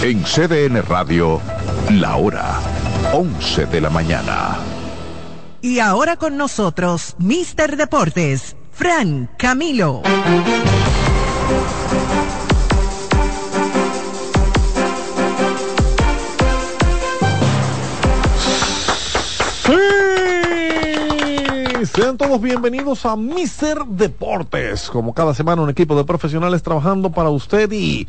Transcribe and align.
En 0.00 0.22
CDN 0.22 0.80
Radio, 0.82 1.40
la 1.90 2.16
hora 2.16 2.60
11 3.12 3.66
de 3.66 3.80
la 3.80 3.90
mañana. 3.90 4.56
Y 5.60 5.80
ahora 5.80 6.16
con 6.16 6.36
nosotros, 6.36 7.16
Mister 7.18 7.76
Deportes, 7.76 8.54
Fran 8.70 9.28
Camilo. 9.36 10.02
Sean 21.98 22.16
todos 22.16 22.40
bienvenidos 22.40 23.04
a 23.04 23.16
Mister 23.16 23.78
Deportes. 23.84 24.88
Como 24.88 25.12
cada 25.14 25.34
semana, 25.34 25.62
un 25.62 25.70
equipo 25.70 25.96
de 25.96 26.04
profesionales 26.04 26.62
trabajando 26.62 27.10
para 27.10 27.30
usted 27.30 27.72
y 27.72 28.06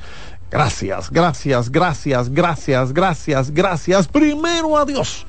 gracias, 0.51 1.09
gracias, 1.09 1.71
gracias, 1.71 2.29
gracias, 2.29 2.93
gracias, 2.93 3.51
gracias. 3.51 4.07
Primero 4.07 4.77
a 4.77 4.85
Dios, 4.85 5.25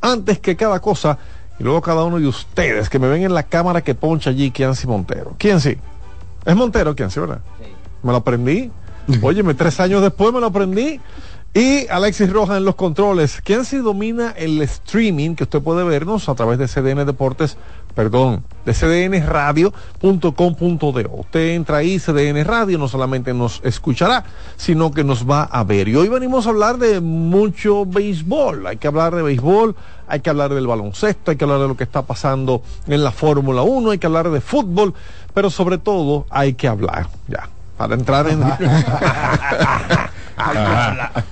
antes 0.00 0.38
que 0.38 0.56
cada 0.56 0.80
cosa, 0.80 1.18
y 1.58 1.64
luego 1.64 1.80
cada 1.80 2.04
uno 2.04 2.18
de 2.18 2.26
ustedes 2.26 2.88
que 2.88 2.98
me 2.98 3.08
ven 3.08 3.22
en 3.22 3.34
la 3.34 3.42
cámara 3.42 3.82
que 3.82 3.94
poncha 3.94 4.30
allí, 4.30 4.50
Kianci 4.50 4.86
Montero. 4.86 5.34
¿Quién 5.38 5.60
sí? 5.60 5.76
Es 6.44 6.56
Montero, 6.56 6.94
Kianci, 6.94 7.20
¿verdad? 7.20 7.40
Sí. 7.58 7.72
Me 8.02 8.10
lo 8.10 8.18
aprendí. 8.18 8.70
Óyeme, 9.22 9.54
tres 9.54 9.78
años 9.80 10.02
después 10.02 10.32
me 10.32 10.40
lo 10.40 10.46
aprendí. 10.46 11.00
Y 11.54 11.86
Alexis 11.88 12.32
Rojas 12.32 12.56
en 12.56 12.64
los 12.64 12.76
controles. 12.76 13.42
¿Quién 13.44 13.66
se 13.66 13.80
domina 13.80 14.32
el 14.38 14.62
streaming 14.62 15.34
que 15.34 15.44
usted 15.44 15.60
puede 15.60 15.84
vernos 15.84 16.30
a 16.30 16.34
través 16.34 16.58
de 16.58 16.66
CDN 16.66 17.04
Deportes, 17.04 17.58
perdón, 17.94 18.42
de 18.64 18.72
cdnradio.com.de. 18.72 21.10
Usted 21.12 21.50
entra 21.50 21.76
ahí, 21.76 21.98
CDN 21.98 22.42
Radio, 22.46 22.78
no 22.78 22.88
solamente 22.88 23.34
nos 23.34 23.60
escuchará, 23.64 24.24
sino 24.56 24.92
que 24.92 25.04
nos 25.04 25.28
va 25.28 25.42
a 25.42 25.62
ver. 25.62 25.88
Y 25.88 25.96
hoy 25.96 26.08
venimos 26.08 26.46
a 26.46 26.50
hablar 26.50 26.78
de 26.78 27.02
mucho 27.02 27.84
béisbol. 27.84 28.66
Hay 28.66 28.78
que 28.78 28.88
hablar 28.88 29.14
de 29.14 29.20
béisbol, 29.20 29.76
hay 30.08 30.20
que 30.20 30.30
hablar 30.30 30.54
del 30.54 30.66
baloncesto, 30.66 31.32
hay 31.32 31.36
que 31.36 31.44
hablar 31.44 31.60
de 31.60 31.68
lo 31.68 31.76
que 31.76 31.84
está 31.84 32.00
pasando 32.00 32.62
en 32.86 33.04
la 33.04 33.10
Fórmula 33.10 33.60
1, 33.60 33.90
hay 33.90 33.98
que 33.98 34.06
hablar 34.06 34.30
de 34.30 34.40
fútbol, 34.40 34.94
pero 35.34 35.50
sobre 35.50 35.76
todo 35.76 36.24
hay 36.30 36.54
que 36.54 36.66
hablar, 36.66 37.08
ya, 37.28 37.46
para 37.76 37.94
entrar 37.94 38.26
en... 38.26 38.40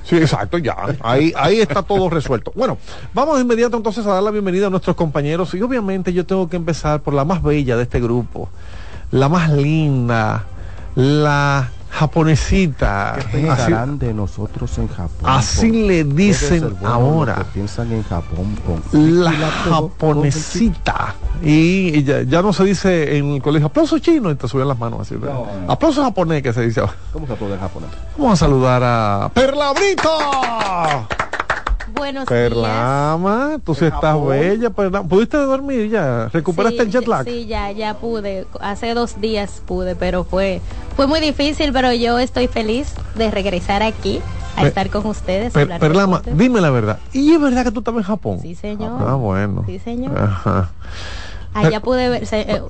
sí, 0.04 0.16
exacto, 0.16 0.58
ya. 0.58 0.76
Ahí, 1.00 1.32
ahí 1.36 1.60
está 1.60 1.82
todo 1.82 2.10
resuelto. 2.10 2.52
Bueno, 2.54 2.78
vamos 3.14 3.36
de 3.36 3.42
inmediato 3.42 3.76
entonces 3.76 4.06
a 4.06 4.14
dar 4.14 4.22
la 4.22 4.30
bienvenida 4.30 4.66
a 4.66 4.70
nuestros 4.70 4.96
compañeros. 4.96 5.54
Y 5.54 5.62
obviamente 5.62 6.12
yo 6.12 6.26
tengo 6.26 6.48
que 6.48 6.56
empezar 6.56 7.00
por 7.00 7.14
la 7.14 7.24
más 7.24 7.42
bella 7.42 7.76
de 7.76 7.84
este 7.84 8.00
grupo, 8.00 8.48
la 9.10 9.28
más 9.28 9.50
linda, 9.50 10.44
la 10.94 11.70
japonesita. 11.90 13.16
¿Qué 13.18 13.38
pensarán 13.38 13.98
de 13.98 14.14
nosotros 14.14 14.78
en 14.78 14.88
Japón? 14.88 15.24
Así 15.24 15.70
le 15.70 16.04
dicen 16.04 16.76
ahora. 16.84 17.44
piensan 17.52 17.92
en 17.92 18.02
Japón 18.04 18.56
la, 18.92 19.32
japonesita. 19.32 21.14
Y, 21.42 22.04
ya, 22.04 22.42
no 22.42 22.52
se 22.52 22.64
dice 22.64 23.16
en 23.16 23.32
el 23.32 23.42
colegio 23.42 23.66
aplauso 23.68 23.98
chino 23.98 24.30
y 24.30 24.34
te 24.34 24.48
suben 24.48 24.68
las 24.68 24.78
manos 24.78 25.00
así. 25.00 25.16
Aplauso 25.68 26.02
japonés 26.02 26.42
que 26.42 26.52
se 26.52 26.62
dice 26.62 26.82
¿Cómo 27.12 27.26
se 27.26 27.32
aplaude 27.32 27.58
japonés? 27.58 27.90
Vamos 28.16 28.34
a 28.34 28.36
saludar 28.36 28.82
a 28.84 29.30
Perlabrito. 29.34 30.10
Buenos 32.00 32.24
Perlama, 32.24 33.60
tú 33.62 33.74
sí 33.74 33.84
estás 33.84 34.16
bella. 34.24 34.70
¿Pudiste 34.70 35.36
dormir 35.36 35.90
ya? 35.90 36.30
¿Recuperaste 36.32 36.80
el 36.80 36.90
jet 36.90 37.06
lag? 37.06 37.24
Sí, 37.26 37.44
ya, 37.44 37.70
ya 37.72 37.92
pude. 37.92 38.46
Hace 38.58 38.94
dos 38.94 39.20
días 39.20 39.60
pude, 39.66 39.94
pero 39.96 40.24
fue, 40.24 40.62
fue 40.96 41.06
muy 41.06 41.20
difícil, 41.20 41.74
pero 41.74 41.92
yo 41.92 42.18
estoy 42.18 42.46
feliz 42.46 42.94
de 43.16 43.30
regresar 43.30 43.82
aquí 43.82 44.22
a 44.56 44.66
estar 44.66 44.88
con 44.88 45.04
ustedes. 45.04 45.52
Perlama, 45.52 46.22
dime 46.24 46.62
la 46.62 46.70
verdad. 46.70 46.98
¿Y 47.12 47.34
es 47.34 47.40
verdad 47.40 47.64
que 47.64 47.70
tú 47.70 47.80
estabas 47.80 48.00
en 48.00 48.06
Japón? 48.06 48.38
Sí, 48.40 48.54
señor. 48.54 48.98
Ah, 48.98 49.16
bueno. 49.16 49.64
Sí, 49.66 49.78
señor. 49.78 50.18
Ajá. 50.18 50.70
Allá 51.54 51.80
pude 51.80 52.08
ver. 52.08 52.28
Eh, 52.30 52.62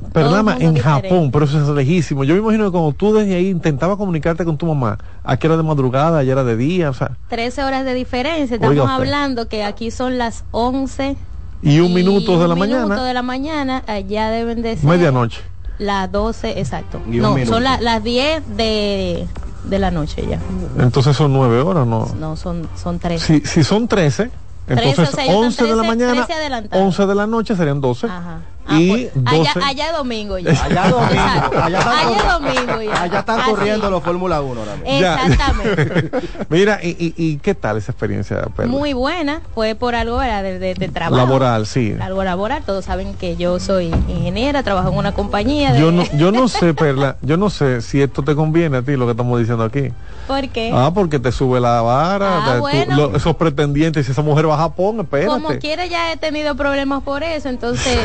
en 0.60 0.76
Japón, 0.78 1.30
pero 1.30 1.44
eso 1.44 1.60
es 1.60 1.68
lejísimo. 1.68 2.24
Yo 2.24 2.34
me 2.34 2.40
imagino 2.40 2.64
que 2.64 2.70
cuando 2.70 2.92
tú 2.92 3.12
desde 3.12 3.34
ahí 3.34 3.48
intentabas 3.48 3.96
comunicarte 3.96 4.44
con 4.44 4.56
tu 4.56 4.66
mamá, 4.66 4.98
aquí 5.22 5.46
era 5.46 5.56
de 5.56 5.62
madrugada, 5.62 6.18
allá 6.18 6.32
era 6.32 6.44
de 6.44 6.56
día, 6.56 6.90
o 6.90 6.94
sea. 6.94 7.12
13 7.28 7.64
horas 7.64 7.84
de 7.84 7.94
diferencia. 7.94 8.54
Estamos 8.54 8.88
hablando 8.88 9.48
que 9.48 9.64
aquí 9.64 9.90
son 9.90 10.18
las 10.18 10.44
11. 10.52 11.16
Y 11.62 11.80
un 11.80 11.92
minuto 11.92 12.40
de 12.40 12.48
la 12.48 12.54
un 12.54 12.60
mañana. 12.60 12.84
minuto 12.84 13.04
de 13.04 13.14
la 13.14 13.22
mañana, 13.22 13.82
allá 13.86 14.30
deben 14.30 14.62
de 14.62 14.76
ser. 14.76 14.88
Medianoche. 14.88 15.42
Las 15.78 16.10
12, 16.10 16.58
exacto. 16.58 17.00
No, 17.06 17.36
son 17.46 17.64
las 17.64 18.04
10 18.04 18.56
de, 18.56 19.26
de 19.64 19.78
la 19.78 19.90
noche 19.90 20.24
ya. 20.28 20.38
Entonces 20.78 21.16
son 21.16 21.32
9 21.32 21.60
horas, 21.60 21.86
¿no? 21.86 22.06
No, 22.18 22.36
son, 22.36 22.66
son 22.76 22.98
13. 22.98 23.26
Si, 23.26 23.46
si 23.46 23.64
son 23.64 23.88
13, 23.88 24.30
entonces 24.68 25.10
11 25.28 25.64
de 25.64 25.76
la 25.76 25.82
mañana, 25.82 26.26
11 26.70 27.06
de 27.06 27.14
la 27.14 27.26
noche 27.26 27.56
serían 27.56 27.80
12. 27.80 28.06
Ajá. 28.06 28.40
Ah, 28.70 28.80
y 28.80 28.88
pues, 28.88 29.26
allá, 29.26 29.52
allá, 29.64 29.92
domingo 29.92 30.38
ya. 30.38 30.52
Allá 30.52 30.88
domingo. 30.88 31.60
allá, 31.60 32.00
allá 32.00 32.38
domingo 32.38 32.82
ya. 32.82 33.02
Allá 33.02 33.18
están 33.18 33.42
corriendo 33.42 33.90
los 33.90 34.00
Fórmula 34.00 34.40
1 34.40 34.60
ahora 34.60 34.74
Exactamente. 34.84 36.10
Mira, 36.48 36.78
y, 36.80 36.90
y, 36.90 37.14
y, 37.16 37.36
qué 37.38 37.56
tal 37.56 37.78
esa 37.78 37.90
experiencia? 37.90 38.42
Pedro? 38.56 38.68
Muy 38.68 38.92
buena. 38.92 39.40
Fue 39.56 39.74
por 39.74 39.96
algo 39.96 40.20
de, 40.20 40.60
de, 40.60 40.74
de, 40.74 40.88
trabajo. 40.88 41.16
Laboral, 41.16 41.66
sí. 41.66 41.96
Algo 42.00 42.22
laboral. 42.22 42.62
Todos 42.64 42.84
saben 42.84 43.14
que 43.14 43.36
yo 43.36 43.58
soy 43.58 43.86
ingeniera, 43.86 44.62
trabajo 44.62 44.90
en 44.90 44.98
una 44.98 45.12
compañía. 45.12 45.76
Yo, 45.76 45.90
no, 45.90 46.04
yo 46.16 46.30
no 46.30 46.46
sé, 46.48 46.72
Perla, 46.72 47.16
yo 47.22 47.36
no 47.36 47.50
sé 47.50 47.82
si 47.82 48.00
esto 48.00 48.22
te 48.22 48.36
conviene 48.36 48.76
a 48.76 48.82
ti, 48.82 48.96
lo 48.96 49.06
que 49.06 49.12
estamos 49.12 49.36
diciendo 49.40 49.64
aquí. 49.64 49.90
¿Por 50.28 50.48
qué? 50.50 50.70
Ah, 50.72 50.92
porque 50.94 51.18
te 51.18 51.32
sube 51.32 51.58
la 51.58 51.82
vara. 51.82 52.54
Ah, 52.54 52.58
bueno. 52.60 53.16
esos 53.16 53.34
pretendientes, 53.34 54.06
si 54.06 54.12
esa 54.12 54.22
mujer 54.22 54.48
va 54.48 54.54
a 54.54 54.58
Japón, 54.58 55.00
espérate. 55.00 55.28
Como 55.28 55.48
quiera 55.58 55.86
ya 55.86 56.12
he 56.12 56.16
tenido 56.16 56.54
problemas 56.54 57.02
por 57.02 57.24
eso, 57.24 57.48
entonces... 57.48 57.98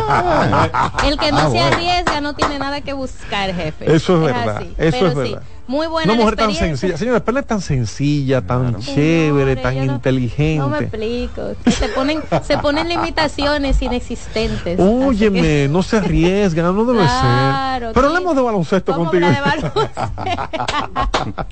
El 1.06 1.18
que 1.18 1.32
no 1.32 1.38
ah, 1.38 1.50
se 1.50 1.60
arriesga 1.60 2.20
no 2.20 2.34
tiene 2.34 2.58
nada 2.58 2.80
que 2.80 2.92
buscar, 2.92 3.54
jefe. 3.54 3.94
Eso 3.94 4.16
es, 4.16 4.34
verdad. 4.34 4.62
Eso 4.78 5.06
es 5.06 5.14
verdad. 5.14 5.42
Muy 5.70 5.86
buena 5.86 6.12
Una 6.12 6.20
mujer 6.20 6.34
tan 6.34 6.52
sencilla. 6.52 6.96
Señora, 6.96 7.20
Perla 7.20 7.40
es 7.40 7.46
tan 7.46 7.60
sencilla, 7.60 8.40
tan 8.42 8.80
chévere, 8.80 9.54
tan 9.54 9.76
inteligente. 9.76 10.58
No, 10.58 10.68
me 10.68 10.78
explico. 10.78 11.42
Se 11.70 11.88
ponen, 11.90 12.20
se 12.42 12.58
ponen 12.58 12.88
limitaciones 12.88 13.80
inexistentes. 13.80 14.80
Óyeme, 14.80 15.68
no 15.68 15.84
se 15.84 15.98
arriesgan, 15.98 16.74
no 16.74 16.84
debe 16.84 17.06
ser. 17.06 17.92
Pero 17.94 18.08
hablemos 18.08 18.34
de 18.34 18.42
baloncesto 18.42 18.96
contigo. 18.96 19.28
De 19.28 19.40
baloncesto? 19.40 19.90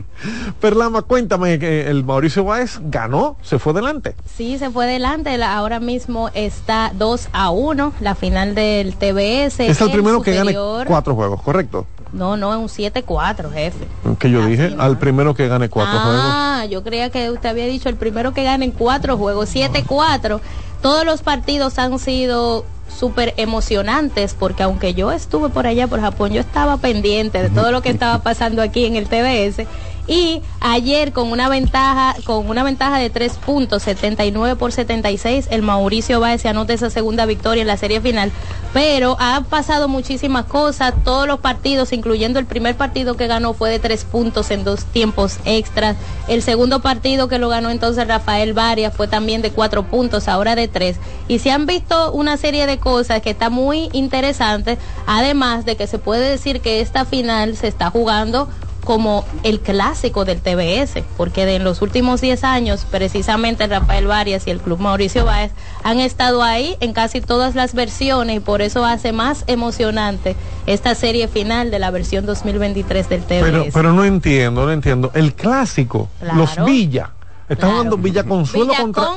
Perlama, 0.61 1.03
cuéntame 1.03 1.61
que 1.61 1.89
el 1.89 2.03
Mauricio 2.03 2.43
Báez 2.43 2.81
ganó, 2.83 3.37
se 3.43 3.61
fue 3.61 3.73
adelante. 3.73 4.17
Sí, 4.37 4.59
se 4.59 4.69
fue 4.69 4.87
adelante. 4.87 5.41
Ahora 5.45 5.79
mismo 5.79 6.29
está 6.35 6.91
2 6.93 7.29
a 7.33 7.51
1, 7.51 7.93
la 8.01 8.17
final 8.17 8.57
del 8.57 8.97
TBS. 8.97 9.61
Es 9.61 9.81
el, 9.81 9.93
primero 9.93 10.23
que 10.23 10.35
gane 10.35 10.57
cuatro 10.89 11.15
juegos, 11.15 11.41
¿correcto? 11.41 11.87
No, 12.13 12.37
no, 12.37 12.53
es 12.53 12.59
un 12.59 12.69
7-4, 12.69 13.53
jefe. 13.53 13.87
Que 14.17 14.31
yo 14.31 14.45
dije, 14.47 14.75
al 14.79 14.99
primero 14.99 15.35
que 15.35 15.49
gane 15.49 15.69
cuatro 15.69 15.99
ah, 15.99 16.03
juegos. 16.03 16.25
Ah, 16.25 16.65
yo 16.71 16.83
creía 16.83 17.11
que 17.11 17.31
usted 17.31 17.49
había 17.49 17.67
dicho 17.67 17.89
el 17.89 17.97
primero 17.97 18.33
que 18.33 18.43
gane 18.43 18.71
cuatro 18.73 19.17
juegos, 19.17 19.55
7-4. 19.55 20.41
Todos 20.83 21.05
los 21.05 21.23
partidos 21.23 21.79
han 21.79 21.99
sido 21.99 22.65
súper 22.89 23.35
emocionantes 23.37 24.35
porque 24.35 24.63
aunque 24.63 24.95
yo 24.95 25.13
estuve 25.13 25.51
por 25.51 25.67
allá 25.67 25.87
por 25.87 26.01
Japón, 26.01 26.33
yo 26.33 26.41
estaba 26.41 26.79
pendiente 26.79 27.43
de 27.43 27.51
todo 27.51 27.71
lo 27.71 27.83
que 27.83 27.91
estaba 27.91 28.23
pasando 28.23 28.63
aquí 28.63 28.87
en 28.87 28.97
el 28.97 29.07
TBS 29.09 29.67
y 30.09 30.41
ayer 30.61 31.13
con 31.13 31.31
una 31.31 31.51
ventaja, 31.51 32.17
con 32.25 32.49
una 32.49 32.63
ventaja 32.63 32.99
de 32.99 33.11
tres 33.11 33.35
puntos, 33.35 33.83
79 33.83 34.57
por 34.57 34.73
76, 34.73 35.49
el 35.51 35.61
Mauricio 35.61 36.19
Báez 36.19 36.41
se 36.41 36.49
anota 36.49 36.73
esa 36.73 36.89
segunda 36.89 37.27
victoria 37.27 37.61
en 37.61 37.67
la 37.67 37.77
serie 37.77 38.01
final. 38.01 38.33
Pero 38.73 39.17
ha 39.19 39.43
pasado 39.49 39.89
muchísimas 39.89 40.47
cosas, 40.47 40.95
todos 41.05 41.27
los 41.27 41.41
partidos, 41.41 41.93
incluyendo 41.93 42.39
el 42.39 42.47
primer 42.47 42.77
partido 42.77 43.17
que 43.17 43.27
ganó 43.27 43.53
fue 43.53 43.71
de 43.71 43.79
tres 43.79 44.05
puntos 44.05 44.51
en 44.51 44.65
dos 44.65 44.85
tiempos 44.87 45.39
extras. 45.45 45.97
El 46.27 46.43
segundo 46.43 46.81
partido 46.81 47.29
que 47.29 47.39
lo 47.39 47.49
ganó 47.49 47.71
entonces 47.71 48.07
Rafael 48.09 48.55
Varias 48.55 48.95
fue 48.95 49.09
también 49.09 49.43
de 49.43 49.51
cuatro 49.51 49.85
puntos, 49.85 50.29
ahora 50.29 50.55
de 50.55 50.69
tres. 50.69 50.97
Y 51.29 51.39
se 51.39 51.51
han 51.51 51.67
visto 51.67 52.13
una 52.13 52.37
serie 52.39 52.67
de 52.67 52.79
cosas 52.79 53.21
que 53.21 53.31
está 53.31 53.51
muy 53.51 53.91
interesante, 53.93 54.79
además 55.07 55.67
de 55.67 55.77
que 55.77 55.87
se 55.87 55.99
puede 55.99 56.31
decir 56.31 56.61
que 56.61 56.81
esta 56.81 57.05
final 57.05 57.57
se 57.57 57.69
está 57.69 57.91
jugando 57.91 58.49
como 58.89 59.27
el 59.43 59.61
clásico 59.61 60.25
del 60.25 60.41
TBS, 60.41 61.03
porque 61.19 61.45
de 61.45 61.57
en 61.57 61.65
los 61.65 61.83
últimos 61.83 62.23
10 62.23 62.43
años, 62.43 62.87
precisamente 62.91 63.67
Rafael 63.67 64.07
Varias 64.07 64.47
y 64.47 64.51
el 64.51 64.61
Club 64.61 64.79
Mauricio 64.79 65.27
Báez 65.27 65.53
han 65.83 66.01
estado 66.01 66.43
ahí 66.43 66.75
en 66.81 66.95
casi 66.95 67.21
todas 67.21 67.55
las 67.55 67.75
versiones 67.75 68.39
y 68.39 68.41
por 68.41 68.63
eso 68.63 68.87
hace 68.87 69.13
más 69.13 69.45
emocionante 69.47 70.37
esta 70.65 70.95
serie 70.95 71.29
final 71.29 71.71
de 71.71 71.79
la 71.79 71.91
versión 71.91 72.25
2023 72.25 73.11
del 73.11 73.21
TBS. 73.25 73.43
Pero, 73.43 73.65
pero 73.75 73.93
no 73.93 74.07
entiendo, 74.07 74.65
no 74.65 74.73
entiendo. 74.73 75.11
El 75.13 75.35
clásico, 75.35 76.09
los 76.23 76.57
Villa. 76.65 77.11
Están 77.47 77.73
jugando 77.73 77.99
Villa 77.99 78.25
Consuelo 78.25 78.73
contra... 78.75 79.09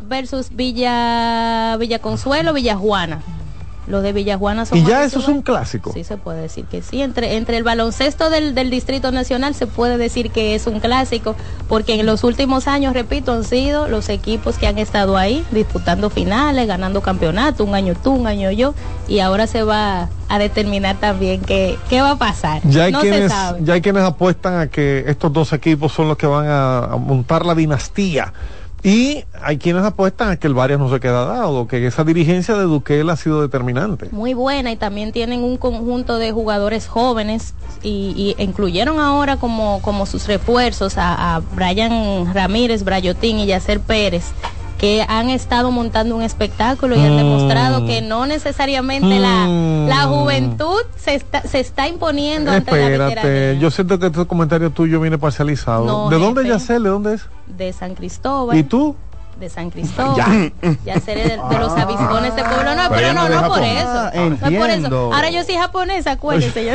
versus 0.00 0.48
Villa 0.50 1.76
Villa 1.78 2.00
Consuelo, 2.00 2.52
Villa 2.54 2.74
Juana. 2.74 3.20
Los 3.86 4.02
de 4.02 4.12
Villajuana 4.12 4.66
son 4.66 4.78
Y 4.78 4.84
ya 4.84 5.04
eso 5.04 5.20
es 5.20 5.28
un 5.28 5.42
clásico. 5.42 5.92
Sí, 5.92 6.04
se 6.04 6.16
puede 6.16 6.42
decir 6.42 6.64
que 6.64 6.82
sí. 6.82 7.02
Entre, 7.02 7.36
entre 7.36 7.56
el 7.56 7.62
baloncesto 7.62 8.30
del, 8.30 8.54
del 8.54 8.70
Distrito 8.70 9.12
Nacional 9.12 9.54
se 9.54 9.66
puede 9.66 9.96
decir 9.96 10.30
que 10.30 10.54
es 10.54 10.66
un 10.66 10.80
clásico, 10.80 11.36
porque 11.68 12.00
en 12.00 12.06
los 12.06 12.24
últimos 12.24 12.66
años, 12.66 12.94
repito, 12.94 13.32
han 13.32 13.44
sido 13.44 13.86
los 13.88 14.08
equipos 14.08 14.58
que 14.58 14.66
han 14.66 14.78
estado 14.78 15.16
ahí 15.16 15.44
disputando 15.50 16.10
finales, 16.10 16.66
ganando 16.66 17.00
campeonato, 17.00 17.64
un 17.64 17.74
año 17.74 17.94
tú, 17.94 18.12
un 18.12 18.26
año 18.26 18.50
yo, 18.50 18.74
y 19.08 19.20
ahora 19.20 19.46
se 19.46 19.62
va 19.62 20.08
a 20.28 20.38
determinar 20.38 20.96
también 20.96 21.40
qué, 21.40 21.78
qué 21.88 22.00
va 22.00 22.12
a 22.12 22.16
pasar. 22.16 22.60
Ya 22.64 22.84
hay, 22.84 22.92
no 22.92 23.00
se 23.00 23.10
quienes, 23.10 23.32
sabe. 23.32 23.60
ya 23.62 23.74
hay 23.74 23.80
quienes 23.80 24.02
apuestan 24.02 24.58
a 24.58 24.66
que 24.68 25.04
estos 25.06 25.32
dos 25.32 25.52
equipos 25.52 25.92
son 25.92 26.08
los 26.08 26.16
que 26.16 26.26
van 26.26 26.46
a, 26.46 26.78
a 26.78 26.96
montar 26.96 27.46
la 27.46 27.54
dinastía. 27.54 28.32
Y 28.86 29.24
hay 29.42 29.58
quienes 29.58 29.82
apuestan 29.82 30.28
a 30.28 30.36
que 30.36 30.46
el 30.46 30.54
Varias 30.54 30.78
no 30.78 30.88
se 30.88 31.00
queda 31.00 31.24
dado, 31.24 31.66
que 31.66 31.84
esa 31.88 32.04
dirigencia 32.04 32.54
de 32.54 32.62
Duquel 32.62 33.10
ha 33.10 33.16
sido 33.16 33.42
determinante. 33.42 34.08
muy 34.12 34.32
buena 34.32 34.70
y 34.70 34.76
también 34.76 35.10
tienen 35.10 35.42
un 35.42 35.56
conjunto 35.56 36.18
de 36.18 36.30
jugadores 36.30 36.86
jóvenes 36.86 37.54
y, 37.82 38.36
incluyeron 38.38 39.00
ahora 39.00 39.38
como, 39.38 39.82
como 39.82 40.06
sus 40.06 40.28
refuerzos 40.28 40.98
a, 40.98 41.34
a 41.34 41.40
Brian 41.40 42.32
Ramírez, 42.32 42.84
Brayotín 42.84 43.40
y 43.40 43.46
Yacer 43.46 43.80
Pérez 43.80 44.32
que 44.78 45.04
han 45.08 45.30
estado 45.30 45.70
montando 45.70 46.14
un 46.16 46.22
espectáculo 46.22 46.96
y 46.96 47.00
han 47.00 47.14
Mm. 47.14 47.16
demostrado 47.16 47.86
que 47.86 48.02
no 48.02 48.26
necesariamente 48.26 49.06
Mm. 49.18 49.22
la, 49.88 49.96
la 49.96 50.02
juventud 50.04 50.76
se 50.96 51.14
está, 51.14 51.42
se 51.42 51.60
está 51.60 51.88
imponiendo 51.88 52.50
ante 52.50 52.70
la 52.72 53.08
Espérate, 53.08 53.58
yo 53.58 53.70
siento 53.70 53.98
que 53.98 54.06
este 54.06 54.26
comentario 54.26 54.70
tuyo 54.70 55.00
viene 55.00 55.16
parcializado. 55.18 55.84
No, 55.84 56.10
¿De 56.10 56.18
dónde 56.18 56.42
jefe. 56.42 56.52
ya 56.52 56.58
sé? 56.58 56.74
¿De 56.74 56.88
dónde 56.90 57.14
es? 57.14 57.22
de 57.46 57.72
San 57.72 57.94
Cristóbal 57.94 58.56
¿Y 58.56 58.64
tú? 58.64 58.96
de 59.40 59.48
San 59.50 59.70
Cristóbal 59.70 60.52
ya 60.84 60.98
seré 61.00 61.24
de, 61.24 61.36
de 61.50 61.58
los 61.58 61.72
avispones 61.72 62.34
de 62.34 62.42
pueblo 62.42 62.74
no 62.74 62.82
Pero 62.88 63.12
no 63.12 63.28
no 63.28 63.42
no 63.42 63.48
por 63.48 63.62
eso 63.62 63.86
Ah, 63.86 64.10
no 64.14 64.34
es 64.48 64.58
por 64.58 64.70
eso 64.70 65.12
ahora 65.14 65.28
yo 65.30 65.44
soy 65.44 65.56
japonesa 65.56 66.12
acuérdense 66.12 66.72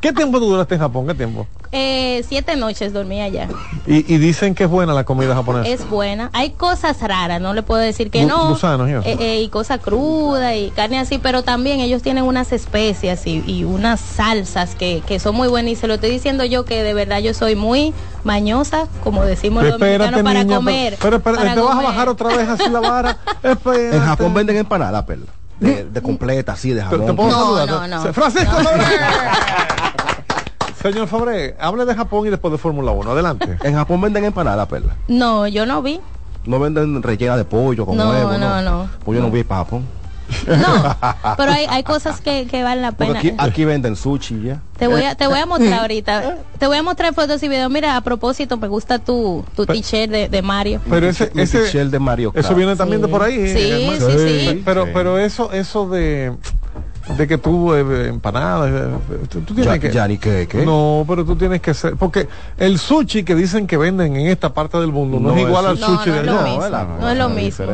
¿Qué 0.00 0.12
tiempo 0.12 0.38
tú 0.38 0.46
duraste 0.50 0.74
en 0.74 0.80
Japón? 0.80 1.06
¿Qué 1.06 1.14
tiempo? 1.14 1.46
Eh, 1.72 2.24
siete 2.28 2.56
noches 2.56 2.92
dormí 2.92 3.20
allá. 3.20 3.48
Y, 3.86 4.14
y 4.14 4.18
dicen 4.18 4.54
que 4.54 4.64
es 4.64 4.70
buena 4.70 4.94
la 4.94 5.04
comida 5.04 5.34
japonesa. 5.34 5.68
Es 5.68 5.88
buena. 5.88 6.30
Hay 6.32 6.50
cosas 6.50 7.00
raras, 7.00 7.40
no 7.40 7.54
le 7.54 7.62
puedo 7.62 7.80
decir 7.80 8.10
que 8.10 8.24
no. 8.24 8.50
gusanos. 8.50 8.88
Eh, 8.88 9.16
eh, 9.20 9.42
y 9.42 9.48
cosas 9.48 9.80
crudas 9.80 10.54
y 10.54 10.70
carne 10.70 10.98
así, 10.98 11.18
pero 11.18 11.42
también 11.42 11.80
ellos 11.80 12.02
tienen 12.02 12.24
unas 12.24 12.52
especias 12.52 13.26
y, 13.26 13.42
y 13.46 13.64
unas 13.64 14.00
salsas 14.00 14.74
que, 14.74 15.02
que 15.06 15.18
son 15.18 15.34
muy 15.34 15.48
buenas. 15.48 15.72
Y 15.72 15.76
se 15.76 15.86
lo 15.86 15.94
estoy 15.94 16.10
diciendo 16.10 16.44
yo 16.44 16.64
que 16.64 16.82
de 16.82 16.94
verdad 16.94 17.18
yo 17.18 17.34
soy 17.34 17.56
muy 17.56 17.92
mañosa, 18.24 18.86
como 19.02 19.24
decimos 19.24 19.64
los 19.64 19.74
Espérate, 19.74 19.98
dominicanos, 19.98 20.22
para 20.22 20.44
niña, 20.44 20.56
comer. 20.56 20.98
Pero, 21.00 21.20
pero, 21.20 21.36
para 21.36 21.54
te 21.54 21.60
vas 21.60 21.78
a 21.78 21.82
bajar 21.82 22.08
otra 22.08 22.36
vez 22.36 22.48
así 22.48 22.70
la 22.70 22.80
vara. 22.80 23.18
Espérate. 23.42 23.96
En 23.96 24.02
Japón 24.02 24.34
venden 24.34 24.56
empanada, 24.56 25.04
perla. 25.04 25.26
De, 25.60 25.84
de 25.84 26.02
completa, 26.02 26.52
así, 26.52 26.70
de 26.70 26.82
¿Te, 26.82 26.88
te 26.90 26.96
jamón. 26.98 27.16
puedo 27.16 27.30
No, 27.30 27.56
saludar? 27.56 27.88
no, 27.90 28.04
no. 28.04 28.12
Francisco 28.12 28.62
No. 28.62 28.70
Señor 30.82 31.08
Fabré, 31.08 31.56
hable 31.58 31.84
de 31.84 31.94
Japón 31.94 32.26
y 32.26 32.30
después 32.30 32.52
de 32.52 32.58
Fórmula 32.58 32.92
1. 32.92 33.10
Adelante. 33.10 33.58
En 33.64 33.74
Japón 33.74 34.00
venden 34.00 34.24
empanada, 34.24 34.66
perla. 34.68 34.94
No, 35.08 35.46
yo 35.48 35.66
no 35.66 35.82
vi. 35.82 36.00
No 36.44 36.60
venden 36.60 37.02
rellena 37.02 37.36
de 37.36 37.44
pollo 37.44 37.84
con 37.86 37.96
No, 37.96 38.10
huevo, 38.10 38.38
no, 38.38 38.62
no. 38.62 38.88
Pues 39.04 39.18
yo 39.18 39.24
no 39.24 39.30
vi 39.32 39.42
para 39.42 39.64
Japón. 39.64 39.84
No, 40.46 40.96
pero 41.36 41.52
hay, 41.52 41.66
hay 41.68 41.82
cosas 41.82 42.20
que, 42.20 42.46
que 42.46 42.62
valen 42.62 42.82
la 42.82 42.92
pena. 42.92 43.18
aquí, 43.18 43.32
aquí 43.38 43.64
venden 43.64 43.96
sushi 43.96 44.42
ya. 44.42 44.60
Te 44.78 44.86
voy 44.88 45.02
a, 45.04 45.14
te 45.14 45.26
voy 45.26 45.38
a 45.38 45.46
mostrar 45.46 45.80
ahorita. 45.80 46.36
Te 46.58 46.66
voy 46.66 46.76
a 46.78 46.82
mostrar 46.82 47.14
fotos 47.14 47.42
y 47.42 47.48
videos. 47.48 47.70
Mira, 47.70 47.96
a 47.96 48.00
propósito, 48.00 48.56
me 48.56 48.68
gusta 48.68 48.98
tu, 48.98 49.44
tu 49.54 49.64
t-shirt 49.66 50.10
de, 50.10 50.28
de 50.28 50.42
Mario. 50.42 50.80
Pero 50.88 51.08
ese, 51.08 51.30
ese 51.34 51.84
de 51.86 51.98
Mario 51.98 52.32
Kart. 52.32 52.44
eso 52.44 52.54
viene 52.54 52.76
también 52.76 53.00
de 53.02 53.08
por 53.08 53.22
ahí. 53.22 53.36
Sí, 53.48 53.58
eh, 53.58 53.98
sí, 54.00 54.48
sí. 54.56 54.62
Pero, 54.64 54.88
pero 54.92 55.18
eso, 55.18 55.50
eso 55.52 55.88
de, 55.88 56.32
de 57.16 57.26
que 57.26 57.38
tú 57.38 57.72
eh, 57.74 58.08
empanadas, 58.08 58.70
eh, 58.70 59.26
tú, 59.30 59.40
tú 59.40 59.54
tienes 59.54 59.72
Ya- 59.74 59.78
que. 59.78 59.90
ya 59.92 60.08
ni 60.08 60.18
qué, 60.18 60.46
¿qué? 60.48 60.64
No, 60.66 61.04
pero 61.08 61.24
tú 61.24 61.36
tienes 61.36 61.60
que 61.60 61.72
ser, 61.72 61.96
porque 61.96 62.28
el 62.58 62.78
sushi 62.78 63.22
que 63.24 63.34
dicen 63.34 63.66
que 63.66 63.76
venden 63.76 64.16
en 64.16 64.26
esta 64.26 64.52
parte 64.52 64.78
del 64.78 64.92
mundo 64.92 65.18
no, 65.20 65.28
No 65.28 65.34
es 65.36 65.42
es 65.42 65.48
igual 65.48 65.66
al 65.66 65.80
No, 65.80 65.86
sushi 65.86 66.08
no 66.10 66.14
de 66.14 66.20
es 66.20 66.26
lo 66.26 66.32
allá. 66.32 66.42
mismo. 66.44 66.60
¿verdad? 66.60 66.86
No 67.00 67.10
es 67.10 67.18
lo 67.18 67.28
mismo. 67.28 67.66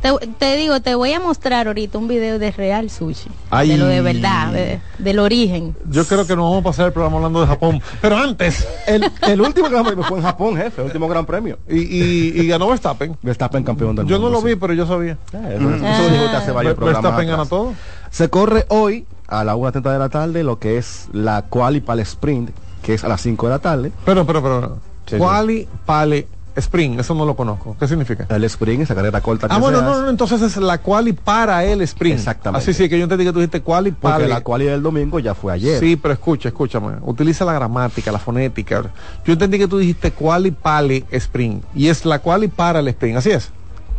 Te, 0.00 0.12
te 0.38 0.56
digo, 0.56 0.80
te 0.80 0.94
voy 0.94 1.12
a 1.12 1.20
mostrar 1.20 1.66
ahorita 1.66 1.98
un 1.98 2.06
video 2.08 2.38
de 2.38 2.50
real 2.52 2.88
sushi. 2.90 3.28
Ay. 3.50 3.70
De 3.70 3.76
lo 3.78 3.86
de 3.86 4.00
verdad, 4.00 4.52
de- 4.52 4.80
del 4.98 5.18
origen. 5.18 5.74
Yo 5.90 6.04
creo 6.04 6.26
que 6.26 6.36
nos 6.36 6.44
vamos 6.44 6.60
a 6.60 6.64
pasar 6.64 6.86
el 6.86 6.92
programa 6.92 7.16
hablando 7.16 7.40
de 7.40 7.46
Japón. 7.48 7.82
Pero 8.00 8.16
antes, 8.16 8.66
El, 8.86 9.10
el 9.22 9.40
último 9.40 9.68
gran 9.68 9.84
premio 9.84 10.04
fue 10.04 10.18
en 10.18 10.24
Japón, 10.24 10.56
jefe. 10.56 10.80
El 10.82 10.86
último 10.86 11.08
gran 11.08 11.26
premio. 11.26 11.58
y, 11.68 11.78
y, 11.80 12.40
y 12.40 12.46
ganó 12.46 12.68
Verstappen. 12.68 13.16
Verstappen 13.22 13.64
campeón 13.64 13.96
del 13.96 14.06
Yo 14.06 14.16
no 14.18 14.24
mundo. 14.24 14.38
lo 14.38 14.44
vi, 14.44 14.52
sí. 14.52 14.58
pero 14.60 14.72
yo 14.74 14.86
sabía. 14.86 15.18
Eh, 15.32 15.56
Eso, 15.58 15.74
eso 15.74 16.16
lo 16.16 16.24
usted 16.24 16.34
hace 16.36 16.52
varios 16.52 16.70
Ver- 16.72 16.76
programas. 16.76 17.02
Verstappen 17.02 17.28
gana 17.28 17.46
todo. 17.46 17.74
Se 18.10 18.28
corre 18.30 18.66
hoy 18.68 19.04
a 19.26 19.42
la 19.44 19.56
1.30 19.56 19.92
de 19.92 19.98
la 19.98 20.08
tarde 20.08 20.44
lo 20.44 20.58
que 20.58 20.78
es 20.78 21.08
la 21.12 21.42
quali 21.42 21.80
para 21.80 22.00
el 22.00 22.06
sprint, 22.06 22.50
que 22.82 22.94
es 22.94 23.04
a 23.04 23.08
las 23.08 23.20
5 23.20 23.46
de 23.46 23.50
la 23.50 23.58
tarde. 23.58 23.92
Pero, 24.04 24.24
pero, 24.24 24.42
pero. 24.42 24.78
Sí, 25.06 25.16
sí. 25.16 25.18
Quali, 25.18 25.68
Pale, 25.84 26.28
Spring, 26.58 26.98
eso 26.98 27.14
no 27.14 27.24
lo 27.24 27.36
conozco. 27.36 27.76
¿Qué 27.78 27.86
significa? 27.88 28.26
El 28.28 28.44
sprint, 28.44 28.82
esa 28.82 28.94
carrera 28.94 29.20
corta 29.20 29.48
que 29.48 29.54
Ah, 29.54 29.58
bueno, 29.58 29.80
no, 29.82 30.02
no, 30.02 30.10
entonces 30.10 30.42
es 30.42 30.56
la 30.56 30.78
quali 30.78 31.12
para 31.12 31.64
el 31.64 31.80
sprint. 31.82 32.18
Exactamente. 32.18 32.62
Así 32.62 32.74
sí, 32.74 32.88
que 32.88 32.98
yo 32.98 33.04
entendí 33.04 33.24
que 33.24 33.32
tú 33.32 33.38
dijiste 33.38 33.62
quali 33.62 33.92
para 33.92 34.16
Porque 34.16 34.28
la 34.28 34.40
quali 34.42 34.64
del 34.66 34.82
domingo 34.82 35.18
ya 35.18 35.34
fue 35.34 35.52
ayer. 35.52 35.80
Sí, 35.80 35.96
pero 35.96 36.14
escucha, 36.14 36.48
escúchame. 36.48 36.96
Utiliza 37.02 37.44
la 37.44 37.52
gramática, 37.52 38.12
la 38.12 38.18
fonética. 38.18 38.82
Yo 39.24 39.32
entendí 39.32 39.58
que 39.58 39.68
tú 39.68 39.78
dijiste 39.78 40.10
quali 40.12 40.50
pale 40.50 41.04
sprint. 41.10 41.64
Y 41.74 41.88
es 41.88 42.04
la 42.04 42.18
quali 42.18 42.48
para 42.48 42.80
el 42.80 42.88
sprint. 42.88 43.18
Así 43.18 43.30
es. 43.30 43.50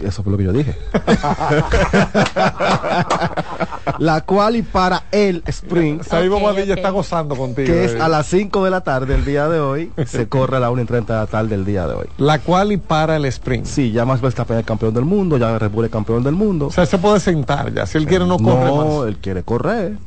Eso 0.01 0.23
fue 0.23 0.31
lo 0.31 0.38
que 0.38 0.44
yo 0.45 0.53
dije. 0.53 0.77
la 4.00 4.22
quali 4.22 4.62
para 4.62 5.04
el 5.12 5.44
sprint, 5.48 6.04
Sabi 6.04 6.28
Ok, 6.28 6.40
Bobadilla 6.40 6.74
ok. 6.74 6.78
está 6.78 6.90
gozando 6.90 7.36
contigo. 7.36 7.68
que 7.68 7.86
es 7.86 7.94
eh. 7.94 8.01
a 8.01 8.07
las 8.07 8.25
5 8.28 8.63
de 8.63 8.72
la 8.72 8.81
tarde 8.81 9.16
el 9.16 9.25
día 9.25 9.48
de 9.50 9.60
hoy, 9.60 9.92
se 10.06 10.28
corre 10.30 10.57
a 10.57 10.60
la 10.60 10.72
1.30 10.72 11.06
de 11.06 11.13
la 11.13 11.28
tarde 11.28 11.56
el 11.56 11.66
día 11.66 11.86
de 11.88 11.94
hoy. 11.96 12.07
La 12.18 12.40
quali 12.40 12.78
para 12.78 13.16
el 13.18 13.25
sprint. 13.25 13.66
Sí, 13.66 13.92
ya 13.92 14.06
Max 14.06 14.22
Verstappen 14.22 14.57
es 14.57 14.66
campeón 14.66 14.94
del 14.94 15.06
mundo, 15.06 15.38
ya 15.38 15.57
Red 15.60 15.69
Bull 15.72 15.86
es 15.86 15.92
campeón 15.92 16.24
del 16.24 16.34
mundo. 16.36 16.68
O 16.68 16.72
sea, 16.72 16.86
se 16.86 16.98
puede 16.98 17.19
sentar 17.19 17.74
ya. 17.74 17.86
Si 17.86 17.98
él 17.98 18.06
quiere 18.07 18.25
no 18.25 18.38
corre 18.38 18.66
no, 18.66 19.00
más. 19.00 19.07
él 19.07 19.18
quiere 19.18 19.44
correr. 19.44 19.98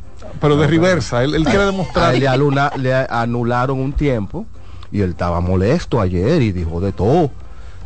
Pero 0.41 0.56
de 0.56 0.67
reversa. 0.67 1.23
Él, 1.25 1.35
él 1.35 1.44
quiere 1.44 1.62
A 1.62 1.67
demostrar. 1.67 2.15
él 2.15 2.21
le, 2.21 2.29
aluna- 2.29 2.73
le 2.77 2.94
anularon 2.94 3.79
un 3.79 3.93
tiempo 3.93 4.47
y 4.91 5.00
él 5.00 5.11
estaba 5.11 5.41
molesto 5.41 6.00
ayer 6.00 6.41
y 6.43 6.53
dijo 6.53 6.81
de 6.81 6.93
todo. 6.93 7.31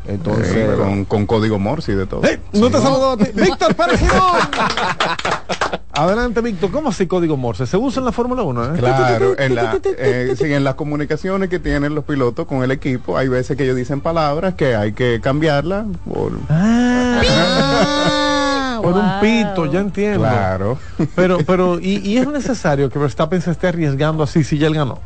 Entonces, 0.09 0.49
Sí, 0.53 0.61
con, 0.77 1.05
con 1.05 1.27
código 1.27 1.59
Morse 1.59 1.93
y 1.93 1.95
de 1.97 2.07
todo. 2.07 2.23
¡Ey! 2.25 2.39
No 2.53 2.71
te 2.71 2.81
saludó 2.81 3.13
a 3.13 3.17
ti. 3.17 3.25
Víctor 3.35 3.75
Pérez. 3.75 4.01
Adelante, 5.93 6.41
Víctor. 6.43 6.71
¿Cómo 6.71 6.91
así 6.91 7.07
código 7.07 7.37
Morse? 7.37 7.67
Se 7.67 7.77
usa 7.77 8.01
en 8.01 8.05
la 8.05 8.13
Fórmula 8.13 8.43
1, 8.43 8.65
¿eh? 8.65 8.79
Claro, 8.79 9.39
en, 9.39 9.55
la, 9.55 9.79
eh, 9.99 10.35
sí, 10.37 10.53
en 10.53 10.63
las 10.63 10.75
comunicaciones 10.75 11.49
que 11.49 11.59
tienen 11.59 11.95
los 11.95 12.05
pilotos 12.05 12.47
con 12.47 12.63
el 12.63 12.71
equipo, 12.71 13.17
hay 13.17 13.29
veces 13.29 13.57
que 13.57 13.65
ellos 13.65 13.77
dicen 13.77 14.01
palabras 14.03 14.55
que 14.55 14.77
hay 14.77 14.93
que 14.93 15.21
cambiarlas 15.23 15.87
por... 16.05 16.33
Ah, 16.51 17.23
Por 18.83 18.93
un 18.93 19.21
pito, 19.21 19.67
ya 19.73 19.81
entiendo. 19.81 20.21
Claro. 20.21 20.79
Pero, 21.15 21.39
pero, 21.47 21.81
y, 21.81 21.97
y 22.07 22.19
es 22.19 22.29
necesario 22.29 22.91
que 22.91 22.99
Verstappen 22.99 23.41
se 23.41 23.51
esté 23.51 23.69
arriesgando 23.69 24.23
así 24.23 24.45
si 24.45 24.59
ya 24.59 24.67
él 24.67 24.75
ganó. 24.75 24.99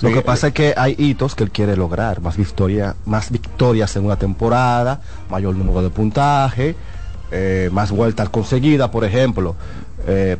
Lo 0.00 0.08
Sí, 0.08 0.14
que 0.14 0.22
pasa 0.22 0.48
es 0.48 0.54
que 0.54 0.74
hay 0.76 0.94
hitos 0.98 1.34
que 1.34 1.44
él 1.44 1.50
quiere 1.50 1.76
lograr, 1.76 2.20
más 2.20 2.36
victoria, 2.36 2.96
más 3.04 3.30
victorias 3.30 3.94
en 3.96 4.04
una 4.04 4.16
temporada, 4.16 5.00
mayor 5.30 5.54
número 5.54 5.82
de 5.82 5.90
puntaje, 5.90 6.74
eh, 7.30 7.70
más 7.72 7.90
vueltas 7.90 8.28
conseguidas, 8.28 8.90
por 8.90 9.04
ejemplo. 9.04 9.54
Eh, 10.06 10.36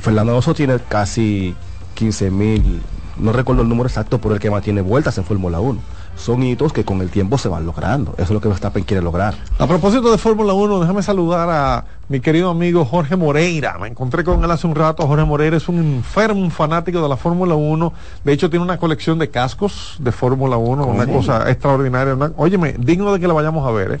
Fernando 0.00 0.32
Alonso 0.32 0.54
tiene 0.54 0.78
casi 0.88 1.54
15 1.94 2.30
mil, 2.30 2.82
no 3.18 3.32
recuerdo 3.32 3.62
el 3.62 3.68
número 3.68 3.88
exacto 3.88 4.20
por 4.20 4.32
el 4.32 4.38
que 4.38 4.50
mantiene 4.50 4.80
vueltas 4.80 5.18
en 5.18 5.24
Fórmula 5.24 5.60
1. 5.60 5.80
Son 6.16 6.42
hitos 6.42 6.72
que 6.72 6.84
con 6.84 7.00
el 7.02 7.10
tiempo 7.10 7.38
se 7.38 7.48
van 7.48 7.66
logrando. 7.66 8.12
Eso 8.14 8.24
es 8.24 8.30
lo 8.30 8.40
que 8.40 8.48
Verstappen 8.48 8.84
quiere 8.84 9.02
lograr. 9.02 9.34
A 9.58 9.66
propósito 9.66 10.10
de 10.10 10.18
Fórmula 10.18 10.54
1, 10.54 10.80
déjame 10.80 11.02
saludar 11.02 11.48
a 11.50 11.84
mi 12.08 12.20
querido 12.20 12.50
amigo 12.50 12.84
Jorge 12.84 13.16
Moreira. 13.16 13.76
Me 13.78 13.88
encontré 13.88 14.24
con 14.24 14.42
él 14.42 14.50
hace 14.50 14.66
un 14.66 14.74
rato. 14.74 15.06
Jorge 15.06 15.24
Moreira 15.24 15.56
es 15.56 15.68
un 15.68 15.78
enfermo 15.78 16.40
un 16.40 16.50
fanático 16.50 17.02
de 17.02 17.08
la 17.08 17.16
Fórmula 17.16 17.54
1. 17.54 17.92
De 18.24 18.32
hecho, 18.32 18.48
tiene 18.48 18.64
una 18.64 18.78
colección 18.78 19.18
de 19.18 19.28
cascos 19.30 19.96
de 19.98 20.10
Fórmula 20.10 20.56
1, 20.56 20.86
una 20.86 21.06
cosa 21.06 21.50
extraordinaria. 21.50 22.14
Una- 22.14 22.32
óyeme, 22.36 22.74
digno 22.78 23.12
de 23.12 23.20
que 23.20 23.28
la 23.28 23.34
vayamos 23.34 23.66
a 23.68 23.70
ver. 23.72 23.92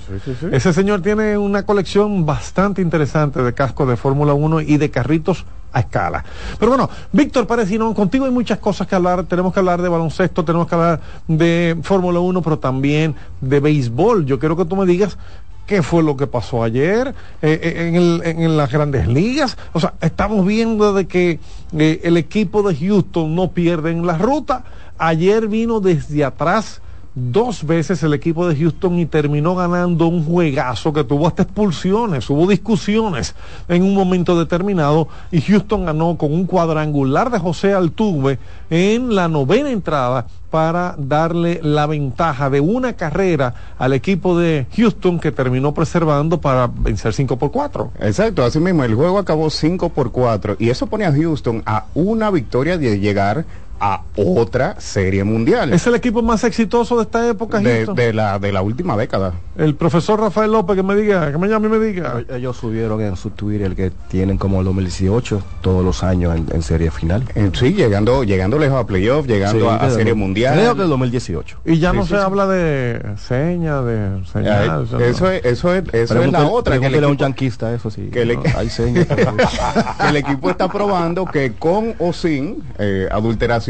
Ese 0.52 0.72
señor 0.72 1.02
tiene 1.02 1.36
una 1.36 1.64
colección 1.64 2.24
bastante 2.26 2.80
interesante 2.80 3.42
de 3.42 3.52
cascos 3.52 3.88
de 3.88 3.96
Fórmula 3.96 4.32
1 4.34 4.62
y 4.62 4.78
de 4.78 4.90
carritos 4.90 5.44
a 5.76 5.80
escala. 5.80 6.24
Pero 6.58 6.70
bueno, 6.70 6.88
Víctor 7.12 7.46
Parecino, 7.46 7.92
contigo 7.92 8.24
hay 8.24 8.30
muchas 8.30 8.58
cosas 8.58 8.86
que 8.86 8.94
hablar. 8.94 9.24
Tenemos 9.24 9.52
que 9.52 9.60
hablar 9.60 9.82
de 9.82 9.88
baloncesto, 9.88 10.44
tenemos 10.44 10.66
que 10.66 10.74
hablar 10.74 11.00
de 11.28 11.76
Fórmula 11.82 12.18
1, 12.18 12.40
pero 12.42 12.58
también 12.58 13.14
de 13.42 13.60
béisbol. 13.60 14.24
Yo 14.24 14.38
quiero 14.38 14.56
que 14.56 14.64
tú 14.64 14.74
me 14.74 14.86
digas 14.86 15.18
qué 15.66 15.82
fue 15.82 16.02
lo 16.02 16.16
que 16.16 16.26
pasó 16.26 16.62
ayer 16.62 17.14
eh, 17.42 17.60
eh, 17.62 18.32
en 18.36 18.56
las 18.56 18.72
grandes 18.72 19.06
ligas. 19.06 19.58
O 19.74 19.80
sea, 19.80 19.94
estamos 20.00 20.46
viendo 20.46 20.94
de 20.94 21.06
que 21.06 21.40
eh, 21.76 22.00
el 22.04 22.16
equipo 22.16 22.62
de 22.62 22.74
Houston 22.74 23.34
no 23.34 23.50
pierde 23.50 23.90
en 23.90 24.06
la 24.06 24.16
ruta. 24.16 24.64
Ayer 24.96 25.46
vino 25.46 25.80
desde 25.80 26.24
atrás 26.24 26.80
dos 27.16 27.64
veces 27.64 28.02
el 28.02 28.12
equipo 28.12 28.46
de 28.46 28.54
Houston 28.54 28.98
y 28.98 29.06
terminó 29.06 29.54
ganando 29.54 30.06
un 30.06 30.22
juegazo 30.22 30.92
que 30.92 31.02
tuvo 31.02 31.26
hasta 31.26 31.44
expulsiones, 31.44 32.28
hubo 32.28 32.46
discusiones 32.46 33.34
en 33.68 33.82
un 33.82 33.94
momento 33.94 34.38
determinado 34.38 35.08
y 35.32 35.40
Houston 35.40 35.86
ganó 35.86 36.18
con 36.18 36.32
un 36.34 36.44
cuadrangular 36.44 37.30
de 37.30 37.38
José 37.38 37.72
Altuve 37.72 38.38
en 38.68 39.14
la 39.14 39.28
novena 39.28 39.70
entrada 39.70 40.26
para 40.50 40.94
darle 40.98 41.60
la 41.62 41.86
ventaja 41.86 42.50
de 42.50 42.60
una 42.60 42.92
carrera 42.92 43.54
al 43.78 43.94
equipo 43.94 44.38
de 44.38 44.66
Houston 44.76 45.18
que 45.18 45.32
terminó 45.32 45.72
preservando 45.72 46.40
para 46.40 46.66
vencer 46.66 47.14
5 47.14 47.38
por 47.38 47.50
4. 47.50 47.92
Exacto, 48.00 48.44
así 48.44 48.60
mismo, 48.60 48.84
el 48.84 48.94
juego 48.94 49.18
acabó 49.18 49.48
5 49.48 49.88
por 49.88 50.12
4 50.12 50.56
y 50.58 50.68
eso 50.68 50.86
pone 50.86 51.06
a 51.06 51.12
Houston 51.12 51.62
a 51.66 51.86
una 51.94 52.30
victoria 52.30 52.78
de 52.78 53.00
llegar 53.00 53.44
a 53.80 54.02
otra 54.16 54.80
serie 54.80 55.24
mundial. 55.24 55.72
Es 55.72 55.86
el 55.86 55.94
equipo 55.94 56.22
más 56.22 56.44
exitoso 56.44 56.96
de 56.96 57.02
esta 57.02 57.28
época, 57.28 57.58
de, 57.60 58.12
la, 58.12 58.38
de 58.38 58.52
la 58.52 58.62
última 58.62 58.96
década. 58.96 59.34
El 59.56 59.74
profesor 59.74 60.20
Rafael 60.20 60.52
López 60.52 60.76
que 60.76 60.82
me 60.82 60.94
diga, 60.96 61.30
que 61.32 61.38
me 61.38 61.48
llame 61.48 61.66
y 61.68 61.70
me 61.70 61.78
diga. 61.78 62.22
Ellos 62.30 62.56
subieron 62.56 63.00
en 63.00 63.16
su 63.16 63.30
Twitter 63.30 63.74
que 63.74 63.90
tienen 64.08 64.38
como 64.38 64.58
el 64.60 64.64
2018 64.66 65.42
todos 65.60 65.84
los 65.84 66.02
años 66.02 66.34
en, 66.36 66.46
en 66.52 66.62
serie 66.62 66.90
final. 66.90 67.22
Eh, 67.34 67.50
Sí, 67.54 67.72
llegando, 67.74 68.22
llegando 68.24 68.58
lejos 68.58 68.80
a 68.82 68.86
playoff, 68.86 69.26
llegando 69.26 69.60
Sí, 69.60 69.66
a, 69.80 69.86
a 69.86 69.90
serie 69.90 70.12
el- 70.12 70.18
mundial. 70.18 70.54
Creo 70.54 70.74
que 70.76 70.82
el 70.82 70.88
2018. 70.88 71.58
Y 71.64 71.78
ya 71.78 71.90
Sí, 71.92 71.96
no 71.96 72.02
sí, 72.04 72.08
se 72.10 72.16
sí. 72.16 72.22
habla 72.22 72.46
de 72.46 73.02
seña, 73.16 73.80
de 73.82 74.24
señal. 74.32 74.84
eso, 74.84 74.98
no. 74.98 75.04
es, 75.30 75.44
eso 75.44 75.72
es, 75.74 75.84
eso 75.94 76.22
es 76.22 76.32
la 76.32 76.46
otra. 76.46 76.78
Que 76.78 76.86
el, 76.86 76.94
a 76.94 76.98
un 77.08 77.14
equipo, 77.14 77.24
yanquista, 77.24 77.72
eso 77.74 77.90
sí. 77.90 78.08
que 78.12 78.24
le- 78.24 78.36
no, 78.36 78.42
hay 78.56 78.68
señas. 78.70 79.06
que 80.00 80.08
el 80.08 80.16
equipo 80.16 80.50
está 80.50 80.68
probando 80.68 81.24
que 81.24 81.52
con 81.54 81.94
o 81.98 82.12
sin 82.12 82.62
eh, 82.78 83.08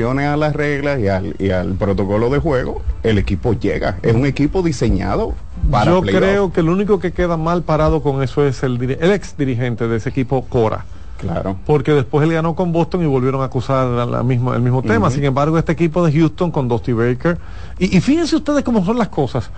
a 0.05 0.37
las 0.37 0.55
reglas 0.55 1.00
y 1.00 1.09
al, 1.09 1.35
y 1.38 1.50
al 1.50 1.75
protocolo 1.75 2.29
de 2.31 2.38
juego, 2.38 2.83
el 3.03 3.19
equipo 3.19 3.53
llega. 3.55 3.99
Es 4.03 4.15
un 4.15 4.26
equipo 4.26 4.62
diseñado 4.62 5.35
para 5.71 5.91
Yo 5.93 6.00
playoff. 6.03 6.21
creo 6.21 6.53
que 6.53 6.61
el 6.61 6.69
único 6.69 6.99
que 7.00 7.12
queda 7.12 7.37
mal 7.37 7.62
parado 7.62 8.03
con 8.03 8.23
eso 8.23 8.47
es 8.47 8.62
el, 8.62 8.81
ex 9.00 9.37
dirigente 9.37 9.88
de 9.88 9.97
ese 9.97 10.11
equipo, 10.11 10.45
Cora. 10.49 10.85
Claro. 11.19 11.57
Porque 11.65 11.93
después 11.93 12.26
él 12.29 12.35
ganó 12.35 12.55
con 12.55 12.73
Boston 12.73 13.03
y 13.03 13.07
volvieron 13.07 13.41
a 13.41 13.45
acusar 13.47 13.87
la- 13.87 14.05
la 14.05 14.23
misma- 14.23 14.55
el 14.55 14.61
mismo 14.62 14.83
tema. 14.83 15.11
Sin 15.11 15.25
embargo, 15.25 15.57
este 15.59 15.73
equipo 15.73 16.05
de 16.05 16.12
Houston 16.12 16.50
con 16.50 16.69
Dusty 16.69 16.93
Baker. 16.93 17.38
Y, 17.79 17.97
y 17.97 18.00
fíjense 18.03 18.37
ustedes 18.37 18.62
cómo 18.65 18.85
son 18.85 18.99
las 18.99 19.09
cosas. 19.09 19.50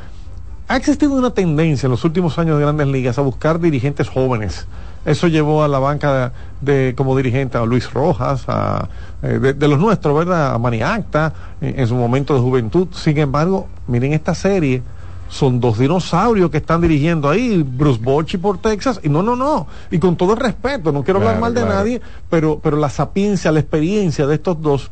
Ha 0.68 0.76
existido 0.76 1.14
una 1.14 1.30
tendencia 1.30 1.86
en 1.86 1.90
los 1.90 2.04
últimos 2.04 2.38
años 2.38 2.58
de 2.58 2.62
grandes 2.64 2.86
ligas 2.86 3.18
a 3.18 3.22
buscar 3.22 3.58
dirigentes 3.58 4.08
jóvenes. 4.08 4.66
Eso 5.08 5.26
llevó 5.26 5.62
a 5.64 5.68
la 5.68 5.78
banca 5.78 6.32
de, 6.60 6.84
de- 6.88 6.94
como 6.94 7.16
dirigente 7.16 7.56
a 7.56 7.64
Luis 7.64 7.90
Rojas, 7.92 8.44
a, 8.46 8.88
eh, 9.22 9.38
de, 9.38 9.52
de 9.54 9.68
los 9.68 9.78
nuestros, 9.78 10.16
¿verdad? 10.16 10.54
A 10.54 10.58
Maniacta, 10.58 11.32
en, 11.60 11.80
en 11.80 11.86
su 11.86 11.94
momento 11.94 12.34
de 12.34 12.40
juventud. 12.40 12.88
Sin 12.92 13.16
embargo, 13.18 13.68
miren 13.86 14.12
esta 14.12 14.34
serie, 14.34 14.82
son 15.30 15.60
dos 15.60 15.78
dinosaurios 15.78 16.50
que 16.50 16.56
están 16.58 16.80
dirigiendo 16.80 17.28
ahí, 17.28 17.62
Bruce 17.62 18.00
Bochy 18.02 18.38
por 18.38 18.58
Texas, 18.58 19.00
y 19.02 19.08
no, 19.08 19.22
no, 19.22 19.36
no, 19.36 19.66
y 19.90 19.98
con 19.98 20.16
todo 20.16 20.32
el 20.32 20.40
respeto, 20.40 20.90
no 20.92 21.02
quiero 21.04 21.20
hablar 21.20 21.38
mal 21.38 21.52
de 21.52 21.60
claro. 21.62 21.74
nadie, 21.76 22.00
pero, 22.30 22.60
pero 22.62 22.76
la 22.78 22.88
sapiencia, 22.88 23.52
la 23.52 23.60
experiencia 23.60 24.26
de 24.26 24.34
estos 24.36 24.60
dos, 24.62 24.90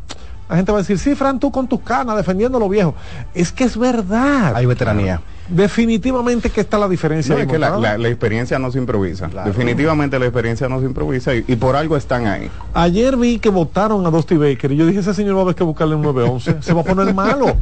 la 0.48 0.56
gente 0.56 0.72
va 0.72 0.78
a 0.78 0.82
decir, 0.82 0.98
sí, 0.98 1.14
Fran, 1.14 1.38
tú 1.40 1.50
con 1.50 1.66
tus 1.68 1.80
canas 1.80 2.16
defendiendo 2.16 2.58
lo 2.58 2.68
viejo. 2.68 2.94
Es 3.34 3.52
que 3.52 3.64
es 3.64 3.76
verdad. 3.76 4.54
hay 4.56 4.66
veteranía. 4.66 5.20
Definitivamente 5.48 6.50
que 6.50 6.60
está 6.60 6.78
la 6.78 6.88
diferencia. 6.88 7.34
No, 7.34 7.40
es 7.40 7.46
que 7.46 7.58
la, 7.58 7.70
montada. 7.70 7.92
la- 7.96 8.02
la 8.02 8.08
experiencia 8.08 8.58
no 8.58 8.70
se 8.72 8.78
improvisa. 8.78 9.28
Claro. 9.28 9.48
Definitivamente 9.50 10.18
la 10.18 10.26
experiencia 10.26 10.68
no 10.68 10.80
se 10.80 10.86
improvisa 10.86 11.34
y, 11.34 11.44
y 11.46 11.56
por 11.56 11.76
algo 11.76 11.96
están 11.96 12.26
ahí. 12.26 12.50
Ayer 12.74 13.16
vi 13.16 13.38
que 13.38 13.48
votaron 13.48 14.04
a 14.06 14.10
Dusty 14.10 14.36
Baker 14.36 14.72
y 14.72 14.76
yo 14.76 14.86
dije, 14.86 15.00
ese 15.00 15.14
señor 15.14 15.34
va 15.36 15.40
a 15.40 15.42
haber 15.42 15.54
que 15.54 15.64
buscarle 15.64 15.94
un 15.94 16.02
911, 16.02 16.56
se 16.62 16.72
va 16.72 16.80
a 16.80 16.84
poner 16.84 17.12
malo. 17.14 17.56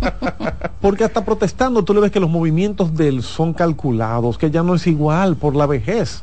Porque 0.80 1.04
hasta 1.04 1.24
protestando 1.24 1.82
tú 1.84 1.94
le 1.94 2.00
ves 2.00 2.10
que 2.10 2.20
los 2.20 2.30
movimientos 2.30 2.94
de 2.94 3.08
él 3.08 3.22
son 3.22 3.52
calculados, 3.54 4.38
que 4.38 4.50
ya 4.50 4.62
no 4.62 4.74
es 4.74 4.86
igual 4.86 5.36
por 5.36 5.54
la 5.56 5.66
vejez. 5.66 6.22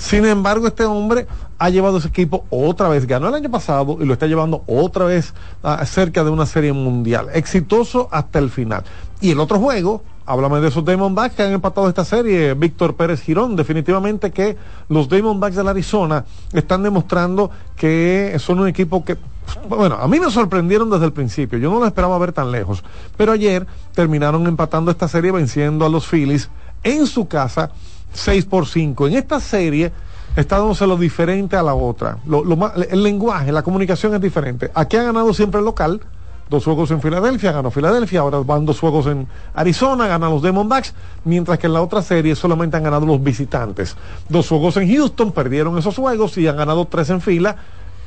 Sin 0.00 0.24
embargo, 0.24 0.66
este 0.66 0.86
hombre 0.86 1.26
ha 1.58 1.68
llevado 1.68 1.98
ese 1.98 2.08
equipo 2.08 2.46
otra 2.48 2.88
vez, 2.88 3.06
ganó 3.06 3.28
el 3.28 3.34
año 3.34 3.50
pasado 3.50 3.98
y 4.00 4.06
lo 4.06 4.14
está 4.14 4.26
llevando 4.26 4.64
otra 4.66 5.04
vez 5.04 5.34
a 5.62 5.84
cerca 5.84 6.24
de 6.24 6.30
una 6.30 6.46
serie 6.46 6.72
mundial. 6.72 7.28
Exitoso 7.34 8.08
hasta 8.10 8.38
el 8.38 8.48
final. 8.48 8.82
Y 9.20 9.30
el 9.30 9.38
otro 9.38 9.58
juego, 9.58 10.02
háblame 10.24 10.60
de 10.60 10.68
esos 10.68 10.86
Diamondbacks 10.86 11.34
que 11.34 11.42
han 11.42 11.52
empatado 11.52 11.86
esta 11.86 12.06
serie, 12.06 12.54
Víctor 12.54 12.96
Pérez 12.96 13.20
Girón, 13.20 13.56
definitivamente 13.56 14.30
que 14.30 14.56
los 14.88 15.06
Diamondbacks 15.10 15.56
de 15.56 15.64
la 15.64 15.72
Arizona 15.72 16.24
están 16.54 16.82
demostrando 16.82 17.50
que 17.76 18.34
son 18.38 18.58
un 18.60 18.68
equipo 18.68 19.04
que 19.04 19.18
bueno, 19.68 19.96
a 19.96 20.08
mí 20.08 20.18
me 20.18 20.30
sorprendieron 20.30 20.88
desde 20.88 21.04
el 21.04 21.12
principio, 21.12 21.58
yo 21.58 21.70
no 21.70 21.80
lo 21.80 21.86
esperaba 21.86 22.16
ver 22.18 22.32
tan 22.32 22.50
lejos, 22.52 22.84
pero 23.16 23.32
ayer 23.32 23.66
terminaron 23.94 24.46
empatando 24.46 24.90
esta 24.90 25.08
serie 25.08 25.32
venciendo 25.32 25.84
a 25.84 25.88
los 25.90 26.06
Phillies 26.06 26.48
en 26.84 27.06
su 27.06 27.28
casa 27.28 27.72
6 28.12 28.44
por 28.46 28.66
5. 28.66 29.08
En 29.08 29.14
esta 29.14 29.40
serie 29.40 29.92
está 30.36 30.58
dándose 30.58 30.86
lo 30.86 30.96
diferente 30.96 31.56
a 31.56 31.62
la 31.62 31.74
otra. 31.74 32.18
El 32.90 33.02
lenguaje, 33.02 33.52
la 33.52 33.62
comunicación 33.62 34.14
es 34.14 34.20
diferente. 34.20 34.70
Aquí 34.74 34.96
ha 34.96 35.02
ganado 35.04 35.32
siempre 35.34 35.58
el 35.58 35.64
local. 35.64 36.00
Dos 36.48 36.64
juegos 36.64 36.90
en 36.90 37.00
Filadelfia, 37.00 37.52
ganó 37.52 37.70
Filadelfia, 37.70 38.20
ahora 38.20 38.38
van 38.38 38.66
dos 38.66 38.80
juegos 38.80 39.06
en 39.06 39.28
Arizona, 39.54 40.08
ganan 40.08 40.30
los 40.30 40.42
Diamondbacks, 40.42 40.94
mientras 41.24 41.60
que 41.60 41.68
en 41.68 41.74
la 41.74 41.80
otra 41.80 42.02
serie 42.02 42.34
solamente 42.34 42.76
han 42.76 42.82
ganado 42.82 43.06
los 43.06 43.22
visitantes. 43.22 43.96
Dos 44.28 44.48
juegos 44.48 44.76
en 44.76 44.92
Houston, 44.92 45.30
perdieron 45.30 45.78
esos 45.78 45.94
juegos 45.94 46.36
y 46.38 46.48
han 46.48 46.56
ganado 46.56 46.86
tres 46.86 47.08
en 47.10 47.20
fila. 47.20 47.56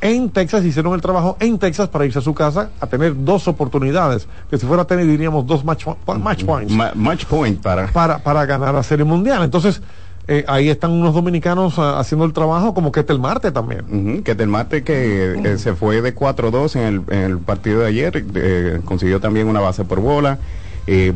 En 0.03 0.29
Texas 0.31 0.65
hicieron 0.65 0.93
el 0.95 1.01
trabajo 1.01 1.37
en 1.39 1.57
Texas 1.57 1.87
para 1.87 2.05
irse 2.05 2.19
a 2.19 2.21
su 2.21 2.33
casa 2.33 2.71
a 2.81 2.87
tener 2.87 3.13
dos 3.23 3.47
oportunidades, 3.47 4.27
que 4.49 4.57
si 4.57 4.65
fuera 4.65 4.83
a 4.83 4.85
tener 4.85 5.07
diríamos 5.07 5.47
dos 5.47 5.63
match, 5.63 5.85
match 6.19 6.43
points 6.43 6.73
Ma- 6.73 6.91
match 6.93 7.23
point 7.25 7.61
para. 7.61 7.87
para, 7.87 8.19
para 8.19 8.45
ganar 8.45 8.73
la 8.73 8.83
Serie 8.83 9.05
Mundial. 9.05 9.41
Entonces, 9.43 9.81
eh, 10.27 10.43
ahí 10.49 10.67
están 10.67 10.91
unos 10.91 11.13
dominicanos 11.13 11.79
ah, 11.79 11.99
haciendo 11.99 12.25
el 12.25 12.33
trabajo 12.33 12.73
como 12.73 12.91
Ketel 12.91 13.17
Marte 13.17 13.53
también. 13.53 13.85
Ujú, 13.89 14.23
que 14.23 14.35
del 14.35 14.49
mate 14.49 14.83
que 14.83 15.35
eh, 15.41 15.57
se 15.57 15.73
fue 15.73 16.01
de 16.01 16.13
4-2 16.13 16.75
en 16.75 16.81
el, 16.81 17.01
en 17.07 17.23
el 17.31 17.37
partido 17.37 17.79
de 17.79 17.87
ayer, 17.87 18.25
eh, 18.35 18.81
consiguió 18.83 19.21
también 19.21 19.47
una 19.47 19.61
base 19.61 19.85
por 19.85 20.01
bola. 20.01 20.37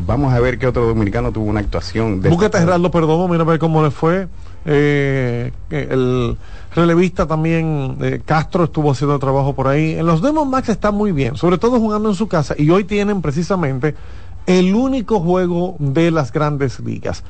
Vamos 0.05 0.33
a 0.33 0.39
ver 0.39 0.57
qué 0.59 0.65
otro 0.67 0.85
dominicano 0.87 1.33
tuvo 1.33 1.43
una 1.49 1.59
actuación. 1.59 2.21
Búsquete 2.21 2.55
a. 2.55 2.61
Gerardo 2.61 2.89
Perdomo, 2.89 3.27
mira 3.27 3.43
a 3.43 3.45
ver 3.45 3.59
cómo 3.59 3.83
le 3.83 3.91
fue. 3.91 4.29
Eh, 4.69 5.53
el 5.69 6.37
relevista 6.75 7.25
también, 7.25 7.97
eh, 8.01 8.21
Castro, 8.23 8.65
estuvo 8.65 8.91
haciendo 8.91 9.17
trabajo 9.17 9.55
por 9.55 9.67
ahí. 9.69 9.93
En 9.93 10.05
los 10.05 10.21
Diamondbacks 10.21 10.69
está 10.69 10.91
muy 10.91 11.13
bien, 11.13 11.37
sobre 11.37 11.57
todo 11.57 11.79
jugando 11.79 12.09
en 12.09 12.15
su 12.15 12.27
casa. 12.27 12.53
Y 12.57 12.69
hoy 12.69 12.83
tienen 12.83 13.21
precisamente 13.21 13.95
el 14.45 14.75
único 14.75 15.21
juego 15.21 15.75
de 15.79 16.11
las 16.11 16.31
grandes 16.31 16.79
ligas. 16.81 17.23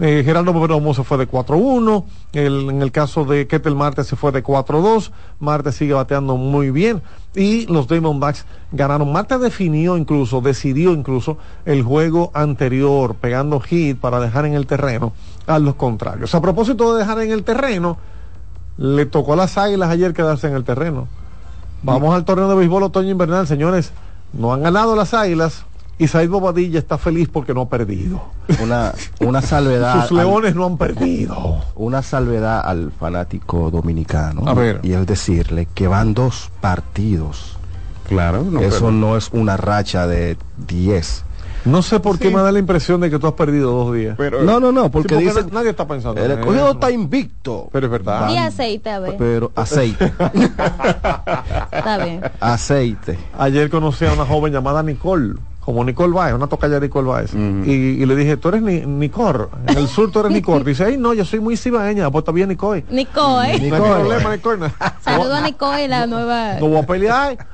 Eh, 0.00 0.22
Gerardo 0.24 0.52
Perdomo 0.52 0.92
se 0.92 1.04
fue 1.04 1.18
de 1.18 1.28
4-1. 1.28 2.04
El- 2.32 2.68
en 2.70 2.82
el 2.82 2.90
caso 2.90 3.24
de 3.24 3.46
Ketel 3.46 3.76
Marte 3.76 4.02
se 4.02 4.16
fue 4.16 4.32
de 4.32 4.42
4-2. 4.42 5.12
Marte 5.38 5.70
sigue 5.70 5.92
bateando 5.94 6.36
muy 6.36 6.70
bien. 6.70 7.00
Y 7.36 7.66
los 7.66 7.86
Diamondbacks 7.86 8.44
ganaron. 8.72 9.12
Marte 9.12 9.38
definió 9.38 9.96
incluso, 9.96 10.40
decidió 10.40 10.92
incluso 10.92 11.38
el 11.64 11.82
juego 11.84 12.30
anterior, 12.34 13.14
pegando 13.14 13.60
hit 13.60 13.98
para 13.98 14.18
dejar 14.18 14.46
en 14.46 14.54
el 14.54 14.66
terreno 14.66 15.12
a 15.46 15.58
los 15.60 15.76
contrarios. 15.76 16.34
A 16.34 16.40
propósito 16.42 16.92
de 16.94 17.00
dejar 17.00 17.20
en 17.20 17.30
el 17.30 17.44
terreno, 17.44 17.96
le 18.76 19.06
tocó 19.06 19.34
a 19.34 19.36
las 19.36 19.56
águilas 19.58 19.90
ayer 19.90 20.12
quedarse 20.12 20.48
en 20.48 20.54
el 20.54 20.64
terreno. 20.64 21.06
Vamos 21.82 22.14
al 22.14 22.24
torneo 22.24 22.48
de 22.48 22.56
béisbol 22.56 22.82
otoño 22.82 23.10
invernal, 23.10 23.46
señores. 23.46 23.92
No 24.32 24.52
han 24.52 24.62
ganado 24.62 24.96
las 24.96 25.14
águilas. 25.14 25.64
Y 25.96 26.08
Said 26.08 26.28
Bobadilla 26.28 26.78
está 26.80 26.98
feliz 26.98 27.28
porque 27.32 27.54
no 27.54 27.62
ha 27.62 27.68
perdido. 27.68 28.20
Una, 28.62 28.92
una 29.20 29.40
salvedad. 29.42 30.08
Sus 30.08 30.18
al- 30.18 30.26
leones 30.26 30.54
no 30.56 30.64
han 30.66 30.76
perdido. 30.76 31.60
una 31.76 32.02
salvedad 32.02 32.62
al 32.64 32.90
fanático 32.92 33.70
dominicano. 33.70 34.42
A 34.46 34.54
ver. 34.54 34.80
Y 34.82 34.92
es 34.92 35.06
decirle 35.06 35.68
que 35.74 35.86
van 35.86 36.12
dos 36.14 36.50
partidos. 36.60 37.56
Claro, 38.08 38.42
no, 38.42 38.60
Eso 38.60 38.90
no 38.90 39.16
es 39.16 39.30
una 39.32 39.56
racha 39.56 40.06
de 40.06 40.36
10. 40.66 41.24
No 41.64 41.80
sé 41.80 41.98
por 41.98 42.18
qué 42.18 42.28
Sí. 42.28 42.34
me 42.34 42.42
da 42.42 42.52
la 42.52 42.58
impresión 42.58 43.00
de 43.00 43.08
que 43.08 43.18
tú 43.18 43.26
has 43.26 43.32
perdido 43.32 43.70
dos 43.72 43.94
días. 43.94 44.16
pero- 44.18 44.42
No, 44.42 44.60
no, 44.60 44.70
no, 44.70 44.90
porque, 44.90 45.16
Sí, 45.16 45.24
dicen. 45.24 45.46
na- 45.46 45.52
nadie 45.60 45.70
está 45.70 45.86
pensando. 45.88 46.22
El 46.22 46.32
escogido 46.32 46.72
está 46.72 46.90
invicto. 46.90 47.70
Pero 47.72 47.86
es 47.86 47.90
verdad. 47.92 48.28
Di 48.28 48.36
aceite, 48.36 48.90
a 48.90 48.98
ver. 48.98 49.14
Pero 49.16 49.50
aceite. 49.54 50.12
Está 51.72 52.04
bien. 52.04 52.20
aceite. 52.40 53.18
Ayer 53.38 53.70
conocí 53.70 54.04
a 54.04 54.12
una 54.12 54.26
joven 54.26 54.52
llamada 54.52 54.82
Nicole, 54.82 55.34
como 55.64 55.84
Nicole 55.84 56.12
Baez, 56.12 56.34
una 56.34 56.46
tocaya 56.46 56.74
de 56.74 56.86
Nicole 56.86 57.08
Baez. 57.08 57.34
Y, 57.34 57.70
y 57.70 58.06
le 58.06 58.16
dije, 58.16 58.36
tú 58.36 58.48
eres 58.48 58.62
ni, 58.62 58.80
Nicor, 58.80 59.50
en 59.66 59.78
el 59.78 59.88
sur 59.88 60.10
tú 60.10 60.20
eres 60.20 60.32
Nicor. 60.34 60.62
Dice, 60.64 60.84
ay, 60.84 60.96
no, 60.96 61.14
yo 61.14 61.24
soy 61.24 61.40
muy 61.40 61.56
cibaeña, 61.56 62.10
pues 62.10 62.22
está 62.22 62.32
bien 62.32 62.48
Nicole. 62.50 62.84
Nico, 62.90 63.42
¿eh? 63.42 63.58
No 63.70 63.76
hay 63.76 63.80
problema, 63.80 64.36
Nicole. 64.36 64.70
Saludo 65.00 65.34
a 65.34 65.40
Nico 65.40 65.78
y 65.78 65.88
la 65.88 66.06
nueva. 66.06 66.54
No 66.60 66.68
voy 66.68 66.78
a 66.78 66.86
pelear. 66.86 67.46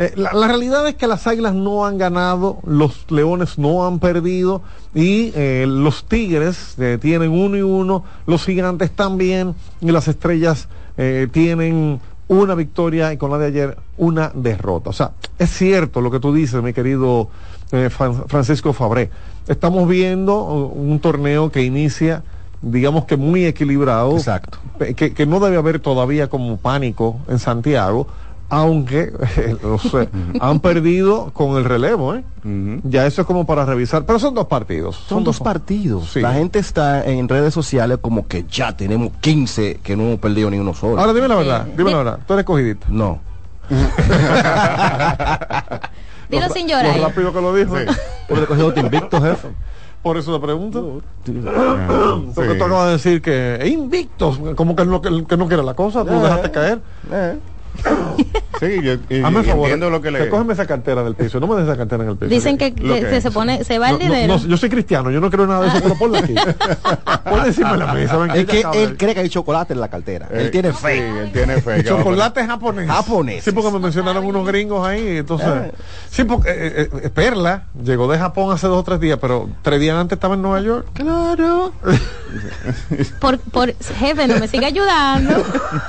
Eh, 0.00 0.12
la, 0.14 0.32
la 0.32 0.46
realidad 0.46 0.86
es 0.86 0.94
que 0.94 1.08
las 1.08 1.26
águilas 1.26 1.54
no 1.54 1.84
han 1.84 1.98
ganado, 1.98 2.58
los 2.64 3.10
leones 3.10 3.58
no 3.58 3.84
han 3.84 3.98
perdido 3.98 4.62
y 4.94 5.32
eh, 5.34 5.66
los 5.68 6.04
tigres 6.04 6.76
eh, 6.78 6.98
tienen 7.00 7.32
uno 7.32 7.56
y 7.56 7.62
uno, 7.62 8.04
los 8.26 8.44
gigantes 8.44 8.92
también 8.92 9.56
y 9.80 9.90
las 9.90 10.06
estrellas 10.06 10.68
eh, 10.96 11.26
tienen 11.32 12.00
una 12.28 12.54
victoria 12.54 13.12
y 13.12 13.16
con 13.16 13.30
la 13.30 13.38
de 13.38 13.46
ayer 13.46 13.78
una 13.96 14.30
derrota. 14.34 14.90
O 14.90 14.92
sea, 14.92 15.12
es 15.38 15.50
cierto 15.50 16.00
lo 16.00 16.10
que 16.10 16.20
tú 16.20 16.32
dices, 16.32 16.62
mi 16.62 16.72
querido 16.72 17.28
eh, 17.72 17.88
Fran- 17.90 18.24
Francisco 18.28 18.72
Fabré. 18.72 19.10
Estamos 19.46 19.88
viendo 19.88 20.42
un 20.44 21.00
torneo 21.00 21.50
que 21.50 21.62
inicia, 21.62 22.22
digamos 22.60 23.06
que 23.06 23.16
muy 23.16 23.46
equilibrado. 23.46 24.12
Exacto. 24.16 24.58
Pe- 24.78 24.94
Que, 24.94 25.14
que 25.14 25.24
no 25.26 25.40
debe 25.40 25.56
haber 25.56 25.80
todavía 25.80 26.28
como 26.28 26.58
pánico 26.58 27.16
en 27.28 27.38
Santiago, 27.38 28.06
aunque 28.50 29.12
han 30.40 30.60
perdido 30.60 31.30
con 31.32 31.56
el 31.58 31.64
relevo, 31.64 32.14
¿eh? 32.14 32.24
Ya 32.84 33.04
eso 33.06 33.20
es 33.22 33.26
como 33.26 33.44
para 33.46 33.64
revisar. 33.66 34.04
Pero 34.06 34.18
son 34.18 34.34
dos 34.34 34.46
partidos. 34.46 34.96
Son 35.06 35.22
dos 35.24 35.38
partidos. 35.40 36.10
Sí. 36.12 36.20
La 36.20 36.32
gente 36.32 36.58
está 36.58 37.04
en 37.04 37.28
redes 37.28 37.52
sociales 37.52 37.98
como 38.00 38.26
que 38.26 38.44
ya 38.50 38.74
tenemos 38.76 39.10
15 39.20 39.80
que 39.82 39.96
no 39.96 40.04
hemos 40.04 40.18
perdido 40.20 40.50
ni 40.50 40.58
uno 40.58 40.72
solo. 40.74 40.98
Ahora 40.98 41.12
dime 41.12 41.28
la 41.28 41.34
verdad, 41.36 41.64
Sí. 41.66 41.72
dime 41.76 41.90
la 41.90 41.96
verdad. 41.98 42.18
Tú 42.26 42.32
eres 42.34 42.44
cogidita. 42.46 42.86
no. 42.90 43.20
Dilo 46.30 46.48
sin 46.50 46.66
Lo 46.68 46.74
llorar. 46.74 47.00
rápido 47.00 47.32
que 47.32 47.40
lo 47.40 47.54
dijo. 47.54 47.74
Por 48.28 48.46
cogido 48.46 48.72
te 48.72 48.80
invicto, 48.80 49.20
jefe. 49.20 49.48
Por 50.02 50.16
eso 50.16 50.34
te 50.38 50.44
pregunto. 50.44 51.00
Ah, 51.46 52.20
Porque 52.34 52.52
sí. 52.52 52.58
tú 52.58 52.64
acabas 52.64 52.86
de 52.86 52.92
decir 52.92 53.22
que 53.22 53.56
es 53.60 53.68
invictos, 53.70 54.38
como 54.54 54.76
que 54.76 54.84
no, 54.84 55.00
que, 55.02 55.24
que 55.26 55.36
no 55.36 55.48
quiere 55.48 55.62
la 55.62 55.74
cosa, 55.74 56.04
tú 56.04 56.12
Eh. 56.12 56.20
dejaste 56.22 56.50
caer. 56.50 56.80
Eh. 57.10 57.38
Sí, 58.60 58.80
yo 58.82 58.94
y- 59.08 59.22
Hazme 59.22 59.40
el 59.40 59.46
favor, 59.46 59.64
entiendo 59.66 59.88
lo 59.88 60.00
que 60.02 60.10
le... 60.10 60.18
recógeme 60.18 60.52
esa 60.52 60.66
cartera 60.66 61.04
del 61.04 61.14
piso, 61.14 61.38
no 61.38 61.46
me 61.46 61.54
des 61.54 61.64
esa 61.64 61.76
cartera 61.76 62.02
en 62.02 62.10
el 62.10 62.16
piso. 62.16 62.28
Dicen 62.28 62.58
que, 62.58 62.70
Lo 62.76 62.94
que 62.94 63.02
que 63.06 63.20
se, 63.20 63.30
pone, 63.30 63.62
se 63.62 63.78
va 63.78 63.90
No, 63.90 63.94
el 63.98 64.02
dinero. 64.02 64.36
no, 64.36 64.46
yo 64.46 64.56
soy 64.56 64.68
cristiano, 64.68 65.12
yo 65.12 65.20
no 65.20 65.30
creo 65.30 65.46
nada 65.46 65.60
de 65.62 65.68
eso, 65.68 65.78
pero 65.80 65.94
ponla 65.96 66.18
aquí. 66.18 66.34
ponla 67.24 67.46
encima 67.46 67.76
la 67.76 67.92
mesa. 67.94 68.16
ven, 68.16 68.30
Es 68.32 68.46
que 68.46 68.64
él 68.74 68.96
cree 68.96 69.14
que 69.14 69.20
hay 69.20 69.28
chocolate 69.28 69.74
en 69.74 69.80
la 69.80 69.86
cartera. 69.88 70.26
Eh, 70.32 70.42
él 70.42 70.50
tiene 70.50 70.72
Sí, 70.72 70.78
fe. 70.78 71.08
él 71.20 71.30
tiene 71.32 71.60
fe. 71.60 71.84
Chocolate 71.84 72.44
japonés. 72.46 72.88
Japonés. 72.90 73.44
Sí, 73.44 73.52
porque 73.52 73.70
me 73.70 73.78
mencionaron 73.78 74.24
unos 74.24 74.44
gringos 74.44 74.84
ahí. 74.84 75.18
Entonces, 75.18 75.46
Eh. 75.48 75.72
sí, 76.10 76.24
porque 76.24 76.50
eh, 76.50 76.88
eh, 77.04 77.10
Perla 77.10 77.66
llegó 77.80 78.10
de 78.10 78.18
Japón 78.18 78.52
hace 78.52 78.66
dos 78.66 78.78
o 78.78 78.82
tres 78.82 78.98
días, 78.98 79.18
pero 79.20 79.48
tres 79.62 79.78
días 79.78 79.96
antes 79.96 80.16
estaba 80.16 80.34
en 80.34 80.42
Nueva 80.42 80.60
York. 80.62 80.86
Claro. 80.94 81.72
Por, 83.20 83.38
por, 83.38 83.74
jefe, 83.98 84.26
no 84.28 84.38
me 84.38 84.48
siga 84.48 84.66
ayudando. 84.68 85.44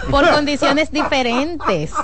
Por 0.09 0.29
condiciones 0.33 0.91
diferentes. 0.91 1.91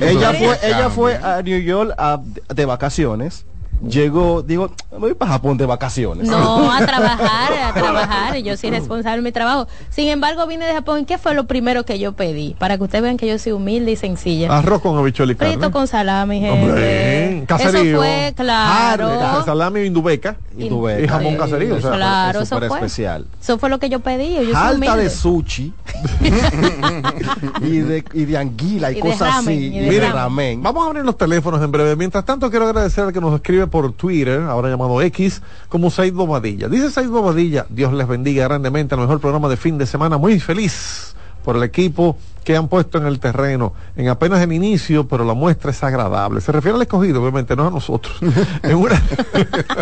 Ella 0.00 0.32
fue, 0.34 0.58
ella 0.62 0.90
fue 0.90 1.16
a 1.16 1.42
New 1.42 1.58
York 1.58 1.94
a- 1.96 2.20
de 2.54 2.64
vacaciones. 2.66 3.44
Llegó, 3.82 4.42
digo, 4.42 4.70
me 4.92 4.98
voy 4.98 5.14
para 5.14 5.32
Japón 5.32 5.58
de 5.58 5.66
vacaciones. 5.66 6.26
No, 6.28 6.72
a 6.72 6.78
trabajar, 6.86 7.52
a 7.64 7.74
trabajar. 7.74 8.36
Yo 8.38 8.56
soy 8.56 8.70
responsable 8.70 9.16
de 9.16 9.22
mi 9.22 9.32
trabajo. 9.32 9.66
Sin 9.90 10.08
embargo, 10.08 10.46
vine 10.46 10.64
de 10.64 10.72
Japón. 10.72 11.00
¿y 11.00 11.04
¿Qué 11.04 11.18
fue 11.18 11.34
lo 11.34 11.46
primero 11.46 11.84
que 11.84 11.98
yo 11.98 12.12
pedí? 12.12 12.54
Para 12.58 12.78
que 12.78 12.84
ustedes 12.84 13.02
vean 13.02 13.16
que 13.16 13.26
yo 13.26 13.38
soy 13.38 13.52
humilde 13.52 13.92
y 13.92 13.96
sencilla. 13.96 14.56
Arroz 14.56 14.80
con 14.80 14.96
habichuela 14.96 15.32
y 15.32 15.34
carne. 15.36 15.54
Frito 15.54 15.70
con 15.70 15.86
salami, 15.86 16.48
Hombre, 16.48 17.28
gente. 17.30 17.46
caserío. 17.46 17.82
Eso 17.82 17.98
fue, 17.98 18.32
claro. 18.36 19.08
Carne, 19.18 19.44
salami 19.44 19.80
indubeca 19.82 20.36
Y 20.56 20.68
tu 20.68 20.80
beca. 20.82 21.02
y 21.04 21.08
jamón 21.08 21.36
caserío. 21.36 21.74
O 21.76 21.80
sea, 21.80 21.92
claro, 21.92 22.40
es 22.40 22.46
eso 22.46 22.54
súper 22.56 22.68
fue. 22.68 22.78
especial. 22.78 23.26
Eso 23.40 23.58
fue 23.58 23.68
lo 23.68 23.78
que 23.78 23.88
yo 23.90 24.00
pedí. 24.00 24.34
Yo 24.34 24.42
soy 24.44 24.52
Alta 24.54 24.74
humilde. 24.76 25.02
de 25.02 25.10
sushi 25.10 25.72
y, 27.62 27.78
de, 27.78 28.04
y 28.12 28.24
de 28.24 28.38
anguila 28.38 28.90
y, 28.90 28.92
Y 28.92 28.96
de 28.96 29.00
cosas 29.00 29.20
ramen, 29.36 29.54
así. 29.58 29.66
y 29.66 29.80
de 29.80 30.00
ramen. 30.00 30.12
ramen. 30.14 30.62
Vamos 30.62 30.84
a 30.84 30.86
abrir 30.88 31.04
los 31.04 31.16
teléfonos 31.18 31.62
en 31.62 31.70
breve. 31.70 31.96
Mientras 31.96 32.24
tanto, 32.24 32.50
quiero 32.50 32.66
agradecer 32.66 33.04
al 33.04 33.12
que 33.12 33.20
nos 33.20 33.34
escribe 33.34 33.66
por 33.74 33.90
Twitter, 33.90 34.40
ahora 34.42 34.68
llamado 34.68 35.02
X, 35.02 35.42
como 35.68 35.90
Said 35.90 36.14
Bobadilla. 36.14 36.68
Dice 36.68 36.92
Said 36.92 37.08
Bobadilla, 37.08 37.66
Dios 37.68 37.92
les 37.92 38.06
bendiga 38.06 38.44
grandemente, 38.44 38.94
el 38.94 39.00
mejor 39.00 39.18
programa 39.18 39.48
de 39.48 39.56
fin 39.56 39.78
de 39.78 39.84
semana. 39.84 40.16
Muy 40.16 40.38
feliz 40.38 41.16
por 41.44 41.56
el 41.56 41.64
equipo 41.64 42.16
que 42.44 42.56
han 42.56 42.68
puesto 42.68 42.98
en 42.98 43.06
el 43.06 43.18
terreno, 43.18 43.72
en 43.96 44.08
apenas 44.10 44.40
el 44.42 44.52
inicio, 44.52 45.08
pero 45.08 45.24
la 45.24 45.34
muestra 45.34 45.72
es 45.72 45.82
agradable. 45.82 46.40
Se 46.40 46.52
refiere 46.52 46.76
al 46.76 46.82
escogido, 46.82 47.20
obviamente, 47.20 47.56
no 47.56 47.66
a 47.66 47.70
nosotros. 47.70 48.16
en, 48.62 48.76
una, 48.76 49.02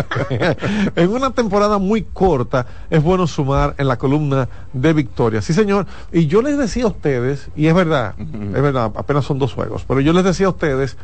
en 0.95 1.09
una 1.11 1.29
temporada 1.29 1.77
muy 1.77 2.01
corta, 2.01 2.65
es 2.89 3.03
bueno 3.03 3.27
sumar 3.27 3.75
en 3.77 3.87
la 3.87 3.99
columna 3.99 4.49
de 4.73 4.91
victoria. 4.93 5.39
Sí, 5.43 5.53
señor. 5.53 5.85
Y 6.11 6.25
yo 6.25 6.41
les 6.41 6.57
decía 6.57 6.85
a 6.85 6.87
ustedes, 6.87 7.47
y 7.55 7.67
es 7.67 7.75
verdad, 7.75 8.15
es 8.17 8.61
verdad, 8.63 8.91
apenas 8.95 9.23
son 9.23 9.37
dos 9.37 9.53
juegos, 9.53 9.85
pero 9.87 10.01
yo 10.01 10.13
les 10.13 10.23
decía 10.23 10.47
a 10.47 10.49
ustedes, 10.49 10.97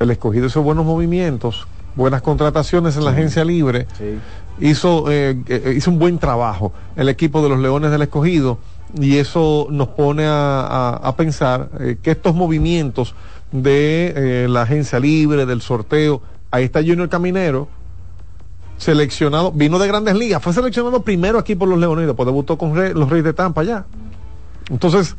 el 0.00 0.10
escogido 0.10 0.46
hizo 0.46 0.60
buenos 0.62 0.84
movimientos, 0.84 1.68
buenas 1.96 2.22
contrataciones 2.22 2.96
en 2.96 3.04
la 3.04 3.10
agencia 3.10 3.44
libre, 3.44 3.86
Sí. 3.98 4.18
hizo, 4.60 5.10
eh, 5.10 5.36
eh, 5.48 5.74
hizo 5.76 5.90
un 5.90 5.98
buen 5.98 6.18
trabajo 6.18 6.72
el 6.94 7.08
equipo 7.08 7.42
de 7.42 7.48
los 7.48 7.58
Leones 7.58 7.90
del 7.90 8.02
Escogido 8.02 8.58
y 9.00 9.16
eso 9.16 9.66
nos 9.70 9.88
pone 9.88 10.24
a, 10.26 10.60
a- 10.60 10.96
a 11.08 11.16
pensar 11.16 11.70
eh, 11.80 11.96
que 12.02 12.12
estos 12.12 12.34
movimientos 12.34 13.14
de 13.50 14.12
eh, 14.44 14.46
la 14.48 14.62
agencia 14.62 15.00
libre, 15.00 15.44
del 15.46 15.60
sorteo, 15.62 16.20
ahí 16.50 16.64
está 16.64 16.80
Junior 16.80 17.08
Caminero, 17.08 17.68
seleccionado, 18.76 19.52
vino 19.52 19.78
de 19.78 19.88
grandes 19.88 20.14
ligas, 20.16 20.42
fue 20.42 20.52
seleccionado 20.52 21.00
primero 21.02 21.38
aquí 21.38 21.54
por 21.54 21.68
los 21.68 21.78
Leones 21.78 22.06
después 22.06 22.26
debutó 22.26 22.58
con 22.58 22.74
los 22.94 23.08
Reyes 23.08 23.24
de 23.24 23.32
Tampa 23.32 23.62
ya. 23.62 23.86
Entonces, 24.70 25.16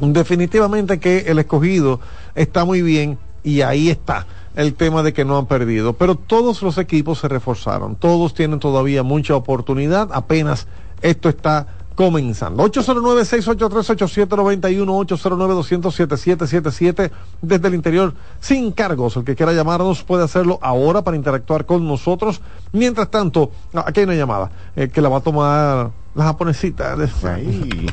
definitivamente 0.00 1.00
que 1.00 1.20
el 1.26 1.38
escogido 1.38 2.00
está 2.34 2.64
muy 2.64 2.82
bien 2.82 3.18
y 3.42 3.62
ahí 3.62 3.88
está 3.90 4.26
el 4.58 4.74
tema 4.74 5.02
de 5.04 5.12
que 5.12 5.24
no 5.24 5.38
han 5.38 5.46
perdido. 5.46 5.92
Pero 5.94 6.16
todos 6.16 6.62
los 6.62 6.78
equipos 6.78 7.20
se 7.20 7.28
reforzaron, 7.28 7.94
todos 7.96 8.34
tienen 8.34 8.58
todavía 8.58 9.02
mucha 9.04 9.36
oportunidad, 9.36 10.08
apenas 10.12 10.66
esto 11.00 11.28
está 11.28 11.68
comenzando. 11.94 12.64
809-683-8791, 12.64 15.06
809-207-7777 15.06 17.10
desde 17.42 17.68
el 17.68 17.74
interior 17.74 18.14
sin 18.40 18.72
cargos. 18.72 19.16
El 19.16 19.24
que 19.24 19.36
quiera 19.36 19.52
llamarnos 19.52 20.02
puede 20.02 20.24
hacerlo 20.24 20.58
ahora 20.62 21.02
para 21.02 21.16
interactuar 21.16 21.66
con 21.66 21.86
nosotros. 21.86 22.40
Mientras 22.72 23.10
tanto, 23.10 23.50
aquí 23.74 24.00
hay 24.00 24.04
una 24.06 24.14
llamada 24.14 24.50
eh, 24.76 24.88
que 24.88 25.00
la 25.00 25.08
va 25.08 25.18
a 25.18 25.20
tomar 25.20 25.90
la 26.14 26.24
japonesita. 26.24 26.96
de- 26.96 27.08
Ahí. 27.28 27.86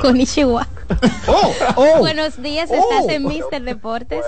Con 0.00 0.18
Ichiwa. 0.20 0.66
¡Oh! 1.28 1.52
¡Oh! 1.76 1.98
Buenos 2.00 2.40
días, 2.42 2.70
estás 2.70 3.04
Oh. 3.04 3.10
en 3.10 3.26
Mister 3.26 3.62
Deportes. 3.62 4.24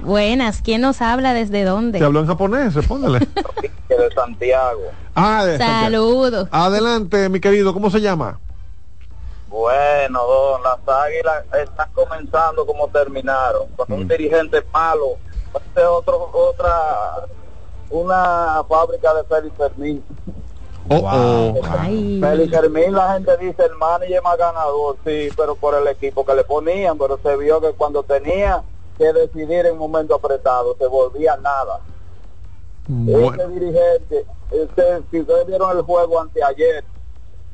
Buenas, 0.00 0.62
¿quién 0.62 0.80
nos 0.80 1.02
habla 1.02 1.34
desde 1.34 1.58
Te 1.60 1.64
dónde? 1.64 2.02
habló 2.04 2.20
en 2.20 2.26
japonés, 2.26 2.74
respóndele. 2.74 3.18
de 3.88 4.10
Santiago. 4.14 4.80
Ah, 5.14 5.44
de- 5.44 5.58
Saludos. 5.58 6.48
Adelante, 6.50 7.28
mi 7.28 7.40
querido, 7.40 7.74
¿cómo 7.74 7.90
se 7.90 8.00
llama? 8.00 8.38
Bueno, 9.48 10.22
don, 10.26 10.62
las 10.62 10.78
águilas 10.88 11.44
están 11.60 11.88
comenzando 11.92 12.64
como 12.64 12.88
terminaron. 12.88 13.66
Con 13.76 13.92
un 13.92 14.08
dirigente 14.08 14.64
malo, 14.72 15.16
este 15.54 15.82
otro, 15.84 16.30
otra, 16.32 17.26
una 17.90 18.62
fábrica 18.68 19.12
de 19.14 19.24
Félix 19.24 19.56
Fermín. 19.56 20.04
Oh, 20.88 20.96
oh. 20.96 21.60
Ay. 21.78 22.20
Félix 22.22 22.50
Fermín, 22.52 22.92
la 22.94 23.14
gente 23.14 23.36
dice 23.38 23.64
el 23.64 23.74
manager 23.76 24.22
más 24.22 24.38
ganador, 24.38 24.96
sí, 25.04 25.28
pero 25.36 25.56
por 25.56 25.74
el 25.74 25.86
equipo 25.88 26.24
que 26.24 26.34
le 26.34 26.44
ponían, 26.44 26.96
pero 26.96 27.18
se 27.22 27.36
vio 27.36 27.60
que 27.60 27.72
cuando 27.72 28.02
tenía 28.04 28.62
que 29.00 29.12
decidir 29.14 29.64
en 29.64 29.72
un 29.72 29.78
momento 29.78 30.14
apretado, 30.14 30.76
se 30.76 30.86
volvía 30.86 31.34
nada. 31.38 31.80
Bueno, 32.86 33.42
Ese 33.42 33.48
dirigente, 33.48 34.26
este, 34.50 35.02
si 35.10 35.20
ustedes 35.20 35.46
vieron 35.46 35.74
el 35.74 35.82
juego 35.82 36.20
anteayer, 36.20 36.84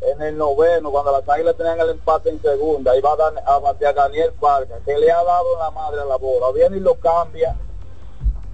en 0.00 0.22
el 0.22 0.36
noveno, 0.36 0.90
cuando 0.90 1.12
las 1.12 1.28
águilas 1.28 1.56
tenían 1.56 1.80
el 1.80 1.90
empate 1.90 2.30
en 2.30 2.42
segunda, 2.42 2.96
iba 2.96 3.12
a, 3.12 3.16
dar, 3.16 3.32
a 3.46 3.58
batear 3.58 3.94
Daniel 3.94 4.32
Parga, 4.40 4.76
que 4.84 4.98
le 4.98 5.10
ha 5.10 5.22
dado 5.22 5.56
la 5.58 5.70
madre 5.70 6.00
a 6.00 6.04
la 6.04 6.16
bola. 6.16 6.50
Viene 6.52 6.78
y 6.78 6.80
lo 6.80 6.96
cambia 6.96 7.56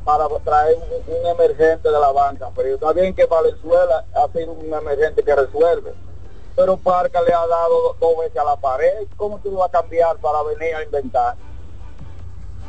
para 0.05 0.29
traer 0.45 0.77
un, 0.77 1.15
un 1.17 1.27
emergente 1.27 1.91
de 1.91 1.99
la 1.99 2.13
banca. 2.13 2.51
Pero 2.55 2.75
está 2.75 2.93
bien 2.93 3.15
que 3.15 3.25
Valenzuela 3.25 4.05
ha 4.15 4.29
sido 4.29 4.53
un 4.53 4.73
emergente 4.73 5.23
que 5.23 5.35
resuelve. 5.35 5.95
Pero 6.55 6.77
Parca 6.77 7.23
le 7.23 7.33
ha 7.33 7.47
dado 7.47 7.97
dos 7.99 8.19
veces 8.19 8.37
a 8.37 8.45
la 8.45 8.57
pared. 8.57 9.07
¿Cómo 9.17 9.39
tú 9.39 9.51
lo 9.51 9.59
vas 9.59 9.71
a 9.71 9.81
cambiar 9.81 10.17
para 10.19 10.43
venir 10.43 10.75
a 10.75 10.85
inventar? 10.85 11.37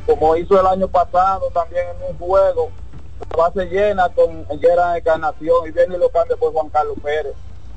Como 0.06 0.36
hizo 0.36 0.60
el 0.60 0.68
año 0.68 0.88
pasado 0.88 1.50
también 1.54 1.84
en 2.00 2.12
un 2.12 2.18
juego, 2.18 2.70
la 3.32 3.38
base 3.44 3.66
llena 3.66 4.10
con 4.10 4.46
Gerard 4.60 4.98
Encarnación 4.98 5.68
y 5.68 5.72
viene 5.72 5.96
y 5.96 6.00
lo 6.00 6.10
cambia 6.10 6.36
por 6.36 6.52
Juan 6.52 6.70
Carlos 6.70 6.98
Pérez, 7.02 7.34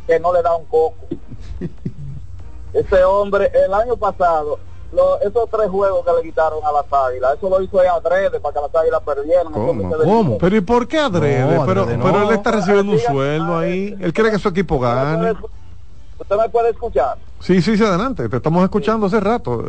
que 0.07 0.19
no 0.19 0.33
le 0.33 0.43
da 0.43 0.57
un 0.57 0.65
coco. 0.67 1.07
Ese 2.73 3.05
hombre, 3.05 3.51
el 3.55 3.73
año 3.73 3.97
pasado, 3.97 4.59
lo- 4.93 5.19
esos 5.21 5.49
tres 5.51 5.69
juegos 5.71 6.05
que 6.05 6.13
le 6.13 6.23
quitaron 6.23 6.59
a 6.65 6.73
las 6.73 6.85
águilas, 6.93 7.37
eso 7.39 7.49
lo 7.49 7.63
hizo 7.63 7.79
adrede 7.81 8.39
para 8.41 8.53
que 8.55 8.61
las 8.61 8.75
águilas 8.75 9.01
perdieran. 9.03 9.53
¿Cómo? 9.53 9.97
¿Cómo? 10.05 10.39
pero 10.39 10.57
¿y 10.57 10.61
por 10.61 10.87
qué 10.87 10.99
adrede? 10.99 11.57
No, 11.57 11.65
pero, 11.65 11.83
adrede 11.83 11.97
no. 11.97 12.05
pero 12.05 12.23
él 12.23 12.31
está 12.35 12.51
recibiendo 12.51 12.93
un 12.93 12.99
sueldo 12.99 13.57
ahí. 13.57 13.97
Él 14.01 14.13
quiere 14.13 14.31
que 14.31 14.39
su 14.39 14.49
equipo 14.49 14.75
¿Usted 14.75 14.89
me 14.89 14.95
gane. 14.95 15.39
¿Usted 16.19 16.37
me 16.37 16.49
puede 16.51 16.71
escuchar? 16.71 17.19
Sí, 17.41 17.63
sí, 17.63 17.77
sí, 17.77 17.85
adelante. 17.85 18.29
Te 18.29 18.37
estamos 18.37 18.63
escuchando 18.65 19.07
hace 19.07 19.21
rato. 19.21 19.63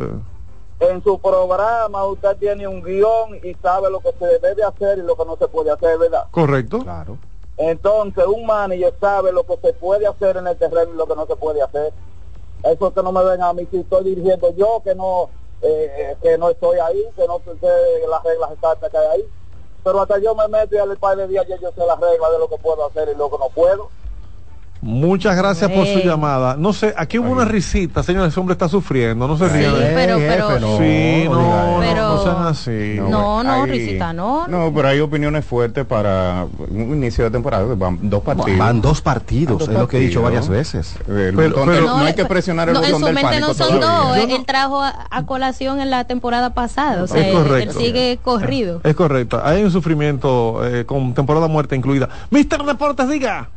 Eh. 0.80 0.88
En 0.90 1.02
su 1.02 1.18
programa 1.18 2.04
usted 2.06 2.36
tiene 2.36 2.68
un 2.68 2.82
guion 2.82 3.36
y 3.42 3.54
sabe 3.54 3.90
lo 3.90 4.00
que 4.00 4.12
se 4.18 4.38
debe 4.38 4.62
hacer 4.62 4.98
y 4.98 5.02
lo 5.02 5.16
que 5.16 5.24
no 5.24 5.36
se 5.36 5.48
puede 5.48 5.70
hacer, 5.70 5.98
¿verdad? 5.98 6.24
Correcto. 6.30 6.80
Claro. 6.80 7.18
Entonces 7.56 8.24
un 8.26 8.46
manager 8.46 8.94
sabe 9.00 9.32
lo 9.32 9.44
que 9.44 9.56
se 9.56 9.72
puede 9.72 10.06
hacer 10.06 10.36
en 10.36 10.46
el 10.46 10.56
terreno 10.56 10.92
y 10.92 10.96
lo 10.96 11.06
que 11.06 11.16
no 11.16 11.26
se 11.26 11.36
puede 11.36 11.60
hacer. 11.60 11.92
Eso 12.62 12.88
es 12.88 12.94
que 12.94 13.02
no 13.02 13.12
me 13.12 13.24
ven 13.24 13.42
a 13.42 13.52
mí 13.52 13.66
si 13.70 13.78
estoy 13.78 14.04
dirigiendo 14.04 14.54
yo, 14.54 14.80
que 14.84 14.94
no 14.94 15.30
eh, 15.60 16.16
que 16.22 16.38
no 16.38 16.50
estoy 16.50 16.78
ahí, 16.78 17.04
que 17.16 17.26
no 17.26 17.40
sé 17.40 17.68
las 18.08 18.22
reglas 18.22 18.52
exactas 18.52 18.90
que 18.90 18.96
hay 18.96 19.06
ahí. 19.06 19.24
Pero 19.82 20.00
hasta 20.00 20.18
yo 20.18 20.34
me 20.34 20.46
meto 20.48 20.74
y 20.74 20.78
al 20.78 20.96
par 20.98 21.16
de 21.16 21.26
días 21.26 21.46
ya 21.48 21.56
yo 21.58 21.70
sé 21.72 21.84
las 21.84 21.98
reglas 21.98 22.30
de 22.32 22.38
lo 22.38 22.48
que 22.48 22.58
puedo 22.58 22.86
hacer 22.86 23.08
y 23.08 23.16
lo 23.16 23.30
que 23.30 23.38
no 23.38 23.48
puedo. 23.48 23.90
Muchas 24.80 25.36
gracias 25.36 25.70
por 25.72 25.86
su 25.86 25.98
llamada. 25.98 26.56
No 26.56 26.72
sé, 26.72 26.94
aquí 26.96 27.18
hubo 27.18 27.30
una 27.32 27.44
risita, 27.44 28.02
señor, 28.04 28.28
ese 28.28 28.38
hombre 28.38 28.52
está 28.52 28.68
sufriendo, 28.68 29.26
no 29.26 29.36
se 29.36 29.48
Sí, 29.50 29.56
rían. 29.56 29.74
pero, 29.94 30.18
jefe, 30.18 30.28
pero, 30.36 30.60
no. 30.60 30.78
Sí, 30.78 31.24
no, 31.24 31.34
no, 31.34 31.80
Pero- 31.80 32.08
no 32.14 32.22
sean 32.22 32.46
así. 32.46 32.96
No, 33.00 33.42
no, 33.42 33.62
hay- 33.64 33.70
risita, 33.70 34.12
no. 34.12 34.46
No, 34.46 34.72
pero 34.72 34.88
hay 34.88 35.00
opiniones 35.00 35.44
fuertes 35.44 35.84
para 35.84 36.46
un 36.70 36.92
inicio 36.94 37.24
de 37.24 37.30
temporada. 37.30 37.64
Van 37.74 37.98
dos 38.08 38.22
partidos. 38.22 38.58
Van 38.58 38.80
dos 38.80 39.00
partidos, 39.00 39.58
Dos 39.58 39.68
es 39.68 39.74
lo 39.74 39.88
que 39.88 39.96
he 39.96 40.00
dicho 40.00 40.22
varias 40.22 40.48
veces. 40.48 40.94
El 41.08 41.34
Pero- 41.34 41.64
pero- 41.64 41.80
no, 41.86 41.96
hay 41.98 42.14
que 42.14 42.24
presionar 42.24 42.68
el 42.68 42.74
no, 42.74 42.80
en 42.80 42.86
botón 42.86 43.00
su 43.00 43.06
del 43.06 43.14
mente 43.16 43.28
pánico 43.30 43.48
no 43.48 43.54
son 43.54 43.80
todavía. 43.80 44.08
dos, 44.08 44.16
él, 44.18 44.28
no- 44.28 44.36
él 44.36 44.44
trajo 44.46 44.82
a, 44.82 45.06
a 45.10 45.26
colación 45.26 45.80
en 45.80 45.90
la 45.90 46.04
temporada 46.04 46.54
pasada, 46.54 47.02
o 47.02 47.06
sea, 47.08 47.20
Es 47.28 47.34
él- 47.64 47.72
sigue 47.72 48.18
corrido. 48.22 48.80
Es 48.84 48.94
correcto, 48.94 49.40
hay 49.44 49.64
un 49.64 49.72
sufrimiento 49.72 50.60
eh, 50.64 50.84
con 50.86 51.14
temporada 51.14 51.48
muerta 51.48 51.74
incluida. 51.74 52.08
Mister 52.30 52.62
Deportes, 52.62 53.08
diga. 53.08 53.48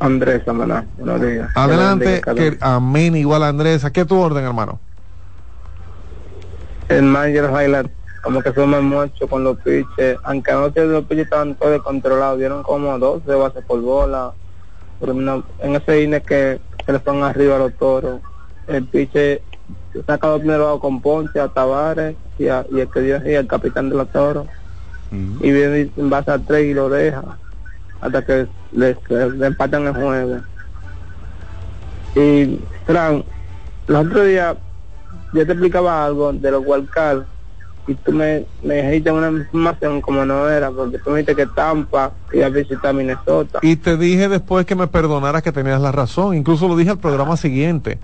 Andrés 0.00 0.42
Samaná, 0.44 0.86
buenos 0.96 1.20
días. 1.22 1.50
Adelante, 1.54 2.22
Que 2.24 2.34
que, 2.34 2.58
amén, 2.60 3.16
igual 3.16 3.42
Andrés. 3.42 3.84
¿A 3.84 3.92
qué 3.92 4.04
tu 4.04 4.16
orden, 4.18 4.44
hermano? 4.44 4.80
El 6.88 7.02
manager 7.02 7.50
Highlight 7.50 7.90
como 8.22 8.42
que 8.42 8.52
suma 8.52 8.80
mucho 8.80 9.28
con 9.28 9.44
los 9.44 9.58
pitches, 9.58 10.18
aunque 10.24 10.50
anoche 10.50 10.84
los 10.84 11.04
pitches 11.04 11.24
estaban 11.24 11.54
todos 11.54 11.72
descontrolados, 11.72 12.38
dieron 12.38 12.62
como 12.62 12.98
12 12.98 13.32
bases 13.34 13.64
por 13.64 13.80
bola, 13.80 14.34
pero 15.00 15.14
no- 15.14 15.44
en 15.60 15.76
ese 15.76 16.02
INE 16.02 16.20
que 16.22 16.60
se 16.84 16.92
le 16.92 16.98
fueron 17.00 17.22
arriba 17.22 17.56
a 17.56 17.60
los 17.60 17.74
toros, 17.74 18.20
el 18.66 18.84
pitcher 18.86 19.42
saca 20.06 20.28
los 20.28 20.40
primeros 20.40 20.80
con 20.80 21.00
Ponche, 21.00 21.40
a 21.40 21.48
Tavares 21.48 22.16
y, 22.38 22.48
a- 22.48 22.66
y 22.70 22.80
el 22.80 22.88
que 22.88 23.00
dio 23.00 23.16
y 23.28 23.34
el 23.34 23.46
capitán 23.46 23.88
de 23.90 23.96
los 23.96 24.10
toros, 24.10 24.46
y 25.10 25.52
viene 25.52 25.90
en 25.96 26.10
base 26.10 26.30
a 26.30 26.38
tres 26.38 26.66
y 26.66 26.74
lo 26.74 26.88
deja 26.88 27.38
hasta 28.00 28.24
que 28.24 28.46
le, 28.72 28.96
le- 29.08 29.30
le 29.30 29.46
empatan 29.46 29.86
el 29.86 29.92
juego. 29.92 30.40
Y 32.14 32.60
Fran, 32.84 33.24
los 33.86 34.06
otros 34.06 34.26
días 34.26 34.56
yo 35.32 35.46
te 35.46 35.52
explicaba 35.52 36.04
algo 36.04 36.32
de 36.32 36.50
los 36.50 36.62
wildcards 36.64 37.26
y 37.86 37.94
tú 37.94 38.12
me, 38.12 38.46
me 38.62 38.82
dijiste 38.82 39.10
una 39.10 39.28
información 39.30 40.02
como 40.02 40.24
no 40.26 40.48
era, 40.48 40.70
porque 40.70 40.98
tú 40.98 41.10
me 41.10 41.18
dijiste 41.20 41.36
que 41.36 41.46
Tampa 41.46 42.12
iba 42.32 42.46
a 42.46 42.50
visitar 42.50 42.94
Minnesota. 42.94 43.60
Y 43.62 43.76
te 43.76 43.96
dije 43.96 44.28
después 44.28 44.66
que 44.66 44.74
me 44.74 44.88
perdonaras 44.88 45.42
que 45.42 45.52
tenías 45.52 45.80
la 45.80 45.90
razón. 45.90 46.36
Incluso 46.36 46.68
lo 46.68 46.76
dije 46.76 46.90
al 46.90 46.98
programa 46.98 47.36
siguiente. 47.38 47.98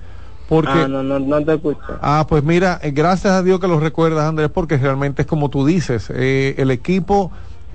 Porque, 0.49 0.71
Ah, 0.73 0.89
no, 0.89 1.03
no, 1.03 1.19
no 1.19 1.45
te 1.45 1.55
escucho. 1.55 1.99
Ah, 2.01 2.25
pues 2.29 2.43
mira, 2.43 2.79
eh, 2.83 2.93
gracias 2.93 3.33
a 3.35 3.43
Dios 3.43 3.61
que 3.61 3.69
lo 3.69 3.79
recuerdas, 3.81 4.25
Andrés, 4.27 4.49
porque 4.49 4.77
realmente 4.79 5.23
es 5.23 5.29
como 5.29 5.51
tú 5.51 5.67
dices, 5.67 6.11
eh, 6.15 6.55
el 6.59 6.71
equipo 6.71 7.31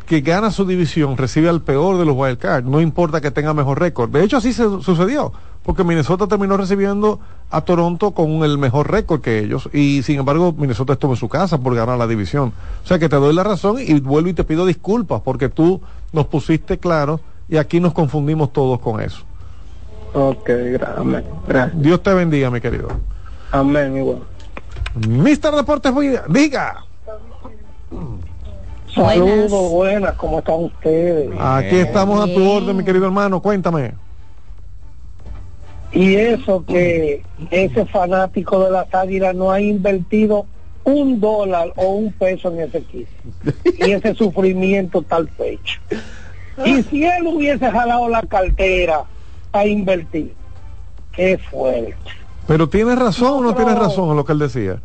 que 0.09 0.21
gana 0.21 0.49
su 0.49 0.65
división 0.65 1.17
recibe 1.17 1.49
al 1.49 1.61
peor 1.61 1.99
de 1.99 2.03
los 2.03 2.15
wildcards, 2.17 2.67
no 2.67 2.81
importa 2.81 3.21
que 3.21 3.29
tenga 3.29 3.53
mejor 3.53 3.79
récord. 3.79 4.09
De 4.09 4.23
hecho, 4.23 4.37
así 4.37 4.53
se 4.53 4.63
sucedió, 4.81 5.31
porque 5.61 5.83
Minnesota 5.83 6.25
terminó 6.25 6.57
recibiendo 6.57 7.19
a 7.51 7.61
Toronto 7.61 8.09
con 8.09 8.43
el 8.43 8.57
mejor 8.57 8.89
récord 8.89 9.21
que 9.21 9.37
ellos, 9.37 9.69
y 9.71 10.01
sin 10.01 10.17
embargo, 10.17 10.51
Minnesota 10.51 10.93
estuvo 10.93 11.11
en 11.11 11.17
su 11.17 11.29
casa 11.29 11.59
por 11.59 11.75
ganar 11.75 11.99
la 11.99 12.07
división. 12.07 12.53
O 12.83 12.87
sea 12.87 12.97
que 12.97 13.07
te 13.07 13.17
doy 13.17 13.35
la 13.35 13.43
razón 13.43 13.77
y 13.79 13.99
vuelvo 13.99 14.29
y 14.29 14.33
te 14.33 14.43
pido 14.43 14.65
disculpas, 14.65 15.21
porque 15.21 15.47
tú 15.47 15.79
nos 16.11 16.25
pusiste 16.25 16.79
claro 16.79 17.19
y 17.47 17.57
aquí 17.57 17.79
nos 17.79 17.93
confundimos 17.93 18.51
todos 18.51 18.79
con 18.79 18.99
eso. 19.01 19.21
Ok, 20.13 20.49
amén. 20.97 21.23
Gracias. 21.47 21.79
Dios 21.79 22.01
te 22.01 22.15
bendiga, 22.15 22.49
mi 22.49 22.59
querido. 22.59 22.87
Amén, 23.51 23.95
igual. 23.95 24.23
Mister 25.07 25.53
Deportes, 25.53 25.93
diga. 26.29 26.83
Saludos, 28.93 29.71
buenas, 29.71 30.13
¿cómo 30.15 30.39
están 30.39 30.63
ustedes? 30.63 31.29
Aquí 31.39 31.75
estamos 31.75 32.21
a 32.21 32.33
tu 32.33 32.49
orden, 32.49 32.75
mi 32.77 32.83
querido 32.83 33.05
hermano. 33.05 33.41
Cuéntame. 33.41 33.93
Y 35.91 36.15
eso 36.15 36.63
que 36.65 37.23
ese 37.49 37.85
fanático 37.85 38.63
de 38.63 38.71
las 38.71 38.93
águilas 38.93 39.35
no 39.35 39.51
ha 39.51 39.59
invertido 39.59 40.45
un 40.83 41.19
dólar 41.19 41.73
o 41.75 41.89
un 41.89 42.11
peso 42.13 42.51
en 42.51 42.61
ese 42.61 42.79
equipo. 42.79 43.11
Y 43.79 43.91
ese 43.91 44.15
sufrimiento 44.15 45.01
está 45.01 45.17
al 45.17 45.27
pecho. 45.27 45.79
Y 46.65 46.83
si 46.83 47.05
él 47.05 47.27
hubiese 47.27 47.69
jalado 47.69 48.09
la 48.09 48.21
cartera 48.23 49.03
a 49.51 49.65
invertir, 49.65 50.33
qué 51.11 51.37
fuerte. 51.37 51.95
Pero 52.47 52.67
tienes 52.69 52.97
razón 52.97 53.39
o 53.39 53.41
no 53.41 53.55
tienes 53.55 53.77
razón 53.77 54.09
en 54.09 54.15
lo 54.15 54.25
que 54.25 54.33
él 54.33 54.39
decía. 54.39 54.81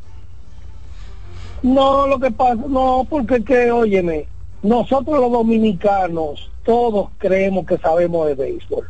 No, 1.65 2.07
lo 2.07 2.21
que 2.21 2.31
pasa, 2.31 2.57
no, 2.69 3.07
porque 3.09 3.43
que, 3.43 3.71
óyeme, 3.73 4.29
nosotros 4.63 5.19
los 5.19 5.33
dominicanos 5.33 6.51
todos 6.63 7.09
creemos 7.17 7.65
que 7.65 7.79
sabemos 7.79 8.27
de 8.27 8.35
béisbol. 8.35 8.87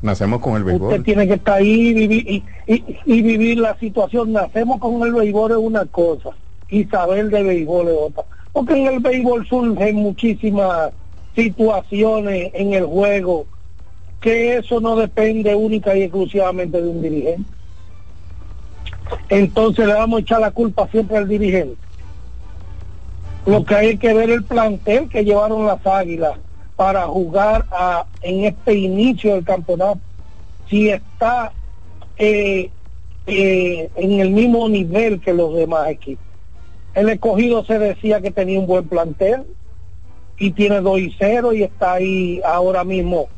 Nacemos 0.00 0.40
con 0.40 0.54
el 0.54 0.62
Usted 0.62 0.78
béisbol. 0.78 1.02
tiene 1.02 1.26
que 1.26 1.34
estar 1.34 1.56
ahí 1.56 1.88
y, 1.88 1.94
vivir- 1.94 2.24
y, 2.28 2.44
y- 2.72 2.98
y 3.04 3.22
vivir 3.22 3.58
la 3.58 3.76
situación. 3.78 4.32
Nacemos 4.32 4.78
con 4.78 5.02
el 5.02 5.12
béisbol 5.12 5.50
es 5.50 5.58
una 5.58 5.86
cosa 5.86 6.30
y 6.68 6.84
saber 6.84 7.30
de 7.30 7.42
béisbol 7.42 7.88
es 7.88 7.96
otra. 7.98 8.24
Porque 8.52 8.74
en 8.76 8.86
el 8.86 9.00
béisbol 9.00 9.44
surgen 9.48 9.96
muchísimas 9.96 10.92
situaciones 11.34 12.52
en 12.54 12.74
el 12.74 12.86
juego 12.86 13.46
que 14.20 14.56
eso 14.58 14.80
no 14.80 14.94
depende 14.94 15.52
única 15.56 15.96
y 15.96 16.02
exclusivamente 16.02 16.80
de 16.80 16.88
un 16.88 17.02
dirigente. 17.02 17.55
Entonces 19.28 19.86
le 19.86 19.94
vamos 19.94 20.18
a 20.18 20.22
echar 20.22 20.40
la 20.40 20.50
culpa 20.50 20.88
siempre 20.88 21.16
al 21.16 21.28
dirigente. 21.28 21.76
Lo 23.44 23.64
que 23.64 23.74
hay 23.74 23.98
que 23.98 24.12
ver 24.12 24.30
el 24.30 24.44
plantel 24.44 25.08
que 25.08 25.24
llevaron 25.24 25.66
las 25.66 25.84
águilas 25.86 26.38
para 26.74 27.06
jugar 27.06 27.64
en 28.22 28.44
este 28.44 28.74
inicio 28.74 29.34
del 29.34 29.44
campeonato. 29.44 30.00
Si 30.68 30.90
está 30.90 31.52
eh, 32.18 32.70
eh, 33.26 33.90
en 33.96 34.20
el 34.20 34.30
mismo 34.30 34.68
nivel 34.68 35.20
que 35.20 35.32
los 35.32 35.54
demás 35.54 35.88
equipos. 35.88 36.24
El 36.94 37.08
escogido 37.08 37.64
se 37.64 37.78
decía 37.78 38.20
que 38.20 38.30
tenía 38.30 38.58
un 38.58 38.66
buen 38.66 38.88
plantel 38.88 39.44
y 40.38 40.52
tiene 40.52 40.80
2 40.80 40.98
y 41.00 41.14
0 41.18 41.52
y 41.52 41.62
está 41.62 41.94
ahí 41.94 42.40
ahora 42.44 42.84
mismo 42.84 43.28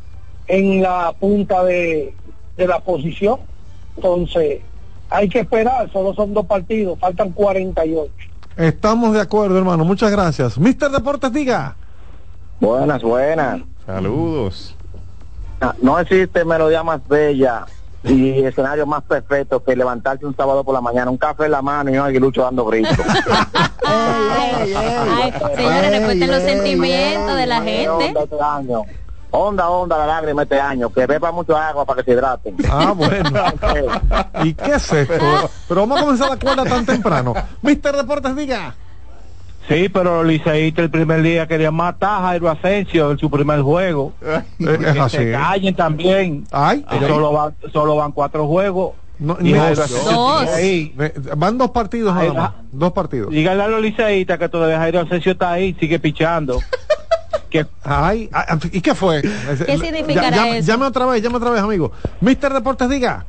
en 0.47 0.83
la 0.83 1.15
punta 1.19 1.65
de, 1.65 2.15
de 2.57 2.67
la 2.67 2.81
posición. 2.81 3.41
Entonces, 3.97 4.61
hay 5.11 5.29
que 5.29 5.41
esperar, 5.41 5.91
solo 5.93 6.15
son 6.15 6.35
dos 6.35 6.47
partidos, 6.47 6.99
faltan 6.99 7.31
48. 7.33 8.13
Estamos 8.57 9.15
de 9.15 9.21
acuerdo, 9.21 9.57
hermano. 9.57 9.85
Muchas 9.85 10.11
gracias. 10.11 10.59
Mister 10.59 10.91
Deportes, 10.91 11.33
diga. 11.33 11.77
Buenas, 12.61 13.03
buenas. 13.03 13.61
Saludos. 13.87 14.75
Ah, 15.61 15.75
No 15.81 15.99
existe 15.99 16.45
melodía 16.45 16.83
más 16.83 17.07
bella 17.07 17.67
y 18.05 18.45
escenario 18.45 18.87
más 18.87 19.03
perfecto 19.03 19.63
que 19.63 19.75
levantarse 19.75 20.25
un 20.25 20.35
sábado 20.37 20.63
por 20.65 20.75
la 20.75 20.81
mañana, 20.81 21.11
un 21.11 21.17
café 21.19 21.47
en 21.47 21.53
la 21.53 21.63
mano 21.63 21.91
y 21.91 21.99
un 21.99 22.05
aguilucho 22.05 22.43
dando 22.43 22.69
ay, 22.71 22.87
señores, 25.57 25.91
respeten 25.91 26.31
los 26.31 26.43
sentimientos 26.43 27.37
de 27.37 27.47
la 27.47 27.63
gente. 27.63 28.15
Onda. 29.31 29.69
Onda, 29.69 29.99
la 29.99 30.07
lágrima 30.07 30.43
este 30.43 30.59
año. 30.61 30.91
Que 30.91 31.07
beba 31.07 31.31
mucha 31.33 31.69
agua 31.69 31.85
para 31.85 32.03
que 32.03 32.07
se 32.11 32.13
hidraten. 32.17 32.57
Ah, 32.71 32.93
bueno. 32.97 33.31
¿Y 34.45 34.55
qué 34.55 34.75
es 34.75 34.93
esto? 34.93 35.51
Pero 35.69 35.81
vamos 35.83 35.99
a 35.99 36.03
comenzar 36.03 36.31
la 36.31 36.37
cuerda 36.37 36.65
tan 36.65 36.87
temprano. 36.87 37.35
Mister 37.63 37.95
Deportes, 37.97 38.35
diga. 38.37 38.75
Sí, 39.69 39.91
pero 39.91 40.25
Liceísta 40.25 40.81
el 40.81 40.89
primer 40.91 41.21
día 41.21 41.47
quería 41.47 41.71
matar 41.71 42.23
a 42.23 42.27
Jairo 42.29 42.49
Asensio 42.49 43.11
en 43.11 43.19
su 43.19 43.31
primer 43.31 43.61
juego. 43.61 44.15
Eh, 44.23 44.43
Que 44.59 44.73
es 44.89 44.95
se 44.95 45.01
así. 45.01 45.31
callen 45.33 45.75
también. 45.77 46.47
Ay, 46.51 46.85
Y 46.91 47.05
solo, 47.07 47.33
van, 47.33 47.55
solo 47.73 47.97
van 47.97 48.13
cuatro 48.13 48.47
juegos. 48.47 48.93
No, 49.19 49.37
Y 49.41 49.53
no, 49.53 49.61
Jairo 49.61 49.83
Asensio 49.83 50.11
Dos. 50.13 50.49
ahí. 50.49 50.95
Eh, 50.99 51.13
Van 51.37 51.59
dos 51.59 51.71
partidos 51.73 52.15
nada 52.15 52.25
Ay, 52.31 52.33
más. 52.37 52.51
ah. 52.57 52.63
Dos 52.73 52.93
partidos. 52.93 53.31
Dígale 53.31 53.63
a 53.63 53.69
los 53.69 53.83
liceístas 53.83 54.39
que 54.39 54.49
todavía 54.49 54.79
Jairo 54.79 55.01
Asensio 55.01 55.33
está 55.33 55.51
ahí, 55.53 55.77
sigue 55.79 55.99
pichando. 55.99 56.61
que 57.51 57.67
Ay, 57.83 58.29
ah, 58.33 58.59
¿y 58.73 58.81
qué 58.81 58.95
fue? 58.95 59.23
¿Qué 59.23 59.79
significará 59.79 60.31
Ya- 60.31 60.37
ya- 60.47 60.57
eso? 60.59 60.67
Llame 60.67 60.87
otra 60.87 61.07
vez, 61.07 61.23
llame 61.23 61.37
otra 61.37 61.51
vez, 61.51 61.63
amigo. 61.63 61.93
Mister 62.21 62.53
Deportes, 62.53 62.89
diga. 62.89 63.25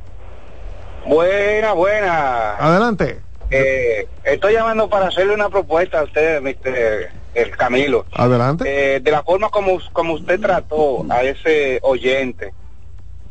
Buena, 1.06 1.72
buena. 1.72 2.56
Adelante. 2.56 3.20
Eh, 3.50 4.06
estoy 4.24 4.52
llamando 4.52 4.88
para 4.88 5.08
hacerle 5.08 5.34
una 5.34 5.48
propuesta 5.48 6.00
a 6.00 6.04
usted, 6.04 6.40
Mr. 6.40 7.10
El 7.34 7.56
Camilo. 7.56 8.06
Adelante. 8.12 8.64
Eh, 8.96 9.00
de 9.00 9.10
la 9.10 9.22
forma 9.22 9.48
como, 9.48 9.78
como 9.92 10.14
usted 10.14 10.40
trató 10.40 11.04
a 11.08 11.22
ese 11.22 11.78
oyente, 11.82 12.52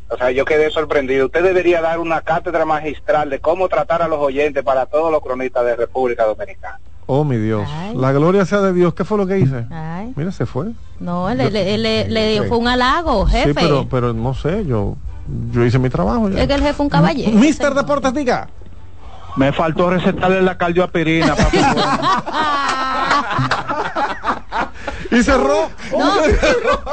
o 0.08 0.16
sea, 0.16 0.30
yo 0.30 0.44
quedé 0.44 0.70
sorprendido. 0.70 1.26
Usted 1.26 1.42
debería 1.42 1.80
dar 1.80 2.00
una 2.00 2.20
cátedra 2.22 2.64
magistral 2.64 3.30
de 3.30 3.38
cómo 3.40 3.68
tratar 3.68 4.02
a 4.02 4.08
los 4.08 4.18
oyentes 4.18 4.62
para 4.64 4.86
todos 4.86 5.12
los 5.12 5.22
cronistas 5.22 5.64
de 5.64 5.76
República 5.76 6.24
Dominicana. 6.24 6.80
Oh, 7.12 7.24
mi 7.24 7.36
Dios. 7.38 7.68
Ay. 7.68 7.96
La 7.96 8.12
gloria 8.12 8.44
sea 8.46 8.60
de 8.60 8.72
Dios. 8.72 8.94
¿Qué 8.94 9.04
fue 9.04 9.18
lo 9.18 9.26
que 9.26 9.40
hice? 9.40 9.66
Ay, 9.70 10.12
Mira, 10.14 10.30
se 10.30 10.46
fue. 10.46 10.66
no, 11.00 11.28
le, 11.34 11.50
le, 11.50 11.76
le, 11.76 12.08
le 12.08 12.42
fue 12.48 12.56
un 12.56 12.68
halago, 12.68 13.26
jefe. 13.26 13.48
Sí, 13.48 13.54
pero, 13.60 13.88
pero 13.88 14.12
no 14.12 14.32
sé, 14.32 14.64
yo 14.64 14.94
yo 15.52 15.64
hice 15.64 15.80
mi 15.80 15.90
trabajo. 15.90 16.28
ya. 16.28 16.42
Es 16.42 16.46
que 16.46 16.54
el 16.54 16.60
jefe 16.60 16.70
es 16.72 16.78
un 16.80 16.88
caballero. 16.88 17.32
Mister 17.32 17.74
Deportes, 17.74 18.14
diga. 18.14 18.48
Me 19.34 19.52
faltó 19.52 19.90
recetarle 19.90 20.40
la 20.42 20.56
cardioaspirina. 20.56 21.34
Y 25.10 25.22
cerró. 25.22 25.68
No. 25.96 26.12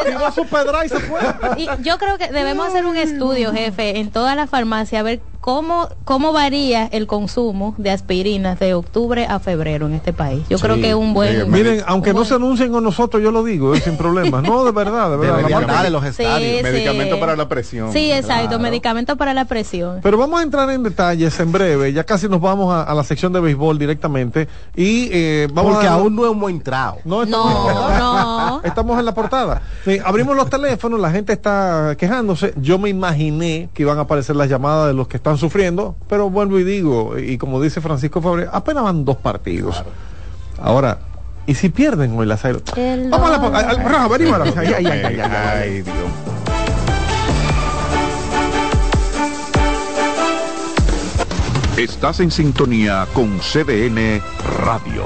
Tiró 0.06 0.26
a 0.26 0.32
su 0.32 0.46
pedra 0.46 0.86
y 0.86 0.90
se 0.90 1.00
fue. 1.00 1.20
Y 1.58 1.68
yo 1.84 1.98
creo 1.98 2.18
que 2.18 2.30
debemos 2.32 2.68
hacer 2.68 2.86
un 2.86 2.98
estudio, 2.98 3.52
jefe, 3.54 4.00
en 4.00 4.10
todas 4.12 4.36
las 4.36 4.50
farmacias, 4.50 5.00
a 5.00 5.04
ver 5.04 5.22
cómo, 5.40 5.88
cómo 6.04 6.34
varía 6.34 6.88
el 6.92 7.08
consumo 7.08 7.74
de 7.78 7.92
aspirinas 7.92 8.60
de 8.60 8.74
octubre 8.74 9.26
a 9.30 9.40
febrero 9.40 9.86
en 9.86 9.94
este 9.94 10.12
país. 10.14 10.44
Yo 10.50 10.58
creo 10.60 10.76
que 10.76 10.90
es 10.90 10.96
un 10.96 11.14
buen... 11.14 11.50
Miren, 11.52 11.84
aunque 11.88 12.10
un 12.10 12.16
no 12.16 12.22
buen- 12.22 12.28
se 12.28 12.34
anuncien 12.36 12.72
con 12.72 12.84
nosotros, 12.84 13.22
yo 13.24 13.32
lo 13.32 13.44
digo, 13.44 13.74
eh, 13.74 13.80
sin 13.80 13.96
problemas. 13.98 14.44
No, 14.44 14.66
de 14.66 14.72
verdad, 14.72 15.10
de 15.12 15.18
verdad. 15.18 15.50
La 15.50 15.62
darle 15.62 15.90
los 15.92 16.02
Sí, 16.04 16.10
estadios. 16.24 16.58
sí. 16.58 16.64
Medicamento 16.64 17.20
para 17.20 17.36
la 17.36 17.48
presión. 17.48 17.94
Sí, 17.94 18.12
exacto, 18.12 18.48
Claro. 18.48 18.60
medicamento 18.64 19.16
para 19.16 19.34
la 19.34 19.46
presión. 19.46 20.00
Pero 20.04 20.18
vamos 20.18 20.40
a 20.40 20.44
entrar 20.44 20.70
en 20.72 20.84
detalles 20.84 21.40
en 21.40 21.52
breve. 21.52 21.94
Ya 21.94 22.04
casi 22.04 22.28
nos 22.28 22.42
vamos 22.42 22.74
a, 22.74 22.84
a 22.84 22.94
la 22.94 23.04
sección 23.04 23.32
de 23.32 23.40
béisbol 23.40 23.78
directamente. 23.80 24.48
Y 24.76 25.10
eh, 25.14 25.48
vamos 25.54 25.74
Porque 25.74 25.88
a 25.88 25.94
aún 25.94 26.16
no 26.16 26.26
hemos 26.26 26.50
entrado. 26.50 26.98
No, 27.06 27.24
la 27.24 27.30
No, 27.30 27.44
portada. 27.44 27.98
No. 28.14 28.62
estamos 28.64 29.00
en 29.00 29.06
la 29.06 29.14
portada. 29.14 29.62
Sí, 29.86 30.00
abrimos 30.04 30.36
los 30.36 30.50
teléfonos, 30.50 31.00
la 31.00 31.12
gente 31.12 31.34
está 31.34 31.96
quejándose. 31.98 32.54
Yo 32.58 32.78
me 32.80 32.90
imaginé 32.90 33.70
que 33.74 33.84
iban 33.84 33.98
a 33.98 34.02
aparecer 34.02 34.36
las 34.36 34.50
llamadas 34.50 34.88
de 34.88 34.94
los 34.94 35.08
que 35.08 35.18
están 35.18 35.38
sufriendo, 35.38 35.96
pero 36.08 36.30
vuelvo 36.30 36.60
y 36.60 36.64
digo, 36.64 37.18
y 37.18 37.38
como 37.38 37.62
dice 37.62 37.82
Francisco 37.82 38.22
Fabre, 38.22 38.48
apenas 38.52 38.84
van 38.84 39.06
dos 39.06 39.18
partidos. 39.18 39.84
Ahora, 40.62 41.00
¿y 41.46 41.54
si 41.56 41.70
pierden 41.70 42.18
hoy 42.18 42.26
las 42.26 42.44
Águilas? 42.46 42.64
El 42.76 43.10
Vamos 43.10 43.32
a 43.32 43.38
la... 43.38 43.58
al- 43.60 43.78
Rafa. 43.84 44.16
Ay, 44.16 44.74
ay, 44.78 44.86
ay, 44.86 44.86
ay, 44.88 45.04
ay, 45.06 45.20
ay. 45.20 45.32
Ay, 45.62 45.82
Dios. 45.82 45.96
Estás 51.78 52.20
en 52.22 52.32
sintonía 52.32 53.06
con 53.14 53.38
CDN 53.40 54.20
Radio. 54.66 55.06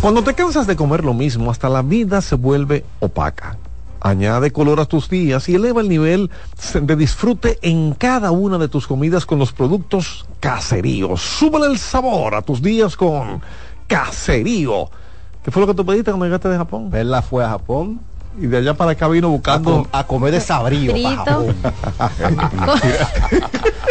Cuando 0.00 0.22
te 0.22 0.34
cansas 0.34 0.66
de 0.66 0.76
comer 0.76 1.04
lo 1.04 1.14
mismo, 1.14 1.50
hasta 1.50 1.68
la 1.68 1.82
vida 1.82 2.20
se 2.20 2.36
vuelve 2.36 2.84
opaca. 3.00 3.56
Añade 4.00 4.52
color 4.52 4.78
a 4.78 4.84
tus 4.84 5.08
días 5.08 5.48
y 5.48 5.54
eleva 5.54 5.80
el 5.80 5.88
nivel 5.88 6.30
de 6.80 6.96
disfrute 6.96 7.58
en 7.62 7.94
cada 7.94 8.30
una 8.30 8.58
de 8.58 8.68
tus 8.68 8.86
comidas 8.86 9.26
con 9.26 9.38
los 9.38 9.52
productos 9.52 10.26
caseríos. 10.38 11.22
Súbele 11.22 11.66
el 11.66 11.78
sabor 11.78 12.34
a 12.34 12.42
tus 12.42 12.62
días 12.62 12.96
con 12.96 13.40
caserío. 13.88 14.90
¿Qué 15.42 15.50
fue 15.50 15.62
lo 15.62 15.66
que 15.66 15.74
tú 15.74 15.84
pediste 15.84 16.10
cuando 16.10 16.26
llegaste 16.26 16.50
de 16.50 16.56
Japón? 16.56 16.90
Verla 16.90 17.22
fue 17.22 17.44
a 17.44 17.48
Japón 17.48 18.00
Y 18.38 18.46
de 18.46 18.58
allá 18.58 18.74
para 18.74 18.92
acá 18.92 19.08
vino 19.08 19.28
a, 19.28 19.30
buscando... 19.30 19.70
com- 19.72 19.86
a 19.92 20.06
comer 20.06 20.32
de 20.32 20.40
sabrío 20.40 20.92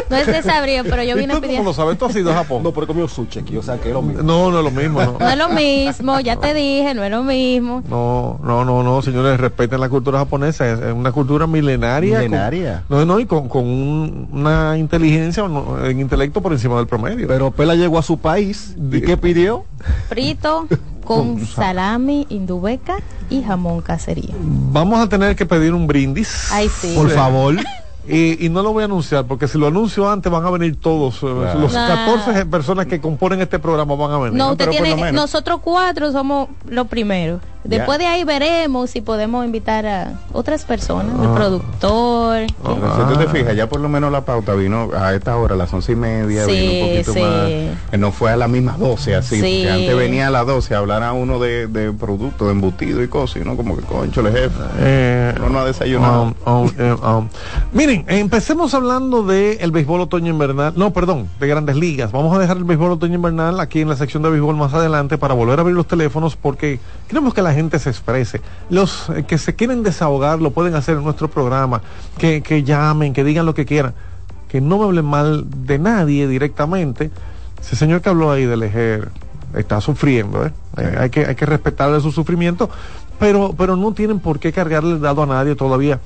no 0.09 0.17
es 0.17 0.27
desabrío, 0.27 0.83
pero 0.83 1.03
yo 1.03 1.15
¿Y 1.15 1.19
vine 1.21 1.33
cómo 1.33 1.41
pidiendo. 1.41 1.69
lo 1.69 1.73
sabes? 1.73 1.97
¿Tú 1.97 2.05
has 2.05 2.15
ido 2.15 2.31
a 2.31 2.35
Japón? 2.35 2.63
No, 2.63 2.71
pero 2.71 2.87
comió 2.87 3.07
sushi 3.07 3.39
aquí, 3.39 3.57
o 3.57 3.63
sea 3.63 3.77
que 3.77 3.89
es 3.89 3.93
lo 3.93 4.01
mismo. 4.01 4.23
No, 4.23 4.51
no 4.51 4.59
es 4.59 4.63
lo 4.65 4.71
mismo, 4.71 5.01
no. 5.01 5.17
No 5.19 5.29
es 5.29 5.37
lo 5.37 5.49
mismo, 5.49 6.19
ya 6.19 6.35
te 6.37 6.53
dije, 6.53 6.93
no 6.93 7.03
es 7.03 7.11
lo 7.11 7.23
mismo. 7.23 7.83
No, 7.89 8.39
no, 8.43 8.63
no, 8.65 8.83
no, 8.83 9.01
señores, 9.01 9.39
respeten 9.39 9.79
la 9.79 9.89
cultura 9.89 10.19
japonesa, 10.19 10.69
es, 10.71 10.79
es 10.79 10.93
una 10.93 11.11
cultura 11.11 11.47
milenaria. 11.47 12.17
con- 12.19 12.25
Milenaria. 12.25 12.83
no, 12.87 13.05
no, 13.05 13.19
y 13.19 13.25
con, 13.25 13.49
con 13.49 13.65
un- 13.65 14.29
una 14.31 14.77
inteligencia, 14.77 15.43
en 15.83 15.99
intelecto 15.99 16.41
por 16.41 16.51
encima 16.53 16.77
del 16.77 16.87
promedio. 16.87 17.27
Pero 17.27 17.51
Pela 17.51 17.75
llegó 17.75 17.97
a 17.97 18.03
su 18.03 18.17
país 18.19 18.75
y 18.91 19.01
¿qué 19.01 19.17
pidió? 19.17 19.65
Frito 20.09 20.67
con 21.05 21.45
salami 21.45 22.25
indubeca 22.29 22.97
y 23.29 23.41
jamón 23.43 23.81
caserío. 23.81 24.33
Vamos 24.39 24.99
a 24.99 25.07
tener 25.07 25.35
que 25.35 25.45
pedir 25.45 25.73
un 25.73 25.87
brindis. 25.87 26.51
Ay, 26.51 26.69
sí. 26.69 26.93
Por 26.95 27.09
favor. 27.11 27.55
Y, 28.07 28.45
y 28.45 28.49
no 28.49 28.61
lo 28.61 28.71
voy 28.71 28.83
a 28.83 28.85
anunciar, 28.85 29.25
porque 29.25 29.47
si 29.47 29.57
lo 29.57 29.65
anuncio 29.65 30.07
antes 30.07 30.31
van 30.31 30.45
a 30.45 30.51
venir 30.51 30.79
todos. 30.79 31.23
eh, 31.23 31.55
Los 31.59 31.71
Claro. 31.71 32.13
14 32.21 32.45
personas 32.45 32.85
que 32.85 33.01
componen 33.01 33.41
este 33.41 33.57
programa 33.57 33.95
van 33.95 34.11
a 34.11 34.17
venir. 34.19 34.37
No, 34.37 34.51
usted 34.51 34.69
pero 34.69 34.83
tiene, 34.83 35.11
nosotros 35.11 35.59
cuatro 35.63 36.11
somos 36.11 36.49
los 36.67 36.85
primeros. 36.85 37.41
Después 37.65 37.99
de 37.99 38.05
ahí 38.07 38.23
veremos 38.23 38.89
si 38.91 39.01
podemos 39.01 39.45
invitar 39.45 39.85
a 39.85 40.13
otras 40.33 40.63
personas, 40.65 41.19
el 41.19 41.27
Ah. 41.29 41.35
productor. 41.35 42.45
Pero 42.63 42.95
Si 43.07 43.13
tú 43.13 43.19
te 43.19 43.27
fijas, 43.27 43.55
ya 43.55 43.67
por 43.67 43.79
lo 43.79 43.89
menos 43.89 44.11
la 44.11 44.21
pauta 44.23 44.53
vino 44.53 44.89
a 44.97 45.13
esta 45.13 45.35
hora, 45.37 45.55
a 45.55 45.57
las 45.57 45.73
once 45.73 45.91
y 45.91 45.95
media, 45.95 46.45
Sí, 46.45 46.51
vino 46.51 46.85
un 46.85 46.89
poquito 46.91 47.13
sí. 47.13 47.19
más. 47.21 47.31
eh, 47.49 47.97
No 47.97 48.11
fue 48.11 48.31
a 48.31 48.37
las 48.37 48.49
mismas 48.49 48.77
12, 48.79 49.15
así. 49.15 49.35
Sí. 49.41 49.41
Porque 49.41 49.71
antes 49.71 49.97
venía 49.97 50.27
a 50.27 50.29
las 50.29 50.45
12 50.45 50.75
a 50.75 50.77
hablar 50.79 51.03
a 51.03 51.13
uno 51.13 51.39
de, 51.39 51.67
de 51.67 51.91
productos, 51.91 52.47
de 52.47 52.53
embutido 52.53 53.01
y 53.03 53.07
cosas, 53.07 53.41
y 53.41 53.45
no 53.45 53.55
como 53.55 53.75
que 53.75 53.83
concho, 53.83 54.21
el 54.21 54.31
jefe. 54.33 54.55
Eh, 54.79 55.33
Uno 55.37 55.49
no 55.49 55.59
ha 55.59 55.65
desayunado. 55.65 56.35
um, 56.45 56.51
um, 56.63 56.71
eh, 56.77 56.95
um. 57.03 57.27
Miren, 57.73 58.05
empecemos 58.07 58.73
hablando 58.73 59.23
del 59.23 59.57
el 59.59 59.71
béisbol 59.71 60.01
otoño 60.01 60.31
invernal. 60.31 60.73
No, 60.75 60.91
perdón, 60.93 61.27
de 61.39 61.47
grandes 61.47 61.75
ligas. 61.75 62.11
Vamos 62.11 62.35
a 62.35 62.39
dejar 62.39 62.57
el 62.57 62.63
béisbol 62.63 62.91
otoño 62.93 63.15
invernal 63.15 63.59
aquí 63.59 63.81
en 63.81 63.89
la 63.89 63.95
sección 63.95 64.21
de 64.23 64.29
béisbol 64.29 64.55
más 64.55 64.73
adelante 64.73 65.17
para 65.17 65.33
volver 65.33 65.59
a 65.59 65.61
abrir 65.61 65.75
los 65.75 65.87
teléfonos 65.87 66.35
porque 66.35 66.79
queremos 67.07 67.33
que 67.33 67.41
la 67.41 67.53
gente 67.55 67.79
se 67.79 67.89
exprese. 67.89 68.41
Los 68.69 69.09
eh, 69.09 69.23
que 69.23 69.37
se 69.37 69.55
quieren 69.55 69.83
desahogar 69.83 70.41
lo 70.41 70.51
pueden 70.51 70.75
hacer 70.75 70.97
en 70.97 71.03
nuestro 71.03 71.29
programa. 71.29 71.81
Que, 72.17 72.41
que 72.41 72.63
llamen, 72.63 73.13
que 73.13 73.23
digan 73.23 73.45
lo 73.45 73.53
que 73.53 73.65
quieran. 73.65 73.93
Que 74.47 74.61
no 74.61 74.77
me 74.77 74.85
hablen 74.85 75.05
mal 75.05 75.45
de 75.49 75.79
nadie 75.79 76.27
directamente. 76.27 77.11
Ese 77.59 77.75
señor 77.75 78.01
que 78.01 78.09
habló 78.09 78.31
ahí 78.31 78.45
del 78.45 78.63
Ejer 78.63 79.09
está 79.55 79.81
sufriendo, 79.81 80.45
¿eh? 80.45 80.51
Eh, 80.77 80.95
hay, 80.99 81.09
que, 81.09 81.25
hay 81.25 81.35
que 81.35 81.45
respetarle 81.45 81.99
su 82.01 82.11
sufrimiento, 82.11 82.69
pero, 83.19 83.53
pero 83.57 83.75
no 83.75 83.93
tienen 83.93 84.19
por 84.19 84.39
qué 84.39 84.51
cargarle 84.51 84.93
el 84.93 85.01
dado 85.01 85.23
a 85.23 85.25
nadie 85.25 85.55
todavía. 85.55 85.99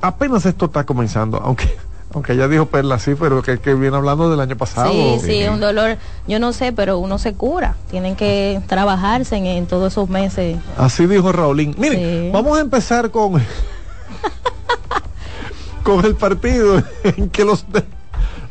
Apenas 0.00 0.46
esto 0.46 0.66
está 0.66 0.84
comenzando, 0.84 1.38
aunque, 1.38 1.76
Aunque 2.14 2.32
ella 2.32 2.46
dijo 2.48 2.66
Perla, 2.66 2.98
sí, 2.98 3.12
pero 3.18 3.42
que, 3.42 3.58
que 3.58 3.74
viene 3.74 3.96
hablando 3.96 4.30
del 4.30 4.38
año 4.40 4.56
pasado. 4.56 4.90
Sí, 4.92 5.18
sí, 5.24 5.44
un 5.48 5.58
dolor, 5.60 5.98
yo 6.28 6.38
no 6.38 6.52
sé, 6.52 6.72
pero 6.72 6.98
uno 6.98 7.18
se 7.18 7.34
cura. 7.34 7.74
Tienen 7.90 8.14
que 8.16 8.60
trabajarse 8.68 9.36
en, 9.36 9.46
en 9.46 9.66
todos 9.66 9.92
esos 9.92 10.08
meses. 10.08 10.56
Así 10.78 11.06
dijo 11.06 11.32
Raulín. 11.32 11.74
Miren, 11.76 11.98
Sí. 11.98 12.30
vamos 12.32 12.56
a 12.56 12.60
empezar 12.60 13.10
con 13.10 13.34
con 15.82 16.04
el 16.04 16.14
partido 16.14 16.82
en 17.02 17.28
que 17.30 17.44
los 17.44 17.66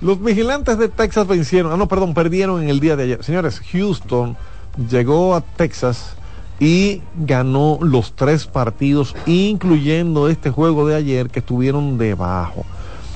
los 0.02 0.22
vigilantes 0.22 0.78
de 0.78 0.90
Texas 0.90 1.26
vencieron, 1.28 1.72
ah 1.72 1.78
no, 1.78 1.88
perdón, 1.88 2.14
perdieron 2.14 2.62
en 2.62 2.70
el 2.70 2.82
día 2.82 2.98
de 2.98 3.04
ayer. 3.04 3.24
Señores, 3.24 3.62
Houston 3.72 4.36
llegó 4.90 5.34
a 5.34 5.40
Texas 5.42 6.16
y 6.60 7.02
ganó 7.16 7.80
los 7.82 8.12
tres 8.14 8.46
partidos, 8.46 9.16
incluyendo 9.26 10.28
este 10.28 10.50
juego 10.52 10.86
de 10.86 10.96
ayer 10.96 11.30
que 11.30 11.40
estuvieron 11.40 11.98
debajo. 11.98 12.66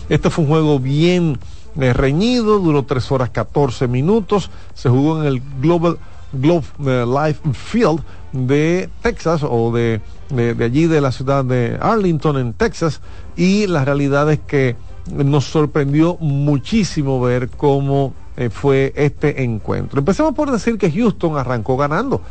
Este 0.10 0.30
fue 0.30 0.46
un 0.46 0.50
juego 0.50 0.80
bien 0.80 1.38
eh, 1.80 1.94
reñido, 1.94 2.60
duró 2.60 2.84
3 2.84 3.12
horas 3.12 3.30
14 3.30 3.88
minutos, 3.88 4.50
se 4.74 4.90
jugó 4.90 5.22
en 5.22 5.28
el 5.28 5.42
Global 5.62 6.00
Globe 6.34 6.66
eh, 6.86 7.06
Life 7.06 7.42
Field 7.54 8.02
de 8.32 8.90
Texas 9.02 9.44
o 9.44 9.72
de, 9.72 10.02
de, 10.30 10.64
allí 10.64 10.88
de 10.88 11.02
la 11.02 11.12
ciudad 11.12 11.46
de 11.46 11.78
Arlington 11.80 12.38
en 12.38 12.54
Texas 12.54 13.02
y 13.36 13.68
la 13.68 13.86
realidad 13.86 14.32
es 14.32 14.40
que 14.40 14.76
nos 15.12 15.46
sorprendió 15.46 16.18
muchísimo 16.20 17.22
ver 17.22 17.50
cómo 17.50 18.14
eh, 18.38 18.50
fue 18.50 18.94
este 18.96 19.44
encuentro. 19.44 20.00
Empecemos 20.00 20.34
por 20.34 20.52
decir 20.52 20.78
que 20.78 20.92
Houston 20.92 21.38
arrancó 21.38 21.78
ganando. 21.78 22.22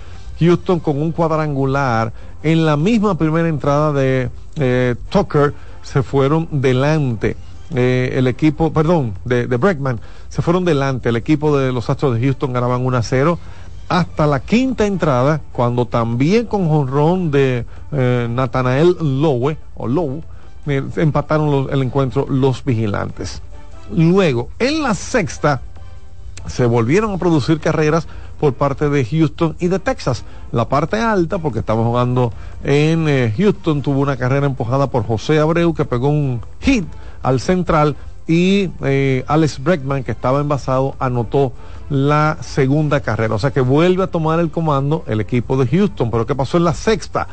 Houston 0.40 0.80
con 0.80 1.00
un 1.00 1.12
cuadrangular 1.12 2.12
en 2.42 2.66
la 2.66 2.76
misma 2.76 3.16
primera 3.16 3.48
entrada 3.48 3.92
de 3.92 4.28
Tucker 5.08 5.54
se 5.82 6.02
fueron 6.02 6.48
delante. 6.50 7.36
Eh, 7.74 8.12
el 8.14 8.28
equipo, 8.28 8.72
perdón, 8.72 9.14
de, 9.24 9.46
de 9.46 9.56
Breckman, 9.56 10.00
se 10.28 10.42
fueron 10.42 10.64
delante. 10.64 11.08
El 11.08 11.16
equipo 11.16 11.56
de 11.56 11.72
los 11.72 11.90
Astros 11.90 12.14
de 12.14 12.20
Houston 12.20 12.52
ganaban 12.52 12.84
1 12.84 12.96
a 12.96 13.02
0 13.02 13.38
hasta 13.88 14.26
la 14.26 14.40
quinta 14.40 14.86
entrada, 14.86 15.40
cuando 15.52 15.86
también 15.86 16.46
con 16.46 16.68
jonrón 16.68 17.30
de 17.30 17.64
eh, 17.92 18.26
Nathanael 18.28 18.96
Lowe, 19.00 19.56
o 19.76 19.86
Lowe, 19.86 20.22
eh, 20.66 20.82
empataron 20.96 21.68
el 21.70 21.82
encuentro 21.82 22.26
los 22.28 22.64
vigilantes. 22.64 23.42
Luego, 23.92 24.48
en 24.58 24.82
la 24.82 24.94
sexta, 24.94 25.62
se 26.46 26.66
volvieron 26.66 27.12
a 27.12 27.18
producir 27.18 27.60
carreras 27.60 28.08
por 28.40 28.54
parte 28.54 28.88
de 28.88 29.04
Houston 29.04 29.56
y 29.60 29.68
de 29.68 29.78
Texas. 29.78 30.24
La 30.50 30.68
parte 30.68 30.98
alta, 30.98 31.38
porque 31.38 31.60
estamos 31.60 31.86
jugando 31.86 32.32
en 32.64 33.32
Houston, 33.36 33.82
tuvo 33.82 34.00
una 34.00 34.16
carrera 34.16 34.46
empujada 34.46 34.88
por 34.88 35.06
José 35.06 35.38
Abreu 35.38 35.74
que 35.74 35.84
pegó 35.84 36.08
un 36.08 36.40
hit 36.60 36.86
al 37.22 37.40
central 37.40 37.96
y 38.26 38.70
eh, 38.82 39.24
Alex 39.28 39.62
Breckman, 39.62 40.02
que 40.02 40.12
estaba 40.12 40.40
envasado, 40.40 40.96
anotó 40.98 41.52
la 41.88 42.38
segunda 42.40 43.00
carrera. 43.00 43.34
O 43.34 43.38
sea 43.38 43.52
que 43.52 43.60
vuelve 43.60 44.02
a 44.02 44.08
tomar 44.08 44.40
el 44.40 44.50
comando 44.50 45.04
el 45.06 45.20
equipo 45.20 45.56
de 45.56 45.66
Houston. 45.68 46.10
Pero 46.10 46.26
¿qué 46.26 46.34
pasó 46.34 46.56
en 46.56 46.64
la 46.64 46.74
sexta? 46.74 47.28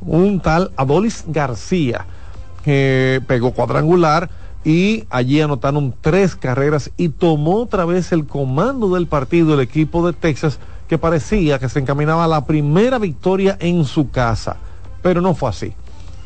Un 0.00 0.40
tal 0.40 0.70
Adolis 0.76 1.24
García 1.26 2.06
que 2.62 3.20
pegó 3.26 3.52
cuadrangular 3.52 4.30
y 4.64 5.04
allí 5.10 5.40
anotaron 5.40 5.94
tres 6.00 6.34
carreras 6.34 6.90
y 6.96 7.10
tomó 7.10 7.62
otra 7.62 7.84
vez 7.84 8.12
el 8.12 8.26
comando 8.26 8.94
del 8.94 9.06
partido 9.06 9.54
el 9.54 9.60
equipo 9.60 10.06
de 10.06 10.12
Texas 10.12 10.58
que 10.88 10.98
parecía 10.98 11.58
que 11.58 11.68
se 11.68 11.78
encaminaba 11.78 12.24
a 12.24 12.28
la 12.28 12.44
primera 12.44 12.98
victoria 12.98 13.56
en 13.60 13.84
su 13.84 14.10
casa, 14.10 14.56
pero 15.02 15.20
no 15.20 15.34
fue 15.34 15.50
así. 15.50 15.72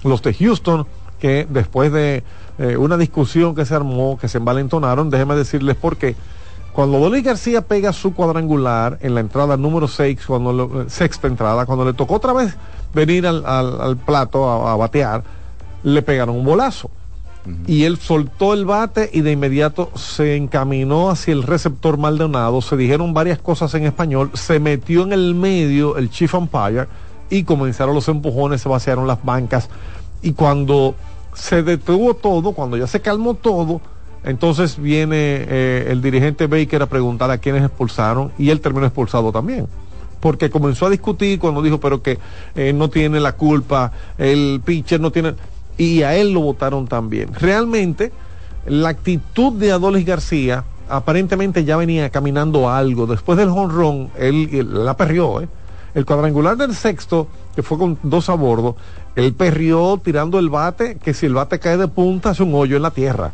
Los 0.05 0.23
de 0.23 0.35
Houston, 0.35 0.87
que 1.23 1.47
después 1.49 1.93
de 1.93 2.25
eh, 2.59 2.77
una 2.77 2.97
discusión 2.97 3.55
que 3.55 3.65
se 3.65 3.77
armó, 3.77 4.19
que 4.21 4.27
se 4.27 4.39
envalentonaron, 4.39 5.09
déjenme 5.09 5.37
decirles 5.37 5.77
por 5.77 5.97
qué. 5.97 6.17
Cuando 6.73 6.99
Dolly 6.99 7.23
García 7.23 7.61
pega 7.63 7.93
su 7.93 8.13
cuadrangular 8.13 8.99
en 9.03 9.15
la 9.15 9.21
entrada 9.21 9.57
número 9.57 9.87
6, 9.87 10.19
cuando 10.27 10.53
lo- 10.53 10.83
eh, 10.83 10.85
sexta 10.89 11.29
entrada, 11.29 11.65
cuando 11.65 11.85
le 11.85 11.93
tocó 11.93 12.15
otra 12.17 12.33
vez 12.33 12.57
venir 12.93 13.25
al, 13.29 13.47
al- 13.47 13.81
al 13.81 13.97
plato 13.99 14.49
a, 14.51 14.73
a 14.73 14.77
batear, 14.77 15.23
le 15.85 16.03
pegaron 16.03 16.35
un 16.37 16.45
bolazo. 16.45 16.91
Y 17.67 17.85
él 17.85 17.99
soltó 17.99 18.53
el 18.55 18.65
bate 18.65 19.11
y 19.13 19.21
de 19.21 19.33
inmediato 19.33 19.91
se 19.97 20.35
encaminó 20.37 21.11
hacia 21.11 21.33
el 21.35 21.43
receptor 21.45 21.99
Maldonado. 21.99 22.61
Se 22.63 22.77
dijeron 22.77 23.15
varias 23.15 23.39
cosas 23.39 23.75
en 23.75 23.85
español. 23.85 24.31
Se 24.35 24.59
metió 24.61 25.03
en 25.05 25.13
el 25.13 25.35
medio 25.35 25.97
el 25.97 26.09
Chief 26.11 26.33
Umpire 26.35 26.87
y 27.31 27.43
comenzaron 27.45 27.95
los 27.97 28.09
empujones, 28.09 28.61
se 28.63 28.69
vaciaron 28.69 29.07
las 29.09 29.25
bancas. 29.25 29.69
Y 30.23 30.35
cuando 30.35 30.95
se 31.35 31.63
detuvo 31.63 32.15
todo, 32.15 32.53
cuando 32.53 32.77
ya 32.77 32.87
se 32.87 33.01
calmó 33.01 33.35
todo, 33.35 33.81
entonces 34.25 34.81
viene 34.81 35.17
eh, 35.17 35.87
el 35.91 36.03
dirigente 36.03 36.47
Baker 36.47 36.83
a 36.83 36.87
preguntar 36.87 37.31
a 37.31 37.39
quiénes 37.39 37.65
expulsaron 37.65 38.33
y 38.39 38.51
él 38.51 38.61
terminó 38.61 38.87
expulsado 38.87 39.33
también 39.33 39.67
porque 40.23 40.51
comenzó 40.51 40.87
a 40.87 40.91
discutir 40.91 41.41
cuando 41.41 41.61
dijo 41.61 41.81
pero 41.81 42.01
que 42.01 42.19
eh, 42.55 42.73
no 42.73 42.89
tiene 42.89 43.19
la 43.19 43.33
culpa, 43.33 43.91
el 44.17 44.63
pitcher 44.65 45.01
no 45.01 45.11
tiene, 45.11 45.35
y 45.77 46.03
a 46.03 46.15
él 46.15 46.33
lo 46.33 46.41
votaron 46.41 46.87
también. 46.87 47.35
Realmente, 47.35 48.13
la 48.65 48.91
actitud 48.91 49.53
de 49.55 49.73
Adolis 49.73 50.07
García 50.07 50.65
aparentemente 50.89 51.65
ya 51.65 51.77
venía 51.77 52.09
caminando 52.11 52.71
algo. 52.71 53.07
Después 53.07 53.37
del 53.37 53.51
jonrón, 53.51 54.11
él, 54.17 54.49
él 54.53 54.85
la 54.85 54.97
perrió, 54.97 55.41
¿eh? 55.41 55.49
El 55.95 56.07
cuadrangular 56.07 56.57
del 56.57 56.75
sexto, 56.75 57.27
que 57.55 57.63
fue 57.63 57.79
con 57.79 57.99
dos 58.03 58.29
a 58.29 58.35
bordo, 58.35 58.77
él 59.15 59.35
perrió 59.35 60.01
tirando 60.03 60.39
el 60.39 60.49
bate, 60.49 60.97
que 60.97 61.15
si 61.15 61.27
el 61.27 61.35
bate 61.35 61.59
cae 61.59 61.77
de 61.77 61.89
punta, 61.89 62.31
hace 62.31 62.43
un 62.43 62.55
hoyo 62.55 62.77
en 62.77 62.83
la 62.83 62.91
tierra 62.91 63.33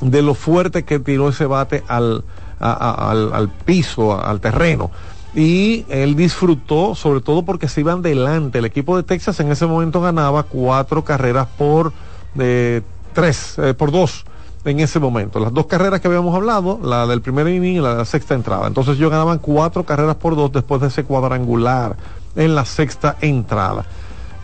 de 0.00 0.22
lo 0.22 0.34
fuerte 0.34 0.84
que 0.84 0.98
tiró 0.98 1.28
ese 1.28 1.46
bate 1.46 1.82
al, 1.88 2.24
al, 2.58 3.32
al 3.32 3.48
piso, 3.48 4.20
al 4.20 4.40
terreno. 4.40 4.90
Y 5.34 5.84
él 5.88 6.14
disfrutó, 6.14 6.94
sobre 6.94 7.20
todo 7.20 7.44
porque 7.44 7.68
se 7.68 7.80
iban 7.80 8.02
delante. 8.02 8.58
El 8.58 8.64
equipo 8.66 8.96
de 8.96 9.02
Texas 9.02 9.40
en 9.40 9.50
ese 9.50 9.66
momento 9.66 10.00
ganaba 10.00 10.44
cuatro 10.44 11.04
carreras 11.04 11.48
por 11.58 11.92
eh, 12.38 12.82
tres, 13.12 13.58
eh, 13.58 13.74
por 13.74 13.90
dos 13.90 14.24
en 14.64 14.80
ese 14.80 15.00
momento. 15.00 15.40
Las 15.40 15.52
dos 15.52 15.66
carreras 15.66 16.00
que 16.00 16.08
habíamos 16.08 16.34
hablado, 16.34 16.78
la 16.82 17.06
del 17.06 17.20
primer 17.20 17.48
inning 17.48 17.76
y 17.76 17.80
la 17.80 17.90
de 17.90 17.96
la 17.98 18.04
sexta 18.04 18.34
entrada. 18.34 18.66
Entonces 18.66 18.96
ellos 18.96 19.10
ganaban 19.10 19.38
cuatro 19.38 19.84
carreras 19.84 20.16
por 20.16 20.36
dos 20.36 20.52
después 20.52 20.80
de 20.80 20.88
ese 20.88 21.04
cuadrangular 21.04 21.96
en 22.36 22.54
la 22.54 22.64
sexta 22.64 23.16
entrada. 23.20 23.84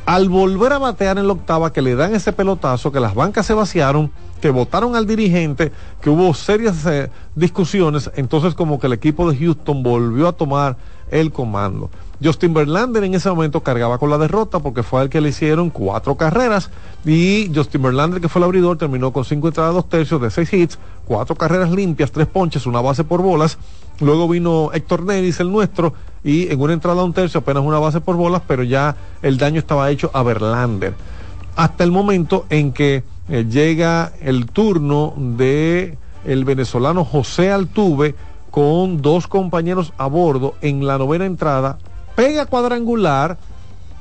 Al 0.06 0.28
volver 0.28 0.72
a 0.72 0.78
batear 0.78 1.18
en 1.18 1.26
la 1.26 1.34
octava, 1.34 1.72
que 1.72 1.82
le 1.82 1.94
dan 1.94 2.14
ese 2.14 2.32
pelotazo, 2.32 2.90
que 2.90 3.00
las 3.00 3.14
bancas 3.14 3.46
se 3.46 3.54
vaciaron, 3.54 4.10
que 4.40 4.50
votaron 4.50 4.96
al 4.96 5.06
dirigente, 5.06 5.72
que 6.00 6.10
hubo 6.10 6.32
serias 6.34 6.84
eh, 6.86 7.10
discusiones, 7.34 8.10
entonces 8.16 8.54
como 8.54 8.80
que 8.80 8.86
el 8.86 8.94
equipo 8.94 9.30
de 9.30 9.38
Houston 9.38 9.82
volvió 9.82 10.28
a 10.28 10.32
tomar 10.32 10.76
el 11.10 11.32
comando. 11.32 11.90
Justin 12.22 12.52
Verlander 12.52 13.04
en 13.04 13.14
ese 13.14 13.30
momento 13.30 13.62
cargaba 13.62 13.98
con 13.98 14.10
la 14.10 14.18
derrota 14.18 14.58
porque 14.58 14.82
fue 14.82 15.00
al 15.00 15.08
que 15.08 15.20
le 15.20 15.30
hicieron 15.30 15.70
cuatro 15.70 16.16
carreras 16.16 16.70
y 17.04 17.50
Justin 17.54 17.82
Verlander 17.82 18.20
que 18.20 18.28
fue 18.28 18.40
el 18.40 18.44
abridor 18.44 18.76
terminó 18.76 19.10
con 19.12 19.24
cinco 19.24 19.48
entradas 19.48 19.74
dos 19.74 19.88
tercios 19.88 20.20
de 20.20 20.30
seis 20.30 20.52
hits, 20.52 20.78
cuatro 21.06 21.34
carreras 21.34 21.70
limpias, 21.70 22.12
tres 22.12 22.26
ponches, 22.26 22.66
una 22.66 22.80
base 22.80 23.04
por 23.04 23.22
bolas. 23.22 23.58
Luego 24.00 24.28
vino 24.28 24.70
Héctor 24.72 25.04
Neris, 25.04 25.40
el 25.40 25.52
nuestro, 25.52 25.92
y 26.24 26.50
en 26.50 26.60
una 26.60 26.72
entrada 26.72 27.04
un 27.04 27.12
tercio 27.12 27.40
apenas 27.40 27.62
una 27.62 27.78
base 27.78 28.00
por 28.00 28.16
bolas, 28.16 28.42
pero 28.46 28.62
ya 28.62 28.96
el 29.22 29.38
daño 29.38 29.58
estaba 29.58 29.90
hecho 29.90 30.10
a 30.12 30.22
Verlander. 30.22 30.94
Hasta 31.56 31.84
el 31.84 31.90
momento 31.90 32.46
en 32.48 32.72
que 32.72 33.04
eh, 33.28 33.46
llega 33.48 34.12
el 34.20 34.46
turno 34.46 35.14
de 35.16 35.98
el 36.24 36.44
venezolano 36.44 37.04
José 37.04 37.50
Altuve 37.50 38.14
con 38.50 39.00
dos 39.00 39.26
compañeros 39.26 39.92
a 39.96 40.06
bordo 40.06 40.54
en 40.60 40.86
la 40.86 40.98
novena 40.98 41.26
entrada, 41.26 41.78
pega 42.14 42.46
cuadrangular 42.46 43.38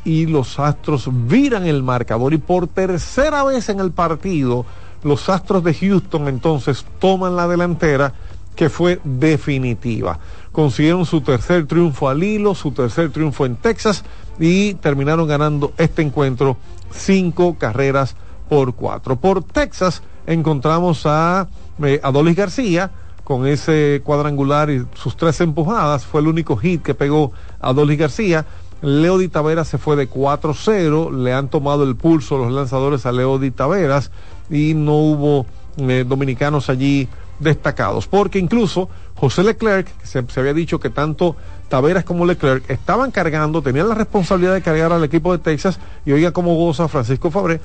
y 0.04 0.26
los 0.26 0.60
Astros 0.60 1.08
viran 1.28 1.66
el 1.66 1.84
marcador 1.84 2.34
y 2.34 2.38
por 2.38 2.68
tercera 2.68 3.44
vez 3.44 3.70
en 3.70 3.80
el 3.80 3.92
partido 3.92 4.66
los 5.04 5.30
Astros 5.30 5.64
de 5.64 5.74
Houston 5.74 6.28
entonces 6.28 6.86
toman 7.00 7.36
la 7.36 7.48
delantera 7.48 8.14
que 8.60 8.70
fue 8.70 9.00
definitiva. 9.06 10.20
Consiguieron 10.52 11.06
su 11.06 11.22
tercer 11.22 11.66
triunfo 11.66 12.10
al 12.10 12.22
hilo, 12.22 12.54
su 12.54 12.74
tercer 12.74 13.10
triunfo 13.10 13.46
en 13.46 13.56
Texas 13.56 14.04
y 14.38 14.74
terminaron 14.74 15.30
ganando 15.30 15.72
este 15.78 16.02
encuentro 16.02 16.58
cinco 16.92 17.56
carreras 17.58 18.18
por 18.50 18.76
cuatro. 18.76 19.16
Por 19.16 19.46
Texas 19.46 20.04
encontramos 20.28 21.06
a 21.06 21.48
eh, 21.82 22.02
Adolis 22.04 22.36
García 22.36 22.92
con 23.24 23.48
ese 23.48 24.02
cuadrangular 24.04 24.70
y 24.70 24.86
sus 24.94 25.16
tres 25.16 25.40
empujadas. 25.40 26.04
Fue 26.04 26.20
el 26.20 26.28
único 26.28 26.58
hit 26.58 26.82
que 26.82 26.94
pegó 26.94 27.32
Adolis 27.62 27.98
García. 27.98 28.46
Leo 28.82 29.18
Di 29.20 29.30
Taveras 29.30 29.70
se 29.70 29.78
fue 29.78 29.96
de 29.96 30.10
4-0, 30.10 31.14
le 31.14 31.32
han 31.32 31.48
tomado 31.48 31.86
el 31.86 31.96
pulso 31.96 32.38
los 32.38 32.52
lanzadores 32.52 33.06
a 33.06 33.14
Leo 33.14 33.40
Di 33.40 33.52
Taveras 33.52 34.12
y 34.50 34.74
no 34.74 34.98
hubo 34.98 35.46
eh, 35.78 36.04
dominicanos 36.06 36.70
allí 36.70 37.08
destacados, 37.40 38.08
porque 38.08 38.40
incluso 38.40 38.90
José 39.16 39.44
Leclerc, 39.44 39.88
que 39.98 40.08
se, 40.08 40.24
se 40.28 40.40
había 40.40 40.54
dicho 40.54 40.80
que 40.80 40.90
tanto 40.90 41.36
Taveras 41.70 42.04
como 42.04 42.26
Leclerc 42.26 42.70
estaban 42.70 43.12
cargando, 43.12 43.62
tenían 43.62 43.88
la 43.88 43.96
responsabilidad 43.96 44.54
de 44.54 44.62
cargar 44.62 44.92
al 44.92 45.04
equipo 45.04 45.32
de 45.32 45.38
Texas 45.38 45.80
y 46.06 46.12
oiga 46.12 46.32
cómo 46.32 46.56
goza 46.56 46.88
Francisco 46.88 47.30
Fabré, 47.30 47.62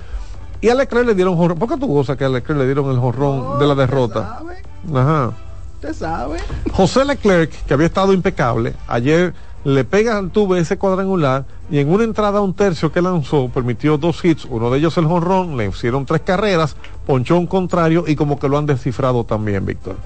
Y 0.60 0.68
a 0.68 0.74
Leclerc 0.74 1.06
le 1.06 1.14
dieron 1.14 1.36
jorrón. 1.36 1.58
¿Por 1.58 1.68
qué 1.68 1.76
tú 1.76 1.86
gozas 1.86 2.16
que 2.16 2.24
a 2.24 2.28
Leclerc 2.28 2.58
le 2.58 2.66
dieron 2.66 2.90
el 2.90 2.98
jorrón 2.98 3.58
de 3.58 3.66
la 3.66 3.74
derrota? 3.74 4.40
Ajá. 4.94 5.32
Usted 5.76 5.94
sabe. 5.94 6.38
José 6.72 7.04
Leclerc, 7.04 7.50
que 7.66 7.74
había 7.74 7.86
estado 7.86 8.12
impecable, 8.12 8.74
ayer 8.86 9.34
le 9.64 9.84
pega 9.84 10.18
al 10.18 10.30
tuve 10.30 10.60
ese 10.60 10.76
cuadrangular 10.76 11.44
y 11.70 11.78
en 11.78 11.88
una 11.90 12.04
entrada 12.04 12.40
un 12.42 12.54
tercio 12.54 12.92
que 12.92 13.00
lanzó 13.00 13.48
permitió 13.48 13.96
dos 13.98 14.22
hits, 14.24 14.44
uno 14.44 14.70
de 14.70 14.78
ellos 14.78 14.96
el 14.98 15.06
jonrón, 15.06 15.56
le 15.56 15.66
hicieron 15.68 16.04
tres 16.06 16.20
carreras, 16.22 16.76
ponchó 17.06 17.38
un 17.38 17.46
contrario 17.46 18.04
y 18.06 18.14
como 18.16 18.38
que 18.38 18.48
lo 18.48 18.58
han 18.58 18.66
descifrado 18.66 19.24
también, 19.24 19.64
Víctor. 19.64 19.96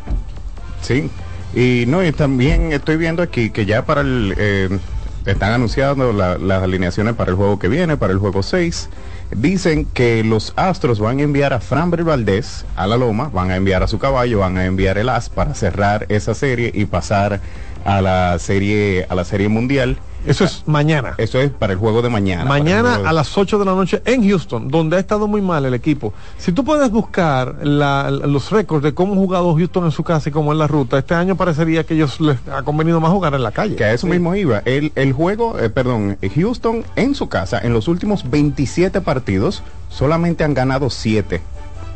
Sí, 0.80 1.10
y 1.54 1.84
no, 1.88 2.04
y 2.04 2.12
también 2.12 2.72
estoy 2.72 2.96
viendo 2.96 3.22
aquí 3.22 3.50
que 3.50 3.66
ya 3.66 3.84
para 3.84 4.02
el... 4.02 4.34
eh, 4.38 4.78
están 5.26 5.52
anunciando 5.52 6.12
la- 6.12 6.38
las 6.38 6.62
alineaciones 6.62 7.14
para 7.14 7.30
el 7.32 7.36
juego 7.36 7.58
que 7.58 7.68
viene, 7.68 7.96
para 7.98 8.12
el 8.14 8.18
juego 8.18 8.42
6. 8.42 8.88
Dicen 9.36 9.84
que 9.84 10.24
los 10.24 10.54
Astros 10.56 11.00
van 11.00 11.18
a 11.18 11.22
enviar 11.22 11.52
a 11.52 11.60
Framber 11.60 12.02
Valdez 12.02 12.64
a 12.76 12.86
la 12.86 12.96
loma, 12.96 13.28
van 13.30 13.50
a 13.50 13.56
enviar 13.56 13.82
a 13.82 13.88
su 13.88 13.98
caballo, 13.98 14.38
van 14.38 14.56
a 14.56 14.64
enviar 14.64 14.96
el 14.96 15.10
as 15.10 15.28
para 15.28 15.52
cerrar 15.54 16.06
esa 16.08 16.32
serie 16.34 16.70
y 16.72 16.86
pasar 16.86 17.40
a 17.84 18.00
la 18.00 18.38
serie 18.38 19.06
a 19.08 19.14
la 19.14 19.24
serie 19.24 19.48
mundial. 19.48 19.98
Eso 20.26 20.44
es 20.44 20.64
mañana. 20.66 21.14
Eso 21.16 21.38
es 21.40 21.48
para 21.50 21.72
el 21.72 21.78
juego 21.78 22.02
de 22.02 22.08
mañana. 22.10 22.44
Mañana 22.44 22.98
de- 22.98 23.06
a 23.08 23.12
las 23.12 23.38
8 23.38 23.56
de 23.58 23.64
la 23.64 23.72
noche 23.74 24.02
en 24.04 24.28
Houston, 24.28 24.68
donde 24.68 24.96
ha 24.96 24.98
estado 24.98 25.28
muy 25.28 25.40
mal 25.40 25.64
el 25.64 25.74
equipo. 25.74 26.12
Si 26.38 26.50
tú 26.52 26.64
puedes 26.64 26.90
buscar 26.90 27.54
la- 27.62 28.10
los 28.10 28.50
récords 28.50 28.82
de 28.82 28.92
cómo 28.94 29.12
ha 29.14 29.16
jugado 29.16 29.54
Houston 29.54 29.84
en 29.84 29.90
su 29.92 30.02
casa 30.02 30.28
y 30.28 30.32
cómo 30.32 30.52
en 30.52 30.58
la 30.58 30.66
ruta, 30.66 30.98
este 30.98 31.14
año 31.14 31.36
parecería 31.36 31.84
que 31.84 31.94
ellos 31.94 32.20
les 32.20 32.36
ha 32.52 32.62
convenido 32.62 33.00
más 33.00 33.12
jugar 33.12 33.34
en 33.34 33.42
la 33.44 33.52
calle. 33.52 33.76
Que 33.76 33.84
a 33.84 33.92
eso 33.92 34.08
mismo 34.08 34.34
iba. 34.34 34.58
El, 34.64 34.92
el 34.96 35.12
juego, 35.12 35.58
eh, 35.58 35.70
perdón, 35.70 36.18
Houston 36.34 36.84
en 36.96 37.14
su 37.14 37.28
casa, 37.28 37.60
en 37.62 37.72
los 37.72 37.86
últimos 37.86 38.28
27 38.28 39.00
partidos, 39.00 39.62
solamente 39.88 40.42
han 40.42 40.52
ganado 40.52 40.90
7. 40.90 41.40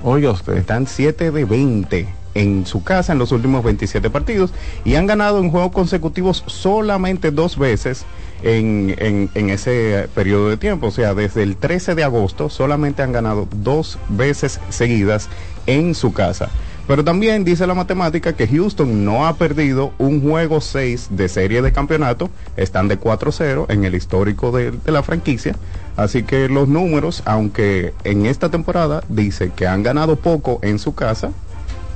Oiga 0.04 0.30
usted. 0.30 0.56
Están 0.56 0.86
7 0.86 1.32
de 1.32 1.44
20 1.44 2.08
en 2.34 2.64
su 2.66 2.82
casa 2.82 3.12
en 3.12 3.18
los 3.18 3.32
últimos 3.32 3.62
27 3.64 4.08
partidos 4.10 4.52
y 4.84 4.94
han 4.94 5.06
ganado 5.06 5.38
en 5.38 5.50
juegos 5.50 5.72
consecutivos 5.72 6.44
solamente 6.46 7.30
dos 7.30 7.58
veces 7.58 8.04
en, 8.42 8.94
en- 9.34 9.50
ese 9.50 10.08
periodo 10.14 10.48
de 10.48 10.56
tiempo. 10.56 10.88
O 10.88 10.90
sea, 10.90 11.14
desde 11.14 11.42
el 11.42 11.56
13 11.56 11.94
de 11.94 12.04
agosto 12.04 12.48
solamente 12.48 13.02
han 13.02 13.12
ganado 13.12 13.46
dos 13.56 13.98
veces 14.08 14.60
seguidas 14.70 15.28
en 15.66 15.94
su 15.94 16.12
casa. 16.12 16.48
Pero 16.88 17.04
también 17.04 17.44
dice 17.44 17.64
la 17.68 17.74
matemática 17.74 18.32
que 18.32 18.48
Houston 18.48 19.04
no 19.04 19.26
ha 19.26 19.36
perdido 19.36 19.92
un 19.98 20.20
juego 20.20 20.60
6 20.60 21.08
de 21.10 21.28
serie 21.28 21.62
de 21.62 21.70
campeonato. 21.70 22.28
Están 22.56 22.88
de 22.88 22.98
4-0 22.98 23.66
en 23.68 23.84
el 23.84 23.94
histórico 23.94 24.50
de, 24.50 24.72
de 24.72 24.90
la 24.92 25.04
franquicia. 25.04 25.54
Así 25.96 26.24
que 26.24 26.48
los 26.48 26.66
números, 26.66 27.22
aunque 27.24 27.94
en 28.02 28.26
esta 28.26 28.50
temporada 28.50 29.04
dice 29.08 29.52
que 29.54 29.68
han 29.68 29.84
ganado 29.84 30.16
poco 30.16 30.58
en 30.62 30.80
su 30.80 30.94
casa, 30.96 31.30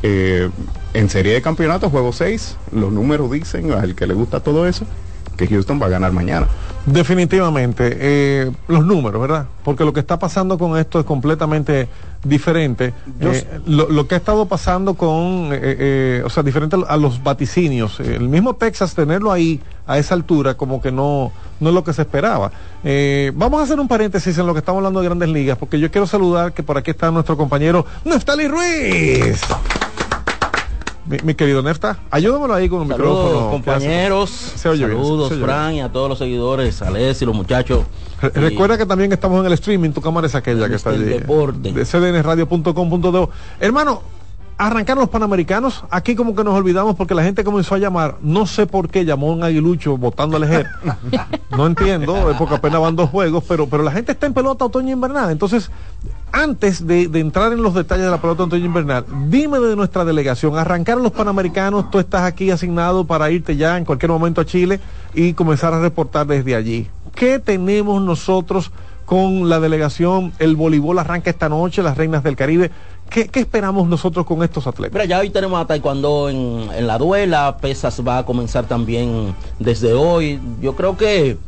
eh, 0.08 0.50
en 0.94 1.10
serie 1.10 1.34
de 1.34 1.42
campeonato, 1.42 1.90
juego 1.90 2.12
6, 2.12 2.56
los 2.72 2.92
números 2.92 3.28
dicen, 3.32 3.72
al 3.72 3.96
que 3.96 4.06
le 4.06 4.14
gusta 4.14 4.38
todo 4.38 4.66
eso, 4.66 4.86
que 5.36 5.46
Houston 5.48 5.80
va 5.80 5.86
a 5.86 5.88
ganar 5.88 6.12
mañana. 6.12 6.46
Definitivamente, 6.86 7.96
eh, 8.00 8.52
los 8.68 8.86
números, 8.86 9.20
¿verdad? 9.20 9.46
Porque 9.64 9.84
lo 9.84 9.92
que 9.92 9.98
está 9.98 10.20
pasando 10.20 10.56
con 10.56 10.78
esto 10.78 11.00
es 11.00 11.04
completamente 11.04 11.88
diferente. 12.22 12.94
Eh, 13.20 13.60
lo, 13.66 13.88
lo 13.88 14.06
que 14.06 14.14
ha 14.14 14.18
estado 14.18 14.46
pasando 14.46 14.94
con, 14.94 15.50
eh, 15.52 16.22
o 16.24 16.30
sea, 16.30 16.44
diferente 16.44 16.76
a 16.86 16.96
los 16.96 17.20
vaticinios. 17.22 17.98
El 17.98 18.28
mismo 18.28 18.54
Texas, 18.54 18.94
tenerlo 18.94 19.32
ahí 19.32 19.60
a 19.88 19.98
esa 19.98 20.14
altura, 20.14 20.54
como 20.54 20.80
que 20.80 20.92
no, 20.92 21.32
no 21.58 21.68
es 21.70 21.74
lo 21.74 21.82
que 21.82 21.92
se 21.92 22.02
esperaba. 22.02 22.52
Vamos 23.34 23.60
a 23.60 23.64
hacer 23.64 23.80
un 23.80 23.88
paréntesis 23.88 24.38
en 24.38 24.46
lo 24.46 24.52
que 24.52 24.60
estamos 24.60 24.78
hablando 24.78 25.00
de 25.00 25.06
grandes 25.06 25.28
ligas, 25.28 25.58
porque 25.58 25.80
yo 25.80 25.90
quiero 25.90 26.06
saludar 26.06 26.52
que 26.52 26.62
por 26.62 26.78
aquí 26.78 26.92
está 26.92 27.10
nuestro 27.10 27.36
compañero 27.36 27.84
Neftali 28.04 28.46
Ruiz. 28.46 29.42
Mi, 31.08 31.18
mi 31.22 31.34
querido 31.34 31.62
Nefta, 31.62 31.98
ayúdamelo 32.10 32.52
ahí 32.54 32.68
con 32.68 32.82
el 32.82 32.88
Saludos 32.88 33.24
micrófono. 33.26 33.50
compañeros, 33.52 34.30
Se 34.30 34.68
oye 34.68 34.86
bien, 34.86 34.98
saludos 34.98 35.28
se 35.28 35.34
oye 35.34 35.44
bien. 35.44 35.56
Fran 35.56 35.74
y 35.74 35.80
a 35.80 35.92
todos 35.92 36.08
los 36.08 36.18
seguidores, 36.18 36.82
a 36.82 36.90
Les 36.90 37.22
y 37.22 37.24
los 37.24 37.34
muchachos. 37.36 37.84
Re- 38.20 38.32
Y- 38.34 38.38
Recuerda 38.40 38.76
que 38.76 38.86
también 38.86 39.12
estamos 39.12 39.38
en 39.40 39.46
el 39.46 39.52
streaming, 39.52 39.90
tu 39.90 40.00
cámara 40.00 40.26
es 40.26 40.34
aquella 40.34 40.68
que 40.68 40.74
está 40.74 40.90
El 40.90 41.02
allí. 41.02 41.04
deporte. 41.10 41.72
De 41.72 41.84
cdnradio.com.do. 41.84 43.30
Hermano, 43.60 44.02
arrancaron 44.58 45.02
los 45.02 45.10
panamericanos. 45.10 45.84
Aquí 45.90 46.16
como 46.16 46.34
que 46.34 46.42
nos 46.42 46.54
olvidamos 46.54 46.96
porque 46.96 47.14
la 47.14 47.22
gente 47.22 47.44
comenzó 47.44 47.76
a 47.76 47.78
llamar. 47.78 48.16
No 48.20 48.46
sé 48.46 48.66
por 48.66 48.88
qué 48.88 49.04
llamó 49.04 49.30
un 49.32 49.44
aguilucho 49.44 49.96
votando 49.96 50.36
al 50.38 50.42
ejer. 50.44 50.66
no 51.50 51.66
entiendo, 51.66 52.30
es 52.32 52.36
porque 52.36 52.56
apenas 52.56 52.80
van 52.80 52.96
dos 52.96 53.10
juegos, 53.10 53.44
pero, 53.46 53.68
pero 53.68 53.82
la 53.84 53.92
gente 53.92 54.10
está 54.12 54.26
en 54.26 54.34
pelota 54.34 54.64
otoño 54.64 54.92
invernal. 54.92 55.30
Entonces, 55.30 55.70
antes 56.32 56.86
de, 56.86 57.04
entrar 57.14 57.52
en 57.52 57.62
los 57.62 57.74
detalles 57.74 58.04
de 58.04 58.10
la 58.10 58.20
pelota 58.20 58.44
otoño 58.44 58.64
invernal, 58.64 59.04
dime 59.28 59.58
de 59.58 59.76
nuestra 59.76 60.04
delegación. 60.04 60.58
Arrancaron 60.58 61.02
los 61.02 61.12
panamericanos, 61.12 61.90
tú 61.90 61.98
estás 61.98 62.22
aquí 62.22 62.50
asignado 62.50 63.04
para 63.04 63.30
irte 63.30 63.56
ya 63.56 63.78
en 63.78 63.84
cualquier 63.84 64.10
momento 64.10 64.40
a 64.40 64.46
Chile 64.46 64.80
y 65.14 65.32
comenzar 65.32 65.72
a 65.72 65.80
reportar 65.80 66.26
desde 66.26 66.54
allí. 66.54 66.88
¿Qué 67.14 67.38
tenemos 67.38 68.02
nosotros 68.02 68.70
con 69.06 69.48
la 69.48 69.60
delegación? 69.60 70.32
El 70.38 70.56
voleibol 70.56 70.98
arranca 70.98 71.30
esta 71.30 71.48
noche, 71.48 71.82
las 71.82 71.96
Reinas 71.96 72.22
del 72.22 72.36
Caribe. 72.36 72.70
¿Qué, 73.08 73.30
esperamos 73.32 73.88
nosotros 73.88 74.26
con 74.26 74.42
estos 74.42 74.66
atletas? 74.66 74.92
Mira, 74.92 75.04
ya 75.04 75.20
hoy 75.20 75.30
tenemos 75.30 75.60
a 75.60 75.66
Taekwondo 75.66 76.28
en 76.28 76.86
la 76.86 76.98
duela, 76.98 77.56
Pesas 77.60 78.02
va 78.06 78.18
a 78.18 78.26
comenzar 78.26 78.66
también 78.66 79.34
desde 79.58 79.94
hoy. 79.94 80.40
Yo 80.60 80.74
creo 80.74 80.96
que 80.96 81.38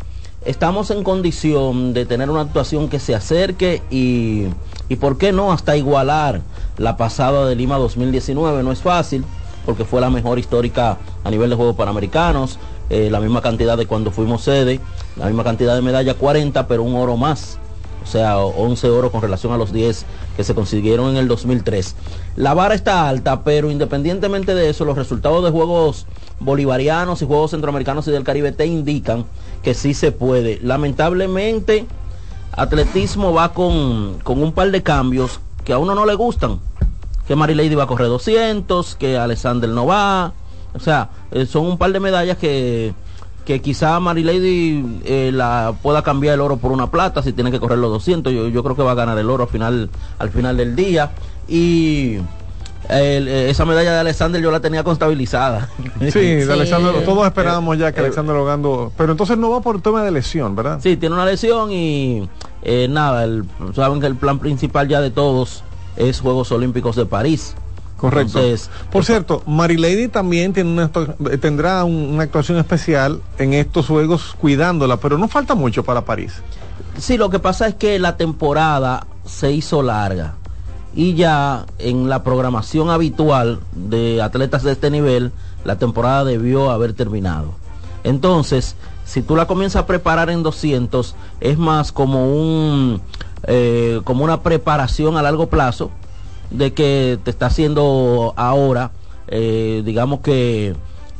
estamos 0.44 0.90
en 0.90 1.02
condición 1.02 1.92
de 1.92 2.06
tener 2.06 2.30
una 2.30 2.42
actuación 2.42 2.88
que 2.88 2.98
se 2.98 3.14
acerque 3.14 3.82
y, 3.90 4.46
y 4.88 4.96
por 4.96 5.18
qué 5.18 5.32
no, 5.32 5.52
hasta 5.52 5.76
igualar 5.76 6.42
la 6.76 6.96
pasada 6.96 7.46
de 7.46 7.56
Lima 7.56 7.76
2019. 7.78 8.62
No 8.62 8.72
es 8.72 8.80
fácil, 8.80 9.24
porque 9.66 9.84
fue 9.84 10.00
la 10.00 10.10
mejor 10.10 10.38
histórica 10.38 10.98
a 11.24 11.30
nivel 11.30 11.50
de 11.50 11.56
Juegos 11.56 11.76
Panamericanos, 11.76 12.58
eh, 12.90 13.08
la 13.10 13.20
misma 13.20 13.42
cantidad 13.42 13.76
de 13.76 13.86
cuando 13.86 14.10
fuimos 14.10 14.42
sede, 14.42 14.80
la 15.16 15.26
misma 15.26 15.44
cantidad 15.44 15.74
de 15.74 15.82
medallas, 15.82 16.16
40, 16.16 16.66
pero 16.66 16.82
un 16.82 16.96
oro 16.96 17.16
más. 17.16 17.58
O 18.02 18.06
sea, 18.06 18.38
11 18.38 18.88
oro 18.88 19.12
con 19.12 19.20
relación 19.20 19.52
a 19.52 19.58
los 19.58 19.72
10 19.72 20.06
que 20.38 20.44
se 20.44 20.54
consiguieron 20.54 21.10
en 21.10 21.16
el 21.16 21.26
2003. 21.26 21.96
La 22.36 22.54
vara 22.54 22.76
está 22.76 23.08
alta, 23.08 23.42
pero 23.42 23.72
independientemente 23.72 24.54
de 24.54 24.70
eso, 24.70 24.84
los 24.84 24.96
resultados 24.96 25.42
de 25.42 25.50
juegos 25.50 26.06
bolivarianos 26.38 27.20
y 27.20 27.26
juegos 27.26 27.50
centroamericanos 27.50 28.06
y 28.06 28.12
del 28.12 28.22
Caribe 28.22 28.52
te 28.52 28.64
indican 28.64 29.24
que 29.64 29.74
sí 29.74 29.94
se 29.94 30.12
puede. 30.12 30.60
Lamentablemente, 30.62 31.86
atletismo 32.52 33.32
va 33.32 33.52
con, 33.52 34.20
con 34.22 34.40
un 34.40 34.52
par 34.52 34.70
de 34.70 34.80
cambios 34.80 35.40
que 35.64 35.72
a 35.72 35.78
uno 35.78 35.96
no 35.96 36.06
le 36.06 36.14
gustan. 36.14 36.60
Que 37.26 37.34
Marilady 37.34 37.74
va 37.74 37.82
a 37.82 37.88
correr 37.88 38.06
200, 38.06 38.94
que 38.94 39.18
Alexander 39.18 39.68
no 39.68 39.86
va. 39.86 40.34
O 40.72 40.78
sea, 40.78 41.10
eh, 41.32 41.46
son 41.46 41.66
un 41.66 41.78
par 41.78 41.90
de 41.90 41.98
medallas 41.98 42.38
que, 42.38 42.94
que 43.48 43.62
quizá 43.62 43.98
Marilady 43.98 45.00
eh, 45.06 45.30
la 45.32 45.72
pueda 45.82 46.02
cambiar 46.02 46.34
el 46.34 46.42
oro 46.42 46.58
por 46.58 46.70
una 46.70 46.90
plata 46.90 47.22
si 47.22 47.32
tiene 47.32 47.50
que 47.50 47.58
correr 47.58 47.78
los 47.78 47.90
200. 47.90 48.30
Yo, 48.30 48.46
yo 48.48 48.62
creo 48.62 48.76
que 48.76 48.82
va 48.82 48.90
a 48.90 48.94
ganar 48.94 49.16
el 49.16 49.30
oro 49.30 49.44
al 49.44 49.48
final, 49.48 49.88
al 50.18 50.28
final 50.28 50.58
del 50.58 50.76
día. 50.76 51.12
Y 51.48 52.16
el- 52.90 53.26
eh, 53.26 53.48
esa 53.48 53.64
medalla 53.64 53.94
de 53.94 54.00
Alexander 54.00 54.38
yo 54.42 54.50
la 54.50 54.60
tenía 54.60 54.84
contabilizada. 54.84 55.70
Sí, 56.12 56.18
de 56.20 56.52
Alexander, 56.52 56.92
todos 57.06 57.24
Eh, 57.24 57.28
esperábamos 57.28 57.78
ya 57.78 57.90
que 57.92 58.00
eh, 58.00 58.04
Alexander 58.04 58.36
Logando, 58.36 58.92
pero 58.98 59.12
entonces 59.12 59.38
no 59.38 59.48
va 59.48 59.62
por 59.62 59.80
tema 59.80 60.02
de 60.04 60.10
lesión, 60.10 60.54
¿verdad? 60.54 60.78
Sí, 60.82 60.98
tiene 60.98 61.14
una 61.14 61.24
lesión 61.24 61.72
y 61.72 62.28
eh, 62.62 62.86
nada, 62.90 63.24
el- 63.24 63.46
saben 63.74 63.98
que 63.98 64.06
el 64.08 64.16
plan 64.16 64.38
principal 64.40 64.88
ya 64.88 65.00
de 65.00 65.10
todos 65.10 65.64
es 65.96 66.20
Juegos 66.20 66.52
Olímpicos 66.52 66.96
de 66.96 67.06
París. 67.06 67.54
Correcto. 67.98 68.38
Entonces, 68.38 68.70
Por 68.90 69.04
cierto, 69.04 69.42
Marilady 69.46 70.08
también 70.08 70.52
tiene 70.54 70.70
una, 70.72 70.90
actu- 70.90 71.38
tendrá 71.40 71.84
un- 71.84 72.10
una 72.14 72.22
actuación 72.22 72.56
especial 72.58 73.20
en 73.38 73.52
estos 73.52 73.86
juegos 73.88 74.34
cuidándola, 74.40 74.96
pero 74.98 75.18
no 75.18 75.28
falta 75.28 75.54
mucho 75.54 75.82
para 75.84 76.02
París. 76.06 76.34
Sí, 76.96 77.16
lo 77.18 77.28
que 77.28 77.38
pasa 77.40 77.66
es 77.66 77.74
que 77.74 77.98
la 77.98 78.16
temporada 78.16 79.06
se 79.26 79.52
hizo 79.52 79.82
larga 79.82 80.34
y 80.94 81.14
ya 81.14 81.66
en 81.78 82.08
la 82.08 82.22
programación 82.22 82.88
habitual 82.90 83.60
de 83.74 84.22
atletas 84.22 84.62
de 84.62 84.72
este 84.72 84.90
nivel, 84.90 85.32
la 85.64 85.76
temporada 85.76 86.24
debió 86.24 86.70
haber 86.70 86.92
terminado. 86.94 87.52
Entonces, 88.04 88.76
si 89.04 89.22
tú 89.22 89.34
la 89.36 89.46
comienzas 89.46 89.82
a 89.82 89.86
preparar 89.86 90.30
en 90.30 90.42
200, 90.42 91.14
es 91.40 91.58
más 91.58 91.90
como 91.92 92.32
un 92.32 93.00
eh, 93.44 94.00
como 94.04 94.24
una 94.24 94.40
preparación 94.42 95.16
a 95.16 95.22
largo 95.22 95.48
plazo 95.48 95.90
de 96.50 96.72
que 96.72 97.18
te 97.22 97.30
está 97.30 97.46
haciendo 97.46 98.32
ahora, 98.36 98.90
eh, 99.28 99.82
digamos 99.84 100.20
que, 100.20 100.74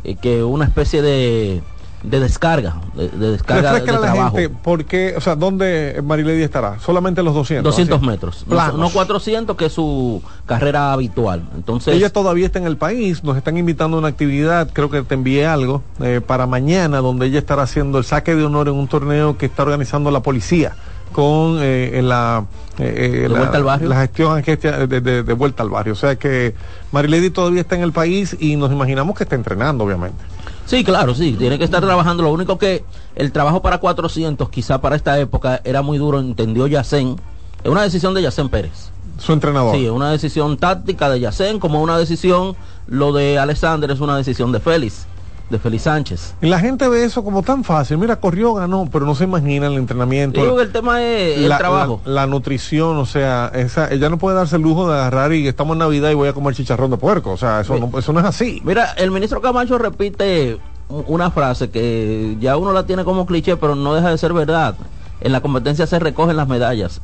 eh, 0.05 0.17
que 0.21 0.43
una 0.43 0.65
especie 0.65 1.03
de, 1.03 1.63
de 2.03 2.21
descarga, 2.21 2.77
de, 2.95 3.09
de 3.09 3.31
descarga 3.33 3.73
de, 3.73 3.81
Refresca 3.81 3.99
a 3.99 4.01
la 4.01 4.13
trabajo. 4.13 4.37
gente, 4.37 4.55
¿por 4.63 4.85
qué? 4.85 5.15
O 5.17 5.21
sea, 5.21 5.37
¿dónde 5.37 6.01
Marilady 6.03 6.43
estará? 6.43 6.79
Solamente 6.81 7.23
los 7.23 7.35
200. 7.35 7.65
200 7.65 7.99
así. 7.99 8.07
metros, 8.07 8.45
no, 8.47 8.73
no 8.73 8.91
400 8.91 9.57
que 9.57 9.67
es 9.67 9.73
su 9.73 10.23
carrera 10.47 10.93
habitual. 10.93 11.43
Entonces, 11.55 11.95
Ella 11.95 12.11
todavía 12.11 12.47
está 12.47 12.59
en 12.59 12.67
el 12.67 12.77
país, 12.77 13.23
nos 13.25 13.37
están 13.37 13.57
invitando 13.59 13.97
a 13.97 14.01
una 14.01 14.09
actividad, 14.09 14.71
creo 14.73 14.91
que 14.91 15.03
te 15.03 15.15
envié 15.15 15.47
algo, 15.47 15.83
eh, 16.01 16.21
para 16.25 16.47
mañana, 16.47 16.99
donde 16.99 17.27
ella 17.27 17.41
estará 17.41 17.63
haciendo 17.63 17.99
el 17.99 18.05
saque 18.05 18.35
de 18.35 18.45
honor 18.45 18.69
en 18.69 18.75
un 18.75 18.89
torneo 18.89 19.37
que 19.37 19.47
está 19.47 19.65
organizando 19.65 20.11
la 20.11 20.21
policía 20.21 20.75
con 21.13 21.59
eh, 21.61 22.01
la, 22.03 22.45
eh, 22.79 22.95
eh, 22.97 23.19
¿De 23.23 23.29
vuelta 23.29 23.57
al 23.57 23.65
barrio? 23.65 23.89
la 23.89 23.97
gestión 23.97 24.43
de, 24.89 25.01
de- 25.01 25.23
de 25.23 25.33
vuelta 25.33 25.63
al 25.63 25.71
barrio. 25.71 25.93
O 25.93 25.97
sea 25.97 26.17
que 26.17 26.55
Marilady 26.93 27.31
todavía 27.31 27.61
está 27.63 27.77
en 27.77 27.83
el 27.83 27.93
país 27.93 28.37
y 28.39 28.57
nos 28.57 28.71
imaginamos 28.73 29.17
que 29.17 29.25
está 29.25 29.35
entrenando, 29.37 29.85
obviamente. 29.85 30.19
Sí, 30.67 30.85
claro, 30.85 31.15
sí, 31.15 31.35
tiene 31.39 31.59
que 31.59 31.65
estar 31.65 31.81
trabajando. 31.83 32.23
Lo 32.23 32.31
único 32.33 32.59
que 32.59 32.85
el 33.17 33.33
trabajo 33.33 33.63
para 33.63 33.79
400, 33.79 34.51
quizá 34.51 34.81
para 34.81 34.97
esta 34.97 35.19
época, 35.19 35.61
era 35.65 35.81
muy 35.83 35.97
duro, 35.99 36.21
entendió 36.21 36.67
Yacén. 36.67 37.17
Es 37.65 37.71
una 37.71 37.83
decisión 37.83 38.13
de 38.15 38.23
Yacén 38.23 38.49
Pérez. 38.51 38.91
Su 39.19 39.33
entrenador. 39.33 39.75
Sí, 39.75 39.85
es 39.87 39.91
una 39.91 40.11
decisión 40.11 40.59
táctica 40.59 41.09
de 41.11 41.21
Yacén, 41.21 41.59
como 41.59 41.83
una 41.83 41.97
decisión, 41.99 42.55
lo 42.87 43.13
de 43.13 43.39
Alexander 43.39 43.91
es 43.91 44.01
una 44.01 44.17
decisión 44.17 44.53
de 44.53 44.61
Félix, 44.61 45.07
de 45.51 45.59
Félix 45.59 45.85
Sánchez. 45.85 46.35
Y 46.43 46.47
la 46.47 46.61
gente 46.61 46.89
ve 46.89 47.05
eso 47.05 47.25
como 47.25 47.43
tan 47.43 47.65
fácil. 47.65 47.97
Mira, 47.99 48.17
corrió, 48.17 48.55
ganó, 48.55 48.89
pero 48.93 49.07
no 49.07 49.15
se 49.15 49.25
imagina 49.25 49.67
el 49.67 49.75
entrenamiento. 49.75 50.41
Digo 50.43 50.57
que 50.57 50.63
el 50.65 50.73
tema 50.73 51.03
es 51.03 51.39
el 51.39 51.49
la, 51.49 51.59
trabajo. 51.59 52.01
la- 52.05 52.13
la 52.13 52.27
nutrición, 52.27 52.97
o 52.99 53.07
sea, 53.07 53.51
esa, 53.55 53.91
ella 53.93 54.09
no 54.11 54.19
puede 54.19 54.37
darse 54.37 54.57
el 54.57 54.63
lujo 54.63 54.89
de 54.91 54.95
agarrar 54.95 55.33
y 55.33 55.47
estamos 55.49 55.75
en 55.75 55.79
Navidad 55.79 56.11
y 56.11 56.15
voy 56.15 56.29
a 56.29 56.33
comer 56.33 56.55
chicharrón 56.55 56.91
de 56.91 56.97
puerco. 56.99 57.31
O 57.33 57.37
sea, 57.37 57.61
eso, 57.61 57.79
no, 57.79 57.99
eso 57.99 58.13
no 58.13 58.21
es 58.21 58.27
así. 58.27 58.61
Mira, 58.65 58.93
el 58.99 59.11
ministro 59.11 59.41
Camacho 59.41 59.79
repite 59.79 60.59
una 60.89 61.31
frase 61.31 61.71
que 61.71 62.37
ya 62.41 62.57
uno 62.57 62.73
la 62.73 62.85
tiene 62.87 63.05
como 63.05 63.27
cliché, 63.27 63.57
pero 63.57 63.75
no 63.75 63.95
deja 63.95 64.11
de 64.11 64.19
ser 64.19 64.33
verdad. 64.33 64.75
En 65.21 65.33
la 65.33 65.41
competencia 65.41 65.87
se 65.87 65.99
recogen 65.99 66.37
las 66.37 66.49
medallas. 66.49 67.01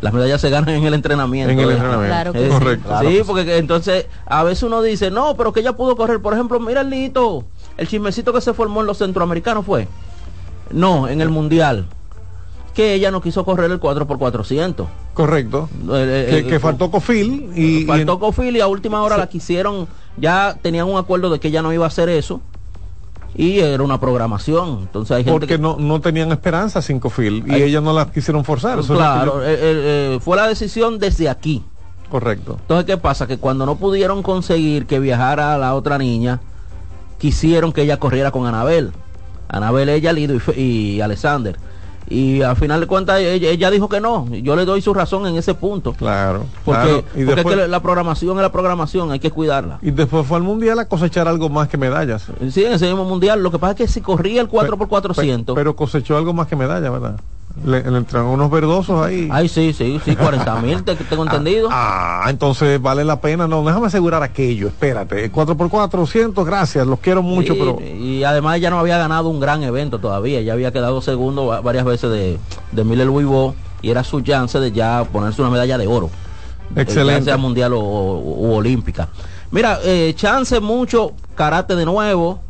Las 0.00 0.12
medallas 0.12 0.40
se 0.40 0.48
ganan 0.48 0.76
en 0.76 0.84
el 0.84 0.94
entrenamiento. 0.94 1.50
En 1.50 1.58
el 1.58 1.70
entrenamiento. 1.72 2.06
Claro 2.06 2.32
que 2.32 2.44
sí. 2.44 2.48
Correcto. 2.50 2.88
Sí, 3.00 3.06
que 3.06 3.16
sí. 3.16 3.22
porque 3.26 3.44
que 3.44 3.56
entonces 3.58 4.06
a 4.26 4.44
veces 4.44 4.62
uno 4.62 4.80
dice, 4.80 5.10
no, 5.10 5.34
pero 5.36 5.52
que 5.52 5.58
ella 5.58 5.72
pudo 5.76 5.96
correr. 5.96 6.22
Por 6.22 6.34
ejemplo, 6.34 6.60
mira 6.60 6.82
el 6.82 6.90
Lito, 6.90 7.44
el 7.78 7.88
chismecito 7.88 8.32
que 8.32 8.40
se 8.42 8.52
formó 8.52 8.80
en 8.82 8.86
los 8.86 8.98
centroamericanos 8.98 9.64
fue. 9.64 9.88
No, 10.70 11.08
en 11.08 11.20
el 11.22 11.30
mundial. 11.30 11.86
Que 12.74 12.92
ella 12.94 13.10
no 13.10 13.20
quiso 13.22 13.44
correr 13.44 13.70
el 13.70 13.80
4x400. 13.80 14.86
Correcto. 15.14 15.68
que, 15.88 16.46
que 16.48 16.60
faltó 16.60 16.90
Cofil 16.92 17.50
y, 17.56 17.78
y 17.82 17.84
Faltó 17.86 18.20
Cofil 18.20 18.56
y 18.56 18.60
a 18.60 18.66
última 18.68 19.02
hora 19.02 19.16
la 19.16 19.28
quisieron, 19.28 19.88
ya 20.16 20.56
tenían 20.62 20.86
un 20.86 20.96
acuerdo 20.96 21.28
de 21.30 21.40
que 21.40 21.48
ella 21.48 21.60
no 21.62 21.72
iba 21.72 21.84
a 21.86 21.88
hacer 21.88 22.08
eso 22.08 22.40
y 23.34 23.58
era 23.58 23.82
una 23.82 23.98
programación. 23.98 24.78
Entonces 24.82 25.16
hay 25.16 25.24
gente 25.24 25.32
porque 25.32 25.46
que, 25.48 25.58
no, 25.58 25.76
no 25.78 26.00
tenían 26.00 26.30
esperanza 26.30 26.80
sin 26.82 27.00
Cofil 27.00 27.42
y 27.48 27.52
Ay. 27.54 27.62
ellas 27.64 27.82
no 27.82 27.92
la 27.92 28.10
quisieron 28.10 28.44
forzar. 28.44 28.78
Claro, 28.80 29.40
yo- 29.40 29.42
eh, 29.42 29.54
eh, 29.54 29.58
eh, 30.14 30.18
fue 30.20 30.36
la 30.36 30.46
decisión 30.46 31.00
desde 31.00 31.28
aquí. 31.28 31.64
correcto. 32.10 32.58
Entonces, 32.60 32.86
¿qué 32.86 32.96
pasa? 32.96 33.26
Que 33.26 33.38
cuando 33.38 33.66
no 33.66 33.74
pudieron 33.76 34.22
conseguir 34.22 34.86
que 34.86 35.00
viajara 35.00 35.58
la 35.58 35.74
otra 35.74 35.98
niña, 35.98 36.40
quisieron 37.18 37.72
que 37.72 37.82
ella 37.82 37.98
corriera 37.98 38.30
con 38.30 38.46
Anabel. 38.46 38.92
Anabel, 39.48 39.88
ella, 39.88 40.12
Lido 40.12 40.36
y, 40.56 40.60
y 40.60 41.00
Alexander. 41.00 41.58
Y 42.10 42.40
al 42.40 42.56
final 42.56 42.80
de 42.80 42.86
cuentas 42.86 43.20
ella, 43.20 43.50
ella 43.50 43.70
dijo 43.70 43.88
que 43.88 44.00
no. 44.00 44.26
Yo 44.30 44.56
le 44.56 44.64
doy 44.64 44.80
su 44.80 44.94
razón 44.94 45.26
en 45.26 45.36
ese 45.36 45.54
punto. 45.54 45.92
Claro. 45.92 46.46
Porque, 46.64 46.80
claro. 46.80 46.98
Y, 46.98 47.02
porque 47.02 47.20
es 47.22 47.36
después, 47.36 47.56
que 47.56 47.68
la 47.68 47.80
programación 47.80 48.36
es 48.36 48.42
la 48.42 48.52
programación, 48.52 49.12
hay 49.12 49.18
que 49.18 49.30
cuidarla. 49.30 49.78
y 49.82 49.90
después 49.90 50.26
fue 50.26 50.38
al 50.38 50.42
mundial 50.42 50.78
a 50.78 50.88
cosechar 50.88 51.28
algo 51.28 51.48
más 51.48 51.68
que 51.68 51.76
medallas. 51.76 52.26
Sí, 52.50 52.64
en 52.64 52.72
ese 52.72 52.86
mismo 52.86 53.04
mundial. 53.04 53.42
Lo 53.42 53.50
que 53.50 53.58
pasa 53.58 53.72
es 53.72 53.76
que 53.76 53.88
si 53.88 54.00
corría 54.00 54.40
el 54.40 54.48
4x400. 54.48 55.54
Pero 55.54 55.76
cosechó 55.76 56.16
algo 56.16 56.32
más 56.32 56.46
que 56.46 56.56
medallas, 56.56 56.90
¿verdad? 56.90 57.20
Le, 57.64 57.82
le 57.90 57.98
entraron 57.98 58.28
unos 58.30 58.50
verdosos 58.50 59.04
ahí. 59.04 59.28
Ay, 59.32 59.48
sí, 59.48 59.72
sí, 59.72 60.00
sí, 60.04 60.14
40 60.16 60.54
mil, 60.60 60.82
te- 60.84 60.94
tengo 60.96 61.22
entendido. 61.24 61.68
Ah, 61.70 62.26
entonces 62.28 62.80
vale 62.80 63.04
la 63.04 63.20
pena. 63.20 63.46
No, 63.48 63.62
déjame 63.64 63.86
asegurar 63.88 64.22
aquello. 64.22 64.68
Espérate. 64.68 65.30
4x400, 65.32 66.44
gracias. 66.44 66.86
Los 66.86 67.00
quiero 67.00 67.22
mucho, 67.22 67.54
Sí, 67.54 67.58
pero. 67.58 67.78
Y 67.80 68.24
además 68.24 68.60
ya 68.60 68.70
no 68.70 68.78
había 68.78 68.98
ganado 68.98 69.28
un 69.28 69.40
gran 69.40 69.62
evento 69.62 69.98
todavía, 69.98 70.40
ya 70.40 70.52
había 70.52 70.72
quedado 70.72 71.00
segundo 71.00 71.46
va- 71.46 71.60
varias 71.60 71.84
veces 71.84 72.10
de, 72.10 72.38
de 72.72 72.84
Miller 72.84 73.06
Louisville 73.06 73.54
y 73.82 73.90
era 73.90 74.04
su 74.04 74.20
chance 74.20 74.58
de 74.60 74.72
ya 74.72 75.04
ponerse 75.12 75.40
una 75.42 75.50
medalla 75.50 75.78
de 75.78 75.86
oro. 75.86 76.10
eh, 76.76 76.82
Excelente. 76.82 77.24
Sea 77.24 77.36
mundial 77.36 77.72
o, 77.72 77.80
o- 77.80 78.48
o 78.50 78.54
olímpica. 78.56 79.08
Mira, 79.50 79.78
eh, 79.82 80.12
chance 80.16 80.60
mucho, 80.60 81.12
karate 81.34 81.74
de 81.74 81.84
nuevo. 81.86 82.40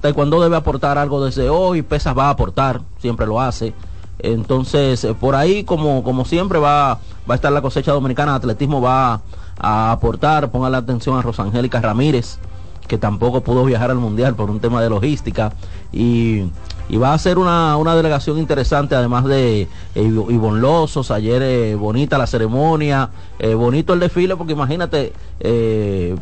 Taekwondo 0.00 0.40
debe 0.40 0.56
aportar 0.56 0.96
algo 0.96 1.24
desde 1.24 1.48
hoy, 1.50 1.82
pesas 1.82 2.16
va 2.16 2.26
a 2.26 2.30
aportar, 2.30 2.80
siempre 3.00 3.26
lo 3.26 3.40
hace. 3.40 3.72
Entonces, 4.20 5.04
eh, 5.04 5.14
por 5.14 5.34
ahí, 5.34 5.64
como, 5.64 6.02
como 6.02 6.24
siempre, 6.24 6.58
va, 6.58 6.94
va 7.28 7.34
a 7.34 7.34
estar 7.34 7.52
la 7.52 7.62
cosecha 7.62 7.92
dominicana, 7.92 8.34
atletismo 8.34 8.80
va 8.80 9.20
a 9.58 9.92
aportar, 9.92 10.50
ponga 10.50 10.70
la 10.70 10.78
atención 10.78 11.18
a 11.18 11.22
Rosangélica 11.22 11.80
Ramírez, 11.80 12.38
que 12.86 12.98
tampoco 12.98 13.42
pudo 13.42 13.64
viajar 13.64 13.90
al 13.90 13.98
mundial 13.98 14.34
por 14.34 14.50
un 14.50 14.60
tema 14.60 14.80
de 14.82 14.88
logística. 14.90 15.52
Y, 15.92 16.44
y 16.88 16.96
va 16.96 17.12
a 17.12 17.18
ser 17.18 17.38
una, 17.38 17.76
una 17.76 17.94
delegación 17.94 18.38
interesante, 18.38 18.94
además 18.94 19.24
de 19.26 19.62
eh, 19.62 19.68
Ivo- 19.94 20.30
Ivonne 20.30 20.60
Lozos, 20.60 21.10
ayer 21.10 21.42
eh, 21.42 21.74
bonita 21.74 22.16
la 22.18 22.26
ceremonia, 22.26 23.10
eh, 23.38 23.52
bonito 23.54 23.92
el 23.92 24.00
desfile, 24.00 24.36
porque 24.36 24.54
imagínate, 24.54 25.12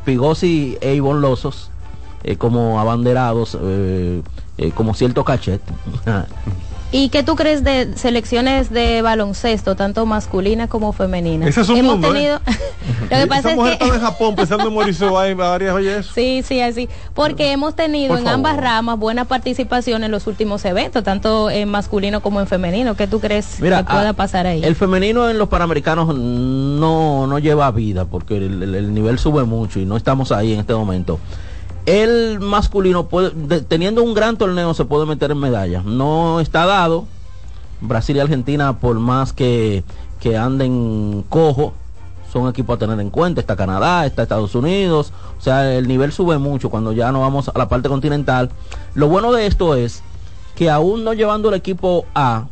Pigosi 0.04 0.76
e 0.80 0.94
Ivonne 0.94 1.20
Lozos 1.20 1.70
como 2.38 2.80
abanderados, 2.80 3.56
como 4.74 4.94
cierto 4.94 5.24
cachet. 5.24 5.60
¿Y 6.92 7.08
qué 7.08 7.22
tú 7.24 7.34
crees 7.34 7.64
de 7.64 7.94
selecciones 7.96 8.70
de 8.70 9.02
baloncesto, 9.02 9.74
tanto 9.74 10.06
masculina 10.06 10.68
como 10.68 10.92
femenina? 10.92 11.46
Ese 11.48 11.62
es 11.62 11.68
un 11.68 11.76
Hemos 11.78 11.94
mundo, 11.94 12.14
¿eh? 12.14 12.38
Lo 13.02 13.08
que 13.08 13.26
pasa 13.26 13.50
Esa 13.50 13.50
es 13.50 13.56
que... 13.66 13.72
estaba 13.72 13.94
en 13.96 14.00
Japón 14.00 14.36
pensando 14.36 14.68
en 14.68 14.74
va- 15.36 15.50
varias 15.50 15.74
veces. 15.74 16.06
Sí, 16.14 16.42
sí, 16.46 16.60
así. 16.60 16.88
Porque 17.12 17.50
hemos 17.52 17.74
tenido 17.74 18.10
Por 18.10 18.18
en 18.18 18.24
favor. 18.24 18.34
ambas 18.36 18.56
ramas 18.56 18.98
buena 18.98 19.24
participación 19.24 20.04
en 20.04 20.10
los 20.12 20.26
últimos 20.28 20.64
eventos, 20.64 21.02
tanto 21.04 21.50
en 21.50 21.68
masculino 21.68 22.20
como 22.22 22.40
en 22.40 22.46
femenino. 22.46 22.94
¿Qué 22.96 23.06
tú 23.08 23.20
crees 23.20 23.60
Mira, 23.60 23.78
que 23.78 23.84
pueda 23.92 24.10
ah, 24.10 24.12
pasar 24.14 24.46
ahí? 24.46 24.62
El 24.64 24.76
femenino 24.76 25.28
en 25.28 25.38
los 25.38 25.48
panamericanos 25.48 26.16
no, 26.16 27.26
no 27.26 27.38
lleva 27.40 27.70
vida 27.72 28.04
porque 28.04 28.36
el, 28.36 28.62
el- 28.62 28.74
el 28.76 28.94
nivel 28.94 29.18
sube 29.18 29.44
mucho 29.44 29.80
y 29.80 29.84
no 29.84 29.96
estamos 29.96 30.30
ahí 30.32 30.52
en 30.52 30.60
este 30.60 30.74
momento. 30.74 31.18
El 31.86 32.40
masculino, 32.40 33.06
puede, 33.06 33.30
de- 33.30 33.60
teniendo 33.62 34.02
un 34.02 34.12
gran 34.14 34.36
torneo, 34.36 34.74
se 34.74 34.84
puede 34.84 35.06
meter 35.06 35.30
en 35.30 35.38
medallas. 35.38 35.84
No 35.84 36.40
está 36.40 36.66
dado. 36.66 37.04
Brasil 37.80 38.16
y 38.16 38.20
Argentina, 38.20 38.78
por 38.78 38.98
más 38.98 39.32
que, 39.32 39.84
que 40.20 40.36
anden 40.36 41.24
cojo, 41.28 41.74
son 42.32 42.48
equipos 42.48 42.74
a 42.76 42.78
tener 42.78 42.98
en 43.00 43.10
cuenta. 43.10 43.40
Está 43.40 43.54
Canadá, 43.54 44.04
está 44.04 44.22
Estados 44.24 44.54
Unidos. 44.56 45.12
O 45.38 45.40
sea, 45.40 45.74
el 45.76 45.86
nivel 45.86 46.10
sube 46.12 46.38
mucho 46.38 46.70
cuando 46.70 46.92
ya 46.92 47.12
no 47.12 47.20
vamos 47.20 47.48
a 47.48 47.56
la 47.56 47.68
parte 47.68 47.88
continental. 47.88 48.50
Lo 48.94 49.08
bueno 49.08 49.30
de 49.32 49.46
esto 49.46 49.74
es 49.76 50.02
que 50.56 50.70
aún 50.70 51.04
no 51.04 51.12
llevando 51.12 51.50
el 51.50 51.54
equipo 51.54 52.06
A, 52.14 52.46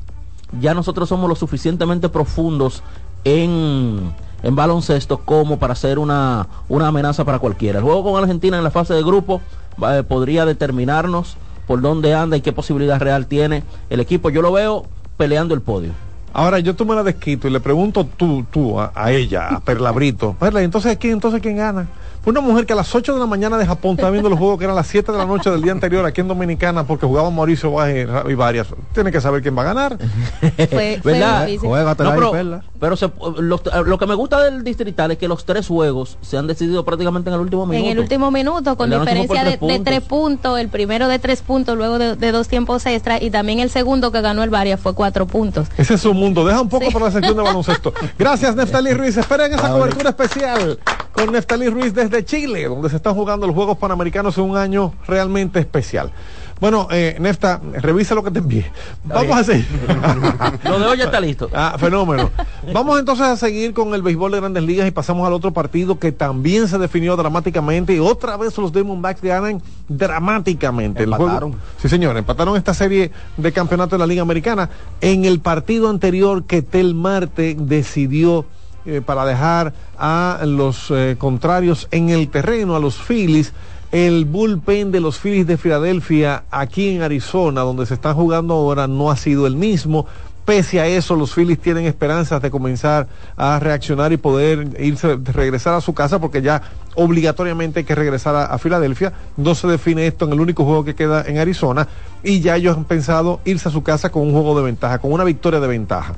ya 0.61 0.74
nosotros 0.74 1.09
somos 1.09 1.28
lo 1.28 1.35
suficientemente 1.35 2.09
profundos 2.09 2.82
en, 3.24 4.14
en 4.45 4.55
baloncesto 4.55 5.18
como 5.18 5.59
para 5.59 5.74
ser 5.74 5.99
una, 5.99 6.47
una 6.68 6.88
amenaza 6.88 7.24
para 7.24 7.38
cualquiera. 7.38 7.78
El 7.78 7.84
juego 7.84 8.05
con 8.05 8.22
Argentina 8.22 8.59
en 8.59 8.62
la 8.62 8.70
fase 8.70 8.95
de 8.95 9.03
grupo 9.03 9.40
eh, 9.88 10.05
podría 10.07 10.45
determinarnos 10.45 11.36
por 11.66 11.80
dónde 11.80 12.14
anda 12.14 12.36
y 12.36 12.42
qué 12.42 12.53
posibilidad 12.53 13.01
real 13.01 13.26
tiene 13.26 13.64
el 13.88 14.01
equipo. 14.01 14.28
Yo 14.28 14.42
lo 14.42 14.53
veo 14.53 14.84
peleando 15.16 15.55
el 15.55 15.62
podio. 15.62 15.92
Ahora 16.34 16.59
yo 16.59 16.74
tú 16.74 16.84
me 16.84 16.95
la 16.95 17.03
desquito 17.03 17.49
y 17.49 17.51
le 17.51 17.61
pregunto 17.61 18.05
tú, 18.05 18.45
tú, 18.51 18.78
a, 18.78 18.92
ella, 19.12 19.49
a 19.49 19.61
Perlabrito. 19.61 20.36
Perla, 20.38 20.61
¿y 20.61 20.64
entonces 20.64 20.99
quién, 20.99 21.14
entonces 21.14 21.40
quién 21.40 21.57
gana? 21.57 21.86
Una 22.26 22.40
mujer 22.40 22.64
que 22.64 22.72
a 22.72 22.76
las 22.76 22.94
8 22.94 23.12
de 23.14 23.20
la 23.20 23.26
mañana 23.26 23.58
de 23.58 23.66
Japón 23.66 23.92
estaba 23.92 24.10
viendo 24.10 24.30
los 24.30 24.38
juegos 24.38 24.58
que 24.58 24.64
eran 24.64 24.74
las 24.74 24.86
7 24.86 25.12
de 25.12 25.18
la 25.18 25.26
noche 25.26 25.50
del 25.50 25.60
día 25.60 25.72
anterior 25.72 26.06
aquí 26.06 26.22
en 26.22 26.28
Dominicana 26.28 26.84
porque 26.86 27.04
jugaba 27.04 27.28
Mauricio 27.30 27.70
Baje 27.72 28.06
y 28.28 28.34
varias. 28.34 28.68
Tiene 28.94 29.12
que 29.12 29.20
saber 29.20 29.42
quién 29.42 29.56
va 29.56 29.60
a 29.62 29.64
ganar. 29.66 29.98
Fue, 30.70 30.98
fue 31.02 31.12
¿Verdad? 31.12 31.46
difícil. 31.46 31.68
Juégatela 31.68 32.14
No, 32.16 32.30
pero, 32.30 32.60
pero 32.80 32.96
se- 32.96 33.10
lo, 33.40 33.60
lo 33.84 33.98
que 33.98 34.06
me 34.06 34.14
gusta 34.14 34.40
del 34.42 34.64
distrital 34.64 35.10
es 35.10 35.18
que 35.18 35.28
los 35.28 35.44
tres 35.44 35.66
juegos 35.68 36.16
se 36.22 36.38
han 36.38 36.46
decidido 36.46 36.84
prácticamente 36.84 37.28
en 37.28 37.34
el 37.34 37.40
último 37.40 37.66
minuto. 37.66 37.86
En 37.86 37.92
el 37.92 37.98
último 37.98 38.30
minuto, 38.30 38.76
con 38.76 38.88
fue 38.88 38.98
diferencia 39.00 39.44
de, 39.44 39.58
tres 39.58 39.68
de 39.68 39.80
tres 39.84 40.00
puntos, 40.02 40.58
el 40.58 40.68
primero 40.68 41.08
de 41.08 41.18
tres 41.18 41.42
puntos, 41.42 41.76
luego 41.76 41.98
de, 41.98 42.16
de 42.16 42.32
dos 42.32 42.48
tiempos 42.48 42.86
extra, 42.86 43.22
y 43.22 43.30
también 43.30 43.60
el 43.60 43.68
segundo 43.70 44.10
que 44.12 44.20
ganó 44.22 44.42
el 44.42 44.50
Varia 44.50 44.78
fue 44.78 44.94
cuatro 44.94 45.26
puntos. 45.26 45.68
Ese 45.76 45.94
es 45.94 46.00
su 46.00 46.14
mundo. 46.14 46.44
Deja 46.46 46.60
un 46.62 46.68
poco 46.70 46.86
Sí. 46.86 46.92
para 46.92 47.06
la 47.06 47.10
sección 47.10 47.36
de 47.36 47.42
baloncesto. 47.42 47.92
Gracias, 48.18 48.56
Neftalí 48.56 48.92
Ruiz. 48.94 49.16
Esperen 49.16 49.52
esa 49.52 49.70
cobertura 49.70 50.10
especial 50.10 50.78
con 51.14 51.32
Neftalí 51.32 51.68
Ruiz 51.68 51.94
desde 51.94 52.24
Chile, 52.24 52.64
donde 52.64 52.90
se 52.90 52.96
están 52.96 53.14
jugando 53.14 53.46
los 53.46 53.54
Juegos 53.54 53.78
Panamericanos 53.78 54.36
en 54.38 54.44
un 54.44 54.56
año 54.56 54.92
realmente 55.06 55.60
especial. 55.60 56.10
Bueno, 56.60 56.86
eh, 56.90 57.16
Nefta, 57.20 57.60
revisa 57.80 58.14
lo 58.14 58.22
que 58.22 58.30
te 58.30 58.38
envié. 58.38 58.70
Vamos 59.04 59.36
a 59.36 59.44
seguir. 59.44 59.66
Lo 60.64 60.78
de 60.78 60.86
hoy 60.86 60.98
ya 60.98 61.04
está 61.04 61.20
listo. 61.20 61.50
Ah, 61.52 61.76
fenómeno. 61.78 62.30
Vamos 62.72 62.98
entonces 63.00 63.26
a 63.26 63.36
seguir 63.36 63.74
con 63.74 63.92
el 63.92 64.02
béisbol 64.02 64.30
de 64.32 64.38
grandes 64.40 64.62
ligas 64.62 64.86
y 64.86 64.92
pasamos 64.92 65.26
al 65.26 65.32
otro 65.32 65.52
partido 65.52 65.98
que 65.98 66.12
también 66.12 66.68
se 66.68 66.78
definió 66.78 67.16
dramáticamente 67.16 67.94
y 67.94 67.98
otra 67.98 68.36
vez 68.36 68.56
los 68.56 68.72
Diamondbacks 68.72 69.20
ganan 69.20 69.60
dramáticamente. 69.88 71.02
El 71.02 71.10
juego- 71.10 71.24
Empataron. 71.26 71.54
sí, 71.82 71.88
señor, 71.88 72.16
empataron 72.16 72.56
esta 72.56 72.72
serie 72.72 73.10
de 73.36 73.52
campeonato 73.52 73.96
de 73.96 73.98
la 73.98 74.06
Liga 74.06 74.22
Americana. 74.22 74.70
En 75.00 75.24
el 75.24 75.40
partido 75.40 75.90
anterior 75.90 76.44
que 76.44 76.62
Tel 76.62 76.94
Marte 76.94 77.56
decidió 77.58 78.46
eh, 78.87 79.01
para 79.05 79.24
dejar 79.24 79.72
a 79.99 80.41
los 80.45 80.91
eh, 80.91 81.16
contrarios 81.18 81.89
en 81.91 82.11
el 82.11 82.28
terreno, 82.28 82.76
a 82.76 82.80
los 82.80 82.97
Phillies, 82.97 83.53
el 83.93 84.24
bullpen 84.24 84.91
de 84.91 85.01
los 85.01 85.18
Phillies 85.18 85.47
de 85.47 85.57
Filadelfia 85.57 86.45
aquí 86.51 86.97
en 86.97 87.03
Arizona, 87.03 87.61
donde 87.61 87.87
se 87.87 87.95
están 87.95 88.14
jugando 88.14 88.55
ahora, 88.55 88.87
no 88.87 89.11
ha 89.11 89.16
sido 89.16 89.47
el 89.47 89.57
mismo. 89.57 90.07
Pese 90.45 90.80
a 90.80 90.87
eso, 90.87 91.14
los 91.14 91.32
Phillies 91.32 91.59
tienen 91.59 91.87
esperanzas 91.87 92.43
de 92.43 92.51
comenzar 92.51 93.07
a 93.37 93.59
reaccionar 93.59 94.12
y 94.12 94.18
poder 94.18 94.78
irse, 94.78 95.16
regresar 95.32 95.74
a 95.74 95.80
su 95.80 95.95
casa 95.95 96.18
porque 96.18 96.43
ya 96.43 96.61
obligatoriamente 96.97 97.78
hay 97.78 97.85
que 97.85 97.95
regresar 97.95 98.35
a, 98.35 98.45
a 98.47 98.59
Filadelfia. 98.59 99.14
No 99.39 99.55
se 99.55 99.68
define 99.68 100.07
esto 100.07 100.26
en 100.26 100.32
el 100.32 100.41
único 100.41 100.64
juego 100.64 100.85
que 100.85 100.95
queda 100.95 101.24
en 101.26 101.39
Arizona 101.39 101.89
y 102.22 102.41
ya 102.41 102.57
ellos 102.57 102.76
han 102.76 102.85
pensado 102.85 103.41
irse 103.47 103.68
a 103.68 103.72
su 103.72 103.82
casa 103.82 104.11
con 104.11 104.22
un 104.22 104.32
juego 104.32 104.59
de 104.59 104.64
ventaja, 104.64 104.99
con 104.99 105.12
una 105.12 105.24
victoria 105.24 105.61
de 105.61 105.68
ventaja. 105.68 106.16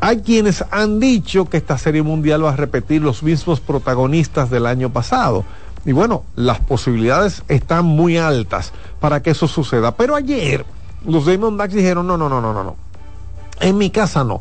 Hay 0.00 0.22
quienes 0.22 0.64
han 0.70 0.98
dicho 0.98 1.44
que 1.44 1.58
esta 1.58 1.76
serie 1.76 2.02
mundial 2.02 2.44
va 2.44 2.50
a 2.50 2.56
repetir 2.56 3.02
los 3.02 3.22
mismos 3.22 3.60
protagonistas 3.60 4.48
del 4.48 4.66
año 4.66 4.90
pasado. 4.90 5.44
Y 5.84 5.92
bueno, 5.92 6.24
las 6.36 6.58
posibilidades 6.60 7.42
están 7.48 7.84
muy 7.84 8.16
altas 8.16 8.72
para 8.98 9.22
que 9.22 9.30
eso 9.30 9.46
suceda. 9.46 9.94
Pero 9.96 10.14
ayer 10.14 10.64
los 11.04 11.26
Diamondbacks 11.26 11.74
dijeron, 11.74 12.06
no, 12.06 12.16
no, 12.16 12.28
no, 12.28 12.40
no, 12.40 12.52
no, 12.52 12.64
no. 12.64 12.76
En 13.60 13.76
mi 13.76 13.90
casa 13.90 14.24
no. 14.24 14.40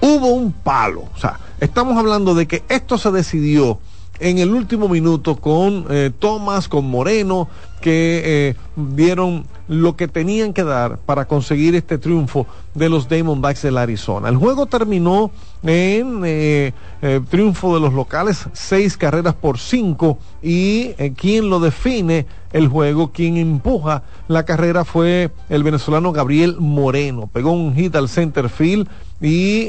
Hubo 0.00 0.28
un 0.28 0.52
palo. 0.52 1.04
O 1.14 1.18
sea, 1.18 1.38
estamos 1.60 1.98
hablando 1.98 2.34
de 2.34 2.46
que 2.46 2.62
esto 2.68 2.96
se 2.96 3.10
decidió 3.10 3.78
en 4.18 4.38
el 4.38 4.52
último 4.54 4.88
minuto 4.88 5.36
con 5.36 5.86
eh, 5.90 6.10
Thomas, 6.18 6.68
con 6.68 6.86
Moreno, 6.86 7.48
que 7.80 8.22
eh, 8.24 8.56
dieron 8.76 9.46
lo 9.68 9.96
que 9.96 10.08
tenían 10.08 10.52
que 10.52 10.62
dar 10.62 10.98
para 10.98 11.26
conseguir 11.26 11.74
este 11.74 11.98
triunfo 11.98 12.46
de 12.74 12.88
los 12.88 13.08
Diamondbacks 13.08 13.62
del 13.62 13.78
Arizona. 13.78 14.28
El 14.28 14.36
juego 14.36 14.66
terminó 14.66 15.30
en 15.62 16.22
eh, 16.24 16.72
eh, 17.00 17.20
triunfo 17.30 17.74
de 17.74 17.80
los 17.80 17.94
locales, 17.94 18.46
seis 18.52 18.96
carreras 18.96 19.34
por 19.34 19.58
cinco, 19.58 20.18
y 20.42 20.92
eh, 20.98 21.14
quien 21.16 21.48
lo 21.48 21.60
define 21.60 22.26
el 22.52 22.68
juego, 22.68 23.10
quien 23.10 23.36
empuja 23.36 24.02
la 24.28 24.44
carrera 24.44 24.84
fue 24.84 25.30
el 25.48 25.62
venezolano 25.62 26.12
Gabriel 26.12 26.56
Moreno. 26.58 27.28
Pegó 27.32 27.52
un 27.52 27.74
hit 27.74 27.96
al 27.96 28.08
center 28.08 28.48
field 28.48 28.88
y 29.20 29.68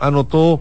anotó 0.00 0.60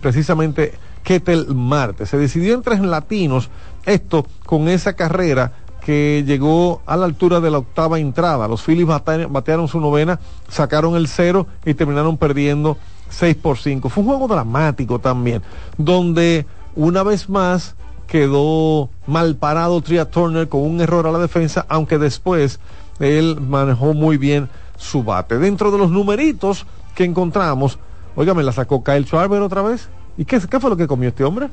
precisamente 0.00 0.74
Ketel 1.02 1.54
Marte. 1.54 2.04
Se 2.04 2.18
decidió 2.18 2.54
en 2.54 2.62
tres 2.62 2.80
latinos, 2.80 3.48
esto 3.86 4.26
con 4.44 4.68
esa 4.68 4.94
carrera 4.94 5.52
que 5.86 6.24
llegó 6.26 6.82
a 6.84 6.96
la 6.96 7.04
altura 7.04 7.38
de 7.38 7.48
la 7.48 7.58
octava 7.58 8.00
entrada. 8.00 8.48
Los 8.48 8.60
Phillies 8.64 8.88
bate- 8.88 9.26
batearon 9.30 9.68
su 9.68 9.78
novena, 9.78 10.18
sacaron 10.48 10.96
el 10.96 11.06
cero 11.06 11.46
y 11.64 11.74
terminaron 11.74 12.16
perdiendo 12.16 12.76
6 13.08 13.36
por 13.36 13.56
5. 13.56 13.88
Fue 13.88 14.02
un 14.02 14.08
juego 14.08 14.26
dramático 14.26 14.98
también, 14.98 15.42
donde 15.78 16.44
una 16.74 17.04
vez 17.04 17.28
más 17.28 17.76
quedó 18.08 18.90
mal 19.06 19.36
parado 19.36 19.80
Tria 19.80 20.10
Turner 20.10 20.48
con 20.48 20.62
un 20.62 20.80
error 20.80 21.06
a 21.06 21.12
la 21.12 21.20
defensa, 21.20 21.64
aunque 21.68 21.98
después 21.98 22.58
él 22.98 23.40
manejó 23.40 23.94
muy 23.94 24.16
bien 24.16 24.48
su 24.76 25.04
bate. 25.04 25.38
Dentro 25.38 25.70
de 25.70 25.78
los 25.78 25.92
numeritos 25.92 26.66
que 26.96 27.04
encontramos, 27.04 27.78
oiga, 28.16 28.34
me 28.34 28.42
la 28.42 28.50
sacó 28.50 28.82
Kyle 28.82 29.04
Schwarber 29.06 29.40
otra 29.40 29.62
vez. 29.62 29.88
¿Y 30.18 30.24
qué 30.24 30.40
fue 30.40 30.68
lo 30.70 30.76
que 30.76 30.88
comió 30.88 31.10
este 31.10 31.22
hombre? 31.22 31.48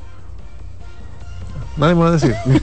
Nadie 1.76 1.96
me 1.96 2.02
va 2.02 2.10
a 2.10 2.12
decir. 2.12 2.36
No, 2.46 2.60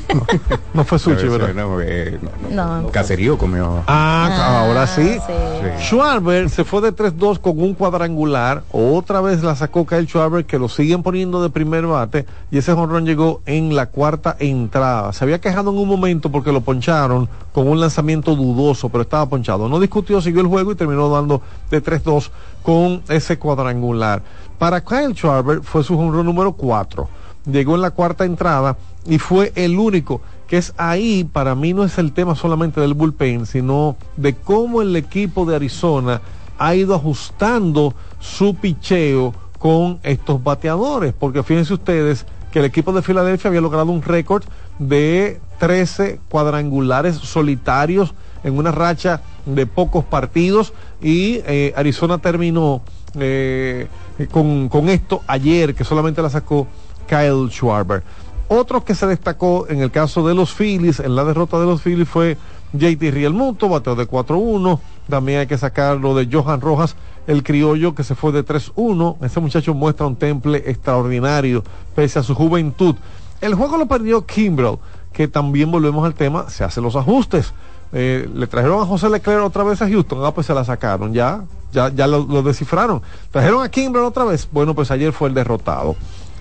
no 0.74 0.84
fue 0.84 0.98
sushi, 0.98 1.16
Pero 1.22 1.32
¿verdad? 1.32 1.54
no, 1.54 1.80
eh, 1.80 2.18
no, 2.22 2.30
no. 2.54 2.82
No. 2.82 2.88
Caserío 2.90 3.36
comió. 3.36 3.82
Ah, 3.88 4.60
ahora 4.64 4.86
sí. 4.86 5.18
sí. 5.26 5.84
Schwarber 5.84 6.48
se 6.48 6.64
fue 6.64 6.80
de 6.80 6.94
3-2 6.94 7.40
con 7.40 7.60
un 7.60 7.74
cuadrangular. 7.74 8.62
Otra 8.70 9.20
vez 9.20 9.42
la 9.42 9.56
sacó 9.56 9.84
Kyle 9.84 10.06
Schwarber, 10.06 10.44
que 10.44 10.58
lo 10.58 10.68
siguen 10.68 11.02
poniendo 11.02 11.42
de 11.42 11.50
primer 11.50 11.86
bate. 11.86 12.24
Y 12.52 12.58
ese 12.58 12.72
jonrón 12.72 13.04
llegó 13.04 13.40
en 13.46 13.74
la 13.74 13.86
cuarta 13.86 14.36
entrada. 14.38 15.12
Se 15.12 15.24
había 15.24 15.40
quejado 15.40 15.70
en 15.72 15.78
un 15.78 15.88
momento 15.88 16.30
porque 16.30 16.52
lo 16.52 16.60
poncharon 16.60 17.28
con 17.52 17.66
un 17.66 17.80
lanzamiento 17.80 18.36
dudoso, 18.36 18.90
pero 18.90 19.02
estaba 19.02 19.26
ponchado. 19.26 19.68
No 19.68 19.80
discutió, 19.80 20.20
siguió 20.20 20.40
el 20.40 20.46
juego 20.46 20.70
y 20.70 20.76
terminó 20.76 21.08
dando 21.08 21.42
de 21.70 21.82
3-2 21.82 22.30
con 22.62 23.02
ese 23.08 23.38
cuadrangular. 23.38 24.22
Para 24.58 24.84
Kyle 24.84 25.14
Schwarber 25.14 25.62
fue 25.62 25.82
su 25.82 25.96
jonrón 25.96 26.26
número 26.26 26.52
4. 26.52 27.08
Llegó 27.46 27.74
en 27.74 27.80
la 27.80 27.90
cuarta 27.90 28.24
entrada 28.24 28.76
y 29.06 29.18
fue 29.18 29.52
el 29.54 29.78
único 29.78 30.20
que 30.46 30.58
es 30.58 30.74
ahí, 30.76 31.22
para 31.22 31.54
mí 31.54 31.72
no 31.72 31.84
es 31.84 31.96
el 31.98 32.12
tema 32.12 32.34
solamente 32.34 32.80
del 32.80 32.94
bullpen, 32.94 33.46
sino 33.46 33.96
de 34.16 34.34
cómo 34.34 34.82
el 34.82 34.96
equipo 34.96 35.46
de 35.46 35.54
Arizona 35.54 36.20
ha 36.58 36.74
ido 36.74 36.94
ajustando 36.94 37.94
su 38.18 38.54
picheo 38.56 39.32
con 39.60 40.00
estos 40.02 40.42
bateadores, 40.42 41.12
porque 41.12 41.42
fíjense 41.44 41.74
ustedes 41.74 42.26
que 42.50 42.58
el 42.58 42.64
equipo 42.64 42.92
de 42.92 43.02
Filadelfia 43.02 43.48
había 43.48 43.60
logrado 43.60 43.92
un 43.92 44.02
récord 44.02 44.42
de 44.80 45.40
13 45.60 46.18
cuadrangulares 46.28 47.16
solitarios 47.16 48.12
en 48.42 48.58
una 48.58 48.72
racha 48.72 49.22
de 49.46 49.66
pocos 49.66 50.04
partidos 50.04 50.72
y 51.00 51.42
eh, 51.46 51.72
Arizona 51.76 52.18
terminó 52.18 52.82
eh, 53.18 53.86
con, 54.32 54.68
con 54.68 54.88
esto 54.88 55.22
ayer, 55.26 55.74
que 55.74 55.84
solamente 55.84 56.22
la 56.22 56.30
sacó 56.30 56.66
Kyle 57.06 57.48
Schwarber. 57.50 58.02
Otro 58.52 58.84
que 58.84 58.96
se 58.96 59.06
destacó 59.06 59.68
en 59.68 59.78
el 59.80 59.92
caso 59.92 60.26
de 60.26 60.34
los 60.34 60.52
Phillies, 60.52 60.98
en 60.98 61.14
la 61.14 61.22
derrota 61.22 61.60
de 61.60 61.66
los 61.66 61.82
Phillies, 61.82 62.08
fue 62.08 62.36
JT 62.72 63.12
Rielmuto, 63.12 63.68
bateo 63.68 63.94
de 63.94 64.08
4-1. 64.08 64.80
También 65.08 65.38
hay 65.38 65.46
que 65.46 65.56
sacarlo 65.56 66.16
de 66.16 66.28
Johan 66.30 66.60
Rojas, 66.60 66.96
el 67.28 67.44
criollo 67.44 67.94
que 67.94 68.02
se 68.02 68.16
fue 68.16 68.32
de 68.32 68.44
3-1. 68.44 69.18
Ese 69.22 69.38
muchacho 69.38 69.72
muestra 69.72 70.08
un 70.08 70.16
temple 70.16 70.64
extraordinario, 70.66 71.62
pese 71.94 72.18
a 72.18 72.24
su 72.24 72.34
juventud. 72.34 72.96
El 73.40 73.54
juego 73.54 73.76
lo 73.76 73.86
perdió 73.86 74.26
Kimbrell, 74.26 74.78
que 75.12 75.28
también 75.28 75.70
volvemos 75.70 76.04
al 76.04 76.14
tema, 76.14 76.50
se 76.50 76.64
hacen 76.64 76.82
los 76.82 76.96
ajustes. 76.96 77.54
Eh, 77.92 78.28
le 78.34 78.48
trajeron 78.48 78.82
a 78.82 78.86
José 78.86 79.08
Leclerc 79.10 79.44
otra 79.44 79.62
vez 79.62 79.80
a 79.80 79.88
Houston, 79.88 80.24
ah, 80.24 80.34
pues 80.34 80.48
se 80.48 80.54
la 80.54 80.64
sacaron, 80.64 81.12
ya, 81.12 81.44
ya, 81.72 81.88
ya 81.90 82.08
lo, 82.08 82.26
lo 82.26 82.42
descifraron. 82.42 83.00
Trajeron 83.30 83.62
a 83.62 83.68
Kimbrell 83.68 84.06
otra 84.06 84.24
vez, 84.24 84.48
bueno, 84.50 84.74
pues 84.74 84.90
ayer 84.90 85.12
fue 85.12 85.28
el 85.28 85.34
derrotado. 85.34 85.94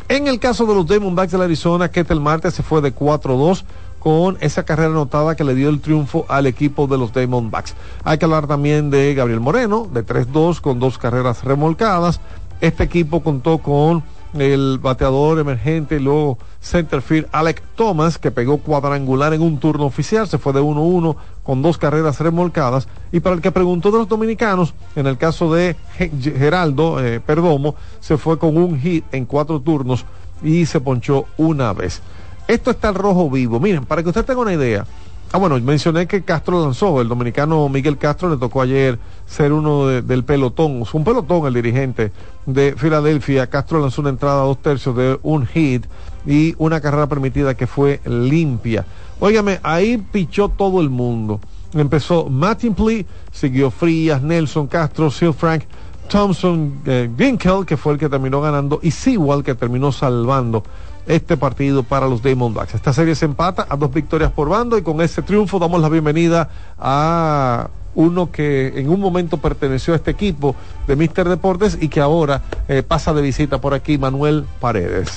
En 0.10 0.28
el 0.28 0.40
caso 0.40 0.66
de 0.66 0.74
los 0.74 0.88
Diamondbacks 0.88 1.34
de 1.34 1.38
la 1.38 1.44
Arizona, 1.44 1.92
Ketel 1.92 2.20
Marte 2.20 2.50
se 2.50 2.64
fue 2.64 2.82
de 2.82 2.96
4-2 2.96 3.64
con 4.00 4.40
esa 4.42 4.66
carrera 4.66 4.90
anotada 4.90 5.36
que 5.36 5.44
le 5.44 5.54
dio 5.54 5.70
el 5.70 5.82
triunfo 5.82 6.26
al 6.30 6.48
equipo 6.48 6.88
de 6.88 6.98
los 6.98 7.14
Diamondbacks. 7.14 7.76
Hay 8.04 8.18
que 8.18 8.26
hablar 8.26 8.48
también 8.48 8.90
de 8.90 9.14
Gabriel 9.14 9.40
Moreno, 9.40 9.88
de 9.94 10.04
3-2 10.04 10.62
con 10.62 10.80
dos 10.80 10.98
carreras 10.98 11.44
remolcadas. 11.44 12.22
Este 12.60 12.86
equipo 12.86 13.22
contó 13.22 13.60
con 13.60 14.04
el 14.34 14.78
bateador 14.82 15.40
emergente 15.40 16.00
luego 16.00 16.38
centerfield 16.62 17.28
Alec 17.32 17.64
Thomas, 17.76 18.18
que 18.18 18.32
pegó 18.32 18.58
cuadrangular 18.60 19.34
en 19.34 19.42
un 19.42 19.60
turno 19.60 19.86
oficial, 19.86 20.28
se 20.28 20.38
fue 20.38 20.54
de 20.54 20.62
1-1 20.62 21.16
con 21.44 21.62
dos 21.62 21.78
carreras 21.78 22.20
remolcadas. 22.20 22.88
Y 23.12 23.22
para 23.22 23.36
el 23.36 23.42
que 23.42 23.52
preguntó 23.52 23.92
de 23.92 23.98
los 24.00 24.08
dominicanos, 24.08 24.74
en 24.96 25.08
el 25.08 25.18
caso 25.18 25.54
de 25.54 25.76
Ge- 25.98 26.12
Geraldo 26.22 27.04
eh, 27.04 27.20
Perdomo, 27.20 27.76
se 28.00 28.18
fue 28.18 28.38
con 28.38 28.56
un 28.58 28.80
hit 28.80 29.04
en 29.12 29.26
cuatro 29.26 29.60
turnos 29.60 30.06
y 30.44 30.66
se 30.66 30.80
ponchó 30.80 31.26
una 31.38 31.74
vez. 31.74 32.02
Esto 32.48 32.72
está 32.72 32.90
el 32.90 32.96
rojo 32.96 33.30
vivo. 33.30 33.60
Miren, 33.60 33.86
para 33.86 34.02
que 34.04 34.10
usted 34.10 34.26
tenga 34.26 34.42
una 34.42 34.54
idea. 34.54 34.86
Ah, 35.32 35.38
bueno, 35.38 35.60
mencioné 35.60 36.08
que 36.08 36.24
Castro 36.24 36.60
lanzó, 36.64 37.02
el 37.02 37.08
dominicano 37.08 37.70
Miguel 37.70 38.00
Castro 38.00 38.32
le 38.32 38.38
tocó 38.38 38.64
ayer 38.64 38.98
ser 39.28 39.54
uno 39.54 39.86
de- 39.86 40.02
del 40.02 40.24
pelotón, 40.24 40.84
un 40.92 41.04
pelotón 41.04 41.46
el 41.46 41.54
dirigente 41.54 42.12
de 42.48 42.74
Filadelfia. 42.76 43.48
Castro 43.48 43.80
lanzó 43.80 44.02
una 44.02 44.10
entrada 44.10 44.42
a 44.42 44.46
dos 44.46 44.58
tercios 44.60 44.96
de 44.96 45.20
un 45.22 45.46
hit 45.46 45.86
y 46.26 46.56
una 46.58 46.82
carrera 46.82 47.06
permitida 47.06 47.54
que 47.54 47.68
fue 47.68 48.02
limpia. 48.06 48.86
Óigame, 49.20 49.60
ahí 49.62 49.98
pichó 50.12 50.50
todo 50.50 50.82
el 50.82 50.90
mundo. 50.90 51.40
Empezó 51.76 52.26
Martin 52.28 52.74
Plee, 52.74 53.06
siguió 53.32 53.70
Frías, 53.70 54.24
Nelson 54.24 54.66
Castro, 54.66 55.12
Sil 55.14 55.34
Frank, 55.38 55.66
Thompson, 56.10 56.82
eh, 56.88 57.08
Ginkel, 57.16 57.68
que 57.68 57.78
fue 57.78 57.94
el 57.94 58.00
que 58.00 58.10
terminó 58.10 58.42
ganando, 58.42 58.80
y 58.82 58.90
Sewell, 58.90 59.44
que 59.44 59.54
terminó 59.54 59.92
salvando 59.92 60.64
este 61.10 61.36
partido 61.38 61.82
para 61.84 62.08
los 62.08 62.22
Diamondbacks. 62.24 62.76
Esta 62.76 62.94
serie 62.94 63.16
se 63.16 63.26
empata 63.26 63.66
a 63.68 63.76
dos 63.76 63.92
victorias 63.92 64.32
por 64.32 64.48
bando 64.48 64.78
y 64.78 64.84
con 64.84 65.02
ese 65.02 65.22
triunfo 65.24 65.58
damos 65.60 65.82
la 65.82 65.90
bienvenida 65.90 66.50
a 66.78 67.68
uno 67.96 68.32
que 68.32 68.68
en 68.80 68.90
un 68.90 69.00
momento 69.00 69.38
perteneció 69.38 69.94
a 69.94 69.98
este 69.98 70.12
equipo 70.12 70.56
de 70.88 70.96
Mister 70.96 71.28
Deportes 71.28 71.78
y 71.82 71.90
que 71.90 72.00
ahora 72.00 72.44
eh, 72.68 72.84
pasa 72.84 73.12
de 73.14 73.24
visita 73.24 73.60
por 73.60 73.74
aquí, 73.74 73.98
Manuel 73.98 74.46
Paredes. 74.62 75.10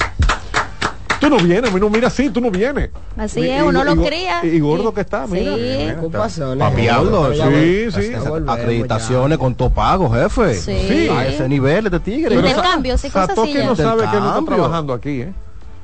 Tú 1.20 1.28
no 1.28 1.36
vienes, 1.36 1.72
no 1.72 1.90
mira 1.90 2.08
así, 2.08 2.30
tú 2.30 2.40
no 2.40 2.50
vienes. 2.50 2.88
Así 3.16 3.40
Y- 3.42 3.50
es, 3.50 3.62
uno 3.62 3.82
y- 3.82 3.84
lo 3.94 4.02
cría. 4.02 4.44
Y 4.44 4.58
gordo 4.60 4.92
que 4.94 5.02
está, 5.02 5.26
mira. 5.28 5.54
Sí. 5.54 5.90
Ocupaciones. 5.98 6.58
Papiado. 6.58 7.10
Gordo, 7.10 7.32
Sí, 7.34 7.90
sí. 7.92 8.12
Acreditaciones 8.48 9.38
con 9.38 9.54
todo 9.54 9.70
pago, 9.70 10.10
jefe. 10.10 10.54
Sí. 10.54 11.08
A 11.10 11.26
ese 11.26 11.46
nivel 11.48 11.90
de 11.90 12.00
tigre. 12.00 12.34
Intercambio, 12.34 12.96
sí, 12.98 13.08
cosas 13.10 13.38
así 13.38 13.54
no 13.62 13.76
sabe 13.76 14.00
que 14.10 14.18
no 14.18 14.38
está 14.38 14.44
trabajando 14.46 14.94
aquí, 14.94 15.20
¿eh? 15.20 15.32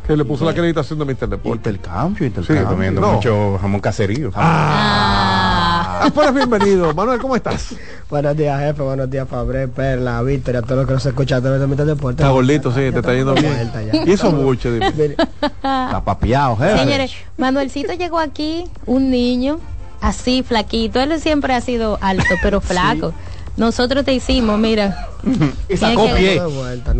Que 0.08 0.16
le 0.16 0.24
puso 0.24 0.44
la 0.44 0.50
acreditación 0.52 0.98
de 0.98 1.04
Mister 1.04 1.28
Deportes. 1.28 1.74
Intercambio, 1.74 2.18
Sí, 2.18 2.24
intercambio. 2.24 2.66
comiendo 2.66 3.00
No. 3.02 3.12
mucho 3.12 3.58
jamón 3.60 3.80
caserío. 3.80 4.30
Ah. 4.34 6.00
Ah, 6.00 6.10
pues 6.14 6.32
bienvenido. 6.32 6.94
Manuel, 6.94 7.20
¿cómo 7.20 7.36
estás? 7.36 7.74
Buenos 8.10 8.34
días, 8.36 8.58
jefe. 8.58 8.80
Buenos 8.82 9.10
días, 9.10 9.28
Fabre, 9.28 9.68
Perla, 9.68 10.22
Víctor, 10.22 10.56
a 10.56 10.62
todos 10.62 10.78
los 10.78 10.86
que 10.86 10.92
nos 10.94 11.04
escuchan 11.06 11.38
a 11.38 11.42
través 11.42 11.60
de 11.60 11.66
Mister 11.66 11.84
Deportes. 11.86 12.20
Está 12.20 12.30
gordito, 12.32 12.72
sí, 12.72 12.84
Ya 12.84 12.92
te 12.92 12.98
está 13.00 13.12
yendo 13.14 13.34
bien. 13.34 13.52
vuelta 13.54 13.82
ya. 13.82 14.04
Y 14.06 14.12
eso 14.12 14.32
mucho, 14.32 14.72
dime. 14.72 14.90
Mire, 14.92 15.16
Está 15.42 16.02
papiado, 16.04 16.56
jefe. 16.56 16.78
Señores, 16.78 17.12
Manuelcito 17.36 17.92
llegó 17.92 18.18
aquí, 18.18 18.64
un 18.86 19.10
niño, 19.10 19.60
así, 20.00 20.42
flaquito. 20.42 21.00
Él 21.00 21.20
siempre 21.20 21.52
ha 21.52 21.60
sido 21.60 21.98
alto, 22.00 22.24
pero 22.42 22.62
flaco. 22.62 23.12
Nosotros 23.58 24.04
te 24.06 24.14
hicimos, 24.14 24.58
mira. 24.58 25.08
Y 25.68 25.76
sacó 25.76 26.06
pie. 26.16 26.40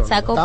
Sacó. 0.07 0.37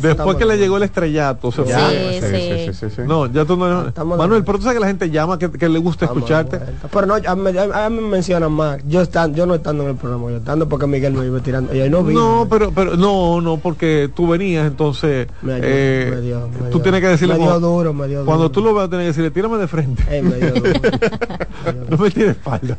Después 0.00 0.36
que 0.36 0.44
le 0.44 0.56
llegó 0.58 0.76
el 0.76 0.84
estrellato, 0.84 1.50
se 1.50 1.62
fue. 1.64 2.70
sí, 2.70 2.72
sí, 2.72 2.90
sí, 2.94 3.02
No, 3.06 3.26
ya 3.26 3.44
tú 3.44 3.56
no. 3.56 3.92
Manuel, 4.04 4.44
pero 4.44 4.58
tú 4.58 4.64
sabes 4.64 4.76
que 4.76 4.80
la 4.80 4.86
gente 4.88 5.10
llama 5.10 5.38
que, 5.38 5.50
que 5.50 5.68
le 5.68 5.78
gusta 5.78 6.04
escucharte. 6.06 6.60
Pero 6.92 7.06
no, 7.06 7.14
a 7.14 7.34
mí, 7.36 7.50
a 7.58 7.90
mí 7.90 7.96
me 8.00 8.08
mencionan 8.08 8.52
más. 8.52 8.78
Yo, 8.86 9.00
están, 9.00 9.34
yo 9.34 9.46
no 9.46 9.54
estando 9.54 9.82
en 9.84 9.90
el 9.90 9.96
programa, 9.96 10.30
yo 10.30 10.36
estando 10.36 10.68
porque 10.68 10.86
Miguel 10.86 11.12
me 11.14 11.26
iba 11.26 11.40
tirando. 11.40 11.74
Y 11.74 11.80
ahí 11.80 11.90
no 11.90 12.02
vi. 12.04 12.14
No, 12.14 12.46
pero, 12.48 12.70
pero 12.72 12.96
no, 12.96 13.40
no, 13.40 13.56
porque 13.56 14.10
tú 14.14 14.28
venías, 14.28 14.66
entonces 14.66 15.28
eh, 15.46 16.10
me 16.14 16.20
dio- 16.20 16.48
me 16.62 16.70
tú 16.70 16.80
tienes 16.80 17.00
que 17.00 17.08
decirle 17.08 17.34
me 17.34 17.40
dio 17.40 17.48
cuando, 17.50 17.68
duro, 17.68 17.92
me 17.94 18.08
dio 18.08 18.24
cuando 18.24 18.44
duro. 18.44 18.52
tú 18.52 18.60
lo 18.62 18.74
veas 18.74 18.88
tienes 18.88 19.04
que 19.04 19.08
decirle, 19.08 19.30
tírame 19.30 19.58
de 19.58 19.68
frente. 19.68 20.22
me 20.22 20.36
dio 20.36 20.52
duro. 20.52 20.72
no 21.90 21.96
me 21.96 22.10
tires 22.10 22.30
espalda. 22.30 22.78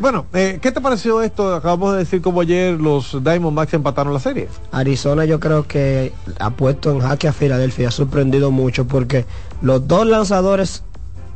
bueno, 0.00 0.26
eh, 0.34 0.58
¿qué 0.60 0.70
te 0.72 0.80
pareció 0.80 1.22
esto? 1.22 1.54
Acabamos 1.54 1.92
de 1.92 1.98
decir 2.00 2.20
como 2.22 2.40
ayer 2.40 2.78
los 2.80 3.22
Diamondbacks 3.22 3.63
empataron 3.72 4.12
la 4.12 4.20
serie. 4.20 4.48
Arizona 4.72 5.24
yo 5.24 5.40
creo 5.40 5.66
que 5.66 6.12
ha 6.38 6.50
puesto 6.50 6.90
en 6.90 7.00
jaque 7.00 7.28
a 7.28 7.32
Filadelfia, 7.32 7.88
ha 7.88 7.90
sorprendido 7.90 8.50
mucho 8.50 8.86
porque 8.86 9.24
los 9.62 9.88
dos 9.88 10.06
lanzadores 10.06 10.82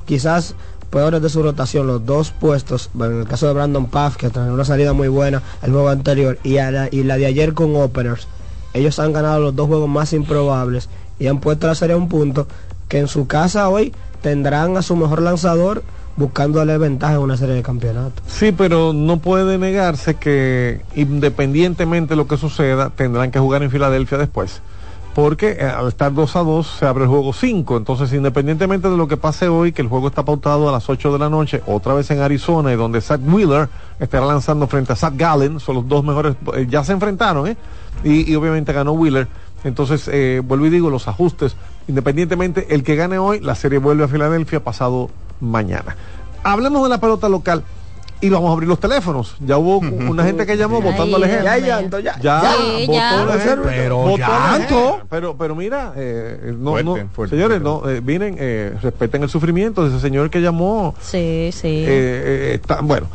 quizás 0.07 0.55
peores 0.91 1.21
de 1.21 1.29
su 1.29 1.43
rotación, 1.43 1.87
los 1.87 2.05
dos 2.05 2.31
puestos, 2.31 2.91
bueno, 2.95 3.15
en 3.15 3.21
el 3.21 3.29
caso 3.29 3.47
de 3.47 3.53
Brandon 3.53 3.87
Paz, 3.87 4.17
que 4.17 4.31
trajo 4.31 4.53
una 4.53 4.65
salida 4.65 4.93
muy 4.93 5.09
buena 5.09 5.43
el 5.63 5.73
juego 5.73 5.89
anterior, 5.89 6.39
y, 6.43 6.59
a 6.59 6.71
la, 6.71 6.89
y 6.91 7.03
la 7.03 7.17
de 7.17 7.27
ayer 7.27 7.53
con 7.53 7.77
Openers, 7.77 8.27
ellos 8.73 8.99
han 8.99 9.13
ganado 9.13 9.41
los 9.41 9.57
dos 9.57 9.67
juegos 9.67 9.89
más 9.89 10.13
improbables 10.13 10.89
y 11.19 11.27
han 11.27 11.41
puesto 11.41 11.67
la 11.67 11.75
serie 11.75 11.95
a 11.95 11.99
un 11.99 12.09
punto 12.09 12.47
que 12.89 12.99
en 12.99 13.09
su 13.09 13.27
casa 13.27 13.69
hoy 13.69 13.93
tendrán 14.23 14.77
a 14.77 14.83
su 14.83 14.97
mejor 14.97 15.23
lanzador 15.23 15.83
buscándole 16.19 16.77
ventaja 16.79 17.15
en 17.15 17.21
una 17.21 17.37
serie 17.37 17.55
de 17.55 17.63
campeonatos. 17.63 18.23
Sí, 18.27 18.53
pero 18.53 18.93
no 18.93 19.19
puede 19.19 19.57
negarse 19.57 20.17
que 20.17 20.81
independientemente 20.95 22.11
de 22.11 22.17
lo 22.17 22.27
que 22.27 22.37
suceda, 22.37 22.91
tendrán 22.91 23.31
que 23.31 23.39
jugar 23.39 23.63
en 23.63 23.71
Filadelfia 23.71 24.19
después. 24.19 24.61
Porque 25.15 25.57
eh, 25.59 25.63
al 25.65 25.89
estar 25.89 26.13
2 26.13 26.37
a 26.37 26.41
2 26.41 26.77
se 26.81 26.87
abre 26.87 27.05
el 27.05 27.09
juego 27.11 27.33
5. 27.33 27.77
Entonces, 27.77 28.13
independientemente 28.13 28.91
de 28.91 28.97
lo 28.97 29.09
que 29.09 29.17
pase 29.17 29.49
hoy, 29.49 29.73
que 29.73 29.83
el 29.83 29.89
juego 29.89 30.09
está 30.09 30.25
pautado 30.25 30.69
a 30.69 30.73
las 30.73 30.89
8 30.89 31.13
de 31.13 31.19
la 31.19 31.29
noche, 31.29 31.63
otra 31.67 31.95
vez 31.95 32.11
en 32.11 32.21
Arizona, 32.21 32.73
y 32.73 32.77
donde 32.77 33.01
Zach 33.01 33.21
Wheeler 33.25 33.69
estará 33.99 34.27
lanzando 34.27 34.67
frente 34.67 34.93
a 34.93 34.97
Zach 34.97 35.15
Gallen, 35.17 35.61
son 35.61 35.77
los 35.77 35.89
dos 35.89 36.05
mejores, 36.05 36.37
eh, 36.55 36.67
ya 36.69 36.85
se 36.85 36.93
enfrentaron, 36.93 37.49
¿eh? 37.49 37.57
Y, 38.05 38.31
y 38.31 38.35
obviamente 38.37 38.73
ganó 38.73 38.93
Wheeler. 38.93 39.29
Entonces, 39.65 40.09
eh, 40.13 40.41
vuelvo 40.45 40.67
y 40.67 40.71
digo, 40.71 40.91
los 40.91 41.09
ajustes, 41.09 41.57
independientemente, 41.89 42.73
el 42.75 42.83
que 42.85 42.95
gane 42.95 43.19
hoy, 43.19 43.41
la 43.41 43.55
serie 43.55 43.79
vuelve 43.79 44.05
a 44.05 44.09
Filadelfia 44.09 44.63
pasado 44.63 45.11
mañana. 45.41 45.97
Hablemos 46.43 46.83
de 46.83 46.89
la 46.89 46.99
pelota 46.99 47.29
local 47.29 47.65
y 48.21 48.29
vamos 48.31 48.51
a 48.51 48.53
abrir 48.55 48.69
los 48.69 48.81
teléfonos. 48.81 49.37
Ya 49.41 49.59
hubo 49.59 49.79
una 49.79 50.25
gente 50.25 50.45
que 50.45 50.57
llamó 50.57 50.81
votando 50.81 51.17
al 51.17 51.25
ejemplo. 51.25 51.45
Ya 51.45 51.59
llanto, 51.59 51.99
ya. 52.01 52.19
Ya, 52.21 52.41
Sí, 52.57 52.87
votó 52.87 52.93
ya. 52.93 53.23
el 53.23 53.29
ejemplo. 53.41 53.65
Pero 53.71 53.97
Votó 53.99 54.17
llanto. 54.19 55.01
Pero, 55.09 55.37
pero 55.37 55.55
mira, 55.55 55.93
eh, 55.97 56.55
no, 56.59 56.71
Fuerte, 56.73 56.85
no, 56.85 57.09
fuerte, 57.13 57.37
señores, 57.37 57.61
fuerte. 57.63 57.87
no, 57.89 57.91
eh, 57.91 58.01
miren, 58.01 58.37
eh, 58.39 58.75
respeten 58.83 59.23
el 59.23 59.29
sufrimiento 59.29 59.83
de 59.85 59.91
ese 59.91 60.01
señor 60.01 60.31
que 60.31 60.41
llamó. 60.41 60.95
Sí, 61.01 61.51
sí. 61.53 61.69
Eh, 61.69 61.87
eh, 61.87 62.53
está- 62.55 62.81
bueno, 62.81 63.07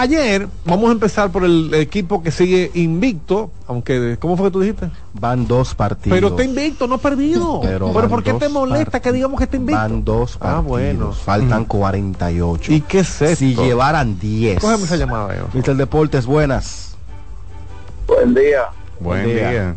ayer 0.00 0.48
vamos 0.64 0.88
a 0.90 0.92
empezar 0.92 1.30
por 1.32 1.44
el 1.44 1.72
equipo 1.74 2.22
que 2.22 2.30
sigue 2.30 2.70
invicto, 2.74 3.50
aunque, 3.66 4.16
¿cómo 4.20 4.36
fue 4.36 4.46
que 4.48 4.52
tú 4.52 4.60
dijiste? 4.60 4.90
Van 5.14 5.46
dos 5.46 5.74
partidos. 5.74 6.16
Pero 6.16 6.28
está 6.28 6.44
invicto, 6.44 6.86
no 6.86 6.96
ha 6.96 6.98
perdido. 6.98 7.60
Pero, 7.62 7.92
¿por 7.92 8.22
qué 8.22 8.34
te 8.34 8.48
molesta 8.48 9.00
que 9.00 9.12
digamos 9.12 9.38
que 9.38 9.44
está 9.44 9.56
invicto? 9.56 9.80
Van 9.80 10.04
dos 10.04 10.36
Ah, 10.36 10.38
partidos. 10.38 10.64
bueno. 10.66 11.12
Faltan 11.12 11.64
48. 11.64 12.72
¿Y 12.72 12.80
qué 12.82 13.00
es 13.00 13.22
esto? 13.22 13.36
Si 13.36 13.54
llevaran 13.54 14.18
10. 14.18 14.60
Cógeme 14.60 14.84
esa 14.84 14.96
llamada, 14.96 15.34
Eva. 15.34 15.48
Mister 15.52 15.74
Deportes, 15.76 16.26
buenas. 16.26 16.96
Buen 18.06 18.34
día. 18.34 18.62
Buen 19.00 19.22
Buen 19.24 19.36
día. 19.36 19.50
día. 19.50 19.76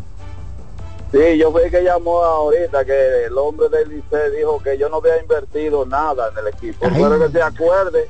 Sí, 1.12 1.38
yo 1.38 1.50
fui 1.50 1.62
que 1.70 1.82
llamó 1.82 2.22
ahorita 2.22 2.84
que 2.84 3.24
el 3.26 3.36
hombre 3.36 3.68
del 3.68 3.88
Licey 3.88 4.36
dijo 4.38 4.60
que 4.62 4.78
yo 4.78 4.88
no 4.88 4.98
había 4.98 5.20
invertido 5.20 5.84
nada 5.84 6.28
en 6.30 6.38
el 6.38 6.54
equipo. 6.54 6.86
Ay. 6.86 6.92
Pero 7.02 7.18
que 7.18 7.32
se 7.32 7.42
acuerde 7.42 8.08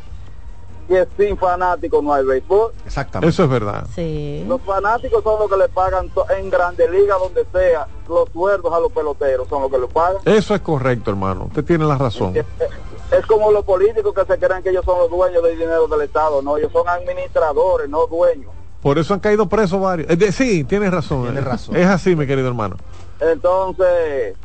que 0.89 1.07
sin 1.17 1.37
fanáticos 1.37 2.03
no 2.03 2.13
hay 2.13 2.25
béisbol. 2.25 2.73
Exactamente. 2.85 3.31
Eso 3.31 3.45
es 3.45 3.51
verdad. 3.51 3.87
Sí. 3.95 4.45
Los 4.49 4.61
fanáticos 4.63 5.23
son 5.23 5.39
los 5.41 5.51
que 5.51 5.57
le 5.57 5.69
pagan 5.69 6.11
en 6.37 6.51
Grande 6.51 6.89
Liga, 6.91 7.17
donde 7.19 7.45
sea, 7.53 7.87
los 8.09 8.29
sueldos 8.31 8.73
a 8.73 8.81
los 8.81 8.91
peloteros 8.93 9.49
son 9.49 9.63
los 9.63 9.71
que 9.71 9.79
le 9.79 9.87
pagan. 9.87 10.21
Eso 10.25 10.55
es 10.55 10.61
correcto, 10.61 11.11
hermano. 11.11 11.45
Usted 11.45 11.65
tiene 11.65 11.85
la 11.85 11.97
razón. 11.97 12.37
Es, 12.37 12.45
es 13.17 13.27
como 13.27 13.51
los 13.53 13.65
políticos 13.65 14.15
que 14.15 14.25
se 14.25 14.39
creen 14.39 14.63
que 14.63 14.71
ellos 14.71 14.85
son 14.85 14.99
los 14.99 15.11
dueños 15.11 15.43
del 15.43 15.59
dinero 15.59 15.87
del 15.89 16.03
Estado. 16.03 16.43
No, 16.43 16.57
ellos 16.57 16.73
son 16.73 16.89
administradores, 16.89 17.89
no 17.89 18.07
dueños. 18.07 18.51
Por 18.83 18.99
eso 18.99 19.13
han 19.15 19.21
caído 19.21 19.47
presos 19.47 19.81
varios. 19.81 20.09
Es 20.11 20.19
de- 20.19 20.33
sí, 20.33 20.65
tienes 20.65 20.91
razón. 20.91 21.25
Tienes 21.25 21.43
eh. 21.45 21.49
razón. 21.49 21.77
Es 21.77 21.87
así, 21.87 22.17
mi 22.17 22.27
querido 22.27 22.49
hermano. 22.49 22.77
Entonces, 23.21 24.37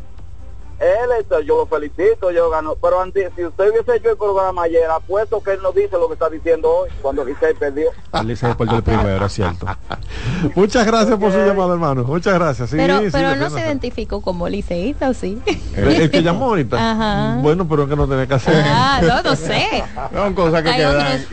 él, 0.79 1.09
este, 1.19 1.45
yo 1.45 1.57
lo 1.57 1.65
felicito, 1.65 2.31
yo 2.31 2.49
gano. 2.49 2.75
Pero 2.81 3.01
antes, 3.01 3.31
si 3.35 3.45
usted 3.45 3.69
hubiese 3.71 3.95
hecho 3.95 4.11
el 4.11 4.17
programa 4.17 4.63
ayer, 4.63 4.89
apuesto 4.89 5.41
que 5.41 5.51
él 5.53 5.59
no 5.61 5.71
dice 5.71 5.91
lo 5.93 6.07
que 6.07 6.13
está 6.13 6.29
diciendo 6.29 6.69
hoy, 6.69 6.89
cuando 7.01 7.23
Licey 7.23 7.53
perdió. 7.53 7.89
El 8.13 8.27
Licey 8.27 8.53
perdió 8.55 8.77
el 8.77 8.83
primero, 8.83 9.25
es 9.25 9.33
cierto. 9.33 9.65
Muchas 10.55 10.85
gracias 10.85 11.17
por 11.17 11.31
su 11.31 11.37
llamada, 11.37 11.73
hermano. 11.73 12.03
Muchas 12.03 12.33
gracias. 12.33 12.69
Sí, 12.69 12.77
pero 12.77 12.99
sí, 12.99 13.07
pero 13.11 13.35
no 13.35 13.49
se 13.49 13.59
identificó 13.59 14.21
como 14.21 14.47
liceísta, 14.47 15.09
¿o 15.09 15.13
sí? 15.13 15.41
El, 15.75 15.87
el 16.01 16.11
que 16.11 16.23
llamó 16.23 16.45
ahorita. 16.45 16.91
Ajá. 16.91 17.39
Bueno, 17.41 17.67
pero 17.67 17.83
es 17.83 17.89
que 17.89 17.95
no 17.95 18.07
tenía 18.07 18.27
que 18.27 18.33
hacer. 18.33 18.63
Ah, 18.65 19.01
no, 19.01 19.21
no 19.21 19.35
sé. 19.35 19.83
Son 20.13 20.33
cosas 20.33 20.63
que 20.63 20.69
Hay 20.69 20.77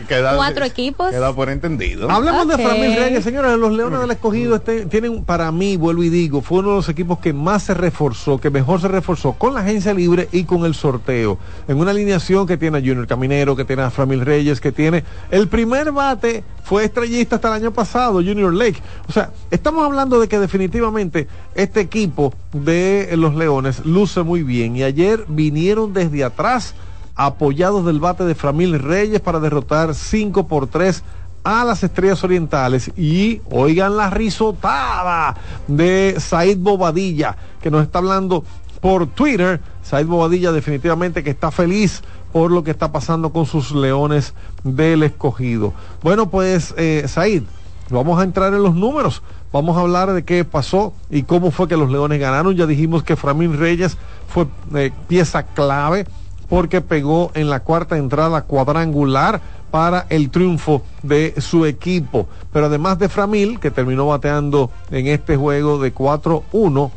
quedan, 0.07 0.35
cuatro 0.35 0.65
equipos. 0.65 1.11
Queda 1.11 1.33
por 1.33 1.49
entendido. 1.49 2.09
Hablemos 2.09 2.47
de 2.47 2.57
Framil 2.57 2.95
Reyes, 2.95 3.23
señores. 3.23 3.57
Los 3.57 3.71
Leones 3.73 3.99
del 3.99 4.11
Escogido 4.11 4.55
este- 4.55 4.85
tienen, 4.85 5.23
para 5.23 5.51
mí, 5.51 5.77
vuelvo 5.77 6.03
y 6.03 6.09
digo, 6.09 6.41
fue 6.41 6.59
uno 6.59 6.71
de 6.71 6.75
los 6.77 6.89
equipos 6.89 7.19
que 7.19 7.33
más 7.33 7.63
se 7.63 7.73
reforzó, 7.73 8.39
que 8.39 8.49
mejor 8.49 8.81
se 8.81 8.87
reforzó 8.87 9.32
con 9.33 9.53
la 9.53 9.61
agencia 9.61 9.93
libre 9.93 10.29
y 10.31 10.43
con 10.43 10.65
el 10.65 10.73
sorteo. 10.73 11.37
En 11.67 11.77
una 11.77 11.91
alineación 11.91 12.47
que 12.47 12.57
tiene 12.57 12.77
a 12.77 12.81
Junior 12.81 13.07
Caminero, 13.07 13.55
que 13.55 13.65
tiene 13.65 13.83
a 13.83 13.91
Framil 13.91 14.21
Reyes, 14.21 14.61
que 14.61 14.71
tiene. 14.71 15.03
El 15.31 15.47
primer 15.47 15.91
bate 15.91 16.43
fue 16.63 16.85
estrellista 16.85 17.35
hasta 17.35 17.49
el 17.49 17.63
año 17.63 17.71
pasado, 17.71 18.15
Junior 18.15 18.53
Lake. 18.53 18.81
O 19.07 19.11
sea, 19.11 19.31
estamos 19.51 19.85
hablando 19.85 20.19
de 20.19 20.27
que 20.27 20.39
definitivamente 20.39 21.27
este 21.55 21.81
equipo 21.81 22.33
de 22.51 23.09
los 23.17 23.35
Leones 23.35 23.85
luce 23.85 24.23
muy 24.23 24.43
bien. 24.43 24.75
Y 24.75 24.83
ayer 24.83 25.25
vinieron 25.27 25.93
desde 25.93 26.23
atrás 26.23 26.75
apoyados 27.15 27.85
del 27.85 27.99
bate 27.99 28.23
de 28.23 28.35
Framil 28.35 28.79
Reyes 28.79 29.21
para 29.21 29.39
derrotar 29.39 29.93
5 29.93 30.47
por 30.47 30.67
3 30.67 31.03
a 31.43 31.65
las 31.65 31.83
Estrellas 31.83 32.23
Orientales 32.23 32.91
y 32.95 33.41
oigan 33.51 33.97
la 33.97 34.09
risotada 34.09 35.35
de 35.67 36.15
Said 36.17 36.57
Bobadilla 36.57 37.35
que 37.61 37.69
nos 37.69 37.83
está 37.83 37.99
hablando 37.99 38.45
por 38.83 39.07
Twitter. 39.07 39.61
Said 39.81 40.07
Bobadilla 40.07 40.51
definitivamente 40.51 41.23
que 41.23 41.29
está 41.29 41.51
feliz 41.51 42.01
por 42.33 42.51
lo 42.51 42.65
que 42.65 42.71
está 42.71 42.91
pasando 42.91 43.31
con 43.31 43.45
sus 43.45 43.71
leones 43.71 44.33
del 44.65 45.03
escogido. 45.03 45.73
Bueno, 46.01 46.29
pues 46.29 46.75
eh, 46.77 47.05
Said, 47.07 47.43
vamos 47.89 48.19
a 48.19 48.23
entrar 48.23 48.53
en 48.53 48.61
los 48.61 48.75
números. 48.75 49.23
Vamos 49.53 49.77
a 49.77 49.81
hablar 49.81 50.11
de 50.11 50.23
qué 50.25 50.43
pasó 50.43 50.93
y 51.09 51.23
cómo 51.23 51.51
fue 51.51 51.69
que 51.69 51.77
los 51.77 51.89
leones 51.89 52.19
ganaron. 52.19 52.57
Ya 52.57 52.65
dijimos 52.65 53.03
que 53.03 53.15
Framil 53.15 53.57
Reyes 53.57 53.97
fue 54.27 54.47
eh, 54.75 54.91
pieza 55.07 55.43
clave 55.43 56.05
porque 56.49 56.81
pegó 56.81 57.31
en 57.35 57.49
la 57.49 57.61
cuarta 57.61 57.97
entrada 57.97 58.41
cuadrangular 58.41 59.39
para 59.71 60.07
el 60.09 60.29
triunfo 60.29 60.83
de 61.03 61.35
su 61.39 61.65
equipo. 61.65 62.27
Pero 62.51 62.65
además 62.65 62.99
de 62.99 63.07
Framil, 63.07 63.61
que 63.61 63.71
terminó 63.71 64.07
bateando 64.07 64.69
en 64.91 65.07
este 65.07 65.37
juego 65.37 65.79
de 65.79 65.95
4-1, 65.95 66.91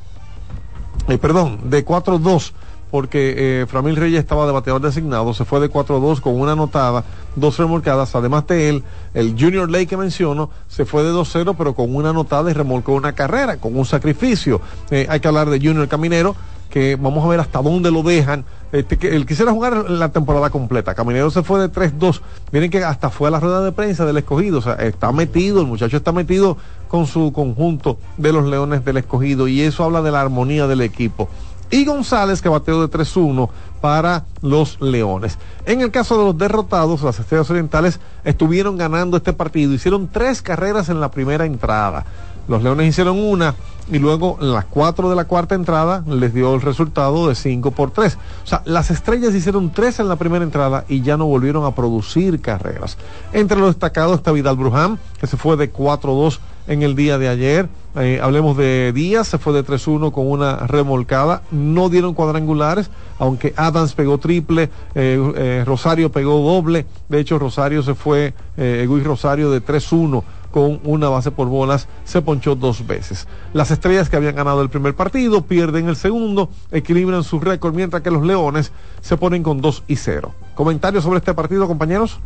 eh, 1.08 1.18
perdón, 1.18 1.58
de 1.64 1.84
4-2, 1.84 2.52
porque 2.90 3.34
eh, 3.36 3.66
Framil 3.66 3.96
Reyes 3.96 4.20
estaba 4.20 4.46
de 4.46 4.52
bateador 4.52 4.80
designado, 4.80 5.34
se 5.34 5.44
fue 5.44 5.60
de 5.60 5.70
4-2 5.70 6.20
con 6.20 6.40
una 6.40 6.52
anotada, 6.52 7.04
dos 7.34 7.58
remolcadas, 7.58 8.14
además 8.14 8.46
de 8.46 8.68
él, 8.68 8.84
el 9.14 9.34
Junior 9.38 9.70
Lake 9.70 9.88
que 9.88 9.96
menciono, 9.96 10.50
se 10.68 10.84
fue 10.84 11.02
de 11.02 11.12
2-0, 11.12 11.54
pero 11.58 11.74
con 11.74 11.94
una 11.94 12.10
anotada 12.10 12.50
y 12.50 12.54
remolcó 12.54 12.92
una 12.92 13.12
carrera, 13.12 13.56
con 13.58 13.76
un 13.76 13.84
sacrificio. 13.84 14.60
Eh, 14.90 15.06
hay 15.08 15.20
que 15.20 15.28
hablar 15.28 15.50
de 15.50 15.58
Junior 15.58 15.88
Caminero, 15.88 16.36
que 16.76 16.94
vamos 16.96 17.24
a 17.24 17.28
ver 17.28 17.40
hasta 17.40 17.62
dónde 17.62 17.90
lo 17.90 18.02
dejan. 18.02 18.44
Este, 18.70 18.98
que 18.98 19.16
él 19.16 19.24
quisiera 19.24 19.50
jugar 19.50 19.88
la 19.88 20.10
temporada 20.10 20.50
completa. 20.50 20.94
Caminero 20.94 21.30
se 21.30 21.42
fue 21.42 21.58
de 21.58 21.72
3-2. 21.72 22.20
Miren 22.52 22.70
que 22.70 22.84
hasta 22.84 23.08
fue 23.08 23.28
a 23.28 23.30
la 23.30 23.40
rueda 23.40 23.64
de 23.64 23.72
prensa 23.72 24.04
del 24.04 24.18
escogido. 24.18 24.58
O 24.58 24.60
sea, 24.60 24.74
está 24.74 25.10
metido, 25.10 25.62
el 25.62 25.66
muchacho 25.66 25.96
está 25.96 26.12
metido 26.12 26.58
con 26.88 27.06
su 27.06 27.32
conjunto 27.32 27.96
de 28.18 28.30
los 28.30 28.44
Leones 28.44 28.84
del 28.84 28.98
escogido. 28.98 29.48
Y 29.48 29.62
eso 29.62 29.84
habla 29.84 30.02
de 30.02 30.10
la 30.10 30.20
armonía 30.20 30.66
del 30.66 30.82
equipo. 30.82 31.30
Y 31.70 31.86
González, 31.86 32.42
que 32.42 32.50
bateó 32.50 32.86
de 32.86 32.94
3-1 32.94 33.48
para 33.80 34.26
los 34.42 34.78
Leones. 34.82 35.38
En 35.64 35.80
el 35.80 35.90
caso 35.90 36.18
de 36.18 36.24
los 36.26 36.36
derrotados, 36.36 37.02
las 37.02 37.18
Estrellas 37.18 37.48
Orientales 37.48 38.00
estuvieron 38.22 38.76
ganando 38.76 39.16
este 39.16 39.32
partido. 39.32 39.72
Hicieron 39.72 40.08
tres 40.12 40.42
carreras 40.42 40.90
en 40.90 41.00
la 41.00 41.10
primera 41.10 41.46
entrada. 41.46 42.04
Los 42.48 42.62
Leones 42.62 42.88
hicieron 42.88 43.18
una 43.18 43.54
y 43.90 43.98
luego 43.98 44.38
en 44.40 44.52
las 44.52 44.64
4 44.64 45.10
de 45.10 45.16
la 45.16 45.24
cuarta 45.26 45.54
entrada 45.54 46.02
les 46.06 46.34
dio 46.34 46.54
el 46.54 46.60
resultado 46.60 47.28
de 47.28 47.34
5 47.34 47.70
por 47.70 47.90
3. 47.90 48.18
O 48.44 48.46
sea, 48.46 48.62
las 48.64 48.90
estrellas 48.90 49.34
hicieron 49.34 49.70
3 49.70 50.00
en 50.00 50.08
la 50.08 50.16
primera 50.16 50.44
entrada 50.44 50.84
y 50.88 51.02
ya 51.02 51.16
no 51.16 51.26
volvieron 51.26 51.64
a 51.64 51.74
producir 51.74 52.40
carreras. 52.40 52.98
Entre 53.32 53.58
los 53.58 53.68
destacados 53.68 54.16
está 54.16 54.32
Vidal 54.32 54.56
Bruján, 54.56 54.98
que 55.20 55.26
se 55.26 55.36
fue 55.36 55.56
de 55.56 55.72
4-2 55.72 56.38
en 56.66 56.82
el 56.82 56.96
día 56.96 57.18
de 57.18 57.28
ayer. 57.28 57.68
Eh, 57.94 58.20
hablemos 58.22 58.56
de 58.56 58.92
Díaz, 58.92 59.28
se 59.28 59.38
fue 59.38 59.52
de 59.52 59.64
3-1 59.64 60.12
con 60.12 60.30
una 60.30 60.56
remolcada. 60.66 61.42
No 61.50 61.88
dieron 61.88 62.14
cuadrangulares, 62.14 62.90
aunque 63.18 63.54
Adams 63.56 63.94
pegó 63.94 64.18
triple, 64.18 64.70
eh, 64.94 65.32
eh, 65.36 65.64
Rosario 65.64 66.10
pegó 66.10 66.40
doble. 66.40 66.86
De 67.08 67.20
hecho, 67.20 67.38
Rosario 67.38 67.82
se 67.82 67.94
fue, 67.94 68.34
eh, 68.56 68.86
Rosario 69.02 69.50
de 69.50 69.60
3-1 69.60 70.24
con 70.50 70.80
una 70.84 71.08
base 71.08 71.30
por 71.30 71.48
bolas, 71.48 71.88
se 72.04 72.22
ponchó 72.22 72.54
dos 72.54 72.86
veces. 72.86 73.26
Las 73.52 73.70
estrellas 73.70 74.08
que 74.08 74.16
habían 74.16 74.36
ganado 74.36 74.62
el 74.62 74.68
primer 74.68 74.94
partido 74.94 75.42
pierden 75.42 75.88
el 75.88 75.96
segundo, 75.96 76.48
equilibran 76.70 77.24
su 77.24 77.40
récord, 77.40 77.74
mientras 77.74 78.02
que 78.02 78.10
los 78.10 78.24
Leones 78.24 78.72
se 79.00 79.16
ponen 79.16 79.42
con 79.42 79.60
2 79.60 79.84
y 79.88 79.96
0. 79.96 80.32
¿Comentarios 80.54 81.04
sobre 81.04 81.18
este 81.18 81.34
partido, 81.34 81.66
compañeros? 81.66 82.18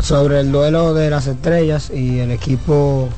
sobre 0.00 0.40
el 0.40 0.50
duelo 0.50 0.94
de 0.94 1.10
las 1.10 1.26
estrellas 1.26 1.90
y 1.90 2.20
el 2.20 2.30
equipo 2.30 3.08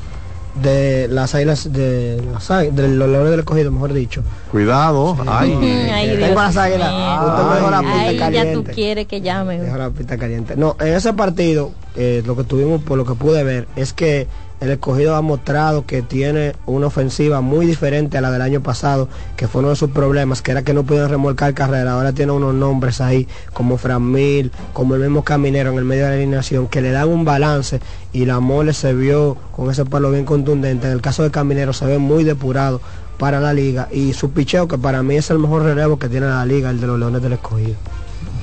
de 0.55 1.09
las 1.11 1.34
águilas 1.34 1.72
de, 1.72 2.22
las 2.32 2.50
águilas- 2.50 2.76
de 2.76 2.88
los 2.88 3.09
leones 3.09 3.30
del 3.30 3.40
escogido, 3.40 3.70
mejor 3.72 3.92
dicho. 3.92 4.22
Cuidado, 4.50 5.16
ay. 5.26 5.53
Ay, 5.92 6.16
Tengo 6.18 6.40
las 6.40 6.57
águilas. 6.57 6.92
mío. 6.92 7.30
Usted 7.32 7.48
me 7.48 7.55
dejó 7.57 7.70
la 7.70 7.80
pista 7.80 8.00
Ay, 8.00 8.16
ya 8.16 8.26
tú 8.26 8.32
caliente. 8.38 8.72
quieres 8.72 9.07
que 9.07 9.20
llame. 9.20 9.59
Dejó 9.61 9.76
la 9.78 9.90
pista 9.90 10.18
caliente. 10.18 10.57
No, 10.57 10.76
en 10.80 10.88
ese 10.94 11.12
partido, 11.14 11.72
eh, 11.96 12.22
lo 12.26 12.36
que 12.36 12.44
tuvimos, 12.44 12.82
por 12.82 12.98
lo 12.98 13.05
que 13.07 13.14
pude 13.14 13.42
ver, 13.44 13.66
es 13.76 13.92
que 13.92 14.28
el 14.62 14.70
escogido 14.70 15.16
ha 15.16 15.22
mostrado 15.22 15.86
que 15.86 16.02
tiene 16.02 16.54
una 16.66 16.86
ofensiva 16.86 17.40
muy 17.40 17.66
diferente 17.66 18.16
a 18.16 18.20
la 18.20 18.30
del 18.30 18.42
año 18.42 18.62
pasado, 18.62 19.08
que 19.36 19.48
fue 19.48 19.58
uno 19.58 19.70
de 19.70 19.76
sus 19.76 19.90
problemas, 19.90 20.40
que 20.40 20.52
era 20.52 20.62
que 20.62 20.72
no 20.72 20.84
pudieron 20.84 21.10
remolcar 21.10 21.52
carrera. 21.52 21.94
Ahora 21.94 22.12
tiene 22.12 22.30
unos 22.30 22.54
nombres 22.54 23.00
ahí, 23.00 23.26
como 23.52 23.76
Fran 23.76 24.12
Mil, 24.12 24.52
como 24.72 24.94
el 24.94 25.00
mismo 25.00 25.24
Caminero 25.24 25.72
en 25.72 25.78
el 25.78 25.84
medio 25.84 26.04
de 26.04 26.10
la 26.10 26.14
alineación, 26.14 26.68
que 26.68 26.80
le 26.80 26.92
dan 26.92 27.08
un 27.08 27.24
balance 27.24 27.80
y 28.12 28.24
la 28.24 28.38
mole 28.38 28.72
se 28.72 28.94
vio 28.94 29.36
con 29.50 29.68
ese 29.68 29.84
palo 29.84 30.12
bien 30.12 30.24
contundente. 30.24 30.86
En 30.86 30.92
el 30.92 31.00
caso 31.00 31.24
de 31.24 31.32
Caminero 31.32 31.72
se 31.72 31.84
ve 31.86 31.98
muy 31.98 32.22
depurado 32.22 32.80
para 33.18 33.40
la 33.40 33.52
liga 33.52 33.88
y 33.90 34.12
su 34.12 34.30
picheo, 34.30 34.68
que 34.68 34.78
para 34.78 35.02
mí 35.02 35.16
es 35.16 35.28
el 35.30 35.40
mejor 35.40 35.64
relevo 35.64 35.98
que 35.98 36.08
tiene 36.08 36.26
la 36.26 36.46
liga, 36.46 36.70
el 36.70 36.80
de 36.80 36.86
los 36.86 37.00
Leones 37.00 37.20
del 37.20 37.32
Escogido. 37.32 37.74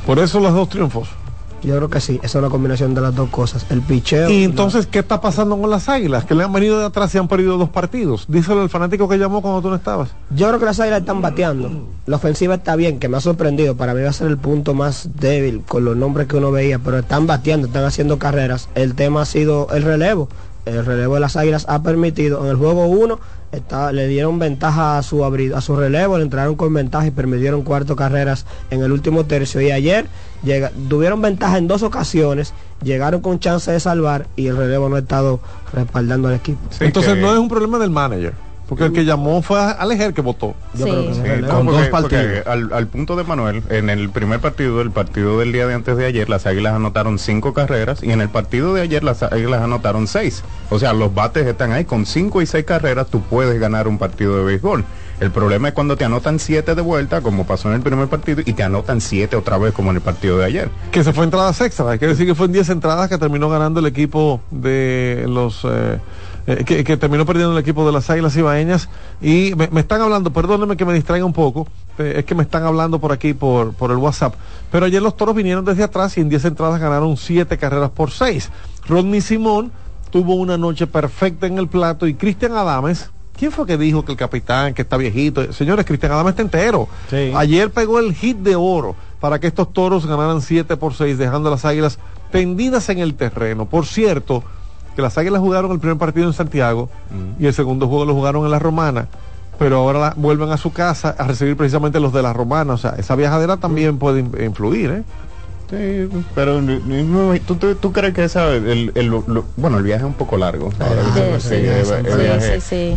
Por 0.06 0.20
eso 0.20 0.42
los 0.42 0.54
dos 0.54 0.68
triunfos. 0.68 1.08
Yo 1.64 1.76
creo 1.76 1.90
que 1.90 2.02
sí, 2.02 2.20
esa 2.24 2.26
es 2.26 2.36
una 2.36 2.50
combinación 2.50 2.94
de 2.94 3.02
las 3.02 3.16
dos 3.16 3.30
cosas. 3.30 3.66
El 3.70 3.82
picheo. 3.82 4.30
Y 4.30 4.44
entonces, 4.44 4.88
¿qué 4.88 5.00
está 5.00 5.22
pasando 5.22 5.60
con 5.60 5.70
las 5.70 5.90
águilas? 5.90 6.26
Que 6.26 6.36
le 6.36 6.44
han 6.44 6.54
venido 6.54 6.80
de 6.80 6.86
atrás 6.86 7.14
y 7.16 7.18
han 7.18 7.28
perdido 7.28 7.58
dos 7.58 7.70
partidos. 7.70 8.26
Díselo 8.28 8.62
al 8.62 8.70
fanático 8.70 9.08
que 9.08 9.18
llamó 9.18 9.42
cuando 9.42 9.62
tú 9.62 9.70
no 9.70 9.76
estabas. 9.76 10.10
Yo 10.30 10.48
creo 10.48 10.60
que 10.60 10.66
las 10.66 10.80
águilas 10.80 11.02
están 11.02 11.22
bateando. 11.22 11.88
La 12.06 12.16
ofensiva 12.16 12.56
está 12.56 12.76
bien, 12.76 13.00
que 13.00 13.10
me 13.10 13.18
ha 13.18 13.22
sorprendido. 13.22 13.76
Para 13.76 13.94
mí 13.94 14.02
va 14.02 14.10
a 14.10 14.14
ser 14.14 14.28
el 14.28 14.38
punto 14.38 14.74
más 14.74 15.10
débil 15.16 15.64
con 15.68 15.86
los 15.86 15.96
nombres 15.96 16.28
que 16.28 16.38
uno 16.38 16.52
veía, 16.52 16.80
pero 16.80 17.00
están 17.00 17.28
bateando, 17.28 17.68
están 17.68 17.84
haciendo 17.84 18.20
carreras. 18.20 18.70
El 18.76 18.96
tema 18.96 19.22
ha 19.22 19.26
sido 19.26 19.68
el 19.72 19.84
relevo. 19.84 20.30
El 20.76 20.86
relevo 20.86 21.16
de 21.16 21.20
las 21.20 21.36
águilas 21.36 21.66
ha 21.68 21.82
permitido. 21.82 22.44
En 22.44 22.52
el 22.52 22.56
juego 22.56 22.86
1 22.86 23.20
le 23.92 24.08
dieron 24.08 24.40
ventaja 24.40 24.98
a 24.98 25.04
su 25.04 25.24
a 25.26 25.62
su 25.62 25.76
relevo, 25.76 26.18
le 26.18 26.24
entraron 26.24 26.56
con 26.56 26.74
ventaja 26.74 27.08
y 27.08 27.12
permitieron 27.12 27.64
cuarto 27.64 27.96
carreras 27.96 28.46
en 28.70 28.82
el 28.84 28.92
último 28.92 29.26
tercio. 29.26 29.62
Y 29.62 29.72
ayer 29.72 30.08
llega, 30.44 30.72
tuvieron 30.88 31.22
ventaja 31.22 31.58
en 31.58 31.68
dos 31.68 31.84
ocasiones, 31.84 32.54
llegaron 32.84 33.22
con 33.22 33.40
chance 33.40 33.72
de 33.72 33.80
salvar 33.80 34.28
y 34.36 34.48
el 34.48 34.58
relevo 34.58 34.90
no 34.90 34.96
ha 34.96 35.00
estado 35.00 35.40
respaldando 35.74 36.28
al 36.28 36.36
equipo. 36.36 36.60
entonces 36.80 37.18
no 37.18 37.32
es 37.32 37.40
un 37.40 37.50
problema 37.50 37.80
del 37.80 37.90
manager. 37.90 38.49
Porque 38.70 38.86
el 38.86 38.94
que 38.94 39.04
llamó 39.04 39.42
fue 39.42 39.60
a 39.60 39.72
Alejer 39.72 40.14
que 40.14 40.22
votó. 40.22 40.54
Yo 40.76 40.86
creo 40.86 41.08
que 41.08 41.14
Sí, 41.16 41.22
sí. 41.24 41.42
no, 41.42 41.66
porque- 41.66 41.90
porque 41.90 42.44
al, 42.46 42.72
al 42.72 42.88
punto 42.88 43.16
de 43.16 43.24
Manuel, 43.24 43.64
en 43.70 43.90
el 43.90 44.10
primer 44.10 44.40
partido, 44.40 44.80
el 44.82 44.92
partido 44.92 45.40
del 45.40 45.52
día 45.52 45.66
de 45.68 45.74
antes 45.74 45.98
de 45.98 46.06
ayer, 46.06 46.30
las 46.30 46.46
Águilas 46.46 46.74
anotaron 46.76 47.18
cinco 47.20 47.54
carreras 47.54 48.04
y 48.04 48.12
en 48.12 48.22
el 48.22 48.30
partido 48.30 48.74
de 48.74 48.82
ayer 48.82 49.04
las 49.04 49.24
Águilas 49.24 49.62
anotaron 49.62 50.08
seis. 50.08 50.44
O 50.70 50.78
sea, 50.80 50.94
los 50.94 51.14
bates 51.14 51.48
están 51.48 51.72
ahí. 51.72 51.84
Con 51.86 52.06
cinco 52.06 52.42
y 52.42 52.46
seis 52.46 52.64
carreras 52.64 53.08
tú 53.08 53.22
puedes 53.22 53.60
ganar 53.60 53.88
un 53.88 53.98
partido 53.98 54.38
de 54.38 54.44
béisbol. 54.44 54.86
El 55.20 55.32
problema 55.32 55.68
es 55.68 55.74
cuando 55.74 55.98
te 55.98 56.06
anotan 56.06 56.40
siete 56.40 56.76
de 56.76 56.82
vuelta, 56.82 57.20
como 57.20 57.46
pasó 57.46 57.68
en 57.68 57.76
el 57.76 57.82
primer 57.82 58.08
partido, 58.08 58.42
y 58.46 58.54
te 58.54 58.64
anotan 58.64 59.02
siete 59.02 59.36
otra 59.36 59.58
vez, 59.58 59.74
como 59.74 59.90
en 59.90 59.98
el 59.98 60.02
partido 60.02 60.38
de 60.38 60.46
ayer. 60.46 60.70
Que 60.92 61.04
se 61.04 61.12
fue 61.12 61.26
entradas 61.26 61.60
extra. 61.60 61.90
Hay 61.92 62.00
que 62.00 62.08
decir 62.08 62.26
que 62.26 62.36
fue 62.36 62.46
en 62.46 62.54
10 62.54 62.70
entradas 62.70 63.10
que 63.10 63.18
terminó 63.18 63.50
ganando 63.50 63.82
el 63.82 63.86
equipo 63.88 64.40
de 64.52 65.26
los... 65.28 65.62
eh, 65.66 65.98
eh, 66.48 66.64
que, 66.66 66.84
que 66.84 66.98
terminó 66.98 67.26
perdiendo 67.26 67.54
el 67.54 67.60
equipo 67.60 67.86
de 67.86 67.92
las 67.92 68.10
Águilas 68.10 68.36
Ibaeñas. 68.36 68.90
Y 69.22 69.54
me, 69.56 69.68
me 69.70 69.82
están 69.82 70.02
hablando, 70.02 70.32
perdónenme 70.32 70.78
que 70.78 70.86
me 70.86 70.94
distraiga 70.94 71.26
un 71.26 71.34
poco, 71.34 71.68
eh, 71.98 72.16
es 72.18 72.26
que 72.26 72.36
me 72.36 72.44
están 72.44 72.64
hablando 72.64 73.00
por 73.00 73.12
aquí, 73.12 73.34
por, 73.34 73.74
por 73.74 73.92
el 73.92 73.98
WhatsApp. 73.98 74.36
Pero 74.72 74.86
ayer 74.86 75.02
los 75.02 75.16
toros 75.16 75.36
vinieron 75.36 75.66
desde 75.66 75.84
atrás 75.84 76.18
y 76.18 76.22
en 76.22 76.30
10 76.30 76.46
entradas 76.46 76.80
ganaron 76.80 77.18
7 77.18 77.58
carreras 77.58 77.92
por 77.92 78.12
6. 78.12 78.50
Rodney 78.88 79.22
Simón 79.22 79.72
tuvo 80.12 80.36
una 80.36 80.58
noche 80.58 80.88
perfecta 80.88 81.48
en 81.48 81.58
el 81.58 81.68
plato 81.68 82.08
y 82.08 82.16
Cristian 82.16 82.54
Adames... 82.54 83.12
¿Quién 83.40 83.54
fue 83.54 83.66
que 83.66 83.78
dijo 83.78 84.04
que 84.04 84.12
el 84.12 84.18
capitán, 84.18 84.74
que 84.74 84.82
está 84.82 84.98
viejito? 84.98 85.54
Señores, 85.54 85.86
Cristian 85.86 86.12
Adames 86.12 86.32
está 86.32 86.42
entero. 86.42 86.90
Ayer 87.36 87.72
pegó 87.72 87.98
el 88.00 88.14
hit 88.14 88.36
de 88.40 88.58
oro 88.58 88.98
para 89.22 89.40
que 89.40 89.48
estos 89.48 89.72
toros 89.72 90.06
ganaran 90.06 90.42
7 90.42 90.76
por 90.76 90.94
6, 90.94 91.18
dejando 91.18 91.48
a 91.48 91.52
las 91.52 91.64
águilas 91.64 92.00
tendidas 92.34 92.90
en 92.90 93.00
el 93.00 93.14
terreno. 93.14 93.66
Por 93.66 93.86
cierto, 93.86 94.44
que 95.00 95.04
las 95.04 95.18
águilas 95.18 95.40
jugaron 95.40 95.72
el 95.72 95.80
primer 95.80 95.98
partido 95.98 96.28
en 96.28 96.34
Santiago 96.34 96.90
y 97.40 97.46
el 97.48 97.54
segundo 97.54 97.88
juego 97.88 98.04
lo 98.04 98.14
jugaron 98.14 98.44
en 98.44 98.52
la 98.52 98.60
Romana, 98.60 99.08
pero 99.58 99.78
ahora 99.78 100.00
la- 100.00 100.14
vuelven 100.18 100.50
a 100.52 100.58
su 100.58 100.74
casa 100.74 101.16
a 101.18 101.26
recibir 101.26 101.56
precisamente 101.56 102.02
los 102.02 102.12
de 102.12 102.22
la 102.22 102.34
Romana. 102.34 102.74
O 102.74 102.78
sea, 102.78 102.96
esa 102.98 103.16
viajadera 103.16 103.56
también 103.56 103.98
puede 103.98 104.20
in- 104.20 104.32
influir, 104.44 104.90
¿eh? 104.92 105.04
Sí, 105.70 106.10
pero 106.36 106.60
¿tú, 107.46 107.56
tú, 107.56 107.76
tú 107.76 107.92
crees 107.94 108.14
que 108.14 108.24
esa, 108.26 108.52
el, 108.56 108.92
el- 108.94 109.06
lo- 109.08 109.46
bueno, 109.56 109.78
el 109.78 109.84
viaje 109.84 110.02
es 110.02 110.08
un 110.08 110.16
poco 110.16 110.36
largo. 110.36 110.70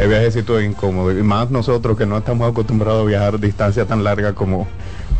El 0.00 0.08
viajecito 0.08 0.58
es 0.58 0.68
incómodo. 0.70 1.12
Y 1.16 1.22
más 1.22 1.50
nosotros 1.50 1.96
que 1.98 2.06
no 2.06 2.16
estamos 2.18 2.50
acostumbrados 2.50 3.02
a 3.02 3.04
viajar 3.08 3.38
distancias 3.38 3.86
tan 3.86 4.02
largas 4.02 4.32
como, 4.32 4.66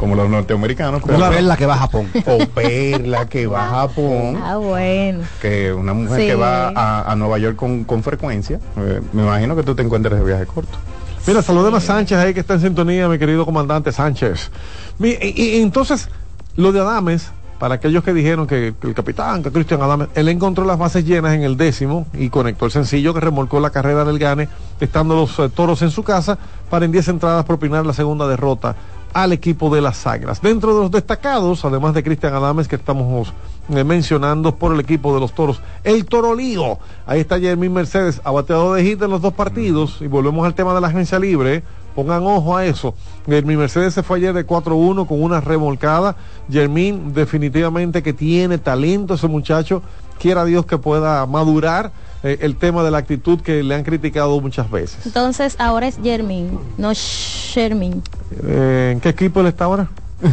como 0.03 0.17
los 0.17 0.29
norteamericanos. 0.29 1.01
Como 1.01 1.17
Perla 1.31 1.57
que 1.57 1.65
va 1.65 1.75
a 1.75 1.79
Japón. 1.79 2.09
O 2.27 2.39
Perla 2.47 3.27
que 3.29 3.47
va 3.47 3.67
a 3.67 3.71
Japón. 3.87 4.37
Ah, 4.43 4.57
bueno. 4.57 5.21
Que 5.41 5.73
una 5.73 5.93
mujer 5.95 6.21
Sí. 6.21 6.27
que 6.27 6.35
va 6.35 6.71
a, 6.75 7.13
a 7.13 7.15
Nueva 7.15 7.39
York 7.39 7.55
con, 7.55 7.85
con 7.85 8.03
frecuencia. 8.03 8.59
eh, 8.79 9.01
me 9.13 9.23
imagino 9.23 9.55
que 9.55 9.63
tú 9.63 9.77
te 9.77 9.83
encuentres 9.83 10.19
de 10.19 10.25
viaje 10.25 10.45
corto. 10.45 10.77
Mira, 11.25 11.41
saludemos 11.41 11.85
a 11.85 11.87
Sánchez 11.87 12.19
ahí 12.19 12.35
que 12.35 12.41
está 12.41 12.55
en 12.55 12.63
sintonía, 12.63 13.09
mi 13.09 13.17
querido 13.17 13.45
comandante 13.45 13.93
Sánchez. 13.93 14.51
Mi- 14.99 15.17
y, 15.23 15.41
y 15.59 15.63
entonces, 15.63 16.09
lo 16.57 16.73
de 16.73 16.81
Adames, 16.81 17.31
para 17.61 17.77
aquellos 17.77 18.03
que 18.03 18.13
dijeron 18.13 18.49
que, 18.49 18.75
que 18.81 18.89
el 18.89 18.95
capitán, 18.95 19.41
que 19.45 19.53
Cristian 19.53 19.81
Adames, 19.83 20.09
él 20.17 20.29
encontró 20.29 20.65
las 20.65 20.79
bases 20.79 21.05
llenas 21.05 21.33
en 21.35 21.45
el 21.45 21.57
décimo 21.57 22.07
y 22.13 22.29
conectó 22.29 22.65
el 22.65 22.73
sencillo 22.73 23.15
que 23.15 23.21
remolcó 23.21 23.61
la 23.61 23.71
carrera 23.71 24.05
del 24.05 24.19
Gane, 24.19 24.49
estando 24.81 25.15
los 25.15 25.39
eh, 25.39 25.49
toros 25.49 25.81
en 25.83 25.93
su 25.93 26.03
casa, 26.03 26.37
para 26.69 26.87
en 26.87 26.91
10 26.91 27.07
entradas 27.07 27.45
propinar 27.45 27.87
la 27.87 27.93
segunda 27.93 28.27
derrota 28.27 28.75
al 29.13 29.33
equipo 29.33 29.75
de 29.75 29.81
las 29.81 30.07
Águilas. 30.07 30.41
Dentro 30.41 30.75
de 30.75 30.83
los 30.83 30.91
destacados, 30.91 31.65
además 31.65 31.95
de 31.95 32.03
Cristian 32.03 32.35
Adames, 32.35 32.69
que 32.69 32.77
estamos 32.77 33.33
eh, 33.69 33.85
mencionando 33.85 34.57
por 34.57 34.73
el 34.75 34.81
equipo 34.81 35.15
de 35.15 35.21
los 35.21 35.33
toros, 35.33 35.61
el 35.85 36.05
Toro 36.05 36.35
Lío. 36.35 36.79
Ahí 37.07 37.21
está 37.21 37.39
Jermín 37.39 37.73
Mercedes, 37.73 38.21
abateado 38.25 38.75
de 38.75 38.85
hit 38.85 39.03
en 39.03 39.11
los 39.11 39.21
dos 39.21 39.35
partidos. 39.35 39.99
Y 40.01 40.07
volvemos 40.07 40.47
al 40.47 40.55
tema 40.55 40.75
de 40.75 40.81
la 40.81 40.89
agencia 40.89 41.19
libre. 41.19 41.63
Pongan 41.95 42.23
ojo 42.23 42.57
a 42.57 42.65
eso. 42.65 42.95
Jermín 43.27 43.59
Mercedes 43.59 43.95
se 43.95 44.03
fue 44.03 44.17
ayer 44.19 44.33
de 44.33 44.47
4-1 44.47 45.07
con 45.07 45.23
una 45.23 45.41
remolcada. 45.41 46.17
Jermín 46.51 47.13
definitivamente 47.13 48.03
que 48.03 48.13
tiene 48.13 48.59
talento 48.59 49.15
ese 49.15 49.29
muchacho. 49.29 49.83
Quiera 50.23 50.45
Dios 50.45 50.65
que 50.67 50.79
pueda 50.79 51.27
madurar 51.27 51.91
eh, 52.23 52.39
el 52.43 52.55
tema 52.55 52.85
de 52.85 52.93
la 52.93 52.99
actitud 52.99 53.41
que 53.41 53.65
le 53.65 53.75
han 53.75 53.83
criticado 53.83 54.41
muchas 54.41 54.71
veces. 54.71 55.05
Entonces 55.05 55.57
ahora 55.59 55.89
es 55.89 55.99
Jermin, 56.01 56.61
no 56.79 56.93
Shermin. 56.95 58.01
Eh, 58.45 58.91
¿En 58.93 59.01
qué 59.01 59.09
equipo 59.09 59.41
él 59.41 59.49
está 59.49 59.65
ahora? 59.65 59.89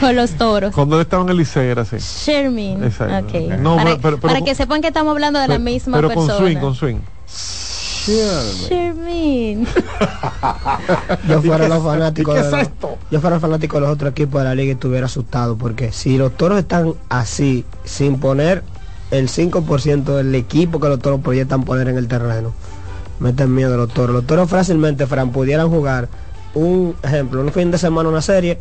Con 0.00 0.16
los 0.16 0.30
toros. 0.32 0.74
Cuando 0.74 0.96
él 0.96 1.02
estaba 1.02 1.22
en 1.24 1.28
el 1.28 1.36
Liceo 1.36 1.62
era 1.62 1.82
así. 1.82 1.96
Shermin. 1.98 2.82
Exacto. 2.82 3.26
ok. 3.36 3.58
No, 3.60 3.76
para, 3.76 3.84
pero- 3.90 4.00
pero- 4.00 4.18
para 4.20 4.32
pero- 4.36 4.46
que 4.46 4.54
sepan 4.54 4.80
que 4.80 4.88
estamos 4.88 5.10
hablando 5.12 5.38
de 5.38 5.48
la 5.48 5.58
misma 5.58 5.98
Pero 5.98 6.08
persona. 6.08 6.34
con 6.34 6.38
swing, 6.46 6.56
con 6.56 6.74
swing. 6.74 6.96
Shermin. 8.08 9.66
yo 11.28 11.42
fuera 11.42 11.68
los 11.68 11.82
fanáticos 11.82 12.34
¿Qué 12.34 12.40
de 12.40 12.46
es 12.46 12.52
los- 12.52 12.62
esto? 12.62 12.98
yo 13.10 13.20
fuera 13.20 13.38
fanático 13.40 13.76
de 13.76 13.80
los 13.82 13.90
otros 13.90 14.12
equipos 14.12 14.40
de 14.40 14.48
la 14.48 14.54
liga 14.54 14.68
y 14.68 14.74
estuviera 14.74 15.06
asustado 15.06 15.56
porque 15.56 15.92
si 15.92 16.16
los 16.18 16.36
toros 16.36 16.58
están 16.58 16.94
así 17.08 17.64
sin 17.84 18.18
poner 18.18 18.62
el 19.10 19.28
5% 19.28 20.16
del 20.16 20.34
equipo 20.34 20.80
que 20.80 20.88
los 20.88 20.98
toros 21.00 21.20
proyectan 21.20 21.64
poner 21.64 21.88
en 21.88 21.98
el 21.98 22.08
terreno 22.08 22.52
meten 23.20 23.54
miedo 23.54 23.70
de 23.72 23.76
los 23.76 23.92
toros 23.92 24.14
los 24.14 24.26
toros 24.26 24.48
fácilmente 24.48 25.06
Fran 25.06 25.30
pudieran 25.30 25.68
jugar 25.68 26.08
un 26.54 26.94
ejemplo 27.02 27.40
un 27.42 27.52
fin 27.52 27.70
de 27.70 27.78
semana 27.78 28.08
una 28.08 28.22
serie 28.22 28.58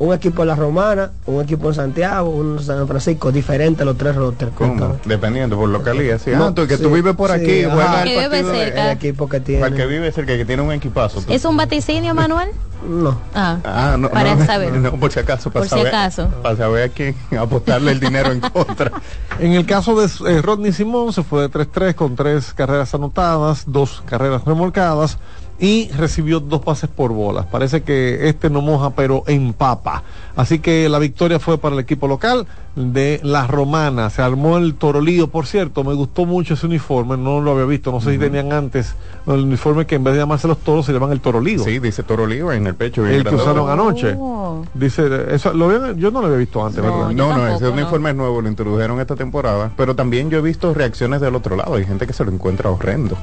un 0.00 0.14
equipo 0.14 0.42
en 0.42 0.48
La 0.48 0.54
Romana, 0.54 1.10
un 1.26 1.42
equipo 1.42 1.68
en 1.68 1.74
Santiago, 1.74 2.30
un 2.30 2.58
en 2.58 2.62
San 2.64 2.86
Francisco, 2.86 3.32
diferente 3.32 3.84
los 3.84 3.96
tres 3.96 4.14
rosters. 4.14 4.52
¿Cómo? 4.54 4.96
Dependiendo 5.04 5.56
por 5.56 5.68
localidad. 5.68 6.20
Sí, 6.24 6.30
No, 6.30 6.46
ah, 6.46 6.54
tú, 6.54 6.66
que 6.68 6.76
tú 6.76 6.88
sí, 6.88 6.94
vives 6.94 7.16
por 7.16 7.30
sí, 7.30 7.36
aquí, 7.36 7.64
ajá. 7.64 7.74
juega 7.74 8.02
Que 8.02 8.02
el 8.02 8.08
vive 8.08 8.28
partido 8.30 8.52
de- 8.52 8.58
cerca. 8.64 8.84
El 8.86 8.96
equipo 8.96 9.28
que 9.28 9.40
tiene. 9.40 9.60
Para 9.62 9.74
que 9.74 9.86
vive 9.86 10.12
cerca, 10.12 10.36
que 10.36 10.44
tiene 10.44 10.62
un 10.62 10.72
equipazo. 10.72 11.20
tú. 11.22 11.32
¿Es 11.32 11.44
un 11.44 11.56
vaticinio, 11.56 12.14
Manuel? 12.14 12.50
No. 12.88 13.18
Ah, 13.34 13.58
Ah, 13.64 13.96
no, 13.98 14.08
para 14.08 14.36
no, 14.36 14.46
saber. 14.46 14.72
no, 14.78 14.92
por 14.92 15.10
si 15.10 15.18
acaso, 15.18 15.50
para 15.50 15.62
Por 15.64 15.68
si 15.68 15.70
saber, 15.70 15.88
acaso. 15.88 16.28
para 16.44 16.56
saber 16.56 16.84
a 16.84 16.88
quién 16.90 17.16
apostarle 17.36 17.90
el 17.90 17.98
dinero 17.98 18.30
en 18.30 18.40
contra. 18.40 18.92
En 19.40 19.52
el 19.52 19.66
caso 19.66 19.94
de 20.00 20.06
eh, 20.32 20.42
Rodney 20.42 20.72
Simón 20.72 21.12
se 21.12 21.22
fue 21.22 21.42
de 21.42 21.50
3-3 21.50 21.94
con 21.94 22.16
tres 22.16 22.52
carreras 22.54 22.92
anotadas, 22.94 23.64
dos 23.66 24.02
carreras 24.04 24.44
remolcadas 24.44 25.18
y 25.60 25.88
recibió 25.90 26.38
dos 26.40 26.60
pases 26.62 26.88
por 26.88 27.12
bolas. 27.12 27.46
Parece 27.46 27.82
que 27.82 28.28
este 28.28 28.48
no 28.48 28.60
moja 28.62 28.90
pero 28.90 29.24
empapa. 29.26 30.02
Así 30.36 30.60
que 30.60 30.88
la 30.88 30.98
victoria 31.00 31.40
fue 31.40 31.58
para 31.58 31.74
el 31.74 31.80
equipo 31.80 32.06
local 32.06 32.46
de 32.76 33.18
La 33.24 33.48
Romana. 33.48 34.08
Se 34.10 34.22
armó 34.22 34.56
el 34.56 34.74
torolío, 34.76 35.26
por 35.28 35.46
cierto, 35.46 35.82
me 35.82 35.94
gustó 35.94 36.26
mucho 36.26 36.54
ese 36.54 36.66
uniforme, 36.66 37.16
no 37.16 37.40
lo 37.40 37.50
había 37.50 37.64
visto, 37.64 37.90
no 37.90 38.00
sé 38.00 38.12
si 38.12 38.18
tenían 38.18 38.52
antes 38.52 38.94
el 39.26 39.40
uniforme 39.44 39.84
que 39.84 39.96
en 39.96 40.04
vez 40.04 40.14
de 40.14 40.20
llamarse 40.20 40.46
los 40.46 40.58
toros 40.58 40.86
se 40.86 40.92
llaman 40.92 41.10
el 41.10 41.20
torolío. 41.20 41.64
Sí, 41.64 41.80
dice 41.80 42.04
Toro 42.04 42.22
Oliva 42.22 42.54
en 42.54 42.68
el 42.68 42.76
pecho. 42.76 43.02
bien 43.02 43.16
el 43.16 43.24
que 43.24 43.34
usaron 43.34 43.68
anoche. 43.68 44.14
Oh. 44.16 44.64
Dice, 44.74 45.08
eso, 45.34 45.52
lo 45.52 45.64
habían- 45.66 45.96
yo 45.98 46.12
no 46.12 46.20
lo 46.20 46.26
había 46.26 46.38
visto 46.38 46.64
antes, 46.64 46.82
No, 46.84 47.12
no, 47.12 47.48
ese 47.48 47.64
no. 47.64 47.72
uniforme 47.72 48.10
es 48.10 48.16
nuevo, 48.16 48.40
lo 48.40 48.48
introdujeron 48.48 49.00
esta 49.00 49.16
temporada, 49.16 49.72
pero 49.76 49.96
también 49.96 50.30
yo 50.30 50.38
he 50.38 50.42
visto 50.42 50.72
reacciones 50.72 51.20
del 51.20 51.34
otro 51.34 51.56
lado, 51.56 51.74
hay 51.74 51.84
gente 51.84 52.06
que 52.06 52.12
se 52.12 52.24
lo 52.24 52.30
encuentra 52.30 52.70
horrendo. 52.70 53.16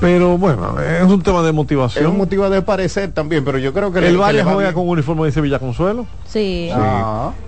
Pero 0.00 0.36
bueno, 0.36 0.76
es 0.80 1.02
un 1.04 1.22
tema 1.22 1.42
de 1.42 1.48
Es 1.48 1.54
motivación. 1.54 2.06
un 2.06 2.18
motivo 2.18 2.48
de 2.50 2.60
parecer 2.62 3.12
también, 3.12 3.44
pero 3.44 3.58
yo 3.58 3.72
creo 3.72 3.90
que 3.92 4.00
le- 4.02 4.08
el 4.08 4.18
Valle 4.18 4.42
va 4.42 4.52
juega 4.52 4.70
bien. 4.70 4.74
con 4.74 4.88
uniforme 4.88 5.24
de 5.24 5.32
Sevilla 5.32 5.58
Consuelo. 5.58 6.06
Sí. 6.26 6.70
Sí. 6.70 6.80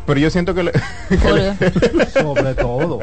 Pero 0.06 0.20
yo 0.20 0.30
siento 0.30 0.54
que 0.54 0.62
le, 0.62 0.72
Sobre 2.22 2.54
todo. 2.54 3.00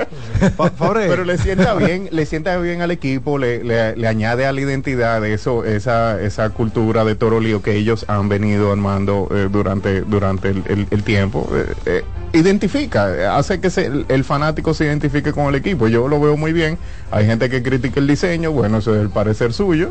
Pero 0.93 1.23
le 1.25 1.37
sienta 1.37 1.73
bien, 1.75 2.09
le 2.11 2.25
sienta 2.25 2.57
bien 2.57 2.81
al 2.81 2.89
equipo, 2.91 3.37
le, 3.37 3.63
le, 3.63 3.95
le 3.95 4.07
añade 4.07 4.45
a 4.47 4.51
la 4.51 4.61
identidad 4.61 5.23
eso, 5.25 5.63
esa, 5.63 6.19
esa 6.21 6.49
cultura 6.49 7.03
de 7.05 7.15
Toro 7.15 7.39
Lío 7.39 7.61
que 7.61 7.75
ellos 7.75 8.05
han 8.07 8.27
venido 8.29 8.71
armando 8.71 9.27
eh, 9.31 9.47
durante, 9.51 10.01
durante 10.01 10.49
el, 10.49 10.63
el- 10.67 10.87
el 10.89 11.03
tiempo. 11.03 11.47
Eh, 11.53 11.73
eh, 11.85 12.03
identifica, 12.33 13.37
hace 13.37 13.59
que 13.61 13.69
se- 13.69 13.85
el, 13.85 14.05
el 14.09 14.23
fanático 14.23 14.73
se 14.73 14.85
identifique 14.85 15.31
con 15.31 15.45
el 15.45 15.55
equipo. 15.55 15.87
Yo 15.87 16.07
lo 16.07 16.19
veo 16.19 16.35
muy 16.35 16.51
bien. 16.53 16.77
Hay 17.15 17.25
gente 17.25 17.49
que 17.49 17.63
critica 17.63 18.01
el 18.01 18.07
diseño, 18.07 18.51
bueno, 18.51 18.79
eso 18.79 18.93
es 18.93 19.01
el 19.01 19.09
parecer 19.09 19.53
suyo. 19.53 19.89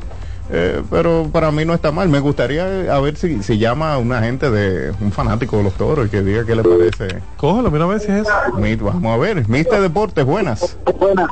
eh, 0.51 0.83
pero 0.91 1.27
para 1.33 1.51
mí 1.51 1.65
no 1.65 1.73
está 1.73 1.91
mal. 1.91 2.07
Me 2.11 2.21
gustaría 2.21 2.69
eh, 2.69 2.91
a 2.91 3.01
ver 3.01 3.17
si, 3.17 3.43
si 3.43 3.57
llama 3.57 3.95
a 3.95 3.99
una 3.99 4.21
gente 4.21 4.51
de 4.51 4.93
un 5.01 5.11
fanático 5.11 5.57
de 5.57 5.63
los 5.63 5.73
toros 5.73 6.07
y 6.07 6.11
que 6.11 6.21
diga 6.21 6.45
qué 6.45 6.55
le 6.55 6.63
parece. 6.63 7.23
cógelo, 7.39 7.71
mira 7.71 7.85
a 7.85 7.89
ver 7.89 8.01
si 8.01 8.13
es 8.13 8.27
eso. 8.29 8.31
Vamos 8.83 9.15
a 9.15 9.17
ver, 9.17 9.49
Mister 9.49 9.81
Deportes, 9.81 10.23
buenas. 10.27 10.77
Buena. 10.99 11.27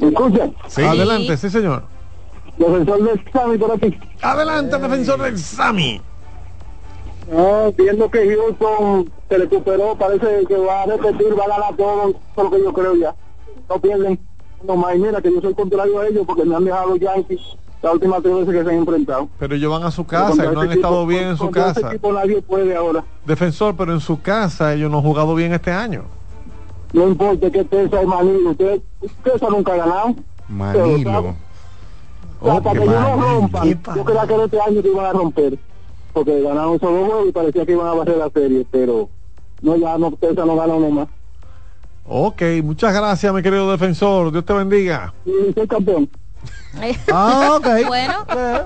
Escucha, 0.00 0.50
Sí. 0.68 0.82
Adelante, 0.82 1.36
sí 1.36 1.50
señor. 1.50 1.82
defensor 2.58 3.02
del 3.02 3.24
Sami 3.32 3.58
por 3.58 3.72
aquí. 3.72 3.98
Adelante, 4.22 4.78
defensor 4.78 5.20
del 5.22 5.36
Sami. 5.38 6.00
No, 7.28 7.72
viendo 7.72 8.08
que 8.10 8.36
Houston 8.36 9.10
se 9.28 9.38
recuperó, 9.38 9.96
parece 9.96 10.44
que 10.46 10.56
va 10.58 10.82
a 10.82 10.86
repetir, 10.86 11.36
va 11.36 11.44
a 11.44 11.48
ganar 11.48 11.76
todo, 11.76 12.10
es 12.10 12.16
lo 12.36 12.50
que 12.50 12.62
yo 12.62 12.72
creo 12.72 12.94
ya. 12.96 13.14
No 13.68 13.78
pierden 13.80 14.18
no 14.66 14.76
más. 14.76 14.94
Y 14.94 14.98
mira 14.98 15.20
que 15.20 15.32
yo 15.32 15.40
soy 15.40 15.54
contrario 15.54 16.00
a 16.00 16.06
ellos 16.06 16.24
porque 16.26 16.44
me 16.44 16.56
han 16.56 16.64
dejado 16.64 16.90
los 16.90 17.00
Yankees 17.00 17.40
las 17.82 17.92
últimas 17.92 18.22
tres 18.22 18.34
veces 18.34 18.54
que 18.54 18.64
se 18.64 18.70
han 18.70 18.76
enfrentado. 18.76 19.28
Pero 19.38 19.54
ellos 19.54 19.70
van 19.70 19.82
a 19.82 19.90
su 19.90 20.06
casa 20.06 20.32
y 20.46 20.54
no 20.54 20.60
han 20.60 20.68
este 20.68 20.76
estado 20.80 20.94
equipo- 21.02 21.06
bien 21.06 21.28
en 21.28 21.36
su 21.36 21.44
contra 21.44 21.68
este 21.68 21.80
casa. 21.82 21.92
equipo 21.94 22.12
nadie 22.14 22.40
puede 22.42 22.74
ahora. 22.76 23.04
Defensor, 23.26 23.76
pero 23.76 23.92
en 23.92 24.00
su 24.00 24.22
casa 24.22 24.72
ellos 24.72 24.90
no 24.90 24.98
han 24.98 25.02
jugado 25.04 25.34
bien 25.34 25.52
este 25.52 25.70
año. 25.70 26.04
No 26.94 27.08
importa 27.08 27.50
que 27.50 27.64
Tesa 27.64 28.02
y 28.02 28.06
Manilo, 28.06 28.50
usted, 28.52 28.80
Tesa 29.22 29.48
nunca 29.50 29.74
ha 29.74 29.76
ganado. 29.76 30.14
Manilo. 30.48 31.34
O 32.40 32.46
sea, 32.46 32.54
hasta 32.56 32.72
que 32.72 32.78
ellos 32.84 33.00
no 33.00 33.16
rompan, 33.16 33.68
yo 33.96 34.04
creía 34.04 34.26
que 34.26 34.44
este 34.44 34.60
año 34.60 34.82
que 34.82 34.88
iban 34.88 35.06
a 35.06 35.12
romper, 35.12 35.58
porque 36.12 36.40
ganaron 36.40 36.78
dos 36.78 36.90
juegos 36.90 37.28
y 37.28 37.32
parecía 37.32 37.66
que 37.66 37.72
iban 37.72 37.86
a 37.86 37.94
barrer 37.94 38.16
la 38.18 38.30
serie, 38.30 38.66
pero 38.70 39.08
no, 39.60 39.76
ya 39.76 39.98
no, 39.98 40.10
Tesa 40.12 40.44
no 40.46 40.56
ganó 40.56 40.78
nomás. 40.80 41.08
Ok, 42.06 42.42
muchas 42.62 42.92
gracias, 42.94 43.32
mi 43.32 43.42
querido 43.42 43.70
defensor. 43.70 44.30
Dios 44.30 44.44
te 44.44 44.52
bendiga. 44.52 45.12
Soy 45.54 45.66
campeón. 45.66 46.08
Ah, 47.12 47.54
ok. 47.56 47.66
Bueno, 47.86 48.14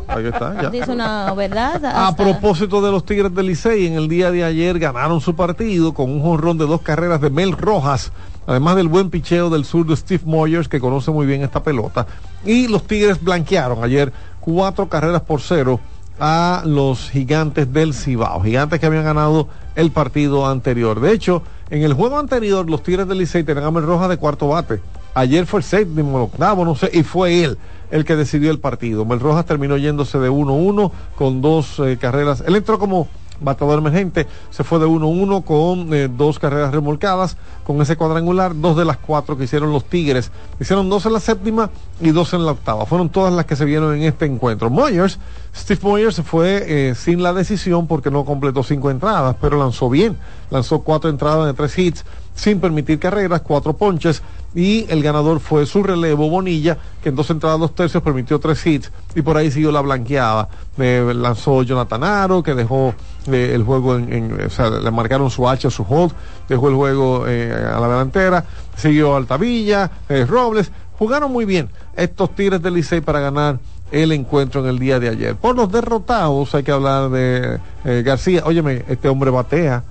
Ahí 0.09 0.27
está, 0.27 0.63
ya. 0.63 0.71
dice 0.71 0.91
una 0.91 1.33
verdad. 1.35 1.85
A 1.85 2.17
propósito 2.17 2.81
de 2.83 2.91
los 2.91 3.05
Tigres 3.05 3.33
del 3.35 3.47
Licey, 3.47 3.87
en 3.87 3.95
el 3.95 4.09
día 4.09 4.31
de 4.33 4.43
ayer 4.45 4.79
ganaron 4.79 5.21
su 5.21 5.37
partido 5.37 5.93
con 5.95 6.11
un 6.11 6.21
jonrón 6.23 6.59
de 6.59 6.67
dos 6.67 6.81
carreras 6.81 7.21
de 7.21 7.31
Mel 7.31 7.53
Rojas, 7.53 8.11
además 8.47 8.77
del 8.77 8.89
buen 8.89 9.11
picheo 9.11 9.51
del 9.51 9.65
sur 9.65 9.87
de 9.87 9.95
Steve 9.97 10.23
Moyers, 10.25 10.67
que 10.69 10.81
conoce 10.81 11.11
muy 11.13 11.27
bien 11.27 11.43
esta 11.43 11.63
pelota. 11.63 12.07
Y 12.45 12.67
los 12.67 12.85
Tigres 12.85 13.23
blanquearon 13.23 13.85
ayer 13.85 14.13
cuatro 14.41 14.89
carreras 14.89 15.23
por 15.23 15.41
cero 15.41 15.79
a 16.19 16.63
los 16.65 17.11
gigantes 17.11 17.73
del 17.73 17.95
Cibao, 17.95 18.43
gigantes 18.43 18.81
que 18.81 18.87
habían 18.87 19.05
ganado 19.05 19.49
el 19.77 19.93
partido 19.93 20.49
anterior. 20.49 20.99
De 21.01 21.13
hecho, 21.13 21.43
en 21.71 21.83
el 21.83 21.93
juego 21.93 22.19
anterior, 22.19 22.69
los 22.69 22.83
Tigres 22.83 23.09
del 23.09 23.19
Licey 23.19 23.45
tenían 23.45 23.67
a 23.67 23.71
Mel 23.71 23.85
Rojas 23.85 24.09
de 24.09 24.17
cuarto 24.17 24.49
bate. 24.49 24.81
Ayer 25.15 25.47
fue 25.47 25.61
el 25.61 25.65
séptimo, 25.65 26.19
el 26.19 26.25
octavo, 26.25 26.65
no 26.65 26.75
sé, 26.75 26.91
y 26.93 27.03
fue 27.03 27.45
él 27.45 27.59
el 27.91 28.05
que 28.05 28.17
decidió 28.17 28.51
el 28.51 28.59
partido. 28.59 29.05
Mel 29.05 29.21
Rojas 29.21 29.47
terminó 29.47 29.77
yéndose 29.77 30.19
de 30.19 30.31
1-1 30.31 30.91
con 31.17 31.41
dos 31.41 31.79
eh, 31.81 31.99
carreras. 32.01 32.43
Él 32.47 32.57
entró 32.57 32.79
como 32.79 33.09
bateador 33.41 33.79
emergente, 33.79 34.27
se 34.51 34.65
fue 34.65 34.79
de 34.79 34.87
1-1 34.87 35.45
con 35.45 35.95
eh, 35.95 36.09
dos 36.09 36.39
carreras 36.39 36.73
remolcadas, 36.73 37.37
con 37.65 37.81
ese 37.81 37.97
cuadrangular, 37.97 38.59
dos 38.59 38.77
de 38.77 38.85
las 38.85 38.97
cuatro 38.97 39.37
que 39.37 39.45
hicieron 39.45 39.73
los 39.73 39.85
Tigres. 39.85 40.31
Hicieron 40.61 40.89
dos 40.89 41.07
en 41.07 41.13
la 41.13 41.21
séptima 41.21 41.71
y 42.01 42.11
dos 42.11 42.33
en 42.35 42.45
la 42.45 42.53
octava. 42.53 42.87
Fueron 42.87 43.09
todas 43.09 43.33
las 43.33 43.47
que 43.47 43.57
se 43.57 43.65
vieron 43.65 43.95
en 43.95 44.03
este 44.03 44.27
encuentro. 44.27 44.71
Moyers, 44.71 45.19
Steve 45.59 45.81
Moyers 45.83 46.15
se 46.15 46.23
fue 46.23 46.65
eh, 46.67 46.95
sin 46.95 47.23
la 47.23 47.33
decisión 47.33 47.89
porque 47.89 48.11
no 48.11 48.25
completó 48.25 48.63
cinco 48.63 48.91
entradas, 48.91 49.37
pero 49.41 49.59
lanzó 49.59 49.91
bien. 49.91 50.17
Lanzó 50.51 50.81
cuatro 50.81 51.11
entradas 51.11 51.47
de 51.47 51.53
tres 51.53 51.77
hits 51.77 52.05
sin 52.35 52.61
permitir 52.61 53.01
carreras, 53.01 53.43
cuatro 53.43 53.73
ponches 53.73 54.23
y 54.55 54.87
el 54.89 55.03
ganador 55.03 55.41
fue 55.41 55.67
su 55.67 55.83
relevo 55.83 56.31
Bonilla, 56.31 56.79
que 57.03 57.09
en 57.09 57.17
dos 57.17 57.29
entradas 57.31 57.59
dos 57.59 57.75
tercios 57.75 58.03
permitió 58.03 58.39
tres 58.39 58.65
hits 58.65 58.93
y 59.15 59.23
por 59.23 59.37
ahí 59.37 59.51
siguió 59.51 59.73
la 59.73 59.81
blanqueada. 59.81 60.49
Eh, 60.79 61.13
lanzó 61.15 61.65
Jonathan 61.65 62.05
Aro, 62.05 62.43
que 62.43 62.55
dejó 62.55 62.95
eh, 63.27 63.51
el 63.53 63.65
juego 63.65 63.97
en, 63.97 64.41
o 64.47 64.51
sea, 64.51 64.71
le 64.71 64.91
marcaron 64.93 65.29
su 65.29 65.49
hacha, 65.49 65.71
su 65.71 65.83
hold, 65.83 66.13
dejó 66.49 66.69
el 66.69 66.77
juego 66.77 67.25
a 67.25 67.81
la 67.81 67.89
delantera, 67.89 68.45
siguió 68.77 69.17
Altavilla, 69.17 69.91
Robles, 70.29 70.71
jugaron 70.99 71.33
muy 71.33 71.45
bien 71.45 71.69
estos 71.97 72.35
Tigres 72.35 72.63
del 72.63 72.75
Licey 72.75 73.01
para 73.01 73.21
ganar 73.21 73.59
el 73.93 74.13
encuentro 74.13 74.61
en 74.61 74.69
el 74.69 74.79
día 74.79 75.01
de 75.01 75.09
ayer. 75.09 75.37
Por 75.37 75.57
los 75.57 75.71
derrotados 75.71 76.55
hay 76.55 76.63
que 76.63 76.73
hablar 76.73 77.11
de 77.11 77.59
eh, 77.85 78.03
García, 78.05 78.43
óyeme, 78.45 78.85
este 78.89 79.09
hombre 79.09 79.31
batea. 79.31 79.85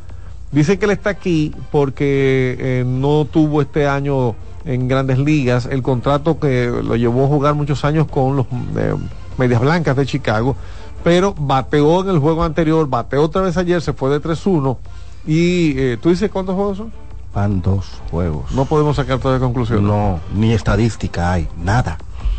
Dicen 0.51 0.79
que 0.79 0.85
él 0.85 0.91
está 0.91 1.09
aquí 1.09 1.53
porque 1.71 2.57
eh, 2.59 2.83
no 2.85 3.25
tuvo 3.25 3.61
este 3.61 3.87
año 3.87 4.35
en 4.65 4.87
grandes 4.87 5.17
ligas 5.17 5.65
el 5.65 5.81
contrato 5.81 6.39
que 6.39 6.67
lo 6.67 6.95
llevó 6.95 7.25
a 7.25 7.27
jugar 7.27 7.55
muchos 7.55 7.83
años 7.85 8.07
con 8.07 8.35
los 8.35 8.45
eh, 8.77 8.95
Medias 9.37 9.61
Blancas 9.61 9.95
de 9.95 10.05
Chicago, 10.05 10.55
pero 11.03 11.33
bateó 11.37 12.01
en 12.01 12.09
el 12.09 12.19
juego 12.19 12.43
anterior, 12.43 12.87
bateó 12.87 13.23
otra 13.23 13.41
vez 13.41 13.57
ayer, 13.57 13.81
se 13.81 13.93
fue 13.93 14.09
de 14.09 14.21
3-1 14.21 14.77
y 15.25 15.97
tú 15.97 16.09
dices 16.09 16.31
cuántos 16.31 16.55
juegos 16.55 16.77
son? 16.77 16.91
Van 17.33 17.61
dos 17.61 18.01
juegos. 18.09 18.51
No 18.51 18.65
podemos 18.65 18.95
sacar 18.95 19.19
todavía 19.19 19.45
conclusión. 19.45 19.85
No, 19.85 20.19
ni 20.33 20.53
estadística 20.53 21.33
hay, 21.33 21.47
nada. 21.61 21.97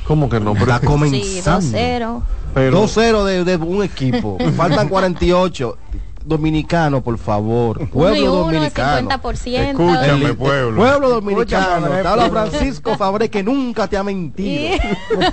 ¿Cómo 0.09 0.29
que 0.29 0.41
no? 0.41 0.55
Pero 0.55 0.65
Está 0.65 0.75
es 0.77 0.81
que- 0.81 0.87
Sí, 0.87 0.93
comenzando. 0.93 1.79
2-0. 1.79 2.23
pero- 2.55 2.81
2-0 2.83 3.25
de, 3.27 3.45
de 3.45 3.57
un 3.57 3.85
equipo. 3.85 4.39
Faltan 4.57 4.89
48. 4.89 5.77
Dominicano, 6.25 7.01
por 7.03 7.17
favor. 7.17 7.79
Uno 7.79 7.87
y 7.87 7.91
Pueblo 7.91 8.33
uno, 8.33 8.43
dominicano. 8.45 9.09
50%. 9.09 9.71
Escúchame, 9.71 10.25
El- 10.27 10.37
pueblo. 10.37 10.77
Pueblo 10.77 11.09
dominicano. 11.11 11.67
Escúchame, 11.77 12.03
Te 12.03 12.09
habla 12.09 12.29
Francisco 12.31 12.97
Fabre 12.99 13.31
que 13.31 13.43
nunca 13.43 13.87
te 13.87 13.97
ha 13.97 14.03
mentido. 14.03 14.77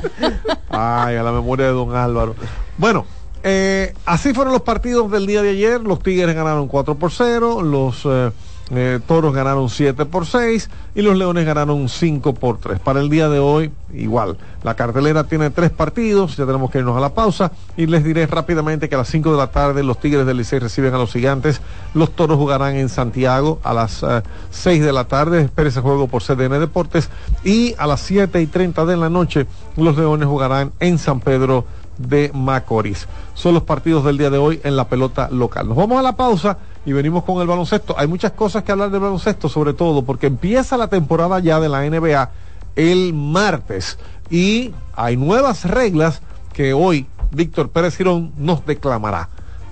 Ay, 0.70 1.16
a 1.18 1.24
la 1.24 1.32
memoria 1.32 1.66
de 1.68 1.72
don 1.74 1.96
Álvaro. 1.96 2.36
Bueno, 2.78 3.06
eh, 3.44 3.94
así 4.06 4.34
fueron 4.34 4.54
los 4.54 4.62
partidos 4.62 5.12
del 5.12 5.26
día 5.28 5.42
de 5.42 5.50
ayer. 5.52 5.82
Los 5.82 6.02
Tigres 6.02 6.34
ganaron 6.36 6.68
4 6.68 6.96
por 6.96 7.12
0, 7.12 7.62
los 7.62 8.02
eh, 8.06 8.32
eh, 8.72 9.00
Toros 9.06 9.34
ganaron 9.34 9.70
7 9.70 10.06
por 10.06 10.26
6 10.26 10.70
y 10.96 11.02
los 11.02 11.16
Leones 11.16 11.46
ganaron 11.46 11.88
5 11.88 12.34
por 12.34 12.58
3. 12.58 12.80
Para 12.80 13.00
el 13.00 13.10
día 13.10 13.30
de 13.30 13.40
hoy, 13.40 13.72
igual. 13.94 14.38
La 14.64 14.76
cartelera 14.76 15.26
tiene 15.26 15.52
tres 15.52 15.70
partidos, 15.70 16.36
ya 16.36 16.46
tenemos 16.46 16.72
que 16.72 16.80
irnos 16.80 16.98
a 16.98 17.00
la 17.00 17.14
pausa 17.14 17.52
y 17.78 17.86
les 17.86 18.04
diré 18.04 18.26
rápidamente 18.26 18.90
que 18.90 18.96
a 18.96 19.00
las 19.00 19.10
5 19.10 19.32
de 19.32 19.38
la 19.38 19.48
tarde 19.48 19.84
los 19.84 20.00
Tigres 20.00 20.26
del 20.26 20.38
Licey 20.38 20.60
reciben 20.60 20.94
a 20.96 20.98
los 20.98 21.14
Gigantes. 21.14 21.62
Los 21.94 22.12
Toros 22.16 22.38
jugarán 22.38 22.76
en 22.76 22.90
Santiago 22.90 23.60
a 23.64 23.74
las 23.74 24.02
eh, 24.02 24.24
6 24.50 24.84
de 24.84 24.94
la 24.94 25.04
tarde. 25.04 25.42
Espere 25.42 25.70
ese 25.70 25.82
juego 25.82 26.08
por 26.08 26.24
CDN 26.24 26.60
Deportes. 26.60 27.10
Y 27.44 27.76
a 27.78 27.86
las 27.86 28.02
7 28.02 28.42
y 28.42 28.48
30 28.48 28.86
de 28.86 28.98
la 28.98 29.10
noche 29.10 29.46
los 29.78 29.96
Leones 29.96 30.28
jugarán 30.28 30.72
en 30.80 30.98
San 30.98 31.20
Pedro 31.20 31.66
de 31.98 32.32
Macorís. 32.34 33.08
Son 33.36 33.54
los 33.54 33.64
partidos 33.64 34.04
del 34.04 34.18
día 34.18 34.30
de 34.30 34.38
hoy 34.38 34.60
en 34.64 34.76
la 34.76 34.88
pelota 34.88 35.30
local. 35.32 35.68
Nos 35.68 35.78
vamos 35.78 36.00
a 36.00 36.02
la 36.02 36.16
pausa 36.16 36.58
y 36.86 36.94
venimos 36.94 37.24
con 37.24 37.42
el 37.42 37.48
baloncesto. 37.48 37.96
Hay 37.98 38.08
muchas 38.08 38.32
cosas 38.34 38.64
que 38.64 38.72
hablar 38.72 38.92
del 38.92 39.02
baloncesto, 39.02 39.50
sobre 39.50 39.74
todo 39.74 40.04
porque 40.04 40.28
empieza 40.28 40.78
la 40.78 40.88
temporada 40.88 41.40
ya 41.40 41.60
de 41.60 41.70
la 41.70 41.82
NBA 41.90 42.30
el 42.76 43.14
martes 43.14 43.98
y 44.30 44.74
hay 44.96 45.18
nuevas 45.18 45.66
reglas 45.66 46.22
que 46.54 46.74
hoy 46.74 47.08
Víctor 47.32 47.70
Pérez 47.70 47.98
Girón 47.98 48.34
nos 48.38 48.66
declamará. 48.66 49.30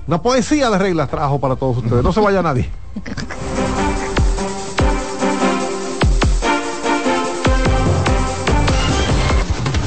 Una 0.07 0.21
poesía 0.21 0.69
de 0.69 0.77
reglas 0.77 1.09
trajo 1.09 1.39
para 1.39 1.55
todos 1.55 1.77
ustedes. 1.77 2.03
No 2.03 2.11
se 2.11 2.19
vaya 2.19 2.41
nadie. 2.41 2.69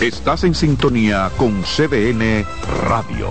Estás 0.00 0.44
en 0.44 0.54
sintonía 0.54 1.30
con 1.36 1.62
CDN 1.62 2.46
Radio. 2.88 3.30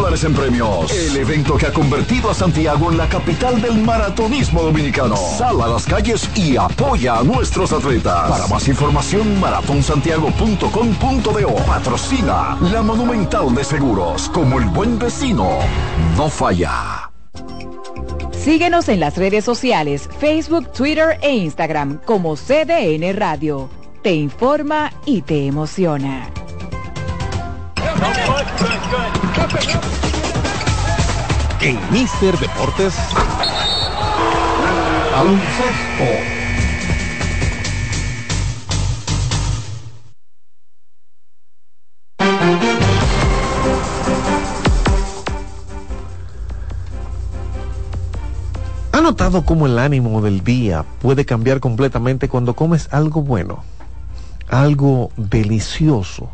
dólares 0.01 0.23
en 0.23 0.33
premios. 0.33 0.91
El 0.91 1.17
evento 1.17 1.55
que 1.57 1.67
ha 1.67 1.73
convertido 1.73 2.31
a 2.31 2.33
Santiago 2.33 2.91
en 2.91 2.97
la 2.97 3.07
capital 3.07 3.61
del 3.61 3.77
maratonismo 3.77 4.63
dominicano. 4.63 5.15
Sal 5.15 5.61
a 5.61 5.67
las 5.67 5.85
calles 5.85 6.27
y 6.35 6.57
apoya 6.57 7.19
a 7.19 7.23
nuestros 7.23 7.71
atletas. 7.71 8.27
Para 8.29 8.47
más 8.47 8.67
información, 8.67 9.39
maratonsantiago.com.do. 9.39 11.55
Patrocina 11.67 12.57
la 12.71 12.81
Monumental 12.81 13.53
de 13.53 13.63
Seguros. 13.63 14.27
Como 14.29 14.57
el 14.59 14.65
buen 14.69 14.97
vecino, 14.97 15.59
no 16.17 16.27
falla. 16.29 17.11
Síguenos 18.31 18.89
en 18.89 19.01
las 19.01 19.17
redes 19.17 19.45
sociales, 19.45 20.09
Facebook, 20.19 20.71
Twitter 20.71 21.19
e 21.21 21.35
Instagram 21.35 21.99
como 22.05 22.35
CDN 22.35 23.15
Radio. 23.15 23.69
Te 24.01 24.15
informa 24.15 24.91
y 25.05 25.21
te 25.21 25.45
emociona. 25.45 26.27
En 31.63 31.77
Mister 31.91 32.35
Deportes. 32.39 32.95
Baloncesto. 35.11 36.05
¿Ha 48.91 49.01
notado 49.01 49.45
cómo 49.45 49.67
el 49.67 49.77
ánimo 49.77 50.23
del 50.23 50.43
día 50.43 50.83
puede 50.99 51.25
cambiar 51.25 51.59
completamente 51.59 52.27
cuando 52.27 52.55
comes 52.55 52.89
algo 52.91 53.21
bueno? 53.21 53.63
Algo 54.49 55.11
delicioso. 55.15 56.31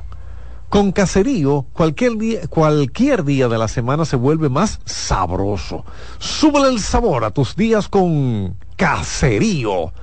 Con 0.69 0.91
caserío, 0.91 1.65
cualquier 1.71 2.17
día, 2.17 2.41
cualquier 2.49 3.23
día 3.23 3.47
de 3.47 3.57
la 3.57 3.67
semana 3.69 4.03
se 4.03 4.17
vuelve 4.17 4.49
más 4.49 4.79
sabroso. 4.85 5.85
Súbele 6.19 6.67
el 6.69 6.79
sabor 6.79 7.23
a 7.23 7.31
tus 7.31 7.55
días 7.55 7.87
con 7.87 8.55
caserío. 8.75 9.93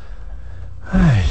Ay, 0.90 1.24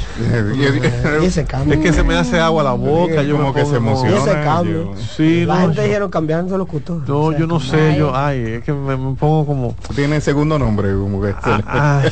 Y 0.56 1.24
ese 1.24 1.44
cambio. 1.48 1.74
es 1.74 1.80
que 1.80 1.92
se 1.92 2.02
me 2.02 2.16
hace 2.16 2.38
agua 2.40 2.62
la 2.62 2.72
boca, 2.72 3.22
yo 3.22 3.36
Como 3.36 3.48
me 3.52 3.54
que 3.54 3.66
se 3.66 3.76
emociona. 3.76 4.16
Y 4.16 4.18
ese 4.18 4.32
cambio. 4.42 4.92
Sí, 5.16 5.44
la 5.44 5.54
no, 5.54 5.60
gente 5.62 5.76
yo- 5.76 5.82
dijeron 5.84 6.10
cambiando 6.10 6.56
locutor. 6.58 7.08
No, 7.08 7.32
yo 7.32 7.46
no 7.46 7.58
sé, 7.60 7.96
yo, 7.96 8.14
ay, 8.14 8.38
es 8.38 8.64
que 8.64 8.72
me, 8.72 8.96
me 8.96 9.14
pongo 9.16 9.46
como. 9.46 9.74
Tiene 9.96 10.20
segundo 10.20 10.58
nombre, 10.60 10.92
como 10.94 11.20
que. 11.22 11.34
Ay, 11.66 12.08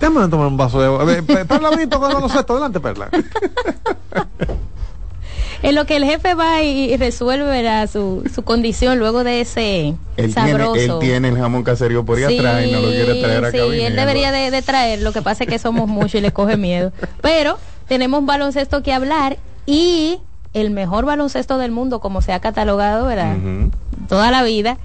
déjame 0.00 0.26
tomar 0.28 0.46
un 0.48 0.56
vaso 0.56 0.80
de 0.80 0.86
agua. 0.86 1.04
Perla 1.46 1.70
Brito 1.70 1.98
con 2.00 2.10
el 2.10 2.14
baloncesto, 2.16 2.52
adelante, 2.54 2.80
Perla. 2.80 3.10
En 5.62 5.74
lo 5.74 5.86
que 5.86 5.96
el 5.96 6.04
jefe 6.04 6.34
va 6.34 6.62
y, 6.62 6.96
resuelve 6.96 7.86
su, 7.88 8.28
su 8.34 8.42
condición 8.42 8.98
luego 8.98 9.24
de 9.24 9.40
ese 9.40 9.88
Él 9.88 9.96
tiene, 10.16 10.32
sabroso. 10.32 10.74
él 10.74 10.92
tiene 11.00 11.28
el 11.28 11.36
jamón 11.38 11.62
caserío 11.62 12.04
por 12.04 12.18
ahí 12.18 12.24
Sí, 12.28 12.38
atrás 12.38 12.64
y 12.66 12.72
no 12.72 12.80
lo 12.80 12.88
quiere 12.88 13.20
traer 13.20 13.44
a 13.44 13.50
sí, 13.50 13.58
él 13.58 13.96
debería 13.96 14.32
de, 14.32 14.50
de 14.50 14.62
traer, 14.62 15.02
lo 15.02 15.12
que 15.12 15.22
pasa 15.22 15.44
es 15.44 15.50
que 15.50 15.58
somos 15.58 15.88
muchos 15.88 16.16
y 16.16 16.20
le 16.20 16.32
coge 16.32 16.56
miedo. 16.56 16.92
Pero 17.20 17.58
tenemos 17.88 18.20
un 18.20 18.26
baloncesto 18.26 18.82
que 18.82 18.92
hablar 18.92 19.38
y 19.66 20.18
el 20.54 20.70
mejor 20.70 21.04
baloncesto 21.04 21.58
del 21.58 21.70
mundo, 21.70 22.00
como 22.00 22.22
se 22.22 22.32
ha 22.32 22.40
catalogado, 22.40 23.06
¿verdad? 23.06 23.36
Toda 24.08 24.30
la 24.30 24.42
vida. 24.42 24.78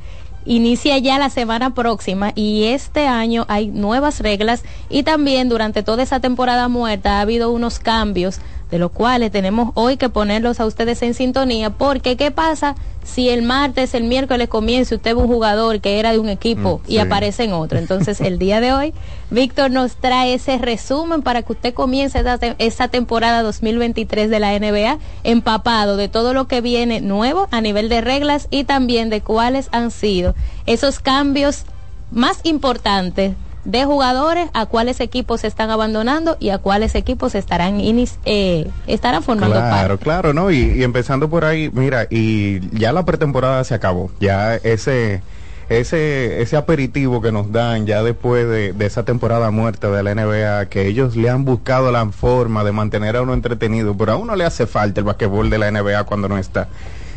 Inicia 0.43 0.97
ya 0.97 1.19
la 1.19 1.29
semana 1.29 1.75
próxima 1.75 2.31
y 2.33 2.63
este 2.63 3.05
año 3.05 3.45
hay 3.47 3.67
nuevas 3.67 4.21
reglas 4.21 4.63
y 4.89 5.03
también 5.03 5.49
durante 5.49 5.83
toda 5.83 6.01
esa 6.01 6.19
temporada 6.19 6.67
muerta 6.67 7.19
ha 7.19 7.21
habido 7.21 7.51
unos 7.51 7.77
cambios 7.77 8.39
de 8.71 8.79
los 8.79 8.91
cuales 8.91 9.31
tenemos 9.31 9.71
hoy 9.75 9.97
que 9.97 10.09
ponerlos 10.09 10.59
a 10.59 10.65
ustedes 10.65 11.01
en 11.03 11.13
sintonía 11.13 11.69
porque 11.69 12.15
¿qué 12.17 12.31
pasa 12.31 12.75
si 13.03 13.29
el 13.29 13.41
martes, 13.41 13.93
el 13.95 14.03
miércoles 14.05 14.47
comienza 14.47 14.95
usted 14.95 15.15
ve 15.15 15.21
un 15.21 15.27
jugador 15.27 15.81
que 15.81 15.99
era 15.99 16.11
de 16.11 16.19
un 16.19 16.29
equipo 16.29 16.79
Mm, 16.85 16.89
y 16.89 16.93
sí. 16.93 16.97
aparece 16.99 17.43
en 17.43 17.53
otro? 17.53 17.77
Entonces 17.79 18.21
el 18.21 18.39
día 18.39 18.61
de 18.61 18.71
hoy 18.73 18.93
Víctor 19.29 19.71
nos 19.71 19.95
trae 19.97 20.33
ese 20.35 20.57
resumen 20.57 21.21
para 21.21 21.41
que 21.41 21.51
usted 21.53 21.73
comience 21.73 22.19
esa, 22.19 22.37
te- 22.37 22.55
esa 22.59 22.87
temporada 22.87 23.41
2023 23.43 24.29
de 24.29 24.39
la 24.39 24.53
NBA 24.57 24.99
empapado 25.23 25.97
de 25.97 26.07
todo 26.09 26.33
lo 26.33 26.47
que 26.47 26.61
viene 26.61 27.01
nuevo 27.01 27.47
a 27.51 27.59
nivel 27.61 27.89
de 27.89 28.01
reglas 28.01 28.47
y 28.51 28.63
también 28.63 29.09
de 29.09 29.21
cuáles 29.21 29.67
han 29.71 29.91
sido 29.91 30.33
esos 30.65 30.99
cambios 30.99 31.63
más 32.11 32.39
importantes 32.43 33.33
de 33.63 33.85
jugadores 33.85 34.49
a 34.53 34.65
cuáles 34.65 34.99
equipos 34.99 35.41
se 35.41 35.47
están 35.47 35.69
abandonando 35.69 36.35
y 36.39 36.49
a 36.49 36.57
cuáles 36.57 36.95
equipos 36.95 37.35
estarán 37.35 37.79
inis- 37.79 38.17
eh, 38.25 38.67
estarán 38.87 39.21
formando 39.23 39.55
parte. 39.55 39.69
Claro, 39.75 39.97
claro, 39.99 40.33
¿no? 40.33 40.49
Y, 40.51 40.57
y 40.79 40.83
empezando 40.83 41.29
por 41.29 41.45
ahí, 41.45 41.69
mira, 41.73 42.07
y 42.09 42.59
ya 42.77 42.91
la 42.91 43.05
pretemporada 43.05 43.63
se 43.63 43.75
acabó. 43.75 44.09
Ya 44.19 44.55
ese 44.55 45.21
ese 45.69 46.41
ese 46.41 46.57
aperitivo 46.57 47.21
que 47.21 47.31
nos 47.31 47.51
dan 47.51 47.85
ya 47.85 48.03
después 48.03 48.45
de, 48.47 48.73
de 48.73 48.85
esa 48.85 49.03
temporada 49.05 49.51
muerta 49.51 49.89
de 49.89 50.03
la 50.03 50.13
NBA, 50.15 50.65
que 50.65 50.87
ellos 50.87 51.15
le 51.15 51.29
han 51.29 51.45
buscado 51.45 51.91
la 51.91 52.05
forma 52.07 52.63
de 52.63 52.71
mantener 52.73 53.15
a 53.15 53.21
uno 53.21 53.33
entretenido, 53.33 53.95
pero 53.95 54.11
a 54.13 54.15
uno 54.17 54.35
le 54.35 54.43
hace 54.43 54.67
falta 54.67 54.99
el 54.99 55.05
basquetbol 55.05 55.49
de 55.49 55.57
la 55.59 55.71
NBA 55.71 56.03
cuando 56.03 56.27
no 56.27 56.37
está. 56.37 56.67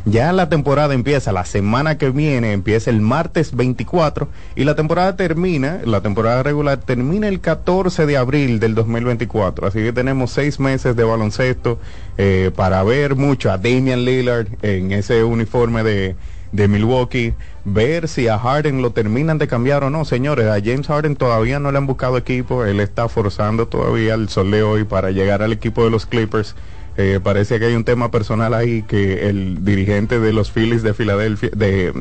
Ya 0.07 0.35
la 0.35 0.51
temporada 0.51 0.93
empieza 0.93 1.33
la 1.33 1.47
semana 1.47 1.97
que 1.97 2.11
viene, 2.11 2.53
empieza 2.53 2.91
el 2.91 3.01
martes 3.01 3.57
24 3.57 4.29
y 4.55 4.65
la 4.65 4.75
temporada 4.75 5.17
termina, 5.17 5.81
la 5.87 6.03
temporada 6.03 6.43
regular 6.43 6.79
termina 6.79 7.27
el 7.27 7.41
14 7.41 8.05
de 8.05 8.19
abril 8.19 8.61
del 8.61 8.75
2024. 8.75 9.67
Así 9.67 9.79
que 9.79 9.95
tenemos 9.95 10.31
seis 10.31 10.61
meses 10.61 10.95
de 10.95 11.05
baloncesto 11.05 11.79
eh, 12.19 12.51
para 12.55 12.83
ver 12.83 13.17
mucho 13.17 13.51
a 13.51 13.57
Damian 13.57 14.05
Lillard 14.05 14.49
en 14.61 14.93
ese 14.93 15.25
uniforme 15.25 15.83
de, 15.83 16.17
de 16.53 16.69
Milwaukee, 16.69 17.33
ver 17.65 18.07
si 18.07 18.29
a 18.29 18.39
Harden 18.39 18.83
lo 18.83 18.91
terminan 18.91 19.39
de 19.39 19.49
cambiar 19.49 19.85
o 19.85 19.91
no. 19.91 20.05
Señores, 20.05 20.47
a 20.47 20.61
James 20.63 20.87
Harden 20.87 21.17
todavía 21.17 21.59
no 21.59 21.73
le 21.73 21.79
han 21.79 21.87
buscado 21.87 22.19
equipo, 22.19 22.65
él 22.67 22.79
está 22.81 23.09
forzando 23.09 23.69
todavía 23.69 24.15
el 24.15 24.29
sol 24.29 24.51
de 24.51 24.63
hoy 24.63 24.85
para 24.85 25.11
llegar 25.13 25.43
al 25.43 25.53
equipo 25.53 25.83
de 25.83 25.91
los 25.91 26.05
Clippers. 26.05 26.55
Eh, 26.97 27.19
parece 27.23 27.59
que 27.59 27.67
hay 27.67 27.75
un 27.75 27.85
tema 27.85 28.11
personal 28.11 28.55
ahí 28.55 28.83
que 28.83 29.29
el 29.29 29.65
dirigente 29.65 30.21
de 30.21 30.33
los 30.33 30.51
Phillies 30.53 30.83
de 30.83 30.95
Filadelfia, 30.95 31.51
de, 31.55 31.93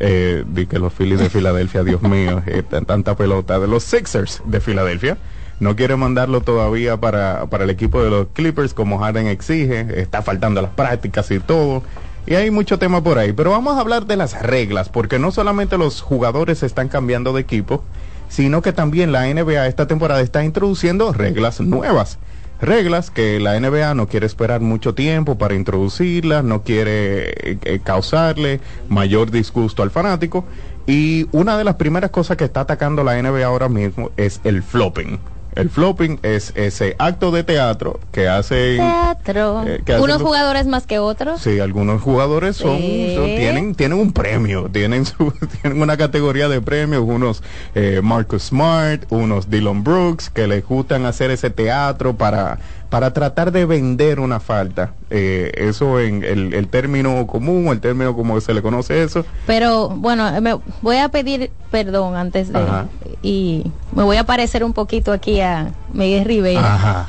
eh, 0.00 0.44
di 0.46 0.66
que 0.66 0.78
los 0.78 0.92
Phillies 0.92 1.20
de 1.20 1.30
Filadelfia, 1.30 1.84
Dios 1.84 2.02
mío, 2.02 2.42
eh, 2.46 2.62
tan- 2.68 2.84
tanta 2.84 3.16
pelota, 3.16 3.58
de 3.60 3.68
los 3.68 3.84
Sixers 3.84 4.42
de 4.44 4.60
Filadelfia, 4.60 5.18
no 5.60 5.76
quiere 5.76 5.94
mandarlo 5.96 6.40
todavía 6.40 6.96
para, 6.96 7.46
para 7.46 7.64
el 7.64 7.70
equipo 7.70 8.02
de 8.02 8.10
los 8.10 8.26
Clippers 8.32 8.74
como 8.74 8.98
Harden 8.98 9.28
exige, 9.28 10.00
está 10.00 10.20
faltando 10.22 10.60
las 10.60 10.72
prácticas 10.72 11.30
y 11.30 11.38
todo. 11.38 11.82
Y 12.26 12.34
hay 12.34 12.50
mucho 12.50 12.78
tema 12.78 13.02
por 13.02 13.18
ahí, 13.18 13.32
pero 13.32 13.50
vamos 13.50 13.76
a 13.76 13.80
hablar 13.80 14.06
de 14.06 14.16
las 14.16 14.40
reglas, 14.42 14.88
porque 14.88 15.18
no 15.20 15.30
solamente 15.30 15.78
los 15.78 16.00
jugadores 16.00 16.62
están 16.64 16.88
cambiando 16.88 17.32
de 17.32 17.40
equipo, 17.42 17.84
sino 18.28 18.62
que 18.62 18.72
también 18.72 19.12
la 19.12 19.26
NBA 19.32 19.66
esta 19.68 19.86
temporada 19.86 20.20
está 20.20 20.44
introduciendo 20.44 21.12
reglas 21.12 21.60
nuevas 21.60 22.18
reglas 22.62 23.10
que 23.10 23.38
la 23.40 23.58
NBA 23.58 23.94
no 23.94 24.08
quiere 24.08 24.26
esperar 24.26 24.60
mucho 24.60 24.94
tiempo 24.94 25.36
para 25.36 25.54
introducirlas, 25.54 26.44
no 26.44 26.62
quiere 26.62 27.30
eh, 27.30 27.58
eh, 27.62 27.80
causarle 27.82 28.60
mayor 28.88 29.30
disgusto 29.30 29.82
al 29.82 29.90
fanático. 29.90 30.44
Y 30.86 31.28
una 31.32 31.56
de 31.58 31.64
las 31.64 31.76
primeras 31.76 32.10
cosas 32.10 32.36
que 32.36 32.44
está 32.44 32.60
atacando 32.60 33.04
la 33.04 33.20
NBA 33.20 33.44
ahora 33.44 33.68
mismo 33.68 34.10
es 34.16 34.40
el 34.44 34.62
flopping. 34.62 35.18
El 35.54 35.68
flopping 35.68 36.18
es 36.22 36.52
ese 36.56 36.96
acto 36.98 37.30
de 37.30 37.44
teatro 37.44 38.00
que 38.10 38.26
hace... 38.28 38.76
Teatro. 38.76 39.64
Eh, 39.66 39.82
¿qué 39.84 39.92
hacen 39.92 40.04
Unos 40.04 40.18
los- 40.18 40.26
jugadores 40.26 40.66
más 40.66 40.86
que 40.86 40.98
otros. 40.98 41.40
Sí, 41.42 41.60
algunos 41.60 42.00
jugadores 42.00 42.56
son, 42.56 42.78
Sí. 42.78 43.12
son- 43.14 43.26
tienen 43.26 43.74
tienen 43.74 43.98
un 43.98 44.12
premio, 44.12 44.68
tienen 44.72 45.04
su, 45.04 45.32
tienen 45.62 45.82
una 45.82 45.96
categoría 45.96 46.48
de 46.48 46.60
premios, 46.62 47.02
unos 47.06 47.42
eh, 47.74 48.00
Marcus 48.02 48.44
Smart, 48.44 49.04
unos 49.10 49.50
Dylan 49.50 49.84
Brooks 49.84 50.30
que 50.30 50.46
les 50.46 50.64
gustan 50.66 51.04
hacer 51.04 51.30
ese 51.30 51.50
teatro 51.50 52.16
para 52.16 52.58
para 52.92 53.14
tratar 53.14 53.52
de 53.52 53.64
vender 53.64 54.20
una 54.20 54.38
falta. 54.38 54.92
Eh, 55.08 55.50
eso 55.56 55.98
en 55.98 56.22
el, 56.22 56.52
el 56.52 56.68
término 56.68 57.26
común, 57.26 57.68
el 57.68 57.80
término 57.80 58.14
como 58.14 58.38
se 58.42 58.52
le 58.52 58.60
conoce 58.60 59.02
eso. 59.02 59.24
Pero 59.46 59.88
bueno, 59.88 60.30
me 60.42 60.58
voy 60.82 60.98
a 60.98 61.08
pedir 61.08 61.50
perdón 61.70 62.16
antes 62.16 62.52
de 62.52 62.58
Ajá. 62.58 62.88
y 63.22 63.64
me 63.96 64.02
voy 64.02 64.18
a 64.18 64.24
parecer 64.24 64.62
un 64.62 64.74
poquito 64.74 65.10
aquí 65.10 65.40
a 65.40 65.72
Miguel 65.94 66.26
Rivera 66.26 66.74
Ajá. 66.74 67.06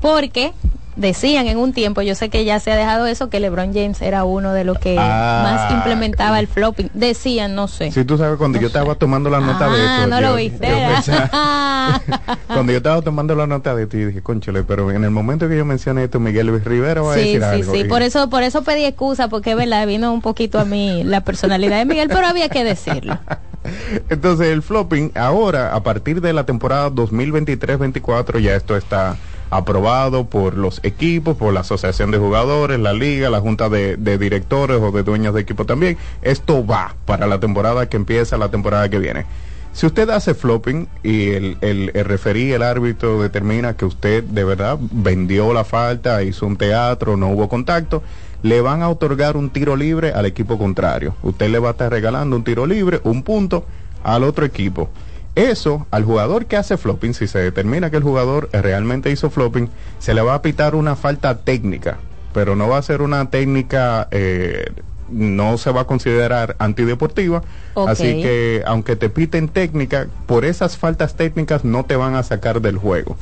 porque 0.00 0.54
decían 0.98 1.46
en 1.46 1.56
un 1.58 1.72
tiempo, 1.72 2.02
yo 2.02 2.14
sé 2.14 2.28
que 2.28 2.44
ya 2.44 2.60
se 2.60 2.70
ha 2.72 2.76
dejado 2.76 3.06
eso 3.06 3.30
que 3.30 3.40
LeBron 3.40 3.72
James 3.72 4.02
era 4.02 4.24
uno 4.24 4.52
de 4.52 4.64
los 4.64 4.78
que 4.78 4.96
Ah. 4.98 5.40
más 5.42 5.72
implementaba 5.72 6.38
el 6.40 6.46
flopping. 6.48 6.90
Decían, 6.92 7.54
no 7.54 7.68
sé. 7.68 7.90
Si 7.92 8.04
tú 8.04 8.18
sabes 8.18 8.36
cuando 8.36 8.60
yo 8.60 8.66
estaba 8.66 8.94
tomando 8.96 9.30
la 9.30 9.40
nota 9.40 9.68
de 9.70 9.80
Ah, 9.80 9.94
esto, 9.98 10.06
no 10.10 10.20
yo- 10.20 10.28
lo 10.28 10.34
viste. 10.36 10.68
yo 10.68 10.74
¿verdad? 10.74 10.94
pensaba- 10.94 12.02
cuando 12.48 12.72
yo 12.72 12.78
estaba 12.78 13.00
tomando 13.02 13.34
la 13.34 13.46
nota 13.46 13.74
de 13.74 13.86
ti, 13.86 13.98
dije, 14.04 14.22
conchole, 14.22 14.64
pero 14.64 14.90
en 14.90 15.04
el 15.04 15.10
momento 15.10 15.48
que 15.48 15.56
yo 15.56 15.64
mencioné 15.64 16.04
esto, 16.04 16.20
Miguel 16.20 16.48
Luis 16.48 16.64
Rivera 16.64 17.00
va 17.02 17.12
a 17.12 17.14
Sí, 17.16 17.20
decir 17.20 17.40
sí, 17.40 17.44
algo. 17.46 17.72
sí. 17.72 17.78
Y- 17.80 17.84
Por 17.84 18.02
eso, 18.02 18.28
por 18.28 18.42
eso 18.42 18.62
pedí 18.62 18.84
excusa, 18.84 19.28
porque 19.28 19.54
verdad 19.54 19.86
vino 19.86 20.12
un 20.12 20.20
poquito 20.20 20.58
a 20.58 20.64
mí 20.64 21.04
la 21.04 21.22
personalidad 21.22 21.78
de 21.78 21.84
Miguel, 21.84 22.08
pero 22.08 22.26
había 22.26 22.48
que 22.48 22.64
decirlo. 22.64 23.18
Entonces 24.08 24.48
el 24.48 24.62
flopping 24.62 25.12
ahora 25.14 25.74
a 25.74 25.82
partir 25.82 26.20
de 26.20 26.32
la 26.32 26.44
temporada 26.46 26.90
2023-24 26.90 28.38
ya 28.40 28.54
esto 28.54 28.76
está 28.76 29.16
aprobado 29.50 30.26
por 30.26 30.56
los 30.56 30.80
equipos, 30.82 31.36
por 31.36 31.52
la 31.52 31.60
asociación 31.60 32.10
de 32.10 32.18
jugadores, 32.18 32.78
la 32.78 32.92
liga, 32.92 33.30
la 33.30 33.40
junta 33.40 33.68
de, 33.68 33.96
directores 34.18 34.80
o 34.80 34.90
de 34.92 35.02
dueños 35.02 35.34
de 35.34 35.40
equipo 35.40 35.64
también. 35.64 35.96
Esto 36.22 36.66
va 36.66 36.94
para 37.04 37.26
la 37.26 37.40
temporada 37.40 37.88
que 37.88 37.96
empieza 37.96 38.36
la 38.36 38.50
temporada 38.50 38.88
que 38.88 38.98
viene. 38.98 39.26
Si 39.72 39.86
usted 39.86 40.10
hace 40.10 40.34
flopping 40.34 40.88
y 41.02 41.30
el, 41.30 41.58
el, 41.60 41.92
el 41.94 42.04
referí, 42.04 42.52
el 42.52 42.62
árbitro 42.62 43.22
determina 43.22 43.74
que 43.74 43.84
usted 43.84 44.24
de 44.24 44.42
verdad 44.42 44.78
vendió 44.80 45.52
la 45.52 45.62
falta, 45.62 46.22
hizo 46.22 46.46
un 46.46 46.56
teatro, 46.56 47.16
no 47.16 47.28
hubo 47.28 47.48
contacto, 47.48 48.02
le 48.42 48.60
van 48.60 48.82
a 48.82 48.88
otorgar 48.88 49.36
un 49.36 49.50
tiro 49.50 49.76
libre 49.76 50.12
al 50.12 50.26
equipo 50.26 50.58
contrario. 50.58 51.14
Usted 51.22 51.48
le 51.50 51.58
va 51.58 51.68
a 51.68 51.72
estar 51.72 51.90
regalando 51.90 52.36
un 52.36 52.44
tiro 52.44 52.66
libre, 52.66 53.00
un 53.04 53.22
punto 53.22 53.64
al 54.02 54.24
otro 54.24 54.44
equipo. 54.44 54.90
Eso, 55.38 55.86
al 55.92 56.04
jugador 56.04 56.46
que 56.46 56.56
hace 56.56 56.76
flopping, 56.76 57.14
si 57.14 57.28
se 57.28 57.38
determina 57.38 57.90
que 57.90 57.96
el 57.96 58.02
jugador 58.02 58.48
realmente 58.52 59.10
hizo 59.10 59.30
flopping, 59.30 59.70
se 60.00 60.12
le 60.12 60.20
va 60.20 60.34
a 60.34 60.42
pitar 60.42 60.74
una 60.74 60.96
falta 60.96 61.38
técnica, 61.38 61.98
pero 62.32 62.56
no 62.56 62.68
va 62.68 62.78
a 62.78 62.82
ser 62.82 63.02
una 63.02 63.30
técnica, 63.30 64.08
eh, 64.10 64.66
no 65.08 65.56
se 65.56 65.70
va 65.70 65.82
a 65.82 65.84
considerar 65.84 66.56
antideportiva. 66.58 67.42
Así 67.76 68.20
que, 68.20 68.64
aunque 68.66 68.96
te 68.96 69.10
piten 69.10 69.48
técnica, 69.48 70.08
por 70.26 70.44
esas 70.44 70.76
faltas 70.76 71.14
técnicas 71.14 71.64
no 71.64 71.84
te 71.84 71.94
van 71.94 72.16
a 72.16 72.24
sacar 72.24 72.60
del 72.60 72.76
juego. 72.76 73.16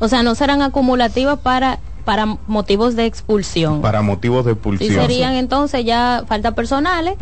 O 0.00 0.08
sea, 0.08 0.24
no 0.24 0.34
serán 0.34 0.62
acumulativas 0.62 1.38
para 1.38 1.78
para 2.04 2.26
motivos 2.46 2.96
de 2.96 3.06
expulsión. 3.06 3.80
Para 3.80 4.02
motivos 4.02 4.44
de 4.44 4.52
Sí, 4.52 4.54
expulsión. 4.56 5.00
serían 5.06 5.34
entonces 5.34 5.84
ya 5.84 6.24
faltas 6.26 6.54
personales 6.54 7.14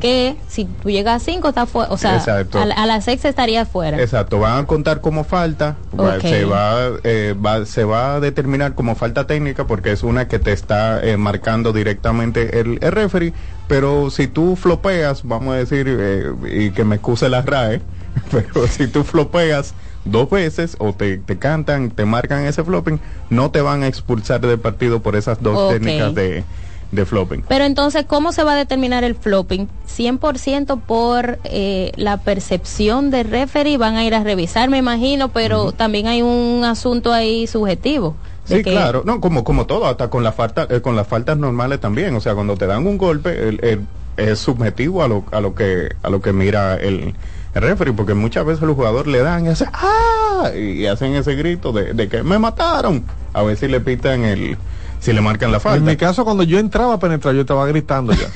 que 0.00 0.36
si 0.48 0.64
tú 0.66 0.90
llegas 0.90 1.22
a 1.22 1.24
cinco 1.24 1.48
está 1.48 1.66
fuera, 1.66 1.90
o 1.92 1.96
sea, 1.96 2.16
a, 2.52 2.64
la- 2.64 2.74
a 2.74 2.86
las 2.86 3.04
seis 3.04 3.24
estaría 3.24 3.66
fuera. 3.66 4.00
Exacto, 4.00 4.38
van 4.38 4.62
a 4.64 4.66
contar 4.66 5.00
como 5.00 5.24
falta, 5.24 5.76
se, 6.20 6.44
va, 6.44 6.76
eh, 7.04 7.34
va- 7.44 7.66
se 7.66 7.84
va 7.84 8.14
a 8.16 8.20
determinar 8.20 8.74
como 8.74 8.94
falta 8.94 9.26
técnica 9.26 9.66
porque 9.66 9.92
es 9.92 10.02
una 10.02 10.28
que 10.28 10.38
te 10.38 10.52
está 10.52 11.02
eh, 11.04 11.16
marcando 11.16 11.72
directamente 11.72 12.60
el, 12.60 12.78
el 12.80 12.92
referee, 12.92 13.32
pero 13.66 14.10
si 14.10 14.28
tú 14.28 14.56
flopeas, 14.56 15.22
vamos 15.24 15.54
a 15.54 15.56
decir, 15.58 15.86
eh, 15.88 16.32
y 16.52 16.70
que 16.70 16.84
me 16.84 16.96
excuse 16.96 17.28
la 17.28 17.42
RAE, 17.42 17.80
pero 18.30 18.66
si 18.68 18.86
tú 18.86 19.04
flopeas 19.04 19.74
dos 20.04 20.30
veces 20.30 20.76
o 20.78 20.92
te, 20.92 21.18
te 21.18 21.38
cantan, 21.38 21.90
te 21.90 22.04
marcan 22.04 22.44
ese 22.44 22.64
flopping, 22.64 22.98
no 23.30 23.50
te 23.50 23.60
van 23.60 23.82
a 23.82 23.86
expulsar 23.88 24.40
del 24.40 24.58
partido 24.58 25.00
por 25.00 25.16
esas 25.16 25.42
dos 25.42 25.70
técnicas 25.70 26.14
de, 26.14 26.44
de 26.92 27.04
flopping. 27.06 27.42
Pero 27.48 27.64
entonces, 27.64 28.04
¿cómo 28.06 28.32
se 28.32 28.42
va 28.44 28.52
a 28.52 28.56
determinar 28.56 29.04
el 29.04 29.14
flopping? 29.14 29.68
100% 29.86 30.80
por 30.80 31.38
eh, 31.44 31.92
la 31.96 32.16
percepción 32.18 33.10
del 33.10 33.28
referee, 33.30 33.76
van 33.76 33.96
a 33.96 34.04
ir 34.04 34.14
a 34.14 34.22
revisar, 34.22 34.70
me 34.70 34.78
imagino, 34.78 35.28
pero 35.28 35.72
también 35.72 36.06
hay 36.06 36.22
un 36.22 36.62
asunto 36.64 37.12
ahí 37.12 37.46
subjetivo. 37.46 38.16
Sí, 38.44 38.56
que- 38.62 38.70
claro, 38.70 39.02
no, 39.04 39.20
como, 39.20 39.44
como 39.44 39.66
todo, 39.66 39.86
hasta 39.86 40.08
con, 40.08 40.24
la 40.24 40.32
falta, 40.32 40.66
eh, 40.70 40.80
con 40.80 40.96
las 40.96 41.06
faltas 41.06 41.36
normales 41.36 41.80
también, 41.80 42.14
o 42.14 42.20
sea, 42.20 42.34
cuando 42.34 42.56
te 42.56 42.66
dan 42.66 42.86
un 42.86 42.96
golpe, 42.96 43.48
el- 43.48 43.60
el- 43.62 43.80
es 44.16 44.38
subjetivo 44.40 45.02
a 45.04 45.08
lo, 45.08 45.24
a 45.30 45.40
lo 45.40 45.54
que 45.54 45.90
a 46.02 46.10
lo 46.10 46.20
que 46.20 46.32
mira 46.32 46.74
el, 46.74 47.14
el 47.58 47.70
referee, 47.70 47.92
porque 47.92 48.14
muchas 48.14 48.44
veces 48.44 48.62
los 48.62 48.76
jugadores 48.76 49.10
le 49.12 49.18
dan 49.18 49.46
y 49.46 49.48
hacen 49.48 49.68
¡ah! 49.72 50.50
y 50.54 50.86
hacen 50.86 51.14
ese 51.14 51.34
grito 51.34 51.72
de, 51.72 51.92
de 51.94 52.08
que 52.08 52.22
me 52.22 52.38
mataron, 52.38 53.04
a 53.32 53.42
ver 53.42 53.56
si 53.56 53.68
le 53.68 53.80
pitan 53.80 54.24
el, 54.24 54.56
si 55.00 55.12
le 55.12 55.20
marcan 55.20 55.50
la 55.50 55.58
En 55.58 55.62
falta. 55.62 55.84
mi 55.90 55.96
caso, 55.96 56.24
cuando 56.24 56.42
yo 56.42 56.58
entraba 56.58 56.94
a 56.94 56.98
penetrar, 56.98 57.34
yo 57.34 57.42
estaba 57.42 57.66
gritando 57.66 58.12
ya. 58.12 58.28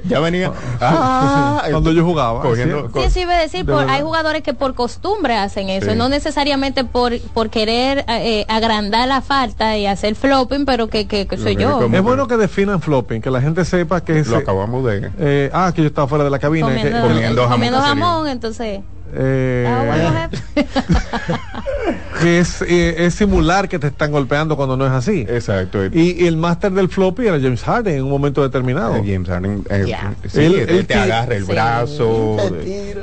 ya 0.04 0.20
venía 0.20 0.52
¡ah! 0.80 1.62
cuando 1.70 1.92
yo 1.92 2.04
jugaba. 2.04 2.42
Cogiendo- 2.42 2.90
¿sí? 2.94 3.10
Sí, 3.10 3.20
iba 3.20 3.34
a 3.34 3.40
decir, 3.40 3.64
De 3.64 3.72
por- 3.72 3.88
hay 3.88 4.02
jugadores 4.02 4.42
que 4.42 4.54
por 4.54 4.74
costumbre 4.74 5.36
hacen 5.36 5.68
eso, 5.68 5.90
Sí. 5.90 5.96
no 5.96 6.08
necesariamente 6.08 6.84
por, 6.84 7.18
por 7.34 7.50
querer 7.50 8.04
eh, 8.08 8.44
agrandar 8.48 9.08
la 9.08 9.20
falta 9.20 9.76
y 9.76 9.86
hacer 9.86 10.14
flopping, 10.14 10.64
pero 10.64 10.88
que, 10.88 11.06
que, 11.06 11.26
que 11.26 11.36
soy 11.36 11.56
yo. 11.56 11.80
Es 11.92 12.02
bueno 12.02 12.26
que 12.28 12.36
definan 12.36 12.80
flopping, 12.80 13.20
que 13.20 13.30
la 13.30 13.40
gente 13.40 13.64
sepa 13.64 14.00
que 14.02 14.22
Lo 14.24 14.36
acabamos 14.36 14.84
de... 14.84 15.10
Eh, 15.18 15.50
ah, 15.52 15.72
que 15.74 15.82
yo 15.82 15.88
estaba 15.88 16.06
fuera 16.06 16.24
de 16.24 16.30
la 16.30 16.38
cabina. 16.38 16.68
que- 16.68 16.90
Comiendo, 17.00 17.42
que- 17.44 17.48
comiendo 17.48 17.80
jamón, 17.80 18.28
entonces... 18.28 18.80
eh, 19.14 19.66
ah, 19.68 20.28
jefe. 20.30 20.66
que 22.22 22.38
es, 22.40 22.62
eh, 22.62 23.06
es 23.06 23.14
simular 23.14 23.68
que 23.68 23.78
te 23.78 23.86
están 23.88 24.10
golpeando 24.12 24.56
cuando 24.56 24.76
no 24.76 24.86
es 24.86 24.92
así. 24.92 25.26
Exacto. 25.28 25.84
Y, 25.86 26.22
y 26.22 26.26
el 26.26 26.36
máster 26.36 26.72
del 26.72 26.88
floppy 26.88 27.26
era 27.26 27.40
James 27.40 27.62
Harden 27.62 27.94
en 27.96 28.04
un 28.04 28.10
momento 28.10 28.42
determinado. 28.42 28.96
Eh, 28.96 29.02
James 29.06 29.28
Harden, 29.28 29.64
eh, 29.70 29.96
sí, 30.28 30.40
Él- 30.40 30.54
él, 30.60 30.68
él 30.70 30.86
te 30.86 30.94
agarra 30.94 31.34
el 31.36 31.44
Sí. 31.46 31.52
brazo, 31.52 32.36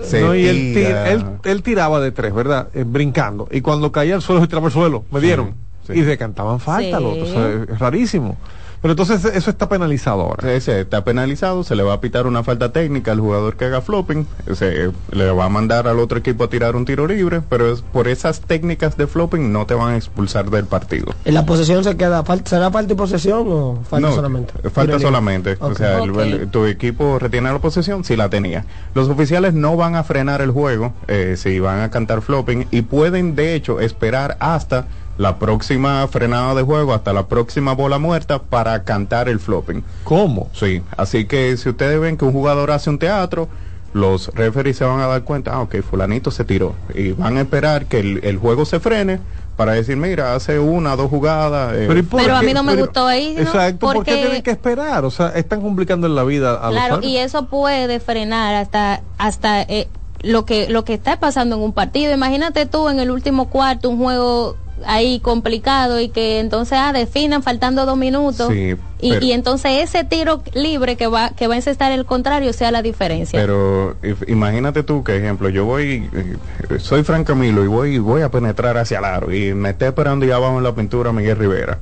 se 0.03 0.21
No, 0.21 0.35
y 0.35 0.45
él, 0.47 0.73
tira. 0.73 1.11
él, 1.11 1.25
él 1.43 1.63
tiraba 1.63 1.99
de 1.99 2.11
tres, 2.11 2.33
¿verdad? 2.33 2.67
Eh, 2.73 2.83
brincando. 2.85 3.47
Y 3.51 3.61
cuando 3.61 3.91
caía 3.91 4.15
al 4.15 4.21
suelo, 4.21 4.41
se 4.41 4.47
tiraba 4.47 4.67
al 4.67 4.73
suelo. 4.73 5.05
Me 5.11 5.19
dieron. 5.19 5.55
Y 5.93 6.03
se 6.03 6.17
cantaban 6.17 6.59
falta, 6.59 6.97
Sí. 6.97 7.03
lo 7.03 7.11
otro. 7.11 7.23
O 7.23 7.27
sea, 7.27 7.47
es 7.73 7.79
rarísimo. 7.79 8.37
Pero 8.81 8.91
entonces 8.91 9.25
eso 9.25 9.49
está 9.49 9.67
penalizado 9.69 10.21
ahora. 10.21 10.53
Ese 10.53 10.81
está 10.81 11.03
penalizado, 11.03 11.63
se 11.63 11.75
le 11.75 11.83
va 11.83 11.93
a 11.93 12.01
pitar 12.01 12.27
una 12.27 12.43
falta 12.43 12.71
técnica 12.71 13.11
al 13.11 13.19
jugador 13.19 13.57
que 13.57 13.65
haga 13.65 13.81
flopping, 13.81 14.27
se 14.53 14.91
le 15.11 15.31
va 15.31 15.45
a 15.45 15.49
mandar 15.49 15.87
al 15.87 15.99
otro 15.99 16.19
equipo 16.19 16.43
a 16.43 16.49
tirar 16.49 16.75
un 16.75 16.85
tiro 16.85 17.07
libre, 17.07 17.41
pero 17.49 17.71
es, 17.71 17.81
por 17.81 18.07
esas 18.07 18.41
técnicas 18.41 18.95
de 18.95 19.07
flopping 19.07 19.51
no 19.51 19.65
te 19.65 19.73
van 19.73 19.93
a 19.93 19.97
expulsar 19.97 20.49
del 20.51 20.65
partido. 20.65 21.13
¿En 21.25 21.33
la 21.33 21.45
posesión 21.45 21.83
se 21.83 21.97
queda? 21.97 22.23
¿Será 22.45 22.69
falta 22.71 22.93
y 22.93 22.95
posesión 22.95 23.45
o 23.47 23.83
falta 23.89 24.09
No, 24.09 24.13
solamente? 24.15 24.53
Falta 24.69 24.99
solamente. 24.99 25.57
O 25.59 25.73
sea, 25.73 25.99
el- 26.03 26.47
tu 26.49 26.65
equipo 26.65 27.17
retiene 27.19 27.51
la 27.51 27.59
posesión 27.59 28.03
si 28.03 28.15
la 28.15 28.29
tenía. 28.29 28.65
Los 28.93 29.09
oficiales 29.09 29.53
no 29.53 29.75
van 29.75 29.95
a 29.95 30.03
frenar 30.03 30.41
el 30.41 30.51
juego 30.51 30.93
eh, 31.07 31.35
si 31.37 31.59
van 31.59 31.81
a 31.81 31.89
cantar 31.89 32.21
flopping 32.21 32.67
y 32.71 32.83
pueden 32.83 33.35
de 33.35 33.55
hecho 33.55 33.79
esperar 33.79 34.37
hasta 34.39 34.85
la 35.17 35.39
próxima 35.39 36.07
frenada 36.07 36.53
de 36.55 36.61
juego, 36.63 36.93
hasta 36.93 37.11
la 37.13 37.27
próxima 37.27 37.73
bola 37.73 37.97
muerta 37.97 38.39
para 38.39 38.83
cantar 38.83 39.29
el 39.29 39.39
flopping. 39.39 39.83
¿Cómo? 40.03 40.49
Sí, 40.53 40.81
así 40.95 41.25
que 41.25 41.57
si 41.57 41.69
ustedes 41.69 41.99
ven 41.99 42.17
que 42.17 42.25
un 42.25 42.31
jugador 42.33 42.71
hace 42.71 42.89
un 42.89 42.99
teatro, 42.99 43.47
los 43.93 44.27
referees 44.35 44.77
se 44.77 44.83
van 44.85 44.99
a 44.99 45.07
dar 45.07 45.23
cuenta, 45.23 45.53
ah, 45.55 45.61
ok, 45.61 45.77
fulanito 45.81 46.29
se 46.29 46.43
tiró. 46.45 46.75
Y 46.93 47.13
van 47.13 47.37
a 47.37 47.41
esperar 47.41 47.85
que 47.87 47.99
el, 47.99 48.19
el 48.23 48.37
juego 48.37 48.65
se 48.65 48.79
frene 48.79 49.19
para 49.55 49.71
decir, 49.71 49.97
mira, 49.97 50.35
hace 50.35 50.59
una, 50.59 50.95
dos 50.95 51.09
jugadas. 51.09 51.73
eh, 51.73 51.85
Pero, 51.87 51.99
¿y 51.99 52.03
por 52.03 52.21
Pero 52.21 52.35
a 52.35 52.43
mí 52.43 52.53
no 52.53 52.61
me 52.61 52.73
Pero- 52.73 52.85
gustó 52.85 53.07
ahí, 53.07 53.33
¿no? 53.33 53.41
Exacto, 53.41 53.79
¿por 53.79 53.93
qué 54.03 54.11
Porque- 54.11 54.15
tienen 54.21 54.43
que 54.43 54.51
esperar? 54.51 55.03
O 55.03 55.09
sea, 55.09 55.29
están 55.29 55.61
complicando 55.61 56.05
en 56.05 56.13
la 56.13 56.23
vida 56.23 56.63
a 56.63 56.69
Claro, 56.69 56.97
los 56.97 57.05
y 57.05 57.17
eso 57.17 57.47
puede 57.47 57.99
frenar 57.99 58.53
hasta 58.53 59.01
hasta 59.17 59.63
eh, 59.63 59.87
lo 60.21 60.45
que 60.45 60.69
lo 60.69 60.83
que 60.85 60.93
está 60.93 61.19
pasando 61.19 61.55
en 61.55 61.63
un 61.63 61.73
partido. 61.73 62.13
Imagínate 62.13 62.67
tú 62.67 62.87
en 62.89 62.99
el 62.99 63.09
último 63.09 63.49
cuarto 63.49 63.89
un 63.89 63.97
juego 63.97 64.57
ahí 64.85 65.19
complicado 65.19 65.99
y 65.99 66.09
que 66.09 66.39
entonces 66.39 66.77
ah, 66.79 66.93
definan 66.93 67.41
faltando 67.43 67.85
dos 67.85 67.97
minutos 67.97 68.47
Sí, 68.51 68.75
y, 69.01 69.09
pero- 69.11 69.25
y 69.25 69.31
entonces 69.31 69.71
ese 69.83 70.03
tiro 70.03 70.41
libre 70.53 70.95
que 70.95 71.07
va 71.07 71.29
que 71.31 71.47
va 71.47 71.53
a 71.55 71.57
encestar 71.57 71.91
el 71.91 72.05
contrario 72.05 72.53
sea 72.53 72.71
la 72.71 72.81
diferencia. 72.81 73.39
Pero 73.39 73.95
imagínate 74.27 74.83
tú 74.83 75.03
que, 75.03 75.17
ejemplo, 75.17 75.49
yo 75.49 75.65
voy, 75.65 76.09
eh, 76.13 76.79
soy 76.79 77.03
Fran 77.03 77.23
Camilo 77.23 77.63
y 77.63 77.67
voy, 77.67 77.97
voy 77.99 78.21
a 78.21 78.29
penetrar 78.29 78.77
hacia 78.77 78.99
el 78.99 79.05
aro 79.05 79.33
y 79.33 79.53
me 79.53 79.69
está 79.71 79.87
esperando 79.87 80.25
ya 80.25 80.35
abajo 80.35 80.57
en 80.57 80.63
la 80.63 80.73
pintura 80.75 81.11
Miguel 81.11 81.37
Rivera. 81.37 81.79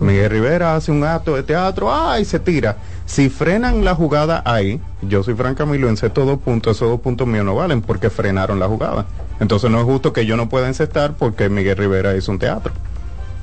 Miguel 0.00 0.30
Rivera 0.30 0.74
hace 0.74 0.90
un 0.90 1.04
acto 1.04 1.36
de 1.36 1.42
teatro, 1.44 1.94
¡ay! 1.94 2.24
se 2.24 2.40
tira. 2.40 2.76
Si 3.06 3.28
frenan 3.28 3.84
la 3.84 3.94
jugada 3.94 4.42
ahí, 4.44 4.80
yo 5.02 5.22
soy 5.22 5.34
Fran 5.34 5.54
Camilo, 5.54 5.88
encesto 5.88 6.24
dos 6.24 6.40
puntos, 6.40 6.76
esos 6.76 6.88
dos 6.88 7.00
puntos 7.00 7.26
míos 7.26 7.44
no 7.44 7.54
valen 7.54 7.82
porque 7.82 8.10
frenaron 8.10 8.58
la 8.58 8.66
jugada. 8.66 9.06
Entonces 9.40 9.70
no 9.70 9.78
es 9.78 9.84
justo 9.84 10.12
que 10.12 10.26
yo 10.26 10.36
no 10.36 10.48
pueda 10.48 10.68
encestar 10.68 11.14
porque 11.14 11.48
Miguel 11.48 11.76
Rivera 11.76 12.14
hizo 12.16 12.30
un 12.32 12.38
teatro. 12.38 12.72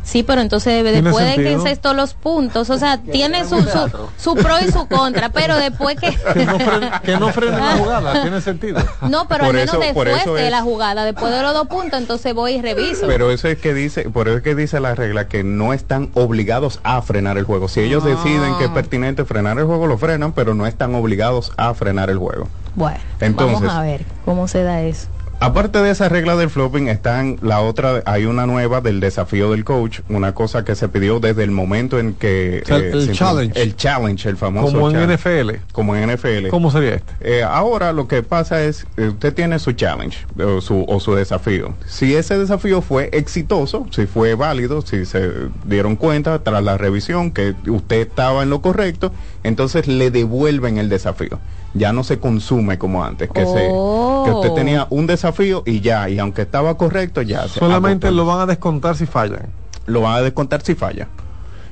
Sí, 0.02 0.24
pero 0.24 0.42
entonces 0.42 0.82
¿Tiene 0.82 1.02
después 1.04 1.26
de 1.28 1.36
que 1.44 1.52
encestó 1.52 1.94
los 1.94 2.16
puntos, 2.16 2.70
o 2.72 2.78
sea, 2.80 2.98
tiene 3.00 3.44
su, 3.48 3.62
su, 3.62 3.90
su 4.18 4.34
pro 4.36 4.56
y 4.66 4.72
su 4.72 4.88
contra, 4.88 5.30
pero 5.30 5.56
después 5.58 5.98
que... 6.00 6.08
Que 6.34 6.46
no 6.46 6.58
frenen, 6.58 6.90
que 7.04 7.18
no 7.18 7.28
frenen 7.30 7.60
la 7.60 7.78
jugada, 7.78 8.22
tiene 8.24 8.42
sentido. 8.42 8.80
No, 9.02 9.28
pero 9.28 9.42
Por 9.46 9.50
al 9.50 9.54
menos 9.54 9.74
eso- 9.76 9.80
después 9.80 10.26
de 10.26 10.46
es- 10.46 10.52
la 10.52 10.62
jugada, 10.64 11.04
después 11.04 11.32
de 11.32 11.42
los 11.44 11.54
dos 11.54 11.68
puntos, 11.68 12.00
entonces 12.00 12.34
voy 12.34 12.54
y 12.54 12.62
reviso. 12.62 13.06
Pero 13.06 13.30
eso 13.30 13.50
es 13.50 13.60
que 13.60 13.74
dice, 13.76 14.10
por 14.10 14.30
eso 14.30 14.38
es 14.38 14.44
que 14.44 14.56
dice 14.56 14.80
la 14.80 14.96
regla 14.96 15.28
que 15.28 15.44
no 15.44 15.74
están 15.74 16.10
obligados 16.16 16.80
a 16.84 17.02
frenar 17.04 17.38
el 17.38 17.44
juego. 17.44 17.68
Si 17.68 17.82
ellos 17.82 18.04
deciden 18.04 18.56
que 18.58 18.64
es 18.64 18.72
pertinente 18.72 19.26
frenar 19.26 19.60
el 19.60 19.66
juego, 19.66 19.86
lo 19.86 19.98
frenan, 20.00 20.32
pero 20.32 20.56
no 20.56 20.66
están 20.66 20.96
obligados 20.96 21.52
a 21.58 21.74
frenar 21.76 22.10
el 22.10 22.18
juego. 22.18 22.48
Bueno, 22.74 22.98
Entonces- 23.20 23.60
vamos 23.62 23.74
a 23.78 23.82
ver 23.84 24.06
cómo 24.26 24.48
se 24.48 24.64
da 24.64 24.82
eso. 24.82 25.08
Aparte 25.42 25.80
de 25.80 25.90
esa 25.92 26.10
regla 26.10 26.36
del 26.36 26.50
flopping, 26.50 26.90
están 26.90 27.38
la 27.42 27.62
otra, 27.62 28.04
hay 28.06 28.26
una 28.26 28.46
nueva 28.46 28.82
del 28.82 29.00
desafío 29.00 29.52
del 29.52 29.64
coach, 29.64 30.02
una 30.10 30.34
cosa 30.34 30.66
que 30.66 30.76
se 30.76 30.90
pidió 30.90 31.22
desde 31.22 31.44
el 31.46 31.52
momento 31.52 31.98
en 31.98 32.14
que 32.14 32.58
eh, 32.58 32.62
O 32.64 32.68
sea, 32.68 32.78
el 32.78 33.06
se- 33.06 33.14
challenge. 33.14 33.62
el 33.62 33.76
challenge, 33.78 34.28
el 34.28 34.36
famoso 34.36 34.74
Como 34.74 34.90
en 34.90 34.96
challenge. 34.96 35.14
NFL. 35.14 35.56
como 35.72 35.96
en 35.96 36.10
NFL. 36.10 36.50
¿Cómo 36.50 36.72
sería 36.72 36.96
este? 36.96 37.14
Eh, 37.22 37.44
ahora 37.44 37.94
lo 37.94 38.08
que 38.10 38.22
pasa 38.22 38.62
es, 38.64 38.86
eh, 38.98 39.08
usted 39.08 39.34
tiene 39.34 39.60
su 39.60 39.72
challenge 39.72 40.18
o 40.44 40.60
su, 40.60 40.84
o 40.88 41.00
su 41.00 41.16
desafío. 41.16 41.74
Si 41.88 42.16
ese 42.16 42.38
desafío 42.38 42.82
fue 42.82 43.10
exitoso, 43.14 43.88
si 43.92 44.08
fue 44.08 44.36
válido, 44.36 44.82
si 44.82 45.06
se 45.06 45.32
dieron 45.64 45.96
cuenta 45.96 46.40
tras 46.44 46.62
la 46.64 46.78
revisión 46.78 47.32
que 47.32 47.56
usted 47.68 48.02
estaba 48.02 48.44
en 48.44 48.50
lo 48.50 48.62
correcto, 48.62 49.14
entonces 49.50 49.88
le 49.88 50.10
devuelven 50.12 50.78
el 50.78 50.88
desafío. 50.88 51.40
Ya 51.74 51.92
no 51.94 52.04
se 52.04 52.18
consume 52.20 52.78
como 52.80 53.04
antes, 53.04 53.30
que, 53.30 53.46
se, 53.46 53.68
que 53.68 54.32
usted 54.32 54.54
tenía 54.56 54.88
un 54.90 55.06
desafío 55.06 55.62
y 55.66 55.82
ya, 55.82 56.10
y 56.10 56.18
aunque 56.18 56.44
estaba 56.44 56.78
correcto, 56.78 57.22
ya 57.22 57.48
se 57.48 57.60
Solamente 57.60 58.10
lo 58.12 58.26
van 58.26 58.40
a 58.40 58.46
descontar 58.46 58.96
si 58.96 59.06
fallan. 59.06 59.50
lo 59.86 60.02
van 60.02 60.16
a 60.16 60.22
descontar 60.22 60.62
si 60.62 60.74
falla. 60.74 61.08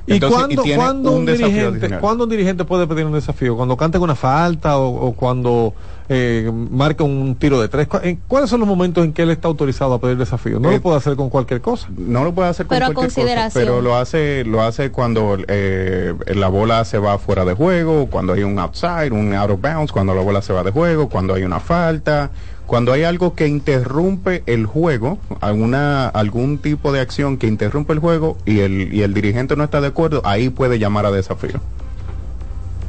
¿Y 0.08 0.14
Entonces, 0.14 0.38
cuándo, 0.38 0.62
tiene 0.62 0.76
cuándo 0.82 1.12
un, 1.12 1.26
dirigente, 1.26 1.98
cuándo 1.98 2.24
un 2.24 2.30
dirigente 2.30 2.64
puede 2.64 2.86
pedir 2.86 3.04
un 3.04 3.12
desafío? 3.12 3.56
¿Cuando 3.56 3.76
canta 3.76 3.98
una 4.00 4.14
falta 4.14 4.78
o, 4.78 5.08
o 5.08 5.12
cuando 5.12 5.74
eh, 6.08 6.50
marca 6.70 7.04
un 7.04 7.36
tiro 7.38 7.60
de 7.60 7.68
tres? 7.68 7.88
¿Cu- 7.88 8.00
en- 8.02 8.18
¿Cuáles 8.26 8.48
son 8.48 8.60
los 8.60 8.68
momentos 8.68 9.04
en 9.04 9.12
que 9.12 9.20
él 9.22 9.30
está 9.30 9.48
autorizado 9.48 9.92
a 9.92 10.00
pedir 10.00 10.16
desafío? 10.16 10.58
No 10.60 10.70
Eh, 10.70 10.76
lo 10.76 10.80
puede 10.80 10.96
hacer 10.96 11.14
con 11.14 11.28
cualquier 11.28 11.60
cosa. 11.60 11.88
No 11.98 12.24
lo 12.24 12.32
puede 12.32 12.48
hacer 12.48 12.66
con 12.66 12.76
Pero 12.78 12.86
cualquier 12.86 13.06
cosa, 13.08 13.20
consideración. 13.20 13.64
pero 13.64 13.82
lo 13.82 13.96
hace, 13.96 14.44
lo 14.46 14.62
hace 14.62 14.90
cuando 14.90 15.36
eh, 15.46 16.14
la 16.34 16.48
bola 16.48 16.86
se 16.86 16.96
va 16.98 17.18
fuera 17.18 17.44
de 17.44 17.52
juego, 17.52 18.06
cuando 18.06 18.32
hay 18.32 18.44
un 18.44 18.58
outside, 18.58 19.12
un 19.12 19.34
out 19.34 19.50
of 19.50 19.60
bounds, 19.60 19.92
cuando 19.92 20.14
la 20.14 20.22
bola 20.22 20.40
se 20.40 20.54
va 20.54 20.62
de 20.62 20.70
juego, 20.70 21.10
cuando 21.10 21.34
hay 21.34 21.42
una 21.42 21.60
falta, 21.60 22.30
cuando 22.68 22.92
hay 22.92 23.02
algo 23.02 23.34
que 23.34 23.48
interrumpe 23.48 24.42
el 24.46 24.66
juego, 24.66 25.18
alguna, 25.40 26.06
algún 26.08 26.58
tipo 26.58 26.92
de 26.92 27.00
acción 27.00 27.38
que 27.38 27.46
interrumpe 27.46 27.94
el 27.94 27.98
juego 27.98 28.36
y 28.44 28.60
el, 28.60 28.92
y 28.92 29.00
el 29.02 29.14
dirigente 29.14 29.56
no 29.56 29.64
está 29.64 29.80
de 29.80 29.86
acuerdo, 29.88 30.20
ahí 30.24 30.50
puede 30.50 30.78
llamar 30.78 31.06
a 31.06 31.10
desafío. 31.10 31.60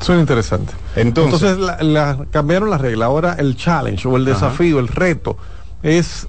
Suena 0.02 0.20
interesante. 0.20 0.74
Entonces, 0.98 1.58
la- 1.58 1.82
la- 1.82 2.26
cambiaron 2.30 2.70
la 2.70 2.78
regla. 2.78 3.06
Ahora 3.06 3.36
el 3.40 3.56
challenge 3.56 4.06
o 4.06 4.18
el 4.18 4.24
Ajá. 4.24 4.34
desafío, 4.34 4.80
el 4.80 4.90
reto, 4.90 5.38
es 5.82 6.28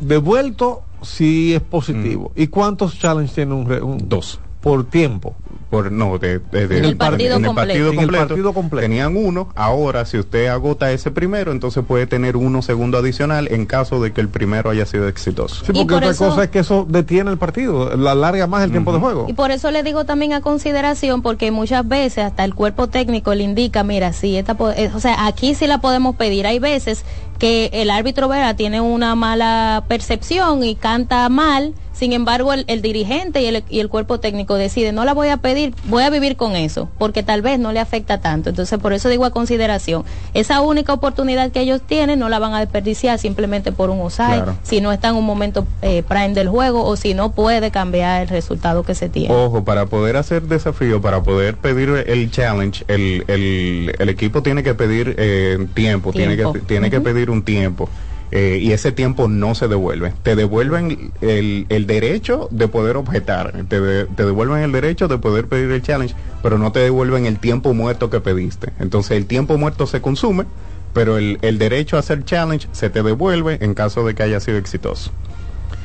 devuelto 0.00 0.82
si 1.02 1.54
es 1.54 1.60
positivo. 1.62 2.32
¿Y 2.34 2.48
cuántos 2.48 2.98
challenges 2.98 3.32
tiene 3.34 3.54
un, 3.54 3.70
un- 3.80 4.08
Dos. 4.08 4.40
por 4.60 4.84
tiempo? 4.84 5.36
Por 5.70 5.92
no 5.92 6.18
de, 6.18 6.38
de- 6.38 6.66
de- 6.66 6.78
En 6.78 6.84
el 6.84 6.96
partido 6.96 7.36
en 7.36 7.44
el 7.44 7.46
completo. 7.48 7.54
partido 7.68 7.86
En 7.88 7.92
el 7.92 7.98
completo, 8.06 8.28
partido 8.28 8.52
completo. 8.54 8.82
tenían 8.82 9.16
uno 9.16 9.48
ahora 9.54 10.04
si 10.06 10.18
usted 10.18 10.46
agota 10.46 10.90
ese 10.92 11.10
primero 11.10 11.52
entonces 11.52 11.84
puede 11.86 12.06
tener 12.06 12.36
uno 12.36 12.62
segundo 12.62 12.96
adicional 12.98 13.48
en 13.50 13.66
caso 13.66 14.00
de 14.00 14.12
que 14.12 14.20
el 14.20 14.28
primero 14.28 14.70
haya 14.70 14.86
sido 14.86 15.08
exitoso 15.08 15.64
Sí, 15.66 15.72
Y 15.72 15.74
porque 15.80 15.84
por 15.86 15.94
otra 15.96 16.10
eso- 16.10 16.28
cosa 16.30 16.44
es 16.44 16.50
que 16.50 16.60
eso 16.60 16.86
detiene 16.88 17.30
el 17.30 17.38
partido, 17.38 17.94
la 17.96 18.12
alarga 18.12 18.46
más 18.46 18.64
el 18.64 18.70
tiempo 18.70 18.92
de 18.92 18.98
juego. 18.98 19.26
Y 19.28 19.32
por 19.34 19.50
eso 19.50 19.70
le 19.70 19.82
digo 19.82 20.04
también 20.04 20.32
a 20.32 20.40
consideración, 20.40 21.22
porque 21.22 21.50
muchas 21.50 21.86
veces 21.86 22.24
hasta 22.24 22.44
el 22.44 22.54
cuerpo 22.54 22.88
técnico 22.88 23.34
le 23.34 23.44
indica, 23.44 23.84
mira, 23.84 24.12
sí, 24.12 24.36
esta, 24.36 24.56
eh, 24.76 24.90
o 24.94 25.00
sea, 25.00 25.26
aquí 25.26 25.54
sí 25.54 25.66
la 25.66 25.80
podemos 25.80 26.16
pedir. 26.16 26.46
Hay 26.46 26.58
veces 26.58 27.04
que 27.38 27.70
el 27.72 27.90
árbitro 27.90 28.28
Vera 28.28 28.54
tiene 28.56 28.80
una 28.80 29.14
mala 29.14 29.84
percepción 29.88 30.64
y 30.64 30.74
canta 30.76 31.28
mal 31.28 31.74
Sin 31.98 32.12
embargo, 32.12 32.52
el, 32.52 32.64
el 32.68 32.80
dirigente 32.80 33.42
y 33.42 33.46
el, 33.46 33.64
y 33.68 33.80
el 33.80 33.88
cuerpo 33.88 34.20
técnico 34.20 34.54
decide, 34.54 34.92
no 34.92 35.04
la 35.04 35.14
voy 35.14 35.28
a 35.28 35.38
pedir, 35.38 35.74
voy 35.86 36.04
a 36.04 36.10
vivir 36.10 36.36
con 36.36 36.54
eso, 36.54 36.88
porque 36.96 37.24
tal 37.24 37.42
vez 37.42 37.58
no 37.58 37.72
le 37.72 37.80
afecta 37.80 38.20
tanto. 38.20 38.50
Entonces, 38.50 38.78
por 38.78 38.92
eso 38.92 39.08
digo 39.08 39.24
a 39.24 39.30
consideración, 39.30 40.04
esa 40.32 40.60
única 40.60 40.92
oportunidad 40.92 41.50
que 41.50 41.60
ellos 41.60 41.80
tienen 41.84 42.20
no 42.20 42.28
la 42.28 42.38
van 42.38 42.54
a 42.54 42.60
desperdiciar 42.60 43.18
simplemente 43.18 43.72
por 43.72 43.90
un 43.90 44.00
offside, 44.00 44.28
Claro. 44.36 44.56
si 44.62 44.80
no 44.80 44.92
está 44.92 45.08
en 45.08 45.16
un 45.16 45.24
momento 45.26 45.66
eh, 45.82 46.04
prime 46.06 46.34
del 46.34 46.48
juego 46.48 46.84
o 46.84 46.94
si 46.94 47.14
no 47.14 47.32
puede 47.32 47.72
cambiar 47.72 48.22
el 48.22 48.28
resultado 48.28 48.84
que 48.84 48.94
se 48.94 49.08
tiene. 49.08 49.34
Ojo, 49.34 49.64
para 49.64 49.86
poder 49.86 50.16
hacer 50.16 50.42
desafío, 50.42 51.00
para 51.00 51.24
poder 51.24 51.56
pedir 51.56 51.88
el 52.06 52.30
challenge, 52.30 52.84
el, 52.86 53.24
el, 53.26 53.96
el 53.98 54.08
equipo 54.08 54.42
tiene 54.42 54.62
que 54.62 54.74
pedir 54.74 55.16
eh, 55.18 55.66
tiempo, 55.74 56.12
tiene 56.12 56.36
que 56.36 56.44
tiene 56.66 56.90
que 56.90 57.00
pedir 57.00 57.28
un 57.30 57.42
tiempo. 57.42 57.88
Eh, 58.30 58.58
y 58.60 58.72
ese 58.72 58.92
tiempo 58.92 59.28
no 59.28 59.54
se 59.54 59.68
devuelve. 59.68 60.12
Te 60.22 60.36
devuelven 60.36 61.12
el, 61.20 61.66
el 61.68 61.86
derecho 61.86 62.48
de 62.50 62.68
poder 62.68 62.96
objetar, 62.96 63.52
te, 63.68 63.80
de- 63.80 64.04
te 64.06 64.24
devuelven 64.24 64.62
el 64.62 64.72
derecho 64.72 65.08
de 65.08 65.18
poder 65.18 65.46
pedir 65.48 65.70
el 65.70 65.82
challenge, 65.82 66.14
pero 66.42 66.58
no 66.58 66.72
te 66.72 66.80
devuelven 66.80 67.26
el 67.26 67.38
tiempo 67.38 67.72
muerto 67.74 68.10
que 68.10 68.20
pediste. 68.20 68.72
Entonces 68.80 69.12
el 69.16 69.26
tiempo 69.26 69.56
muerto 69.58 69.86
se 69.86 70.00
consume, 70.00 70.44
pero 70.92 71.16
el, 71.18 71.38
el 71.42 71.58
derecho 71.58 71.96
a 71.96 72.00
hacer 72.00 72.24
challenge 72.24 72.68
se 72.72 72.90
te 72.90 73.02
devuelve 73.02 73.58
en 73.62 73.74
caso 73.74 74.04
de 74.06 74.14
que 74.14 74.22
haya 74.22 74.40
sido 74.40 74.58
exitoso. 74.58 75.10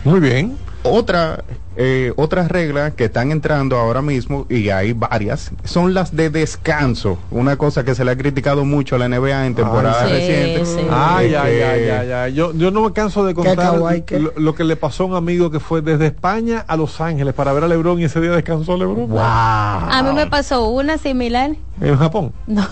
Muy 0.03 0.19
bien. 0.19 0.57
Otra, 0.83 1.43
eh, 1.75 2.13
otras 2.17 2.49
reglas 2.49 2.93
que 2.93 3.05
están 3.05 3.31
entrando 3.31 3.77
ahora 3.77 4.01
mismo, 4.01 4.45
y 4.49 4.69
hay 4.69 4.93
varias, 4.93 5.51
son 5.63 5.93
las 5.93 6.15
de 6.15 6.29
descanso. 6.29 7.17
Una 7.31 7.55
cosa 7.57 7.83
que 7.83 7.95
se 7.95 8.05
le 8.05 8.11
ha 8.11 8.17
criticado 8.17 8.65
mucho 8.65 8.95
a 8.95 8.99
la 8.99 9.07
NBA 9.09 9.45
en 9.47 9.55
temporada 9.55 10.03
Ay, 10.03 10.07
sí, 10.09 10.13
reciente. 10.17 10.65
sí. 10.65 10.87
Ay, 10.91 11.35
ay, 11.35 11.51
que- 11.53 11.63
ay, 11.65 11.89
ay, 11.89 12.11
ay. 12.11 12.33
Yo, 12.33 12.53
yo 12.53 12.71
no 12.71 12.81
me 12.83 12.93
canso 12.93 13.25
de 13.25 13.33
contar 13.33 13.75
lo, 13.77 14.33
lo 14.37 14.55
que 14.55 14.63
le 14.63 14.75
pasó 14.75 15.03
a 15.03 15.07
un 15.07 15.15
amigo 15.15 15.51
que 15.51 15.59
fue 15.59 15.81
desde 15.81 16.07
España 16.07 16.63
a 16.67 16.75
Los 16.77 16.99
Ángeles 17.01 17.33
para 17.33 17.53
ver 17.53 17.63
a 17.63 17.67
Lebron 17.67 17.99
y 17.99 18.05
ese 18.05 18.21
día 18.21 18.31
descansó 18.31 18.77
Lebron. 18.77 19.09
A 19.19 20.03
mí 20.05 20.13
me 20.15 20.27
pasó 20.27 20.69
una 20.69 20.97
similar. 20.97 21.51
En 21.81 21.97
Japón. 21.97 22.31
No. 22.45 22.65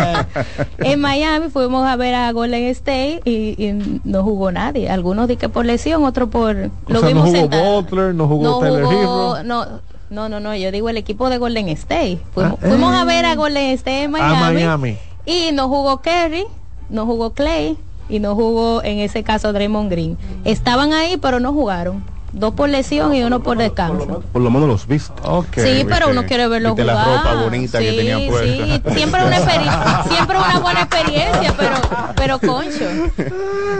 en 0.78 1.00
Miami 1.00 1.50
fuimos 1.50 1.86
a 1.86 1.96
ver 1.96 2.14
a 2.14 2.32
Golden 2.32 2.64
State 2.68 3.20
y, 3.24 3.62
y 3.62 4.00
no 4.04 4.22
jugó 4.22 4.50
nadie. 4.50 4.88
Algunos 4.90 5.28
di 5.28 5.36
que 5.36 5.48
por 5.48 5.66
lesión, 5.66 6.02
otros 6.04 6.28
por... 6.30 6.56
O 6.56 6.70
lo 6.88 7.00
sea, 7.00 7.00
no 7.00 7.06
vimos 7.08 7.24
jugó 7.26 7.36
sentado. 7.36 7.82
Butler, 7.82 8.14
no 8.14 8.21
jugó 8.28 8.44
no 8.44 8.58
Tyler 8.58 8.84
jugó, 8.84 9.36
Hero. 9.36 9.44
no, 9.44 9.66
no, 10.10 10.28
no, 10.28 10.40
no, 10.40 10.54
yo 10.56 10.70
digo 10.70 10.88
el 10.88 10.96
equipo 10.96 11.30
de 11.30 11.38
Golden 11.38 11.68
State. 11.70 12.18
Fuimos, 12.34 12.58
Ah, 12.62 12.66
fuimos 12.68 12.94
eh. 12.94 12.98
a 12.98 13.04
ver 13.04 13.24
a 13.24 13.34
Golden 13.34 13.70
State 13.70 14.02
en 14.04 14.16
A 14.16 14.18
Miami, 14.18 14.54
Miami. 14.54 14.98
y 15.26 15.50
no 15.52 15.68
jugó 15.68 16.00
Kerry, 16.02 16.44
no 16.90 17.06
jugó 17.06 17.30
Clay 17.32 17.76
y 18.08 18.18
no 18.18 18.34
jugó 18.34 18.82
en 18.84 18.98
ese 18.98 19.22
caso 19.22 19.52
Draymond 19.52 19.90
Green. 19.90 20.18
Estaban 20.44 20.92
ahí 20.92 21.16
pero 21.16 21.40
no 21.40 21.52
jugaron. 21.52 22.04
Dos 22.32 22.54
por 22.54 22.68
lesión 22.70 23.14
y 23.14 23.22
uno 23.22 23.42
por 23.42 23.58
descanso. 23.58 24.22
Por 24.32 24.40
lo 24.42 24.50
menos 24.50 24.66
los 24.68 24.86
viste. 24.86 25.12
Sí, 25.56 25.84
pero 25.86 26.08
uno 26.08 26.24
quiere 26.24 26.48
verlo 26.48 26.70
Viste 26.70 26.84
la 26.84 27.02
jugar. 27.04 27.24
ropa 27.24 27.42
bonita 27.42 27.78
que 27.78 27.92
tenía 27.92 28.26
puesta. 28.26 28.64
sí, 28.64 28.82
siempre 28.94 29.24
una 29.24 29.38
siempre 30.08 30.38
una 30.38 30.58
buena 30.60 30.80
experiencia, 30.82 31.54
pero 31.56 31.74
pero 32.16 32.38
concho. 32.38 32.84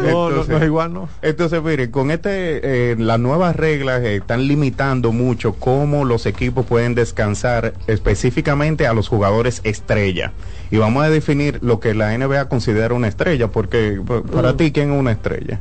No, 0.03 0.31
no, 0.31 0.43
no 0.45 0.57
es 0.57 0.63
igual, 0.65 0.93
¿no? 0.93 1.09
Entonces, 1.23 1.63
mire, 1.63 1.91
con 1.93 2.11
este, 2.11 2.91
eh, 2.93 2.97
las 2.99 3.21
nuevas 3.21 3.55
reglas 3.55 4.03
eh, 4.03 4.17
están 4.17 4.49
limitando 4.49 5.13
mucho 5.13 5.55
cómo 5.55 6.05
los 6.05 6.27
equipos 6.27 6.67
pueden 6.67 6.95
descansar 6.97 7.75
específicamente 7.87 8.87
a 8.89 8.95
los 8.95 9.09
jugadores 9.09 9.61
estrella. 9.65 10.33
Y 10.73 10.79
vamos 10.79 11.05
a 11.05 11.09
definir 11.11 11.59
lo 11.63 11.79
que 11.79 11.95
la 11.95 12.17
NBA 12.19 12.49
considera 12.49 12.95
una 12.95 13.07
estrella, 13.09 13.49
porque 13.49 14.01
para 14.35 14.53
Mm. 14.53 14.57
ti, 14.57 14.73
¿quién 14.73 14.93
es 14.93 14.99
una 14.99 15.13
estrella? 15.13 15.61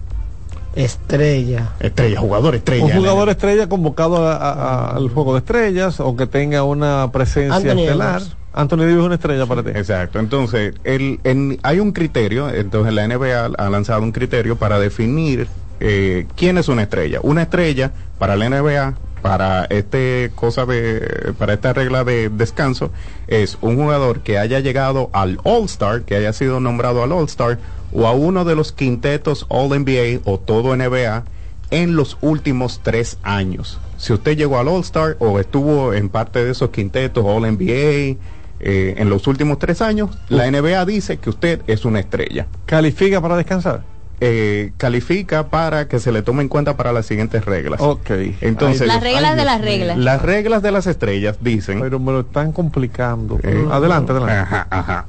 Estrella. 0.76 1.73
Estrella, 1.80 2.19
jugador 2.19 2.56
estrella. 2.56 2.85
Un 2.85 2.91
jugador 2.93 3.30
estrella 3.30 3.68
convocado 3.68 4.27
a- 4.27 4.35
a- 4.35 4.52
a- 4.53 4.95
al 4.95 5.10
juego 5.10 5.34
de 5.34 5.39
estrellas 5.39 5.99
o 5.99 6.15
que 6.15 6.27
tenga 6.27 6.64
una 6.64 7.10
presencia 7.11 7.56
Anthony 7.56 7.81
estelar. 7.84 8.22
Edwards. 8.22 8.38
Anthony 8.53 8.77
Davis 8.80 8.95
es 8.98 9.02
una 9.03 9.15
estrella 9.15 9.45
para 9.45 9.64
ti. 9.64 9.69
Exacto, 9.73 10.19
entonces 10.19 10.73
el, 10.84 11.19
en- 11.23 11.57
hay 11.64 11.80
un 11.80 11.91
criterio, 11.93 12.49
entonces 12.49 12.93
la 12.93 13.03
NBA 13.07 13.45
ha 13.57 13.69
lanzado 13.69 14.02
un 14.02 14.11
criterio 14.11 14.57
para 14.57 14.80
definir 14.80 15.48
eh, 15.84 16.27
quién 16.35 16.57
es 16.57 16.68
una 16.68 16.84
estrella. 16.84 17.19
Una 17.23 17.41
estrella 17.43 17.91
para 18.19 18.35
la 18.35 18.45
NBA, 18.49 18.93
para 19.23 19.65
este 19.65 20.31
cosa 20.35 20.65
de, 20.65 21.34
para 21.39 21.53
esta 21.53 21.73
regla 21.73 22.03
de 22.03 22.30
descanso, 22.30 22.91
es 23.27 23.57
un 23.61 23.77
jugador 23.77 24.19
que 24.22 24.38
haya 24.38 24.60
llegado 24.60 25.10
al 25.14 25.39
All 25.43 25.65
Star, 25.65 26.03
que 26.03 26.15
haya 26.15 26.34
sido 26.34 26.60
nombrado 26.60 27.02
al 27.03 27.11
All 27.11 27.26
Star, 27.26 27.57
o 27.93 28.07
a 28.07 28.13
uno 28.13 28.45
de 28.45 28.55
los 28.55 28.72
quintetos 28.72 29.45
All 29.49 29.69
NBA 29.69 30.22
o 30.26 30.39
todo 30.39 30.76
NBA 30.76 31.23
en 31.72 31.95
los 31.95 32.18
últimos 32.22 32.81
tres 32.84 33.18
años. 33.23 33.80
Si 33.97 34.13
usted 34.13 34.35
llegó 34.38 34.59
al 34.59 34.68
All 34.68 34.81
Star 34.81 35.15
o 35.19 35.39
estuvo 35.39 35.93
en 35.93 36.09
parte 36.09 36.43
de 36.43 36.51
esos 36.51 36.69
quintetos 36.72 37.23
All 37.26 37.43
NBA 37.43 38.18
eh, 38.59 38.95
en 38.97 39.09
los 39.09 39.27
últimos 39.27 39.57
tres 39.59 39.81
años, 39.81 40.09
la 40.30 40.49
NBA 40.49 40.85
dice 40.85 41.18
que 41.18 41.30
usted 41.30 41.61
es 41.68 41.85
una 41.85 41.99
estrella. 41.99 42.47
¿Califica 42.65 43.22
para 43.22 43.38
descansar? 43.38 43.84
Eh, 44.23 44.73
califica 44.77 45.47
para 45.47 45.88
que 45.88 45.99
se 45.99 46.11
le 46.11 46.22
tome 46.22 46.43
en 46.43 46.47
cuenta 46.47 46.77
para 46.77 46.91
las 46.93 47.07
siguientes 47.07 47.43
reglas. 47.43 47.81
Ok. 47.81 48.11
Entonces, 48.41 48.85
Las 48.85 49.01
reglas 49.01 49.35
de 49.35 49.45
las 49.45 49.61
reglas. 49.61 49.97
las 49.97 50.22
reglas 50.22 50.61
de 50.61 50.72
las 50.72 50.85
estrellas 50.85 51.38
dicen. 51.41 51.80
Pero 51.81 51.99
me 51.99 52.11
lo 52.11 52.19
están 52.19 52.51
complicando. 52.51 53.39
Eh, 53.41 53.65
adelante, 53.72 54.11
adelante. 54.11 54.34
Ajá, 54.34 54.68
ajá. 54.69 55.05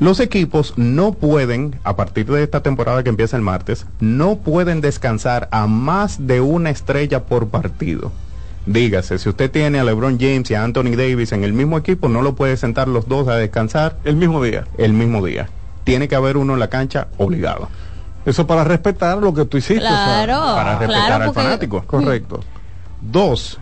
Los 0.00 0.18
equipos 0.20 0.74
no 0.76 1.12
pueden, 1.12 1.78
a 1.84 1.94
partir 1.96 2.26
de 2.26 2.42
esta 2.42 2.62
temporada 2.62 3.02
que 3.02 3.10
empieza 3.10 3.36
el 3.36 3.42
martes, 3.42 3.86
no 4.00 4.36
pueden 4.36 4.80
descansar 4.80 5.48
a 5.52 5.66
más 5.66 6.26
de 6.26 6.40
una 6.40 6.70
estrella 6.70 7.24
por 7.26 7.48
partido. 7.48 8.10
Dígase, 8.66 9.18
si 9.18 9.28
usted 9.28 9.50
tiene 9.50 9.78
a 9.78 9.84
LeBron 9.84 10.18
James 10.18 10.50
y 10.50 10.54
a 10.54 10.64
Anthony 10.64 10.96
Davis 10.96 11.32
en 11.32 11.44
el 11.44 11.52
mismo 11.52 11.78
equipo, 11.78 12.08
no 12.08 12.22
lo 12.22 12.34
puede 12.34 12.56
sentar 12.56 12.88
los 12.88 13.06
dos 13.08 13.28
a 13.28 13.36
descansar. 13.36 13.98
El 14.04 14.16
mismo 14.16 14.42
día. 14.42 14.64
El 14.78 14.94
mismo 14.94 15.24
día. 15.24 15.48
Tiene 15.84 16.08
que 16.08 16.16
haber 16.16 16.38
uno 16.38 16.54
en 16.54 16.60
la 16.60 16.68
cancha 16.68 17.08
obligado. 17.18 17.68
Eso 18.26 18.46
para 18.46 18.64
respetar 18.64 19.18
lo 19.18 19.34
que 19.34 19.44
tú 19.44 19.58
hiciste. 19.58 19.80
Claro, 19.80 20.40
para 20.56 20.78
respetar 20.78 21.06
claro, 21.06 21.24
al 21.24 21.28
porque- 21.28 21.40
fanático. 21.42 21.84
Correcto. 21.86 22.40
Dos, 23.02 23.60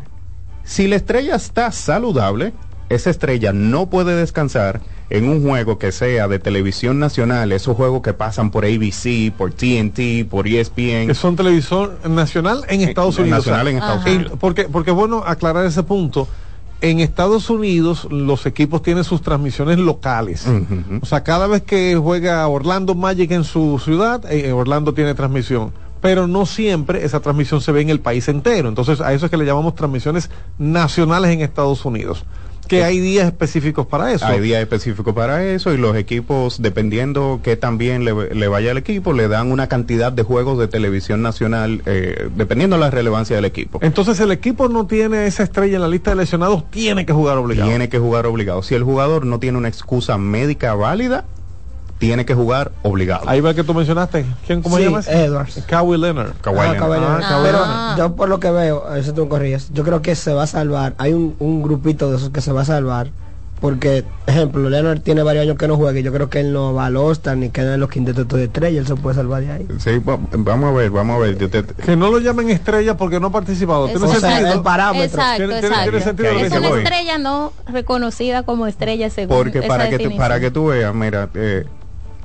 si 0.62 0.86
la 0.86 0.96
estrella 0.96 1.34
está 1.34 1.72
saludable, 1.72 2.52
esa 2.88 3.10
estrella 3.10 3.52
no 3.52 3.86
puede 3.90 4.14
descansar 4.14 4.80
en 5.14 5.28
un 5.28 5.42
juego 5.46 5.78
que 5.78 5.92
sea 5.92 6.26
de 6.26 6.38
televisión 6.38 6.98
nacional, 6.98 7.52
esos 7.52 7.76
juegos 7.76 8.00
que 8.00 8.14
pasan 8.14 8.50
por 8.50 8.64
ABC, 8.64 9.30
por 9.36 9.52
TNT, 9.52 10.26
por 10.28 10.48
ESPN. 10.48 11.06
Que 11.06 11.14
son 11.14 11.36
televisor 11.36 11.98
nacional 12.08 12.62
en 12.68 12.80
Estados 12.80 13.18
Eh, 13.18 13.22
Unidos. 13.22 13.40
nacional 13.40 13.68
en 13.68 13.76
Estados 13.76 14.00
Ajá. 14.06 14.10
Unidos. 14.10 14.32
porque, 14.40 14.64
porque 14.64 14.90
bueno 14.90 15.22
aclarar 15.26 15.66
ese 15.66 15.82
punto. 15.82 16.26
En 16.80 16.98
Estados 16.98 17.50
Unidos 17.50 18.08
los 18.10 18.46
equipos 18.46 18.82
tienen 18.82 19.04
sus 19.04 19.20
transmisiones 19.22 19.78
locales. 19.78 20.46
O 21.02 21.04
sea, 21.06 21.22
cada 21.22 21.46
vez 21.46 21.60
que 21.62 21.94
juega 21.94 22.48
Orlando 22.48 22.94
Magic 22.94 23.30
en 23.32 23.44
su 23.44 23.78
ciudad, 23.84 24.24
eh, 24.32 24.50
Orlando 24.52 24.94
tiene 24.94 25.14
transmisión. 25.14 25.72
Pero 26.00 26.26
no 26.26 26.46
siempre 26.46 27.04
esa 27.04 27.20
transmisión 27.20 27.60
se 27.60 27.70
ve 27.70 27.82
en 27.82 27.90
el 27.90 28.00
país 28.00 28.26
entero. 28.28 28.68
Entonces 28.68 29.00
a 29.02 29.12
eso 29.12 29.26
es 29.26 29.30
que 29.30 29.36
le 29.36 29.44
llamamos 29.44 29.74
transmisiones 29.76 30.30
nacionales 30.58 31.30
en 31.32 31.42
Estados 31.42 31.84
Unidos. 31.84 32.24
Que 32.68 32.84
hay 32.84 33.00
días 33.00 33.26
específicos 33.26 33.86
para 33.86 34.12
eso. 34.12 34.24
Hay 34.26 34.40
días 34.40 34.60
específicos 34.60 35.14
para 35.14 35.44
eso 35.44 35.72
y 35.72 35.76
los 35.76 35.96
equipos, 35.96 36.62
dependiendo 36.62 37.40
que 37.42 37.56
también 37.56 38.04
le, 38.04 38.34
le 38.34 38.48
vaya 38.48 38.70
al 38.70 38.78
equipo, 38.78 39.12
le 39.12 39.28
dan 39.28 39.52
una 39.52 39.68
cantidad 39.68 40.12
de 40.12 40.22
juegos 40.22 40.58
de 40.58 40.68
televisión 40.68 41.22
nacional, 41.22 41.82
eh, 41.86 42.28
dependiendo 42.34 42.76
de 42.76 42.80
la 42.80 42.90
relevancia 42.90 43.36
del 43.36 43.44
equipo. 43.44 43.78
Entonces 43.82 44.18
el 44.20 44.32
equipo 44.32 44.68
no 44.68 44.86
tiene 44.86 45.26
esa 45.26 45.42
estrella 45.42 45.76
en 45.76 45.82
la 45.82 45.88
lista 45.88 46.10
de 46.10 46.16
lesionados, 46.16 46.70
tiene 46.70 47.04
que 47.04 47.12
jugar 47.12 47.36
obligado. 47.38 47.68
Tiene 47.68 47.88
que 47.88 47.98
jugar 47.98 48.26
obligado. 48.26 48.62
Si 48.62 48.74
el 48.74 48.82
jugador 48.82 49.26
no 49.26 49.38
tiene 49.38 49.58
una 49.58 49.68
excusa 49.68 50.16
médica 50.18 50.74
válida, 50.74 51.24
tiene 52.02 52.24
que 52.26 52.34
jugar 52.34 52.72
obligado. 52.82 53.28
Ahí 53.28 53.40
va 53.40 53.50
el 53.50 53.54
que 53.54 53.62
tú 53.62 53.74
mencionaste. 53.74 54.26
¿Quién, 54.44 54.60
cómo 54.60 54.76
Sí, 54.76 54.82
se 54.82 54.88
llama? 54.88 54.98
ese? 55.00 55.24
Edwards. 55.24 55.62
Kawhi 55.68 55.96
Leonard. 55.96 56.32
Kawhi 56.40 56.58
Ah, 56.58 56.62
Leonard. 56.72 56.78
Kawhi 56.80 56.98
Leonard. 56.98 57.22
Ah, 57.22 57.28
Kawhi 57.28 57.42
Pero 57.44 57.58
Leonard. 57.60 57.98
yo 57.98 58.16
por 58.16 58.28
lo 58.28 58.40
que 58.40 58.50
veo, 58.50 58.84
si 59.04 59.12
tú 59.12 59.22
me 59.22 59.28
corrías, 59.28 59.70
yo 59.72 59.84
creo 59.84 60.02
que 60.02 60.16
se 60.16 60.34
va 60.34 60.42
a 60.42 60.46
salvar. 60.48 60.94
Hay 60.98 61.12
un, 61.12 61.36
un 61.38 61.62
grupito 61.62 62.10
de 62.10 62.16
esos 62.16 62.30
que 62.30 62.40
se 62.40 62.50
va 62.50 62.62
a 62.62 62.64
salvar. 62.64 63.10
Porque, 63.60 64.02
ejemplo, 64.26 64.68
Leonard 64.68 65.02
tiene 65.02 65.22
varios 65.22 65.44
años 65.44 65.56
que 65.56 65.68
no 65.68 65.76
juega 65.76 65.96
y 65.96 66.02
yo 66.02 66.12
creo 66.12 66.28
que 66.28 66.40
él 66.40 66.52
no 66.52 66.74
va 66.74 66.86
al 66.86 66.96
All-Star 66.96 67.36
ni 67.36 67.50
queda 67.50 67.74
en 67.74 67.78
los 67.80 67.88
quintetos 67.90 68.26
de 68.26 68.42
estrella, 68.46 68.80
él 68.80 68.88
se 68.88 68.96
puede 68.96 69.14
salvar 69.14 69.40
de 69.42 69.52
ahí. 69.52 69.68
Sí, 69.78 69.98
va- 70.00 70.18
vamos 70.36 70.70
a 70.70 70.76
ver, 70.76 70.90
vamos 70.90 71.14
a 71.14 71.18
ver. 71.20 71.38
Yo 71.38 71.48
te- 71.48 71.62
Que 71.62 71.94
no 71.94 72.10
lo 72.10 72.18
llamen 72.18 72.50
estrella 72.50 72.96
porque 72.96 73.20
no 73.20 73.28
ha 73.28 73.30
participado. 73.30 73.86
¿Tiene 73.86 74.04
O 74.04 74.08
sea, 74.08 74.18
sentido? 74.18 74.54
el 74.54 74.62
parámetro. 74.62 75.04
Exacto, 75.04 75.36
Tiene- 75.36 75.52
tiene- 75.60 75.66
exacto. 75.68 75.90
tiene 75.90 76.04
sentido 76.04 76.32
lo 76.32 76.38
que 76.40 76.46
es 76.46 76.52
una 76.54 76.68
estrella 76.82 77.18
no 77.18 77.52
reconocida 77.68 78.42
como 78.42 78.66
estrella 78.66 79.08
según 79.10 79.36
Porque 79.36 79.58
esa 79.60 79.68
para 79.68 79.88
que, 79.88 79.98
tú, 80.00 80.16
para 80.16 80.40
que 80.40 80.50
tú 80.50 80.66
veas, 80.66 80.92
mira, 80.92 81.28
eh, 81.34 81.64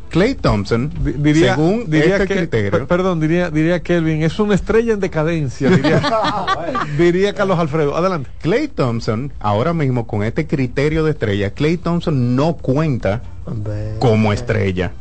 Clay 0.10 0.36
Thompson, 0.36 0.90
Di- 1.04 1.12
Diría, 1.14 1.56
según 1.56 1.90
diría 1.90 2.16
este 2.18 2.28
que, 2.28 2.36
criterio, 2.38 2.72
per- 2.72 2.88
perdón, 2.88 3.20
diría, 3.20 3.50
diría 3.50 3.82
Kelvin, 3.82 4.24
es 4.24 4.40
una 4.40 4.56
estrella 4.56 4.94
en 4.94 5.00
decadencia, 5.00 5.70
diría, 5.70 6.02
diría 6.98 7.34
Carlos 7.34 7.60
Alfredo. 7.60 7.96
Adelante. 7.96 8.30
Clay 8.42 8.68
Thompson, 8.68 9.34
ahora 9.40 9.74
mismo 9.74 10.08
con 10.08 10.24
este 10.24 10.48
criterio 10.48 11.04
de 11.04 11.12
estrella, 11.12 11.52
Clay 11.52 11.78
Thompson 11.78 12.36
no 12.36 12.56
cuenta 12.58 13.22
como 14.00 14.34
estrella. 14.34 14.92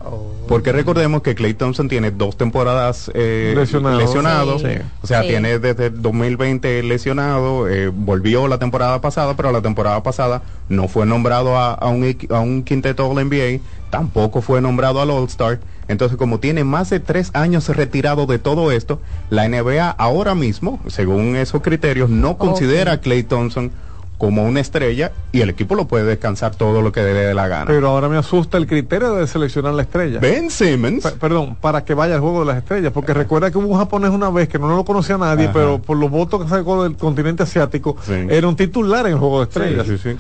Porque 0.49 0.71
recordemos 0.73 1.23
que 1.23 1.35
Clay 1.35 1.55
Thompson 1.55 1.89
tiene 1.89 2.11
dos 2.13 2.37
temporadas 2.37 3.11
eh, 3.15 3.53
Lesionado. 3.57 3.99
lesionado. 3.99 4.59
Sí. 4.61 4.67
O 5.03 5.07
sea, 5.07 5.23
Sí. 5.23 5.29
tiene 5.29 5.59
desde 5.59 5.87
el 5.87 6.01
2020 6.03 6.83
lesionado, 6.85 7.69
eh, 7.69 7.89
volvió 7.93 8.47
la 8.47 8.59
temporada 8.59 9.01
pasada, 9.01 9.35
pero 9.37 9.51
la 9.51 9.61
temporada 9.61 10.03
pasada 10.03 10.43
no 10.69 10.87
fue 10.89 11.05
nombrado 11.07 11.57
a, 11.57 11.75
a 11.75 11.89
un, 11.89 12.17
a 12.31 12.41
un 12.41 12.63
quinteto 12.63 13.09
All 13.09 13.17
NBA, 13.29 13.61
tampoco 13.91 14.41
fue 14.41 14.61
nombrado 14.61 15.01
al 15.01 15.11
All 15.11 15.25
Star. 15.25 15.59
Entonces, 15.89 16.17
como 16.17 16.39
tiene 16.41 16.65
más 16.65 16.91
de 16.91 16.99
tres 17.01 17.31
años 17.33 17.69
retirado 17.69 18.27
de 18.27 18.39
todo 18.39 18.71
esto, 18.73 19.01
la 19.31 19.49
NBA 19.49 19.91
ahora 19.91 20.35
mismo, 20.35 20.81
según 20.89 21.37
esos 21.37 21.63
criterios, 21.63 22.09
no 22.11 22.39
considera 22.39 22.93
a 22.93 23.01
Clay 23.01 23.23
Thompson 23.25 23.71
como 24.19 24.45
una 24.45 24.61
estrella 24.61 25.13
y 25.33 25.41
el 25.43 25.51
equipo 25.51 25.75
lo 25.75 25.87
puede 25.87 26.05
descansar 26.05 26.55
todo 26.55 26.81
lo 26.81 26.91
que 26.93 27.03
le 27.03 27.13
dé 27.13 27.35
la 27.35 27.49
gana. 27.49 27.67
Pero 27.67 27.89
ahora 27.89 28.09
me 28.09 28.17
asusta 28.17 28.57
el 28.57 28.67
criterio 28.67 29.15
de 29.15 29.27
seleccionar 29.27 29.75
la 29.75 29.83
estrella. 29.83 30.21
Ben 30.21 30.51
Simmons. 30.51 31.03
Pe- 31.05 31.13
perdón, 31.19 31.57
para 31.61 31.85
que 31.85 31.93
vaya 31.95 32.15
al 32.15 32.21
juego 32.21 32.41
de 32.41 32.47
las 32.47 32.57
estrellas, 32.59 32.93
porque 32.93 33.13
recuerda 33.15 33.51
que 33.51 33.59
hubo 33.59 33.67
un 33.69 33.79
japonés 33.79 34.11
una 34.11 34.31
vez 34.31 34.49
que 34.49 34.59
no 34.59 34.69
lo 34.75 34.85
conocía 34.85 35.19
nadie, 35.19 35.45
Ajá. 35.45 35.53
pero 35.53 35.83
por 35.83 35.97
los 35.99 36.11
votos 36.11 36.43
que 36.43 36.49
sacó 36.49 36.83
del 36.85 36.97
continente 36.97 37.43
asiático, 37.43 37.97
Sí. 38.07 38.13
era 38.31 38.49
un 38.49 38.57
titular 38.57 39.07
en 39.07 39.13
el 39.13 39.19
juego 39.19 39.41
de 39.41 39.45
estrellas. 39.45 39.87
Sí, 39.87 39.99
sí. 39.99 40.17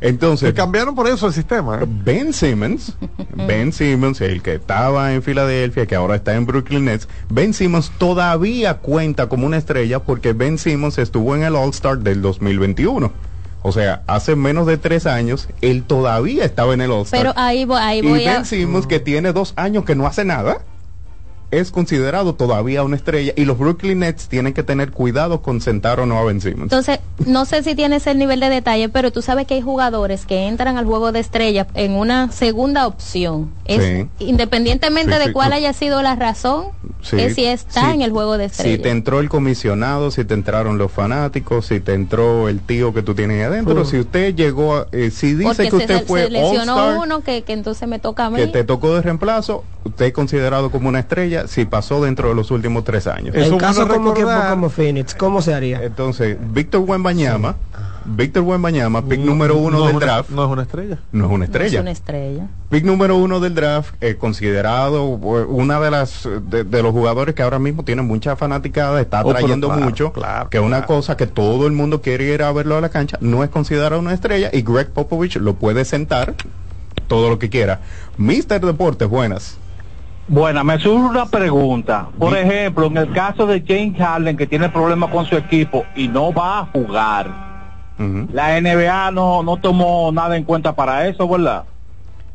Entonces, 0.00 0.48
Se 0.50 0.54
cambiaron 0.54 0.94
por 0.94 1.06
eso 1.08 1.26
el 1.28 1.32
sistema. 1.32 1.78
¿eh? 1.80 1.86
Ben 1.86 2.32
Simmons, 2.32 2.96
Ben 3.46 3.72
Simmons, 3.72 4.20
el 4.20 4.42
que 4.42 4.54
estaba 4.54 5.14
en 5.14 5.22
Filadelfia, 5.22 5.86
que 5.86 5.94
ahora 5.94 6.16
está 6.16 6.34
en 6.34 6.46
Brooklyn 6.46 6.84
Nets, 6.84 7.08
Ben 7.30 7.54
Simmons 7.54 7.90
todavía 7.96 8.74
cuenta 8.78 9.28
como 9.28 9.46
una 9.46 9.56
estrella 9.56 10.00
porque 10.00 10.32
Ben 10.32 10.58
Simmons 10.58 10.98
estuvo 10.98 11.34
en 11.36 11.44
el 11.44 11.54
All-Star 11.56 11.98
del 11.98 12.20
2021. 12.22 13.12
O 13.62 13.72
sea, 13.72 14.02
hace 14.06 14.36
menos 14.36 14.66
de 14.66 14.78
tres 14.78 15.06
años, 15.06 15.48
él 15.60 15.82
todavía 15.82 16.44
estaba 16.44 16.74
en 16.74 16.80
el 16.80 16.90
All-Star. 16.92 17.20
Pero 17.20 17.32
ahí 17.36 17.64
voy, 17.64 17.78
ahí 17.80 17.98
y 17.98 18.02
Ben 18.12 18.28
a... 18.28 18.44
Simmons, 18.44 18.86
que 18.86 19.00
tiene 19.00 19.32
dos 19.32 19.52
años 19.56 19.84
que 19.84 19.94
no 19.96 20.06
hace 20.06 20.24
nada, 20.24 20.58
es 21.50 21.70
considerado 21.70 22.34
todavía 22.34 22.82
una 22.84 22.96
estrella. 22.96 23.32
Y 23.34 23.44
los 23.46 23.58
Brooklyn 23.58 24.00
Nets 24.00 24.28
tienen 24.28 24.52
que 24.54 24.62
tener 24.62 24.92
cuidado 24.92 25.40
con 25.42 25.60
sentar 25.60 25.98
o 25.98 26.06
no 26.06 26.18
a 26.18 26.24
Ben 26.24 26.40
Simmons. 26.40 26.64
Entonces, 26.64 27.00
no 27.26 27.46
sé 27.46 27.62
si 27.62 27.74
tienes 27.74 28.06
el 28.06 28.18
nivel 28.18 28.38
de 28.40 28.50
detalle, 28.50 28.88
pero 28.90 29.10
tú 29.12 29.22
sabes 29.22 29.46
que 29.46 29.54
hay 29.54 29.62
jugadores 29.62 30.26
que 30.26 30.46
entran 30.46 30.76
al 30.76 30.84
juego 30.84 31.10
de 31.10 31.20
estrella 31.20 31.66
en 31.74 31.92
una 31.92 32.30
segunda 32.32 32.86
opción. 32.86 33.50
Es, 33.64 33.82
Sí. 33.82 34.08
Independientemente 34.26 35.14
Sí, 35.14 35.18
de 35.18 35.26
sí. 35.26 35.32
cuál 35.32 35.52
haya 35.52 35.72
sido 35.72 36.02
la 36.02 36.14
razón, 36.16 36.66
Sí, 37.00 37.16
es 37.20 37.34
si 37.36 37.44
está 37.44 37.82
sí. 37.82 37.94
en 37.94 38.02
el 38.02 38.10
juego 38.10 38.36
de 38.38 38.48
Si 38.48 38.76
te 38.76 38.90
entró 38.90 39.20
el 39.20 39.28
comisionado, 39.28 40.10
si 40.10 40.24
te 40.24 40.34
entraron 40.34 40.78
los 40.78 40.90
fanáticos, 40.90 41.66
si 41.66 41.78
te 41.80 41.94
entró 41.94 42.48
el 42.48 42.60
tío 42.60 42.92
que 42.92 43.02
tú 43.02 43.14
tienes 43.14 43.36
ahí 43.38 43.42
adentro, 43.44 43.82
Uh. 43.82 43.84
si 43.84 43.98
usted 44.00 44.34
llegó, 44.34 44.76
a- 44.76 44.88
eh, 44.92 45.10
si 45.10 45.34
dice 45.34 45.44
Porque 45.44 45.62
que 45.64 45.70
se, 45.70 45.76
usted 45.76 45.98
se 46.00 46.04
fue 46.06 46.28
lesionó 46.28 46.74
All-Star, 46.74 46.98
uno 47.06 47.20
que, 47.22 47.42
que 47.44 47.52
entonces 47.52 47.88
me 47.88 47.98
toca 48.00 48.26
a 48.26 48.30
mí. 48.30 48.36
que 48.36 48.48
te 48.48 48.64
tocó 48.64 48.94
de 48.94 49.02
reemplazo, 49.02 49.64
usted 49.84 50.06
es 50.06 50.12
considerado 50.12 50.70
como 50.70 50.88
una 50.88 50.98
estrella 50.98 51.46
si 51.46 51.64
pasó 51.64 52.02
dentro 52.02 52.30
de 52.30 52.34
los 52.34 52.50
últimos 52.50 52.82
tres 52.84 53.06
años. 53.06 53.34
Eso 53.36 53.52
en 53.54 53.58
caso 53.58 53.86
como 53.86 54.12
recordar- 54.14 54.50
como 54.50 54.68
Phoenix, 54.68 55.14
¿cómo 55.14 55.40
se 55.40 55.54
haría? 55.54 55.82
Entonces, 55.84 56.36
Víctor 56.52 56.80
Wembanyama, 56.86 57.56
Víctor 58.10 58.42
Wembanyama, 58.42 59.02
pick 59.02 59.20
número 59.20 59.56
uno 59.56 59.78
no 59.78 59.86
del 59.86 59.96
una- 59.96 60.06
draft, 60.06 60.30
No 60.30 60.44
es 60.44 60.50
una 60.50 60.62
estrella. 60.62 60.98
no 61.12 61.24
es 61.26 61.30
una 61.30 61.38
No 61.38 61.44
es 61.44 61.50
estrella. 61.50 61.80
una 61.82 61.90
estrella. 61.90 62.46
Pick 62.70 62.84
número 62.84 63.16
uno 63.16 63.38
del 63.40 63.54
draft, 63.54 63.94
eh, 64.00 64.16
considerado 64.16 64.98
eh, 65.22 65.44
una 65.48 65.78
de 65.80 65.90
las 65.90 66.28
de, 66.48 66.64
de 66.64 66.82
los 66.82 66.92
jugadores 66.92 67.34
que 67.34 67.42
ahora 67.42 67.58
mismo 67.58 67.84
tiene 67.84 68.02
mucha 68.02 68.34
fanaticada, 68.36 69.00
está 69.00 69.22
Oh, 69.24 69.30
trayendo 69.30 69.68
claro, 69.68 69.82
mucho, 69.82 70.12
claro, 70.12 70.48
que 70.50 70.58
es 70.58 70.62
una 70.64 70.86
cosa 70.86 71.16
que 71.16 71.26
todo 71.26 71.66
el 71.66 71.72
mundo 71.72 72.00
quiere 72.00 72.24
ir 72.32 72.42
a 72.42 72.50
verlo 72.52 72.76
a 72.76 72.80
la 72.80 72.88
cancha, 72.88 73.18
no 73.20 73.44
es 73.44 73.50
considerado 73.50 74.00
una 74.00 74.14
estrella 74.14 74.50
y 74.52 74.62
Greg 74.62 74.90
Popovich 74.90 75.36
lo 75.36 75.54
puede 75.54 75.84
sentar 75.84 76.34
todo 77.06 77.28
lo 77.28 77.38
que 77.38 77.48
quiera. 77.50 77.80
Mister 78.16 78.60
Deportes, 78.64 79.08
buenas. 79.08 79.58
Bueno, 80.30 80.62
me 80.62 80.78
surge 80.78 81.06
una 81.08 81.24
pregunta. 81.24 82.08
Por 82.18 82.36
ejemplo, 82.36 82.86
en 82.86 82.98
el 82.98 83.12
caso 83.14 83.46
de 83.46 83.64
James 83.66 83.96
Harden, 83.98 84.36
que 84.36 84.46
tiene 84.46 84.68
problemas 84.68 85.10
con 85.10 85.24
su 85.24 85.36
equipo 85.36 85.86
y 85.96 86.08
no 86.08 86.34
va 86.34 86.58
a 86.58 86.66
jugar, 86.66 87.47
La 88.32 88.60
NBA 88.60 89.10
no, 89.10 89.42
no 89.42 89.56
tomó 89.56 90.12
nada 90.12 90.36
en 90.36 90.44
cuenta 90.44 90.74
para 90.74 91.08
eso, 91.08 91.28
¿verdad? 91.28 91.64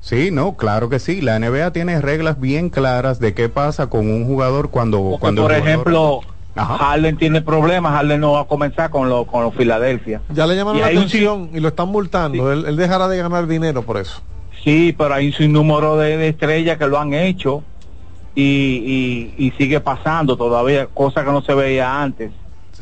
Sí, 0.01 0.31
no, 0.31 0.57
claro 0.57 0.89
que 0.89 0.99
sí. 0.99 1.21
La 1.21 1.39
NBA 1.39 1.71
tiene 1.71 2.01
reglas 2.01 2.39
bien 2.39 2.69
claras 2.69 3.19
de 3.19 3.33
qué 3.33 3.47
pasa 3.47 3.87
con 3.87 4.09
un 4.09 4.25
jugador 4.25 4.69
cuando, 4.69 5.01
Porque, 5.01 5.19
cuando 5.19 5.43
por 5.43 5.53
ejemplo, 5.53 6.21
Ajá. 6.55 6.77
Harden 6.77 7.17
tiene 7.17 7.41
problemas, 7.41 7.93
Harden 7.93 8.19
no 8.19 8.33
va 8.33 8.41
a 8.41 8.45
comenzar 8.45 8.89
con 8.89 9.09
los 9.09 9.25
con 9.25 9.43
los 9.43 9.55
Filadelfia. 9.55 10.21
Ya 10.33 10.45
le 10.45 10.55
llamaron 10.55 10.77
Y 10.77 10.81
la 10.81 10.87
hay 10.87 10.97
un 10.97 11.03
atención 11.03 11.49
y 11.53 11.59
lo 11.59 11.69
están 11.69 11.87
multando. 11.87 12.51
Él, 12.51 12.65
él 12.67 12.75
dejará 12.75 13.07
de 13.07 13.17
ganar 13.17 13.47
dinero 13.47 13.81
por 13.83 13.97
eso. 13.97 14.21
Sí, 14.63 14.93
pero 14.97 15.13
hay 15.13 15.27
un 15.27 15.33
sinnúmero 15.33 15.97
de, 15.97 16.17
de 16.17 16.27
estrellas 16.29 16.77
que 16.77 16.87
lo 16.87 16.99
han 16.99 17.13
hecho 17.13 17.63
y, 18.35 19.33
y, 19.37 19.45
y 19.45 19.51
sigue 19.51 19.79
pasando 19.79 20.35
todavía, 20.37 20.87
cosa 20.87 21.23
que 21.23 21.31
no 21.31 21.41
se 21.41 21.53
veía 21.53 22.01
antes. 22.01 22.31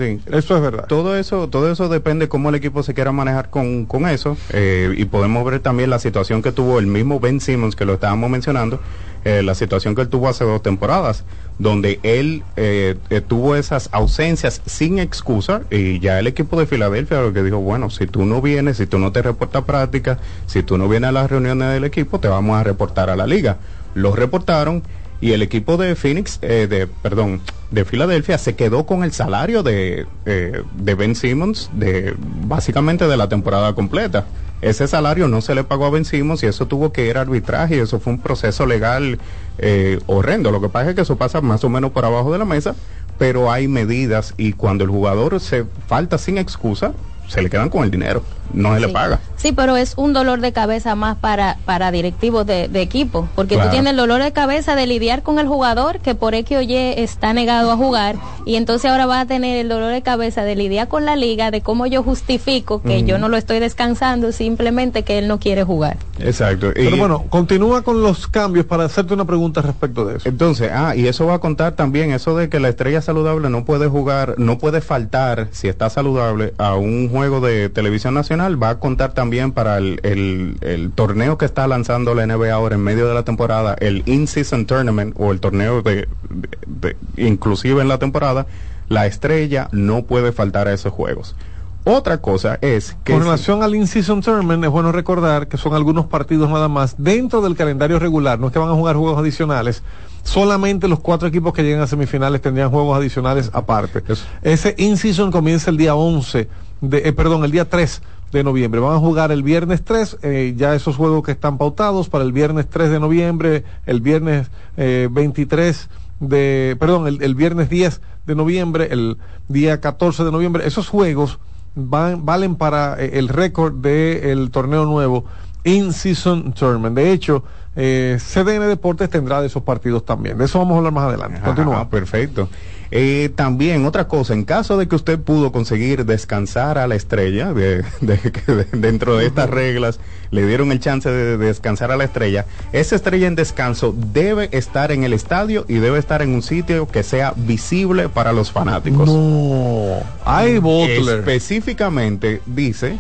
Sí, 0.02 0.20
Eso 0.32 0.56
es 0.56 0.62
verdad. 0.62 0.86
todo 0.88 1.16
eso, 1.16 1.48
todo 1.48 1.72
eso 1.72 1.88
depende 1.90 2.28
cómo 2.28 2.50
el 2.50 2.56
equipo 2.56 2.82
se 2.84 2.94
quiera 2.94 3.12
manejar 3.12 3.50
con, 3.50 3.86
con 3.86 4.08
eso. 4.08 4.36
eh, 4.52 4.94
y 4.98 5.06
podemos 5.06 5.46
ver 5.46 5.60
también 5.60 5.90
la 5.90 6.00
situación 6.00 6.42
que 6.42 6.52
tuvo 6.52 6.80
el 6.80 6.88
mismo 6.88 7.20
Ben 7.20 7.40
Simmons, 7.40 7.76
que 7.76 7.86
lo 7.86 7.94
estábamos 7.94 8.30
mencionando, 8.30 8.80
eh, 9.24 9.44
la 9.44 9.54
situación 9.54 9.94
que 9.94 10.02
él 10.02 10.10
tuvo 10.10 10.30
hace 10.30 10.44
dos 10.44 10.64
temporadas, 10.64 11.24
donde 11.60 12.00
él 12.02 12.42
eh, 12.56 12.96
eh, 13.12 13.22
tuvo 13.22 13.56
esas 13.56 13.90
ausencias 13.92 14.62
sin 14.66 14.98
excusa 14.98 15.62
y 15.70 16.00
ya 16.00 16.18
el 16.18 16.26
equipo 16.26 16.60
de 16.60 16.66
Filadelfia 16.66 17.22
lo 17.22 17.32
que 17.32 17.44
dijo, 17.44 17.60
bueno, 17.60 17.92
si 17.92 18.08
tú 18.08 18.26
no 18.26 18.42
vienes, 18.42 18.78
si 18.78 18.88
tú 18.88 18.98
no 18.98 19.12
te 19.12 19.22
reportas 19.22 19.64
práctica, 19.66 20.18
si 20.48 20.64
tú 20.64 20.80
no 20.80 20.90
vienes 20.90 21.10
a 21.10 21.12
las 21.12 21.30
reuniones 21.30 21.70
del 21.72 21.84
equipo, 21.84 22.20
te 22.20 22.28
vamos 22.28 22.58
a 22.60 22.64
reportar 22.64 23.12
a 23.12 23.16
la 23.16 23.28
liga. 23.28 23.58
Lo 23.94 24.16
reportaron 24.16 24.82
y 25.22 25.34
el 25.34 25.44
equipo 25.44 25.78
de 25.78 25.96
Phoenix, 25.96 26.40
eh, 26.42 26.68
de, 26.68 26.88
perdón, 26.88 27.42
de 27.70 27.86
Filadelfia 27.86 28.40
se 28.40 28.56
quedó 28.56 28.88
con 28.88 29.04
el 29.04 29.14
salario 29.14 29.62
de, 29.62 30.08
eh, 30.26 30.64
de 30.76 30.96
Ben 30.96 31.16
Simmons 31.16 31.70
de 31.74 32.16
básicamente 32.18 33.08
de 33.08 33.16
la 33.16 33.30
temporada 33.30 33.74
completa. 33.74 34.26
Ese 34.62 34.88
salario 34.88 35.28
no 35.28 35.42
se 35.42 35.56
le 35.56 35.64
pagó 35.64 35.86
a 35.86 35.90
Ben 35.92 36.06
Simmons 36.06 36.44
y 36.44 36.48
eso 36.48 36.68
tuvo 36.68 36.92
que 36.92 37.08
ir 37.08 37.18
a 37.18 37.22
arbitraje 37.22 37.78
y 37.78 37.80
eso 37.80 38.00
fue 38.00 38.14
un 38.14 38.20
proceso 38.20 38.66
legal 38.66 39.20
eh, 39.60 40.00
horrendo. 40.08 40.52
Lo 40.52 40.60
que 40.60 40.70
pasa 40.70 40.90
es 40.90 40.96
que 40.96 41.02
eso 41.02 41.18
pasa 41.18 41.40
más 41.42 41.64
o 41.64 41.70
menos 41.70 41.92
por 41.92 42.04
abajo 42.04 42.32
de 42.32 42.40
la 42.40 42.46
mesa, 42.46 42.76
pero 43.18 43.52
hay 43.52 43.68
medidas 43.68 44.34
y 44.38 44.54
cuando 44.54 44.84
el 44.84 44.90
jugador 44.90 45.40
se 45.40 45.66
falta 45.88 46.18
sin 46.18 46.40
excusa, 46.40 46.94
se 47.28 47.42
le 47.42 47.50
quedan 47.50 47.70
con 47.70 47.84
el 47.84 47.92
dinero, 47.92 48.24
no 48.54 48.74
se 48.76 48.80
le 48.82 48.90
paga. 48.90 49.20
Sí, 49.38 49.52
pero 49.52 49.76
es 49.78 49.94
un 49.98 50.14
dolor 50.14 50.40
de 50.42 50.52
cabeza 50.54 50.96
más 50.96 51.18
para, 51.18 51.58
para 51.66 51.92
directivos 51.92 52.46
de, 52.46 52.68
de 52.68 52.82
equipo, 52.82 53.28
porque 53.36 53.56
Claro. 53.56 53.70
tú 53.70 53.74
tienes 53.74 53.92
el 53.92 53.98
dolor 53.98 54.22
de 54.22 54.32
cabeza 54.32 54.76
de 54.76 54.86
lidiar 54.88 55.24
con 55.24 55.40
el 55.40 55.48
jugador 55.48 56.00
que 56.00 56.16
por 56.16 56.36
X 56.36 56.58
o 56.58 56.62
Y 56.62 56.76
está 56.76 57.34
negado 57.34 57.72
a 57.72 57.78
jugar, 57.78 58.16
y 58.46 58.56
entonces 58.56 58.90
ahora 58.92 59.06
va 59.06 59.22
a 59.22 59.26
tener 59.26 59.58
el 59.58 59.70
dolor 59.70 59.92
de 59.92 60.02
cabeza 60.02 60.44
de 60.44 60.56
lidiar 60.56 60.88
con 60.88 61.06
la 61.06 61.16
liga, 61.16 61.52
de 61.52 61.62
cómo 61.62 61.86
yo 61.88 62.04
justifico 62.04 62.82
que 62.82 63.04
yo 63.04 63.18
no 63.18 63.30
lo 63.30 63.38
estoy 63.38 63.60
descansando, 63.60 64.32
simplemente 64.32 65.04
que 65.04 65.18
él 65.18 65.28
no 65.28 65.40
quiere 65.40 65.64
jugar. 65.64 65.98
Exacto. 66.20 66.72
Pero 66.74 66.96
Y- 66.96 67.00
bueno, 67.00 67.24
continúa 67.30 67.82
con 67.82 68.02
los 68.02 68.28
cambios 68.28 68.66
para 68.66 68.86
hacerte 68.86 69.14
una 69.14 69.26
pregunta 69.26 69.62
respecto 69.62 70.06
de 70.06 70.18
eso. 70.18 70.30
Entonces, 70.30 70.70
ah, 70.74 70.96
y 70.96 71.08
eso 71.08 71.26
va 71.26 71.36
a 71.36 71.40
contar 71.40 71.74
también, 71.74 72.12
eso 72.12 72.36
de 72.38 72.50
que 72.50 72.60
la 72.60 72.70
estrella 72.70 73.02
saludable 73.02 73.50
no 73.50 73.66
puede 73.66 73.88
jugar, 73.88 74.36
no 74.38 74.58
puede 74.60 74.82
faltar, 74.82 75.48
si 75.52 75.68
está 75.68 75.90
saludable, 75.90 76.54
a 76.58 76.76
un 76.76 77.10
juego 77.10 77.42
de 77.42 77.70
televisión 77.70 78.14
nacional, 78.14 78.41
va 78.62 78.70
a 78.70 78.80
contar 78.80 79.14
también 79.14 79.52
para 79.52 79.78
el, 79.78 80.00
el- 80.04 80.58
el 80.62 80.92
torneo 80.92 81.38
que 81.38 81.46
está 81.46 81.68
lanzando 81.68 82.14
la 82.16 82.26
NBA 82.26 82.52
ahora 82.54 82.76
en 82.76 82.82
medio 82.82 83.08
de 83.08 83.14
la 83.14 83.24
temporada, 83.24 83.76
el 83.80 84.04
In-Season 84.06 84.66
Tournament 84.66 85.16
o 85.18 85.32
el 85.32 85.40
torneo 85.40 85.82
de, 85.82 86.08
de- 86.30 86.58
de- 86.68 86.98
inclusive 87.28 87.82
en 87.82 87.88
la 87.88 87.98
temporada, 88.00 88.46
la 88.90 89.06
estrella 89.08 89.70
no 89.72 90.04
puede 90.04 90.32
faltar 90.32 90.68
a 90.68 90.74
esos 90.74 90.92
juegos. 90.92 91.36
Otra 91.84 92.20
cosa 92.20 92.60
es 92.62 92.96
que... 93.04 93.14
Con 93.14 93.22
si- 93.22 93.26
relación 93.28 93.64
al 93.64 93.74
in-season 93.74 94.22
tournament, 94.22 94.64
es 94.64 94.70
bueno 94.70 94.92
recordar 94.92 95.48
que 95.48 95.58
son 95.58 95.74
algunos 95.74 96.06
partidos 96.06 96.48
nada 96.50 96.68
más 96.68 96.94
dentro 97.00 97.42
del 97.42 97.56
calendario 97.56 97.98
regular, 97.98 98.38
no 98.40 98.48
es 98.48 98.54
que 98.54 98.60
van 98.60 98.70
a 98.70 98.74
jugar 98.74 98.96
juegos 98.98 99.18
adicionales. 99.18 99.82
Solamente 100.24 100.88
los 100.88 101.00
cuatro 101.00 101.28
equipos 101.28 101.54
que 101.54 101.64
lleguen 101.64 101.80
a 101.82 101.88
semifinales 101.88 102.40
tendrían 102.42 102.70
juegos 102.70 102.96
adicionales 102.96 103.50
aparte. 103.54 104.04
Eso. 104.08 104.24
Ese 104.44 104.76
in-season 104.78 105.32
comienza 105.32 105.72
el 105.72 105.78
día 105.78 105.96
11, 105.96 106.48
de, 106.82 106.98
eh, 107.00 107.14
perdón, 107.14 107.44
el 107.46 107.50
día 107.52 107.68
3 107.68 108.04
de 108.32 108.44
noviembre. 108.44 108.80
Van 108.80 108.96
a 108.96 109.00
jugar 109.00 109.32
el 109.32 109.44
viernes 109.44 109.84
3, 109.84 110.18
eh, 110.24 110.54
ya 110.58 110.76
esos 110.76 110.96
juegos 110.96 111.24
que 111.24 111.32
están 111.32 111.58
pautados 111.58 112.10
para 112.10 112.24
el 112.24 112.32
viernes 112.32 112.70
3 112.70 112.90
de 112.92 113.00
noviembre, 113.00 113.64
el 113.86 114.02
viernes 114.02 114.50
eh, 114.78 115.08
23 115.12 115.90
de, 116.20 116.78
perdón, 116.80 117.08
el, 117.08 117.22
el 117.22 117.36
viernes 117.36 117.70
10 117.70 118.02
de 118.26 118.36
noviembre, 118.36 118.88
el 118.92 119.18
día 119.48 119.82
14 119.82 120.24
de 120.24 120.32
noviembre. 120.32 120.66
Esos 120.66 120.88
juegos 120.88 121.40
van, 121.76 122.26
valen 122.26 122.56
para 122.56 123.02
eh, 123.02 123.12
el 123.20 123.28
récord 123.28 123.74
del 123.74 124.52
torneo 124.52 124.86
nuevo 124.86 125.26
In-Season 125.64 126.54
Tournament. 126.54 126.96
De 126.96 127.12
hecho, 127.12 127.44
eh, 127.76 128.18
CDN 128.20 128.68
Deportes 128.68 129.10
tendrá 129.10 129.42
de 129.42 129.48
esos 129.48 129.64
partidos 129.64 130.06
también. 130.06 130.38
De 130.38 130.46
eso 130.46 130.60
vamos 130.60 130.76
a 130.76 130.78
hablar 130.78 130.94
más 130.94 131.06
adelante. 131.06 131.38
Ajá, 131.38 131.46
Continúa. 131.48 131.90
perfecto. 131.90 132.50
Eh, 132.94 133.30
también 133.34 133.86
otra 133.86 134.10
cosa, 134.10 134.34
en 134.34 134.44
caso 134.44 134.78
de 134.78 134.88
que 134.90 134.96
usted 134.96 135.18
pudo 135.18 135.54
conseguir 135.54 136.04
descansar 136.06 136.78
a 136.78 136.88
la 136.88 136.96
estrella, 136.96 137.54
de, 137.54 137.84
de 138.02 138.18
que 138.20 138.52
de- 138.52 138.68
dentro 138.74 139.16
de 139.18 139.28
estas 139.28 139.50
reglas 139.50 140.00
le 140.30 140.46
dieron 140.46 140.74
el 140.74 140.82
chance 140.82 141.10
de, 141.10 141.38
de 141.38 141.46
descansar 141.46 141.92
a 141.92 141.96
la 141.98 142.04
estrella, 142.04 142.46
esa 142.74 142.96
estrella 142.98 143.28
en 143.28 143.36
descanso 143.36 143.96
debe 143.98 144.50
estar 144.52 144.92
en 144.92 145.06
el 145.06 145.14
estadio 145.14 145.64
y 145.70 145.76
debe 145.76 146.00
estar 146.00 146.22
en 146.22 146.34
un 146.36 146.42
sitio 146.42 146.86
que 146.88 147.04
sea 147.04 147.34
visible 147.38 148.10
para 148.10 148.34
los 148.34 148.52
fanáticos. 148.52 149.08
No, 149.08 150.00
ay 150.26 150.58
Butler. 150.60 151.20
Específicamente 151.20 152.42
dice 152.46 152.98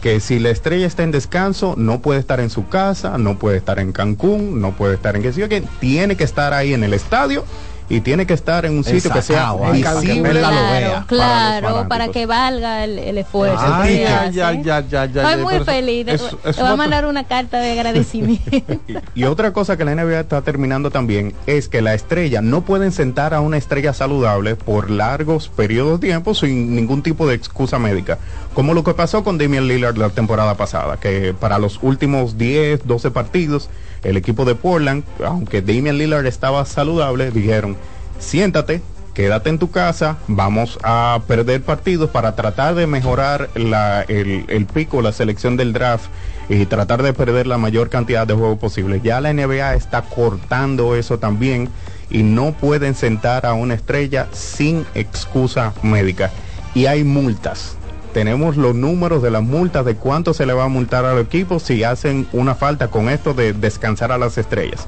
que 0.00 0.20
si 0.20 0.38
la 0.38 0.50
estrella 0.50 0.86
está 0.86 1.02
en 1.02 1.10
descanso, 1.10 1.74
no 1.76 2.00
puede 2.00 2.20
estar 2.20 2.38
en 2.38 2.50
su 2.50 2.68
casa, 2.68 3.18
no 3.18 3.38
puede 3.38 3.56
estar 3.56 3.78
en 3.80 3.90
Cancún, 3.90 4.60
no 4.60 4.72
puede 4.76 4.94
estar 4.94 5.16
en 5.16 5.22
que 5.22 5.62
tiene 5.80 6.16
que 6.16 6.24
estar 6.24 6.52
ahí 6.52 6.74
en 6.74 6.84
el 6.84 6.92
estadio 6.94 7.44
y 7.88 8.00
tiene 8.00 8.26
que 8.26 8.34
estar 8.34 8.64
en 8.64 8.76
un 8.78 8.84
sitio 8.84 9.10
que 9.12 9.20
sea 9.22 9.52
que 9.64 9.72
visible 9.72 10.22
Verla 10.22 10.50
lo 10.50 10.56
Claro, 10.56 10.70
vea. 10.72 11.04
claro, 11.06 11.88
para 11.88 12.08
que 12.08 12.24
valga 12.26 12.84
el, 12.84 12.98
el 12.98 13.18
esfuerzo. 13.18 13.58
Ay, 13.62 13.96
que 13.96 14.02
ya, 14.02 14.22
hace. 14.22 14.32
ya, 14.34 14.52
ya, 14.52 14.80
ya, 14.88 15.06
ya, 15.06 15.22
Estoy 15.30 15.42
muy 15.42 15.64
feliz. 15.64 16.08
eso- 16.08 16.36
Te 16.36 16.50
eso 16.50 16.62
voy 16.62 16.70
a 16.72 16.76
mandar 16.76 17.06
una 17.06 17.24
carta 17.24 17.58
de 17.58 17.72
agradecimiento. 17.72 18.50
Y 19.14 19.24
otra 19.24 19.52
cosa 19.52 19.76
que 19.76 19.84
la 19.84 19.94
NBA 19.94 20.20
está 20.20 20.42
terminando 20.42 20.90
también 20.90 21.34
es 21.46 21.68
que 21.68 21.82
la 21.82 21.94
estrella 21.94 22.40
no 22.40 22.62
pueden 22.62 22.90
sentar 22.92 23.34
a 23.34 23.40
una 23.40 23.56
estrella 23.58 23.92
saludable 23.92 24.56
por 24.56 24.90
largos 24.90 25.48
periodos 25.48 26.00
de 26.00 26.08
tiempo 26.08 26.34
sin 26.34 26.74
ningún 26.74 27.02
tipo 27.02 27.26
de 27.28 27.34
excusa 27.34 27.78
médica. 27.78 28.18
Como 28.54 28.72
lo 28.74 28.82
que 28.84 28.94
pasó 28.94 29.22
con 29.24 29.36
Damian 29.38 29.68
Lillard 29.68 29.96
la 29.96 30.10
temporada 30.10 30.54
pasada, 30.56 30.96
que 30.98 31.34
para 31.38 31.58
los 31.58 31.78
últimos 31.82 32.38
10, 32.38 32.86
12 32.86 33.10
partidos, 33.10 33.68
el 34.04 34.16
equipo 34.16 34.44
de 34.44 34.54
Portland, 34.54 35.04
aunque 35.24 35.62
Damian 35.62 35.98
Lillard 35.98 36.26
estaba 36.26 36.64
saludable, 36.66 37.30
dijeron, 37.30 37.76
siéntate, 38.18 38.82
quédate 39.14 39.48
en 39.48 39.58
tu 39.58 39.70
casa, 39.70 40.18
vamos 40.28 40.78
a 40.82 41.20
perder 41.26 41.62
partidos 41.62 42.10
para 42.10 42.36
tratar 42.36 42.74
de 42.74 42.86
mejorar 42.86 43.48
el, 43.54 44.44
el 44.48 44.66
pico, 44.66 45.02
la 45.02 45.12
selección 45.12 45.56
del 45.56 45.72
draft 45.72 46.06
y 46.48 46.66
tratar 46.66 47.02
de 47.02 47.12
perder 47.12 47.46
la 47.46 47.58
mayor 47.58 47.88
cantidad 47.88 48.26
de 48.26 48.34
juegos 48.34 48.58
posibles. 48.58 49.02
Ya 49.02 49.20
la 49.20 49.32
NBA 49.32 49.74
está 49.74 50.02
cortando 50.02 50.94
eso 50.94 51.18
también 51.18 51.68
y 52.10 52.22
no 52.22 52.52
pueden 52.52 52.94
sentar 52.94 53.46
a 53.46 53.54
una 53.54 53.74
estrella 53.74 54.28
sin 54.32 54.84
excusa 54.94 55.72
médica. 55.82 56.30
Y 56.74 56.86
hay 56.86 57.04
multas. 57.04 57.76
Tenemos 58.14 58.56
los 58.56 58.76
números 58.76 59.22
de 59.22 59.32
las 59.32 59.42
multas 59.42 59.84
de 59.84 59.96
cuánto 59.96 60.34
se 60.34 60.46
le 60.46 60.52
va 60.52 60.64
a 60.64 60.68
multar 60.68 61.04
al 61.04 61.18
equipo 61.18 61.58
si 61.58 61.82
hacen 61.82 62.28
una 62.32 62.54
falta 62.54 62.86
con 62.86 63.08
esto 63.08 63.34
de 63.34 63.52
descansar 63.52 64.12
a 64.12 64.18
las 64.18 64.38
estrellas. 64.38 64.86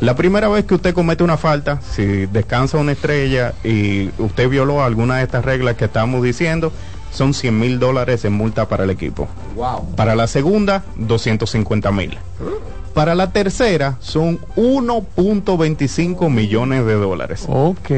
La 0.00 0.14
primera 0.14 0.48
vez 0.48 0.64
que 0.64 0.76
usted 0.76 0.94
comete 0.94 1.24
una 1.24 1.36
falta, 1.36 1.80
si 1.82 2.26
descansa 2.26 2.78
una 2.78 2.92
estrella 2.92 3.54
y 3.64 4.10
usted 4.18 4.48
violó 4.48 4.84
alguna 4.84 5.16
de 5.16 5.24
estas 5.24 5.44
reglas 5.44 5.74
que 5.74 5.86
estamos 5.86 6.22
diciendo, 6.22 6.72
son 7.10 7.34
100 7.34 7.58
mil 7.58 7.80
dólares 7.80 8.24
en 8.24 8.34
multa 8.34 8.68
para 8.68 8.84
el 8.84 8.90
equipo. 8.90 9.26
Wow. 9.56 9.96
Para 9.96 10.14
la 10.14 10.28
segunda, 10.28 10.84
250 10.98 11.90
mil. 11.90 12.16
Para 12.94 13.16
la 13.16 13.32
tercera, 13.32 13.96
son 13.98 14.38
1.25 14.54 16.30
millones 16.30 16.86
de 16.86 16.94
dólares. 16.94 17.44
Ok. 17.48 17.90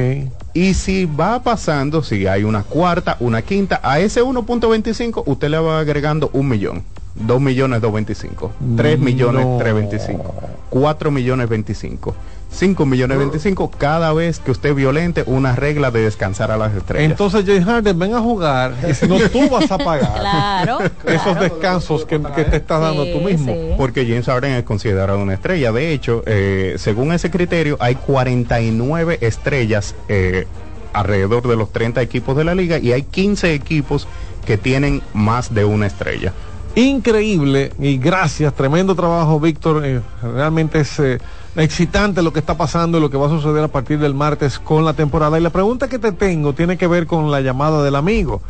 Y 0.55 0.75
si 0.75 1.07
va 1.07 1.43
pasando, 1.43 2.03
si 2.03 2.27
hay 2.27 2.45
una 2.45 2.63
cuarta, 2.63 3.17
una 3.21 3.41
quinta, 3.43 3.81
a 3.83 4.01
ese 4.01 4.23
1.25 4.23 5.23
usted 5.27 5.49
le 5.49 5.59
va 5.59 5.79
agregando 5.81 6.29
un 6.35 6.49
millón. 6.49 6.83
2 7.15 7.41
millones 7.41 7.81
225, 7.83 8.53
3 8.77 8.99
millones 8.99 9.45
No. 9.45 9.59
325, 9.59 10.35
4 10.71 11.11
millones 11.11 11.49
25, 11.49 12.15
5 12.53 12.87
millones 12.87 13.19
25 13.19 13.71
cada 13.71 14.13
vez 14.13 14.39
que 14.39 14.51
usted 14.51 14.75
violente 14.75 15.25
una 15.27 15.57
regla 15.57 15.91
de 15.91 16.03
descansar 16.03 16.51
a 16.51 16.57
las 16.57 16.75
estrellas. 16.75 17.11
Entonces, 17.11 17.45
James 17.47 17.65
Harden, 17.65 17.99
ven 17.99 18.15
a 18.15 18.21
jugar 18.21 18.75
y 18.89 18.95
si 18.95 19.09
no, 19.09 19.19
tú 19.31 19.49
vas 19.49 19.71
a 19.71 19.79
pagar 19.79 20.13
claro. 20.21 20.79
esos 21.07 21.41
descansos 21.41 22.05
que, 22.05 22.21
que 22.35 22.45
te 22.45 22.57
estás 22.57 22.81
dando 22.81 23.07
tú 23.07 23.21
mismo. 23.21 23.77
Porque 23.77 24.05
James 24.07 24.27
Harden 24.27 24.53
es 24.53 24.65
considerado 24.65 25.19
una 25.19 25.35
estrella. 25.35 25.73
De 25.73 25.93
hecho, 25.93 26.23
eh, 26.27 26.75
según 26.79 27.13
ese 27.13 27.31
criterio, 27.31 27.77
hay 27.81 27.95
49 27.95 29.19
estrellas 29.23 29.95
eh, 30.09 30.47
alrededor 30.93 31.49
de 31.49 31.57
los 31.57 31.73
30 31.73 32.03
equipos 32.03 32.37
de 32.37 32.45
la 32.45 32.55
liga 32.55 32.79
y 32.79 32.93
hay 32.93 33.03
15 33.03 33.55
equipos 33.55 34.07
que 34.45 34.59
tienen 34.59 35.03
más 35.15 35.55
de 35.55 35.65
una 35.65 35.87
estrella. 35.87 36.33
Increíble 36.75 37.73
y 37.79 37.99
gracias, 37.99 38.55
tremendo 38.55 38.95
trabajo, 38.95 39.39
Víctor. 39.39 39.85
Eh, 39.85 40.01
realmente 40.23 40.81
es 40.81 40.99
eh, 41.01 41.19
excitante 41.57 42.23
lo 42.23 42.33
que 42.33 42.39
está 42.39 42.57
pasando 42.57 42.99
y 42.99 43.01
lo 43.01 43.11
que 43.11 43.17
va 43.17 43.27
a 43.27 43.31
suceder 43.31 43.65
a 43.65 43.69
partir 43.69 43.99
del 43.99 44.15
martes 44.15 44.59
con 44.59 44.85
la 44.85 44.95
temporada. 44.95 45.39
Y 45.39 45.43
la 45.43 45.51
pregunta 45.51 45.89
que 45.89 45.99
te 45.99 46.13
tengo 46.13 46.55
tiene 46.55 46.77
que 46.77 46.87
ver 46.87 47.07
con 47.07 47.31
la 47.31 47.41
llamada 47.41 47.83
del 47.83 47.97
amigo. 47.97 48.41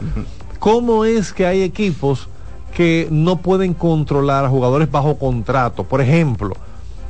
¿Cómo 0.59 1.05
es 1.05 1.33
que 1.33 1.47
hay 1.47 1.63
equipos 1.63 2.29
que 2.75 3.09
no 3.11 3.37
pueden 3.37 3.75
controlar 3.75 4.45
a 4.45 4.49
jugadores 4.49 4.91
bajo 4.91 5.19
contrato? 5.19 5.85
Por 5.85 6.01
ejemplo, 6.01 6.55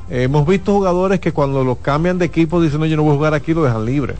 hemos 0.08 0.46
visto 0.46 0.72
jugadores 0.72 1.20
que 1.20 1.32
cuando 1.32 1.62
los 1.62 1.78
cambian 1.78 2.18
de 2.18 2.24
equipo 2.24 2.60
dicen, 2.60 2.80
no, 2.80 2.86
yo 2.86 2.96
no 2.96 3.02
voy 3.02 3.12
a 3.12 3.16
jugar 3.16 3.34
aquí, 3.34 3.52
lo 3.52 3.64
dejan 3.64 3.84
libre. 3.84 4.14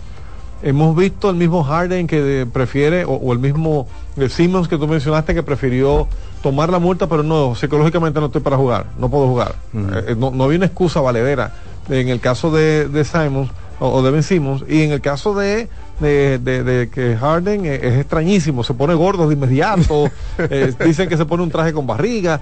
Hemos 0.63 0.95
visto 0.97 1.31
el 1.31 1.37
mismo 1.37 1.65
Harden 1.65 2.07
que 2.07 2.47
prefiere, 2.53 3.05
o, 3.05 3.13
o 3.13 3.33
el 3.33 3.39
mismo 3.41 3.87
eh, 4.17 4.29
Simmons 4.29 4.69
que 4.69 4.79
tú 4.79 4.87
mencionaste 4.87 5.35
que 5.35 5.43
prefirió 5.43 6.07
tomar 6.43 6.71
la 6.71 6.79
multa, 6.79 7.09
pero 7.09 7.23
no, 7.23 7.55
psicológicamente 7.55 8.21
no 8.21 8.27
estoy 8.27 8.41
para 8.43 8.57
jugar, 8.57 8.87
no 8.99 9.09
puedo 9.11 9.27
jugar. 9.29 9.55
Eh, 9.75 10.05
eh, 10.09 10.15
no, 10.17 10.31
no 10.31 10.45
había 10.45 10.59
una 10.59 10.67
excusa 10.67 11.01
valedera 11.01 11.53
en 11.89 12.09
el 12.09 12.21
caso 12.21 12.51
de, 12.53 12.89
de 12.89 13.05
Simons 13.05 13.51
o, 13.81 13.89
o 13.89 14.03
de 14.03 14.11
Ben 14.13 14.23
Simmons, 14.23 14.65
y 14.69 14.83
en 14.83 14.93
el 14.93 15.01
caso 15.01 15.35
de, 15.35 15.69
de, 15.99 16.39
de- 16.39 16.63
de 16.63 16.89
que 16.91 17.17
Harden 17.17 17.65
es 17.67 17.99
extrañísimo, 17.99 18.63
se 18.63 18.75
pone 18.75 18.95
gordo 18.95 19.27
de 19.29 19.35
inmediato, 19.35 20.09
eh, 20.39 20.73
dicen 20.85 21.09
que 21.09 21.17
se 21.17 21.25
pone 21.25 21.43
un 21.43 21.51
traje 21.51 21.73
con 21.73 21.87
barriga. 21.89 22.41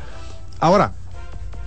Ahora, 0.59 0.93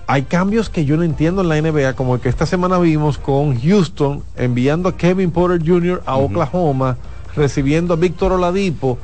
hay 0.06 0.22
cambios 0.22 0.68
que 0.68 0.84
yo 0.84 0.96
no 0.96 1.02
entiendo 1.02 1.42
en 1.42 1.48
la 1.48 1.56
NBA, 1.60 1.94
como 1.94 2.14
el 2.14 2.20
que 2.20 2.28
esta 2.28 2.46
semana 2.46 2.78
vimos 2.78 3.16
con 3.18 3.58
Houston 3.60 4.22
enviando 4.36 4.88
a 4.88 4.96
Kevin 4.96 5.30
Porter 5.30 5.60
Jr. 5.66 6.02
a 6.04 6.16
Oklahoma, 6.16 6.96
recibiendo 7.34 7.94
a 7.94 7.96
Víctor 7.96 8.32
Oladipo 8.32 8.98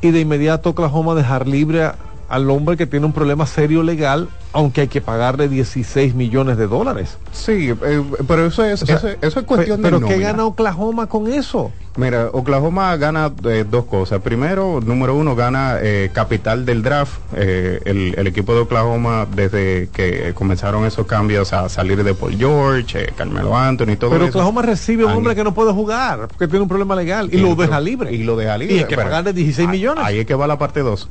y 0.00 0.10
de 0.10 0.20
inmediato 0.20 0.70
Oklahoma 0.70 1.14
dejar 1.14 1.46
libre 1.46 1.84
a- 1.84 1.94
al 2.28 2.48
hombre 2.50 2.76
que 2.76 2.86
tiene 2.86 3.06
un 3.06 3.12
problema 3.12 3.46
serio 3.46 3.82
legal, 3.82 4.28
aunque 4.52 4.82
hay 4.82 4.88
que 4.88 5.00
pagarle 5.00 5.48
16 5.48 6.14
millones 6.14 6.56
de 6.56 6.66
dólares. 6.66 7.16
Sí, 7.32 7.70
eh, 7.84 8.02
pero 8.26 8.46
eso 8.46 8.64
es, 8.64 8.82
O 8.82 8.86
sea, 8.86 8.96
eso, 8.96 9.08
eso 9.20 9.40
es 9.40 9.46
cuestión 9.46 9.78
pe- 9.78 9.82
pero 9.88 10.00
de 10.00 10.06
¿qué 10.08 10.18
gana 10.18 10.44
Oklahoma 10.44 11.06
con 11.08 11.30
eso? 11.32 11.70
Mira, 11.96 12.28
Oklahoma 12.32 12.96
gana 12.96 13.30
eh, 13.44 13.66
dos 13.70 13.84
cosas. 13.84 14.22
Primero, 14.22 14.80
número 14.82 15.14
uno, 15.14 15.36
gana 15.36 15.76
eh, 15.82 16.08
capital 16.12 16.64
del 16.64 16.82
draft. 16.82 17.12
Eh, 17.36 17.80
el, 17.84 18.14
el 18.16 18.26
equipo 18.26 18.54
de 18.54 18.60
Oklahoma, 18.60 19.26
desde 19.34 19.90
que 19.92 20.32
comenzaron 20.34 20.86
esos 20.86 21.06
cambios 21.06 21.52
a 21.52 21.68
salir 21.68 22.02
de 22.02 22.14
Paul 22.14 22.36
George, 22.38 22.98
eh, 23.04 23.12
Carmelo 23.14 23.54
Anthony 23.56 23.90
y 23.92 23.96
todo 23.96 24.10
Pero 24.10 24.24
eso. 24.24 24.38
Oklahoma 24.38 24.62
recibe 24.62 25.02
a 25.04 25.08
un 25.08 25.12
hombre 25.18 25.34
que 25.34 25.44
no 25.44 25.52
puede 25.52 25.72
jugar, 25.72 26.28
porque 26.28 26.46
tiene 26.48 26.62
un 26.62 26.68
problema 26.68 26.96
legal, 26.96 27.28
y, 27.30 27.36
Y 27.36 27.40
lo 27.40 27.48
lo- 27.50 27.56
deja 27.56 27.78
libre. 27.78 28.10
Y 28.14 28.22
lo 28.22 28.36
deja 28.36 28.56
libre. 28.56 28.74
Y 28.74 28.78
hay 28.78 28.84
que 28.86 28.96
pero- 28.96 29.08
pagarle 29.08 29.34
16 29.34 29.68
millones. 29.68 30.02
Ahí 30.04 30.20
es 30.20 30.26
que 30.26 30.34
va 30.34 30.46
la 30.46 30.56
parte 30.58 30.80
2. 30.80 31.08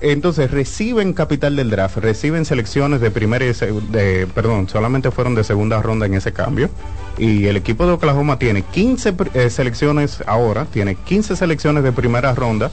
Entonces 0.00 0.50
reciben 0.50 1.12
capital 1.12 1.56
del 1.56 1.70
draft, 1.70 1.96
reciben 1.98 2.44
selecciones 2.44 3.00
de 3.00 3.10
primera 3.10 3.44
y 3.44 3.52
de, 3.90 4.28
perdón, 4.32 4.68
solamente 4.68 5.10
fueron 5.10 5.34
de 5.34 5.42
segunda 5.42 5.82
ronda 5.82 6.06
en 6.06 6.14
ese 6.14 6.32
cambio. 6.32 6.70
Y 7.18 7.46
el 7.46 7.56
equipo 7.56 7.84
de 7.86 7.92
Oklahoma 7.92 8.38
tiene 8.38 8.62
15 8.62 9.16
pr- 9.16 9.30
eh, 9.34 9.50
selecciones 9.50 10.22
ahora, 10.26 10.66
tiene 10.66 10.94
15 10.94 11.34
selecciones 11.34 11.82
de 11.82 11.90
primera 11.90 12.32
ronda 12.32 12.70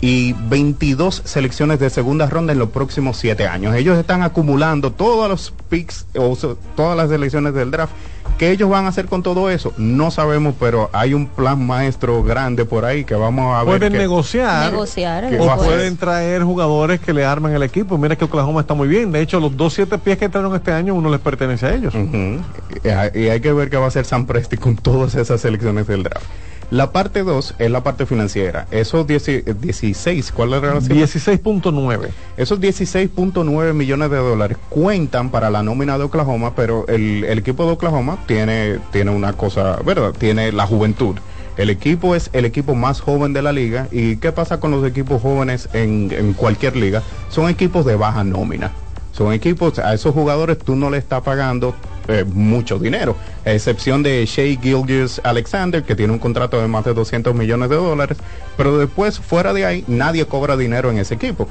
y 0.00 0.32
22 0.32 1.22
selecciones 1.26 1.78
de 1.78 1.90
segunda 1.90 2.26
ronda 2.26 2.52
en 2.54 2.58
los 2.58 2.70
próximos 2.70 3.18
7 3.18 3.46
años. 3.46 3.74
Ellos 3.76 3.98
están 3.98 4.22
acumulando 4.22 4.92
todos 4.92 5.28
los 5.28 5.52
picks 5.68 6.06
o 6.16 6.34
todas 6.74 6.96
las 6.96 7.10
selecciones 7.10 7.52
del 7.54 7.70
draft. 7.70 7.92
¿Qué 8.38 8.50
ellos 8.50 8.68
van 8.68 8.86
a 8.86 8.88
hacer 8.88 9.06
con 9.06 9.22
todo 9.22 9.50
eso? 9.50 9.72
No 9.76 10.10
sabemos, 10.10 10.54
pero 10.58 10.90
hay 10.92 11.14
un 11.14 11.26
plan 11.28 11.64
maestro 11.64 12.22
grande 12.24 12.64
por 12.64 12.84
ahí 12.84 13.04
que 13.04 13.14
vamos 13.14 13.54
a 13.54 13.58
ver. 13.62 13.78
pueden 13.78 13.92
que- 13.92 13.98
negociar, 13.98 14.72
Negociar, 14.72 15.28
¿Qué 15.30 15.38
o 15.38 15.56
pueden 15.56 15.96
traer 15.96 16.42
jugadores 16.42 16.98
que 17.00 17.12
le 17.12 17.24
armen 17.24 17.52
el 17.54 17.62
equipo. 17.62 17.96
Mira 17.98 18.16
que 18.16 18.24
Oklahoma 18.24 18.60
está 18.62 18.74
muy 18.74 18.88
bien. 18.88 19.12
De 19.12 19.20
hecho, 19.20 19.38
los 19.38 19.56
dos 19.56 19.74
siete 19.74 19.96
pies 19.98 20.18
que 20.18 20.24
entraron 20.24 20.54
este 20.56 20.72
año, 20.72 20.94
uno 20.94 21.08
les 21.08 21.20
pertenece 21.20 21.66
a 21.66 21.74
ellos. 21.74 21.94
Ujú. 21.94 22.38
y, 22.82 22.88
hay, 22.88 23.10
y 23.14 23.28
hay 23.28 23.40
que 23.40 23.52
ver 23.52 23.70
qué 23.70 23.76
va 23.76 23.84
a 23.84 23.88
hacer 23.88 24.04
San 24.04 24.26
Presti 24.26 24.56
con 24.56 24.76
todas 24.76 25.14
esas 25.14 25.40
selecciones 25.40 25.86
del 25.86 26.02
draft. 26.02 26.26
La 26.72 26.90
parte 26.90 27.22
2 27.22 27.56
es 27.58 27.70
la 27.70 27.82
parte 27.82 28.06
financiera. 28.06 28.66
Esos 28.70 29.06
10 29.06 29.60
16, 29.60 30.32
¿cuál 30.32 30.54
era 30.54 30.72
la 30.72 30.80
cifra? 30.80 30.96
16.9. 30.96 32.08
Esos 32.38 32.60
16.9 32.60 33.74
millones 33.74 34.10
de 34.10 34.16
dólares 34.16 34.56
cuentan 34.70 35.28
para 35.28 35.50
la 35.50 35.62
nómina 35.62 35.98
de 35.98 36.04
Oklahoma, 36.04 36.54
pero 36.56 36.88
el, 36.88 37.24
el 37.24 37.38
equipo 37.38 37.66
de 37.66 37.72
Oklahoma 37.72 38.16
tiene, 38.26 38.78
tiene 38.90 39.10
una 39.10 39.34
cosa, 39.34 39.80
¿verdad? 39.84 40.14
Tiene 40.18 40.50
la 40.50 40.66
juventud. 40.66 41.16
El 41.58 41.68
equipo 41.68 42.16
es 42.16 42.30
el 42.32 42.46
equipo 42.46 42.74
más 42.74 43.02
joven 43.02 43.34
de 43.34 43.42
la 43.42 43.52
liga. 43.52 43.88
¿Y 43.92 44.16
qué 44.16 44.32
pasa 44.32 44.58
con 44.58 44.70
los 44.70 44.82
equipos 44.86 45.20
jóvenes 45.20 45.68
en, 45.74 46.10
en 46.10 46.32
cualquier 46.32 46.74
liga? 46.76 47.02
Son 47.28 47.50
equipos 47.50 47.84
de 47.84 47.96
baja 47.96 48.24
nómina. 48.24 48.72
Son 49.12 49.34
equipos, 49.34 49.78
a 49.78 49.92
esos 49.92 50.14
jugadores 50.14 50.56
tú 50.56 50.74
no 50.74 50.88
le 50.88 50.96
estás 50.96 51.20
pagando 51.20 51.74
eh, 52.08 52.24
mucho 52.24 52.78
dinero, 52.78 53.16
a 53.44 53.52
excepción 53.52 54.02
de 54.02 54.24
Shea 54.26 54.58
Gilgis 54.60 55.20
Alexander, 55.24 55.82
que 55.82 55.94
tiene 55.94 56.12
un 56.12 56.18
contrato 56.18 56.60
de 56.60 56.68
más 56.68 56.84
de 56.84 56.94
200 56.94 57.34
millones 57.34 57.70
de 57.70 57.76
dólares, 57.76 58.18
pero 58.56 58.78
después, 58.78 59.18
fuera 59.18 59.52
de 59.52 59.66
ahí, 59.66 59.84
nadie 59.86 60.26
cobra 60.26 60.56
dinero 60.56 60.90
en 60.90 60.98
ese 60.98 61.14
equipo. 61.14 61.48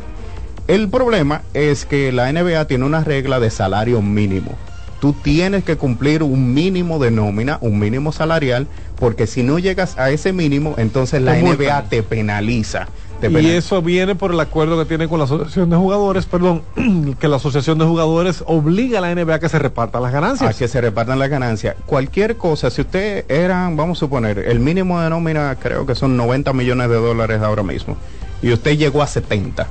El 0.67 0.89
problema 0.89 1.41
es 1.53 1.85
que 1.85 2.11
la 2.11 2.31
NBA 2.31 2.65
tiene 2.65 2.85
una 2.85 3.03
regla 3.03 3.39
de 3.39 3.49
salario 3.49 4.01
mínimo. 4.01 4.55
Tú 4.99 5.13
tienes 5.13 5.63
que 5.63 5.77
cumplir 5.77 6.21
un 6.21 6.53
mínimo 6.53 6.99
de 6.99 7.09
nómina, 7.09 7.57
un 7.61 7.79
mínimo 7.79 8.11
salarial, 8.11 8.67
porque 8.97 9.25
si 9.25 9.41
no 9.41 9.57
llegas 9.57 9.97
a 9.97 10.11
ese 10.11 10.31
mínimo, 10.31 10.75
entonces 10.77 11.21
la. 11.23 11.35
NBA 11.35 11.89
te 11.89 12.03
penaliza. 12.03 12.87
Y 13.29 13.49
eso 13.49 13.81
viene 13.81 14.15
por 14.15 14.31
el 14.31 14.39
acuerdo 14.39 14.77
que 14.79 14.85
tiene 14.85 15.07
con 15.07 15.19
la 15.19 15.25
asociación 15.25 15.69
de 15.69 15.75
jugadores, 15.75 16.25
perdón, 16.25 16.63
que 17.19 17.27
la 17.27 17.35
asociación 17.35 17.77
de 17.77 17.85
jugadores 17.85 18.43
obliga 18.47 18.99
a 18.99 19.01
la 19.01 19.13
NBA 19.13 19.35
a 19.35 19.39
que 19.39 19.49
se 19.49 19.59
repartan 19.59 20.01
las 20.01 20.11
ganancias. 20.11 20.55
a 20.55 20.57
que 20.57 20.67
se 20.67 20.81
repartan 20.81 21.19
las 21.19 21.29
ganancias. 21.29 21.75
Cualquier 21.85 22.37
cosa, 22.37 22.69
si 22.69 22.81
usted 22.81 23.25
eran, 23.29 23.77
vamos 23.77 23.97
a 23.97 24.01
suponer, 24.01 24.39
el 24.39 24.59
mínimo 24.59 24.99
de 25.01 25.09
nómina 25.09 25.55
creo 25.59 25.85
que 25.85 25.95
son 25.95 26.17
90 26.17 26.53
millones 26.53 26.89
de 26.89 26.95
dólares 26.95 27.41
ahora 27.41 27.63
mismo, 27.63 27.97
y 28.41 28.51
usted 28.51 28.77
llegó 28.77 29.03
a 29.03 29.07
70. 29.07 29.67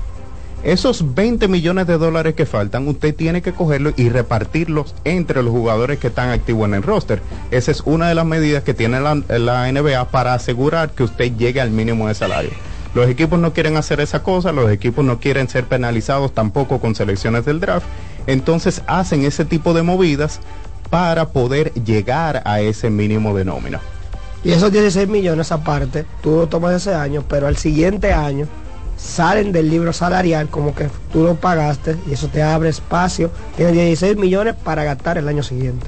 Esos 0.62 1.14
20 1.14 1.48
millones 1.48 1.86
de 1.86 1.96
dólares 1.96 2.34
que 2.34 2.44
faltan, 2.44 2.86
usted 2.86 3.14
tiene 3.14 3.40
que 3.40 3.52
cogerlos 3.52 3.94
y 3.96 4.10
repartirlos 4.10 4.94
entre 5.04 5.42
los 5.42 5.52
jugadores 5.52 5.98
que 5.98 6.08
están 6.08 6.28
activos 6.28 6.68
en 6.68 6.74
el 6.74 6.82
roster. 6.82 7.22
Esa 7.50 7.70
es 7.70 7.80
una 7.86 8.08
de 8.08 8.14
las 8.14 8.26
medidas 8.26 8.62
que 8.62 8.74
tiene 8.74 9.00
la, 9.00 9.14
la 9.14 9.72
NBA 9.72 10.10
para 10.10 10.34
asegurar 10.34 10.90
que 10.90 11.02
usted 11.02 11.34
llegue 11.34 11.62
al 11.62 11.70
mínimo 11.70 12.08
de 12.08 12.14
salario. 12.14 12.50
Los 12.94 13.08
equipos 13.08 13.38
no 13.38 13.52
quieren 13.52 13.76
hacer 13.76 14.00
esa 14.00 14.22
cosa, 14.22 14.52
los 14.52 14.70
equipos 14.70 15.04
no 15.04 15.20
quieren 15.20 15.48
ser 15.48 15.64
penalizados 15.64 16.34
tampoco 16.34 16.80
con 16.80 16.94
selecciones 16.94 17.44
del 17.44 17.60
draft, 17.60 17.86
entonces 18.26 18.82
hacen 18.86 19.24
ese 19.24 19.44
tipo 19.44 19.74
de 19.74 19.82
movidas 19.82 20.40
para 20.90 21.28
poder 21.28 21.72
llegar 21.74 22.42
a 22.44 22.60
ese 22.60 22.90
mínimo 22.90 23.36
de 23.36 23.44
nómina. 23.44 23.80
Y 24.42 24.52
esos 24.52 24.72
16 24.72 25.08
millones 25.08 25.52
aparte, 25.52 26.04
tú 26.22 26.36
lo 26.36 26.48
tomas 26.48 26.74
ese 26.74 26.94
año, 26.94 27.22
pero 27.28 27.46
al 27.46 27.56
siguiente 27.56 28.12
año 28.12 28.48
salen 28.96 29.52
del 29.52 29.70
libro 29.70 29.92
salarial 29.92 30.48
como 30.48 30.74
que 30.74 30.88
tú 31.12 31.24
lo 31.24 31.36
pagaste 31.36 31.96
y 32.08 32.12
eso 32.12 32.28
te 32.28 32.42
abre 32.42 32.70
espacio. 32.70 33.30
Tienes 33.56 33.74
16 33.74 34.16
millones 34.16 34.54
para 34.54 34.84
gastar 34.84 35.18
el 35.18 35.28
año 35.28 35.42
siguiente. 35.42 35.86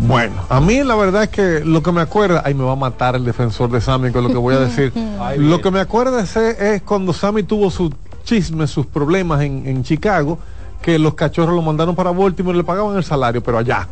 Bueno, 0.00 0.34
a 0.48 0.60
mí 0.60 0.82
la 0.84 0.94
verdad 0.94 1.24
es 1.24 1.28
que 1.28 1.60
lo 1.64 1.82
que 1.82 1.90
me 1.92 2.00
acuerda, 2.00 2.42
ay 2.44 2.54
me 2.54 2.64
va 2.64 2.72
a 2.72 2.76
matar 2.76 3.16
el 3.16 3.24
defensor 3.24 3.70
de 3.70 3.80
Sammy 3.80 4.10
con 4.12 4.22
lo 4.24 4.30
que 4.30 4.36
voy 4.36 4.54
a 4.54 4.60
decir. 4.60 4.92
Ay, 5.20 5.38
lo 5.38 5.60
que 5.60 5.70
me 5.70 5.80
acuerda 5.80 6.20
es, 6.20 6.36
es 6.36 6.82
cuando 6.82 7.12
Sammy 7.12 7.42
tuvo 7.42 7.70
sus 7.70 7.90
chismes, 8.24 8.70
sus 8.70 8.86
problemas 8.86 9.42
en, 9.42 9.66
en 9.66 9.82
Chicago, 9.82 10.38
que 10.80 10.98
los 10.98 11.14
cachorros 11.14 11.54
lo 11.54 11.62
mandaron 11.62 11.96
para 11.96 12.10
Baltimore 12.12 12.54
y 12.54 12.58
le 12.58 12.64
pagaban 12.64 12.96
el 12.96 13.02
salario, 13.04 13.42
pero 13.42 13.58
allá. 13.58 13.88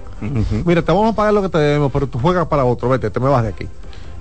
Mira, 0.65 0.81
te 0.83 0.93
vamos 0.93 1.13
a 1.13 1.17
pagar 1.17 1.35
lo 1.35 1.43
que 1.43 1.49
te 1.49 1.59
debemos, 1.59 1.91
pero 1.93 2.07
tú 2.07 2.19
juegas 2.21 2.47
para 2.47 2.65
otro, 2.65 2.89
vete, 2.89 3.11
te 3.11 3.19
me 3.21 3.29
vas 3.29 3.43
de 3.43 3.49
aquí. 3.51 3.67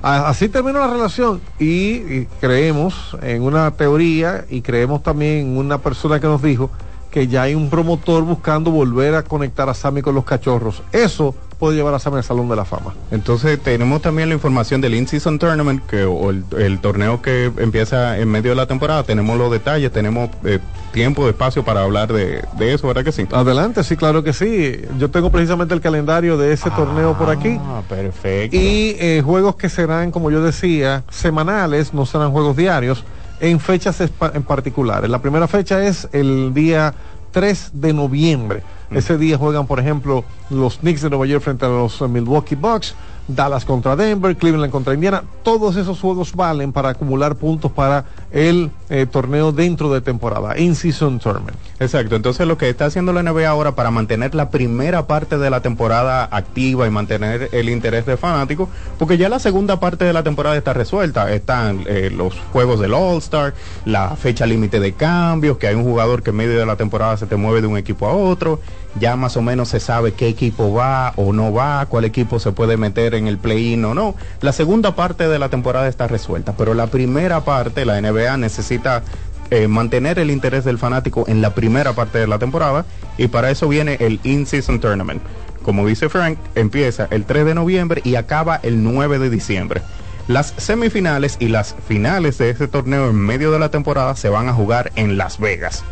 A- 0.01 0.27
Así 0.27 0.49
terminó 0.49 0.79
la 0.79 0.87
relación 0.87 1.39
y, 1.59 1.65
y 1.67 2.27
creemos 2.41 3.15
en 3.21 3.43
una 3.43 3.69
teoría 3.71 4.45
y 4.49 4.61
creemos 4.61 5.03
también 5.03 5.47
en 5.51 5.57
una 5.57 5.77
persona 5.77 6.19
que 6.19 6.27
nos 6.27 6.41
dijo 6.41 6.69
que 7.15 7.27
ya 7.29 7.43
hay 7.43 7.55
un 7.55 7.69
promotor 7.69 8.25
buscando 8.25 8.71
volver 8.71 9.15
a 9.15 9.23
conectar 9.23 9.69
a 9.69 9.73
Sammy 9.73 10.01
con 10.01 10.13
los 10.15 10.25
cachorros. 10.25 10.83
Eso 10.91 11.33
puede 11.57 11.77
llevar 11.77 11.93
a 11.93 11.99
Sammy 11.99 12.17
al 12.17 12.25
Salón 12.25 12.49
de 12.49 12.57
la 12.57 12.65
Fama. 12.65 12.93
Entonces 13.09 13.57
tenemos 13.63 14.01
también 14.01 14.27
la 14.27 14.35
información 14.35 14.81
del 14.81 14.95
In-Season 14.95 15.39
Tournament, 15.39 15.81
que, 15.85 16.03
o 16.03 16.29
el, 16.29 16.43
el 16.57 16.79
torneo 16.79 17.21
que 17.21 17.45
empieza 17.57 18.19
en 18.19 18.27
medio 18.27 18.51
de 18.51 18.57
la 18.57 18.65
temporada. 18.65 19.03
Tenemos 19.03 19.37
los 19.37 19.49
detalles, 19.49 19.93
tenemos 19.93 20.29
eh, 20.43 20.59
tiempo, 20.91 21.29
espacio 21.29 21.63
para 21.63 21.83
hablar 21.83 22.11
de, 22.11 22.43
de 22.57 22.73
eso, 22.73 22.85
¿verdad 22.85 23.05
que 23.05 23.13
sí? 23.13 23.25
Adelante, 23.31 23.85
sí, 23.85 23.95
claro 23.95 24.21
que 24.21 24.33
sí. 24.33 24.81
Yo 24.99 25.09
tengo 25.09 25.31
precisamente 25.31 25.73
el 25.73 25.79
calendario 25.79 26.37
de 26.37 26.51
ese 26.51 26.69
torneo 26.71 27.17
por 27.17 27.29
aquí. 27.29 27.57
Ah, 27.61 27.81
perfecto. 27.87 28.57
Y 28.57 28.97
eh, 28.99 29.21
juegos 29.23 29.55
que 29.55 29.69
serán, 29.69 30.11
como 30.11 30.31
yo 30.31 30.43
decía, 30.43 31.05
semanales, 31.09 31.93
no 31.93 32.05
serán 32.05 32.31
juegos 32.33 32.57
diarios, 32.57 33.05
en 33.39 33.59
fechas 33.59 34.01
en 34.01 34.43
particulares. 34.43 35.09
La 35.09 35.21
primera 35.21 35.47
fecha 35.47 35.85
es 35.85 36.07
el 36.11 36.53
día 36.53 36.93
3 37.31 37.71
de 37.73 37.93
noviembre. 37.93 38.63
Ese 38.91 39.17
día 39.17 39.37
juegan, 39.37 39.67
por 39.67 39.79
ejemplo, 39.79 40.23
los 40.49 40.77
Knicks 40.77 41.01
de 41.01 41.09
Nueva 41.09 41.25
York 41.25 41.43
frente 41.43 41.65
a 41.65 41.69
los 41.69 41.99
eh, 42.01 42.07
Milwaukee 42.07 42.55
Bucks, 42.55 42.95
Dallas 43.27 43.65
contra 43.65 43.95
Denver, 43.95 44.37
Cleveland 44.37 44.71
contra 44.71 44.93
Indiana. 44.93 45.23
Todos 45.43 45.75
esos 45.75 45.99
juegos 45.99 46.33
valen 46.33 46.71
para 46.71 46.89
acumular 46.89 47.35
puntos 47.35 47.71
para 47.71 48.05
el 48.35 48.69
eh, 48.89 49.05
torneo 49.09 49.53
dentro 49.53 49.93
de 49.93 50.01
temporada, 50.01 50.59
in-season 50.59 51.19
tournament. 51.19 51.57
Exacto, 51.79 52.17
entonces 52.17 52.45
lo 52.45 52.57
que 52.57 52.67
está 52.67 52.85
haciendo 52.85 53.13
la 53.13 53.23
NBA 53.23 53.47
ahora 53.47 53.75
para 53.75 53.91
mantener 53.91 54.35
la 54.35 54.49
primera 54.49 55.07
parte 55.07 55.37
de 55.37 55.49
la 55.49 55.61
temporada 55.61 56.27
activa 56.29 56.85
y 56.85 56.89
mantener 56.89 57.47
el 57.53 57.69
interés 57.69 58.05
del 58.05 58.17
fanático, 58.17 58.67
porque 58.99 59.17
ya 59.17 59.29
la 59.29 59.39
segunda 59.39 59.79
parte 59.79 60.03
de 60.03 60.11
la 60.11 60.21
temporada 60.21 60.57
está 60.57 60.73
resuelta, 60.73 61.31
están 61.31 61.85
eh, 61.87 62.11
los 62.13 62.37
juegos 62.51 62.81
del 62.81 62.93
All-Star, 62.93 63.53
la 63.85 64.17
fecha 64.17 64.45
límite 64.45 64.81
de 64.81 64.91
cambios, 64.91 65.57
que 65.57 65.67
hay 65.67 65.75
un 65.75 65.85
jugador 65.85 66.21
que 66.21 66.31
en 66.31 66.35
medio 66.35 66.59
de 66.59 66.65
la 66.65 66.75
temporada 66.75 67.15
se 67.15 67.27
te 67.27 67.37
mueve 67.37 67.61
de 67.61 67.67
un 67.67 67.77
equipo 67.77 68.05
a 68.05 68.13
otro, 68.13 68.59
ya 68.99 69.15
más 69.15 69.37
o 69.37 69.41
menos 69.41 69.69
se 69.69 69.79
sabe 69.79 70.11
qué 70.11 70.27
equipo 70.27 70.73
va 70.73 71.13
o 71.15 71.31
no 71.31 71.53
va, 71.53 71.85
cuál 71.85 72.03
equipo 72.03 72.39
se 72.39 72.51
puede 72.51 72.75
meter 72.75 73.15
en 73.15 73.27
el 73.27 73.37
play-in 73.37 73.83
o 73.85 73.93
no. 73.93 74.15
La 74.41 74.51
segunda 74.51 74.93
parte 74.95 75.29
de 75.29 75.39
la 75.39 75.47
temporada 75.47 75.87
está 75.87 76.07
resuelta, 76.07 76.53
pero 76.57 76.73
la 76.73 76.87
primera 76.87 77.41
parte, 77.41 77.85
la 77.85 77.99
NBA 78.01 78.24
necesita 78.37 79.03
eh, 79.51 79.67
mantener 79.67 80.17
el 80.19 80.31
interés 80.31 80.65
del 80.65 80.79
fanático 80.79 81.25
en 81.27 81.41
la 81.41 81.53
primera 81.53 81.93
parte 81.93 82.17
de 82.17 82.27
la 82.27 82.39
temporada 82.39 82.85
y 83.17 83.27
para 83.27 83.51
eso 83.51 83.67
viene 83.67 83.97
el 83.99 84.19
In-Season 84.23 84.79
Tournament. 84.79 85.21
Como 85.61 85.85
dice 85.85 86.09
Frank, 86.09 86.37
empieza 86.55 87.07
el 87.11 87.25
3 87.25 87.45
de 87.45 87.55
noviembre 87.55 88.01
y 88.03 88.15
acaba 88.15 88.59
el 88.61 88.83
9 88.83 89.19
de 89.19 89.29
diciembre. 89.29 89.81
Las 90.27 90.53
semifinales 90.57 91.37
y 91.39 91.49
las 91.49 91.75
finales 91.87 92.39
de 92.39 92.49
ese 92.49 92.67
torneo 92.67 93.09
en 93.09 93.15
medio 93.15 93.51
de 93.51 93.59
la 93.59 93.69
temporada 93.69 94.15
se 94.15 94.29
van 94.29 94.49
a 94.49 94.53
jugar 94.53 94.91
en 94.95 95.17
Las 95.17 95.39
Vegas. 95.39 95.83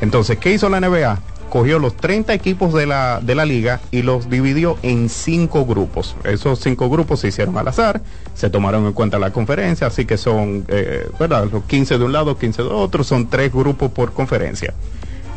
Entonces, 0.00 0.38
¿qué 0.38 0.52
hizo 0.52 0.68
la 0.70 0.80
NBA? 0.80 1.18
Cogió 1.54 1.78
los 1.78 1.96
30 1.96 2.34
equipos 2.34 2.74
de 2.74 2.84
la, 2.84 3.20
de 3.22 3.36
la 3.36 3.44
liga 3.44 3.80
y 3.92 4.02
los 4.02 4.28
dividió 4.28 4.76
en 4.82 5.08
cinco 5.08 5.64
grupos. 5.64 6.16
Esos 6.24 6.58
cinco 6.58 6.90
grupos 6.90 7.20
se 7.20 7.28
hicieron 7.28 7.56
al 7.56 7.68
azar, 7.68 8.00
se 8.34 8.50
tomaron 8.50 8.84
en 8.86 8.92
cuenta 8.92 9.20
la 9.20 9.30
conferencia, 9.30 9.86
así 9.86 10.04
que 10.04 10.16
son, 10.16 10.64
eh, 10.66 11.08
¿verdad? 11.16 11.48
Los 11.52 11.62
15 11.62 11.98
de 11.98 12.04
un 12.04 12.12
lado, 12.12 12.36
15 12.36 12.60
de 12.64 12.68
otro, 12.70 13.04
son 13.04 13.28
tres 13.30 13.52
grupos 13.52 13.92
por 13.92 14.12
conferencia. 14.12 14.74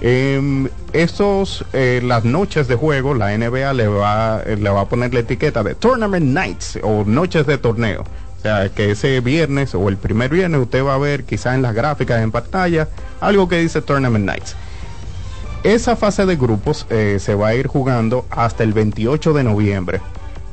Eh, 0.01 0.67
esos, 0.91 1.63
las 1.71 2.25
noches 2.25 2.67
de 2.67 2.73
juego, 2.73 3.13
la 3.13 3.37
NBA 3.37 3.73
le 3.73 3.87
va, 3.87 4.41
le 4.43 4.69
va 4.71 4.81
a 4.81 4.89
poner 4.89 5.13
la 5.13 5.19
etiqueta 5.19 5.61
de 5.61 5.75
Tournament 5.75 6.25
Nights 6.25 6.79
o 6.81 7.03
noches 7.05 7.45
de 7.45 7.59
torneo. 7.59 8.01
O 8.01 8.41
sea, 8.41 8.69
que 8.69 8.89
ese 8.89 9.19
viernes 9.19 9.75
o 9.75 9.87
el 9.87 9.97
primer 9.97 10.31
viernes 10.31 10.61
usted 10.61 10.83
va 10.83 10.95
a 10.95 10.97
ver 10.97 11.25
quizás 11.25 11.53
en 11.53 11.61
las 11.61 11.75
gráficas 11.75 12.23
en 12.23 12.31
pantalla 12.31 12.87
algo 13.21 13.47
que 13.47 13.59
dice 13.59 13.83
Tournament 13.83 14.25
Nights. 14.25 14.55
Esa 15.63 15.95
fase 15.95 16.25
de 16.25 16.35
grupos 16.35 16.85
eh, 16.89 17.17
se 17.19 17.35
va 17.35 17.49
a 17.49 17.55
ir 17.55 17.67
jugando 17.67 18.25
hasta 18.29 18.63
el 18.63 18.73
28 18.73 19.33
de 19.33 19.43
noviembre. 19.43 20.01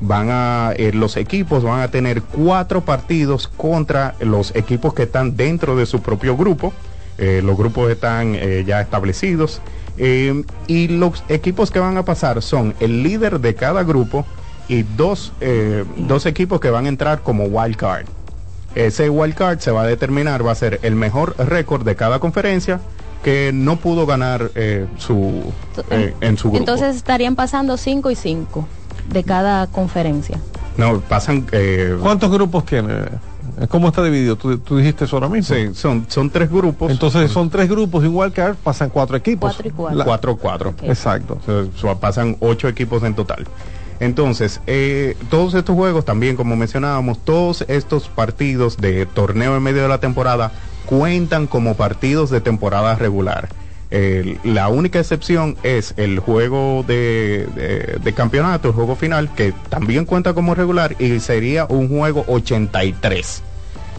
Van 0.00 0.28
a, 0.30 0.72
eh, 0.76 0.92
los 0.92 1.16
equipos 1.16 1.62
van 1.62 1.80
a 1.80 1.88
tener 1.88 2.22
cuatro 2.22 2.84
partidos 2.84 3.46
contra 3.48 4.14
los 4.20 4.54
equipos 4.56 4.94
que 4.94 5.04
están 5.04 5.36
dentro 5.36 5.76
de 5.76 5.86
su 5.86 6.00
propio 6.00 6.36
grupo. 6.36 6.72
Eh, 7.18 7.42
los 7.44 7.56
grupos 7.56 7.90
están 7.90 8.34
ya 8.66 8.80
establecidos. 8.80 9.60
Y 9.96 10.88
los 10.88 11.22
equipos 11.28 11.70
que 11.70 11.78
van 11.78 11.96
a 11.96 12.04
pasar 12.04 12.42
son 12.42 12.74
el 12.80 13.04
líder 13.04 13.38
de 13.38 13.54
cada 13.54 13.84
grupo 13.84 14.26
y 14.66 14.82
dos, 14.82 15.32
dos 15.96 16.26
equipos 16.26 16.58
que 16.58 16.70
van 16.70 16.86
a 16.86 16.88
entrar 16.88 17.22
como 17.22 17.44
wild 17.44 17.76
card. 17.76 18.06
Ese 18.74 19.08
wild 19.08 19.36
card 19.36 19.60
se 19.60 19.70
va 19.70 19.82
a 19.82 19.86
determinar, 19.86 20.44
va 20.44 20.50
a 20.50 20.56
ser 20.56 20.80
el 20.82 20.96
mejor 20.96 21.36
récord 21.38 21.84
de 21.84 21.94
cada 21.94 22.18
conferencia 22.18 22.80
que 23.24 23.50
no 23.52 23.76
pudo 23.76 24.06
ganar 24.06 24.50
eh, 24.54 24.86
su 24.98 25.42
eh, 25.90 26.14
en 26.20 26.36
su 26.38 26.48
grupo. 26.50 26.58
Entonces 26.58 26.94
estarían 26.94 27.34
pasando 27.34 27.76
5 27.76 28.10
y 28.12 28.14
5 28.14 28.68
de 29.10 29.24
cada 29.24 29.66
conferencia. 29.66 30.38
no 30.76 31.00
pasan. 31.00 31.46
eh, 31.52 31.96
¿Cuántos 32.00 32.30
grupos 32.30 32.64
tiene? 32.66 32.94
¿Cómo 33.68 33.88
está 33.88 34.02
dividido? 34.02 34.36
¿Tú, 34.36 34.58
tú 34.58 34.76
dijiste 34.78 35.04
eso 35.04 35.16
ahora 35.16 35.28
mismo? 35.28 35.54
Sí, 35.54 35.70
son, 35.74 36.06
son 36.08 36.28
tres 36.30 36.50
grupos. 36.50 36.90
Entonces 36.90 37.30
son 37.30 37.50
tres 37.50 37.68
grupos 37.68 38.02
igual 38.04 38.32
que 38.32 38.42
pasan 38.62 38.90
cuatro 38.90 39.16
equipos. 39.16 39.52
Cuatro 39.54 39.68
y 39.68 39.70
cuatro. 39.70 39.98
La- 39.98 40.04
Cuatro, 40.04 40.36
cuatro. 40.36 40.74
Exacto. 40.82 41.38
O 41.40 41.44
sea, 41.44 41.70
so- 41.76 41.96
pasan 41.98 42.36
ocho 42.40 42.68
equipos 42.68 43.02
en 43.04 43.14
total. 43.14 43.46
Entonces, 44.00 44.60
eh, 44.66 45.16
todos 45.30 45.54
estos 45.54 45.76
juegos 45.76 46.04
también, 46.04 46.34
como 46.36 46.56
mencionábamos, 46.56 47.18
todos 47.24 47.64
estos 47.68 48.08
partidos 48.08 48.76
de 48.78 49.06
torneo 49.06 49.56
en 49.56 49.62
medio 49.62 49.82
de 49.82 49.88
la 49.88 49.98
temporada 49.98 50.50
cuentan 50.86 51.46
como 51.46 51.74
partidos 51.74 52.30
de 52.30 52.40
temporada 52.40 52.94
regular. 52.96 53.48
La 54.42 54.68
única 54.68 54.98
excepción 54.98 55.56
es 55.62 55.94
el 55.96 56.18
juego 56.18 56.84
de, 56.86 57.46
de- 57.54 57.98
de 58.02 58.12
campeonato, 58.12 58.68
el 58.68 58.74
juego 58.74 58.96
final, 58.96 59.32
que 59.34 59.52
también 59.68 60.04
cuenta 60.04 60.34
como 60.34 60.54
regular 60.56 60.96
y 60.98 61.20
sería 61.20 61.64
un 61.66 61.88
juego 61.88 62.24
83. 62.26 63.42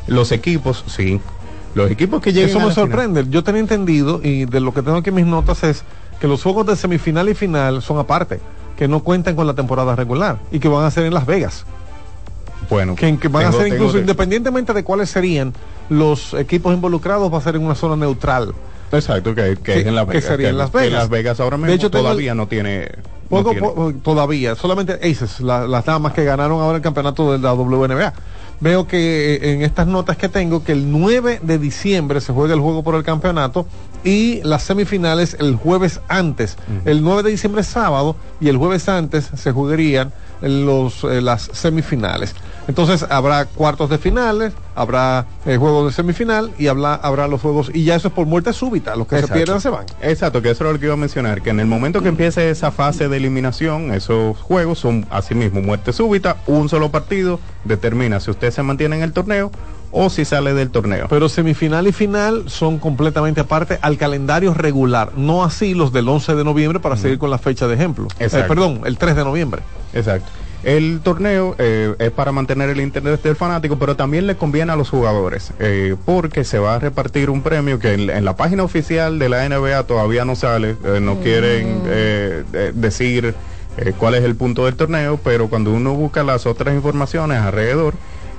Los 0.08 0.34
equipos, 0.34 0.84
sí. 0.88 1.22
Los 1.76 1.90
equipos 1.90 2.22
que 2.22 2.34
lleguen 2.34 2.50
Eso 2.50 2.60
me 2.60 2.66
final- 2.72 2.76
sorprende. 2.76 3.26
Yo 3.30 3.44
tenía 3.44 3.62
entendido, 3.62 4.20
y 4.22 4.44
de 4.46 4.60
lo 4.60 4.74
que 4.74 4.82
tengo 4.82 4.98
aquí 4.98 5.10
en 5.10 5.16
mis 5.16 5.26
notas 5.26 5.64
es 5.64 5.84
que 6.20 6.28
los 6.28 6.44
juegos 6.44 6.66
de 6.68 6.76
semifinal 6.76 7.30
y 7.30 7.34
final 7.34 7.82
son 7.82 7.98
aparte. 7.98 8.40
que 8.78 8.90
no 8.90 9.00
cuentan 9.00 9.38
con 9.38 9.48
la 9.48 9.54
temporada 9.54 9.96
regular 9.96 10.38
y 10.52 10.60
que 10.60 10.68
van 10.68 10.84
a 10.84 10.92
ser 10.92 11.06
en 11.06 11.14
Las 11.14 11.26
Vegas. 11.26 11.64
Bueno, 12.70 12.96
que, 12.96 13.18
que 13.18 13.30
van 13.30 13.44
tengo- 13.46 13.58
a 13.58 13.62
ser 13.62 13.68
incluso 13.72 13.94
de- 13.94 14.00
independientemente 14.02 14.74
de 14.74 14.84
cuáles 14.84 15.10
serían 15.10 15.54
los 15.90 16.34
equipos 16.34 16.74
involucrados, 16.74 17.32
va 17.34 17.38
a 17.38 17.42
ser 17.42 17.56
en 17.56 17.64
una 17.66 17.76
zona 17.76 17.96
neutral. 17.96 18.54
Exacto, 18.92 19.34
que, 19.36 19.58
que 19.64 19.80
es 19.82 19.88
en 19.88 19.96
Las 19.96 20.06
que 20.06 20.12
Vegas. 20.14 20.24
sería 20.26 20.50
en 20.50 20.54
que- 20.56 20.58
Las 20.60 20.70
que 20.72 20.78
Vegas. 20.78 20.94
Las 20.94 21.10
Vegas 21.10 21.40
ahora 21.40 21.58
mismo 21.58 21.70
De 21.72 21.76
hecho, 21.76 21.90
todavía 21.92 22.32
el- 22.32 22.38
no 22.38 22.48
tiene. 22.48 22.90
Poco, 23.30 23.56
po- 23.56 23.94
todavía, 24.04 24.54
solamente 24.56 24.94
Aces, 24.94 25.40
la- 25.42 25.68
las 25.68 25.84
damas 25.86 26.14
que 26.14 26.24
ganaron 26.24 26.62
ahora 26.62 26.78
el 26.78 26.84
campeonato 26.84 27.32
de 27.32 27.40
la 27.40 27.54
WNBA. 27.54 28.14
Veo 28.62 28.88
que 28.88 29.36
eh, 29.36 29.54
en 29.54 29.64
estas 29.64 29.88
notas 29.88 30.16
que 30.16 30.30
tengo 30.30 30.64
que 30.64 30.72
el 30.72 30.90
9 30.92 31.40
de 31.42 31.58
diciembre 31.58 32.22
se 32.22 32.32
juega 32.32 32.54
el 32.54 32.60
juego 32.62 32.84
por 32.84 32.96
el 32.96 33.04
campeonato 33.04 33.66
y 34.04 34.42
las 34.44 34.64
semifinales 34.64 35.36
el 35.40 35.56
jueves 35.56 36.00
antes. 36.08 36.56
El 36.86 37.02
9 37.04 37.24
de 37.24 37.32
diciembre 37.32 37.62
es 37.62 37.68
sábado 37.68 38.16
y 38.40 38.48
el 38.48 38.58
jueves 38.58 38.88
antes 38.88 39.30
se 39.36 39.52
jugarían 39.52 40.14
los, 40.50 41.04
eh, 41.04 41.22
las 41.22 41.50
semifinales. 41.54 42.36
Entonces 42.68 43.06
habrá 43.10 43.46
cuartos 43.46 43.90
de 43.90 43.98
finales, 43.98 44.54
habrá 44.74 45.26
eh, 45.46 45.58
juegos 45.58 45.88
de 45.88 45.94
semifinal 45.94 46.52
y 46.58 46.68
habrá, 46.68 46.96
habrá 46.96 47.28
los 47.28 47.42
juegos 47.42 47.70
y 47.74 47.84
ya 47.84 47.96
eso 47.96 48.08
es 48.08 48.14
por 48.14 48.26
muerte 48.26 48.54
súbita. 48.54 48.96
Los 48.96 49.08
que 49.08 49.16
Exacto. 49.16 49.34
se 49.34 49.40
pierdan 49.40 49.62
se 49.62 49.70
van. 49.70 49.86
Exacto, 50.02 50.42
que 50.42 50.50
eso 50.50 50.64
era 50.64 50.74
lo 50.74 50.80
que 50.80 50.86
iba 50.86 50.94
a 50.96 50.98
mencionar, 50.98 51.42
que 51.42 51.52
en 51.52 51.60
el 51.60 51.68
momento 51.68 52.02
que 52.02 52.10
empiece 52.10 52.50
esa 52.50 52.72
fase 52.72 53.08
de 53.08 53.18
eliminación, 53.18 53.94
esos 53.94 54.38
juegos 54.38 54.80
son 54.80 55.06
asimismo 55.12 55.62
muerte 55.62 55.94
súbita, 55.94 56.38
un 56.48 56.70
solo 56.70 56.90
partido 56.90 57.40
determina 57.64 58.20
si 58.20 58.32
usted 58.32 58.52
se 58.52 58.64
mantiene 58.64 58.96
en 58.98 59.04
el 59.04 59.14
torneo 59.14 59.52
o 59.92 60.10
si 60.10 60.26
sale 60.26 60.54
del 60.54 60.70
torneo. 60.70 61.08
Pero 61.10 61.30
semifinal 61.30 61.88
y 61.88 61.92
final 61.92 62.44
son 62.48 62.80
completamente 62.80 63.42
aparte 63.42 63.80
al 63.82 63.98
calendario 63.98 64.54
regular, 64.54 65.12
no 65.16 65.44
así 65.44 65.74
los 65.74 65.92
del 65.94 66.08
11 66.08 66.36
de 66.36 66.44
noviembre 66.44 66.80
para 66.80 66.98
seguir 66.98 67.18
con 67.18 67.30
la 67.30 67.38
fecha 67.38 67.68
de 67.68 67.76
ejemplo. 67.76 68.08
Eh, 68.20 68.26
Exacto. 68.26 68.48
perdón, 68.48 68.82
el 68.86 68.98
3 68.98 69.16
de 69.16 69.24
noviembre. 69.24 69.62
Exacto. 69.94 70.30
El 70.64 71.02
torneo 71.04 71.56
eh, 71.60 71.94
es 72.00 72.10
para 72.10 72.32
mantener 72.32 72.72
el 72.72 72.82
interés 72.82 73.22
del 73.22 73.36
fanático, 73.36 73.78
pero 73.78 73.96
también 73.96 74.26
le 74.26 74.36
conviene 74.36 74.72
a 74.72 74.76
los 74.76 74.90
jugadores, 74.90 75.54
eh, 75.60 75.96
porque 76.06 76.44
se 76.44 76.58
va 76.58 76.74
a 76.74 76.80
repartir 76.80 77.30
un 77.30 77.44
premio 77.44 77.78
que 77.78 77.94
en, 77.94 78.10
en 78.10 78.26
la 78.26 78.36
página 78.36 78.64
oficial 78.64 79.20
de 79.20 79.30
la 79.30 79.48
NBA 79.48 79.84
todavía 79.84 80.26
no 80.26 80.36
sale, 80.36 80.76
eh, 80.84 81.00
no 81.00 81.20
quieren 81.20 81.84
eh, 81.86 82.44
eh, 82.54 82.72
decir 82.74 83.36
eh, 83.78 83.94
cuál 83.96 84.16
es 84.16 84.24
el 84.24 84.36
punto 84.36 84.66
del 84.66 84.76
torneo, 84.76 85.20
pero 85.24 85.50
cuando 85.50 85.72
uno 85.72 85.94
busca 85.94 86.24
las 86.24 86.48
otras 86.48 86.74
informaciones 86.74 87.42
alrededor, 87.42 87.94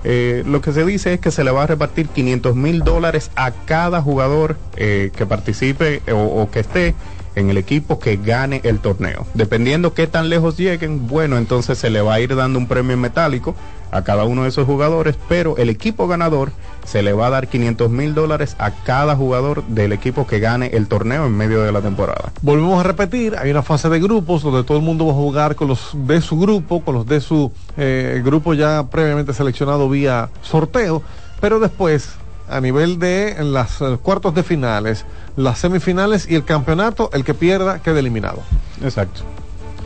eh, 0.08 0.44
lo 0.46 0.60
que 0.60 0.72
se 0.72 0.84
dice 0.84 1.14
es 1.14 1.20
que 1.20 1.32
se 1.32 1.42
le 1.42 1.50
va 1.50 1.64
a 1.64 1.66
repartir 1.66 2.06
500 2.06 2.54
mil 2.54 2.84
dólares 2.84 3.32
a 3.34 3.50
cada 3.50 4.00
jugador 4.00 4.56
eh, 4.76 5.10
que 5.16 5.26
participe 5.26 6.00
o, 6.12 6.42
o 6.42 6.48
que 6.48 6.60
esté 6.60 6.94
en 7.34 7.50
el 7.50 7.58
equipo 7.58 7.98
que 7.98 8.16
gane 8.16 8.60
el 8.62 8.78
torneo. 8.78 9.26
Dependiendo 9.34 9.94
qué 9.94 10.06
tan 10.06 10.28
lejos 10.28 10.56
lleguen, 10.56 11.08
bueno, 11.08 11.36
entonces 11.38 11.78
se 11.78 11.90
le 11.90 12.02
va 12.02 12.14
a 12.14 12.20
ir 12.20 12.36
dando 12.36 12.56
un 12.56 12.68
premio 12.68 12.96
metálico 12.96 13.56
a 13.90 14.02
cada 14.02 14.24
uno 14.24 14.42
de 14.42 14.48
esos 14.48 14.66
jugadores, 14.66 15.16
pero 15.28 15.56
el 15.56 15.70
equipo 15.70 16.06
ganador 16.06 16.52
se 16.84 17.02
le 17.02 17.12
va 17.12 17.26
a 17.26 17.30
dar 17.30 17.48
500 17.48 17.90
mil 17.90 18.14
dólares 18.14 18.56
a 18.58 18.70
cada 18.70 19.16
jugador 19.16 19.64
del 19.64 19.92
equipo 19.92 20.26
que 20.26 20.38
gane 20.38 20.68
el 20.68 20.86
torneo 20.86 21.26
en 21.26 21.36
medio 21.36 21.62
de 21.62 21.72
la 21.72 21.80
temporada. 21.80 22.32
Volvemos 22.42 22.78
a 22.78 22.82
repetir, 22.84 23.36
hay 23.36 23.50
una 23.50 23.62
fase 23.62 23.88
de 23.88 23.98
grupos 23.98 24.42
donde 24.42 24.64
todo 24.64 24.78
el 24.78 24.84
mundo 24.84 25.06
va 25.06 25.12
a 25.12 25.16
jugar 25.16 25.56
con 25.56 25.68
los 25.68 25.90
de 25.94 26.20
su 26.20 26.38
grupo, 26.38 26.82
con 26.82 26.94
los 26.94 27.06
de 27.06 27.20
su 27.20 27.52
eh, 27.76 28.22
grupo 28.24 28.54
ya 28.54 28.86
previamente 28.90 29.34
seleccionado 29.34 29.88
vía 29.88 30.30
sorteo, 30.42 31.02
pero 31.40 31.58
después 31.58 32.14
a 32.48 32.60
nivel 32.60 32.98
de 32.98 33.36
las 33.40 33.80
eh, 33.80 33.98
cuartos 34.02 34.34
de 34.34 34.42
finales, 34.42 35.04
las 35.36 35.58
semifinales 35.58 36.28
y 36.28 36.34
el 36.34 36.44
campeonato, 36.44 37.10
el 37.12 37.24
que 37.24 37.34
pierda 37.34 37.80
queda 37.80 37.98
eliminado. 37.98 38.42
Exacto. 38.82 39.22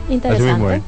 Así 0.05 0.13
Interesante. 0.13 0.81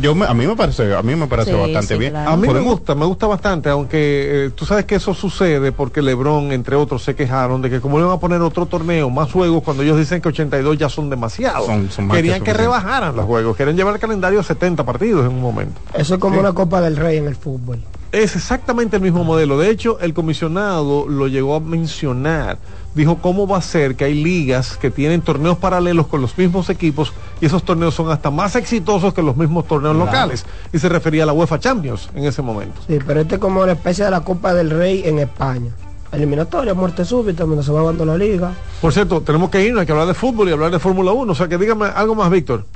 Yo 0.00 0.14
me- 0.14 0.24
a 0.26 0.32
mí 0.34 0.46
me 0.46 0.56
parece, 0.56 0.94
a 0.94 1.02
mí 1.02 1.14
me 1.14 1.26
parece 1.26 1.50
Sí, 1.52 1.56
bastante 1.58 1.94
sí, 1.94 1.98
bien. 1.98 2.12
claro. 2.12 2.30
A 2.30 2.36
mí 2.36 2.48
me 2.48 2.60
gusta, 2.60 2.94
me 2.94 3.04
gusta 3.04 3.26
bastante, 3.26 3.68
aunque 3.68 4.46
eh, 4.46 4.50
tú 4.54 4.64
sabes 4.64 4.86
que 4.86 4.94
eso 4.94 5.12
sucede 5.12 5.72
porque 5.72 6.00
Lebron, 6.00 6.52
entre 6.52 6.74
otros, 6.76 7.02
se 7.02 7.14
quejaron 7.14 7.60
de 7.60 7.68
que 7.68 7.80
como 7.80 7.98
le 7.98 8.04
van 8.06 8.16
a 8.16 8.20
poner 8.20 8.40
otro 8.40 8.64
torneo, 8.66 9.10
más 9.10 9.30
juegos, 9.30 9.62
cuando 9.62 9.82
ellos 9.82 9.98
dicen 9.98 10.22
que 10.22 10.28
82 10.30 10.78
ya 10.78 10.88
son 10.88 11.10
demasiados. 11.10 11.66
Son- 11.66 11.90
son 11.90 12.08
que 12.08 12.16
Querían 12.16 12.42
que, 12.42 12.54
rebajaran 12.54 13.14
los 13.14 13.26
juegos, 13.26 13.56
querían 13.56 13.76
llevar 13.76 13.94
el 13.94 14.00
calendario 14.00 14.40
a 14.40 14.42
70 14.42 14.84
partidos 14.84 15.26
en 15.26 15.32
un 15.32 15.42
momento. 15.42 15.80
Eso 15.94 16.14
es 16.14 16.20
como 16.20 16.34
Sí. 16.36 16.40
una 16.40 16.52
Copa 16.54 16.80
del 16.80 16.96
Rey 16.96 17.18
en 17.18 17.26
el 17.26 17.36
fútbol. 17.36 17.82
Es 18.10 18.36
exactamente 18.36 18.96
el 18.96 19.02
mismo 19.02 19.24
modelo. 19.24 19.58
De 19.58 19.70
hecho, 19.70 19.98
el 20.00 20.12
comisionado 20.14 21.06
lo 21.08 21.28
llegó 21.28 21.56
a 21.56 21.60
mencionar. 21.60 22.58
Dijo 22.94 23.16
cómo 23.22 23.46
va 23.46 23.56
a 23.56 23.62
ser 23.62 23.96
que 23.96 24.04
hay 24.04 24.14
ligas 24.22 24.76
que 24.76 24.90
tienen 24.90 25.22
torneos 25.22 25.56
paralelos 25.56 26.06
con 26.08 26.20
los 26.20 26.36
mismos 26.36 26.68
equipos 26.68 27.12
y 27.40 27.46
esos 27.46 27.62
torneos 27.62 27.94
son 27.94 28.10
hasta 28.10 28.30
más 28.30 28.54
exitosos 28.54 29.14
que 29.14 29.22
los 29.22 29.34
mismos 29.36 29.66
torneos 29.66 29.94
Claro. 29.94 30.06
locales. 30.06 30.44
Y 30.74 30.78
se 30.78 30.88
refería 30.90 31.22
a 31.22 31.26
la 31.26 31.32
UEFA 31.32 31.58
Champions 31.58 32.10
en 32.14 32.24
ese 32.24 32.42
momento. 32.42 32.82
Sí, 32.86 32.98
pero 33.06 33.20
este 33.22 33.36
es 33.36 33.40
como 33.40 33.62
una 33.62 33.72
especie 33.72 34.04
de 34.04 34.10
la 34.10 34.20
Copa 34.20 34.52
del 34.52 34.68
Rey 34.70 35.02
en 35.06 35.18
España. 35.20 35.70
Eliminatoria, 36.12 36.74
muerte 36.74 37.06
súbita, 37.06 37.44
donde 37.46 37.62
se 37.62 37.72
va 37.72 37.82
dando 37.82 38.04
la 38.04 38.18
liga. 38.18 38.52
Por 38.82 38.92
cierto, 38.92 39.22
tenemos 39.22 39.48
que 39.48 39.64
irnos, 39.64 39.80
hay 39.80 39.86
que 39.86 39.92
hablar 39.92 40.06
de 40.08 40.12
fútbol 40.12 40.50
y 40.50 40.52
hablar 40.52 40.70
de 40.70 40.78
Fórmula 40.78 41.12
1. 41.12 41.32
O 41.32 41.34
sea, 41.34 41.48
que 41.48 41.56
dígame 41.56 41.86
algo 41.86 42.14
más, 42.14 42.28
Víctor. 42.30 42.66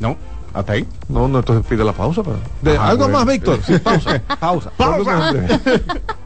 No, 0.00 0.16
hasta 0.54 0.72
ahí. 0.72 0.86
No, 1.10 1.28
no, 1.28 1.40
entonces 1.40 1.66
pide 1.68 1.84
la 1.84 1.92
pausa. 1.92 2.22
Pero... 2.22 2.36
De- 2.62 2.78
Ajá, 2.78 2.88
algo 2.88 3.04
bueno. 3.04 3.18
más, 3.18 3.26
Víctor. 3.26 3.58
Sí, 3.66 3.78
pausa. 3.78 4.22
pausa. 4.40 4.70
Pausa. 4.78 5.32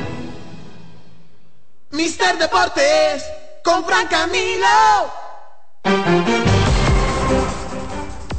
Mister 1.91 2.37
Deportes 2.37 3.25
con 3.63 3.83
Fran 3.83 4.07
Camilo. 4.07 4.65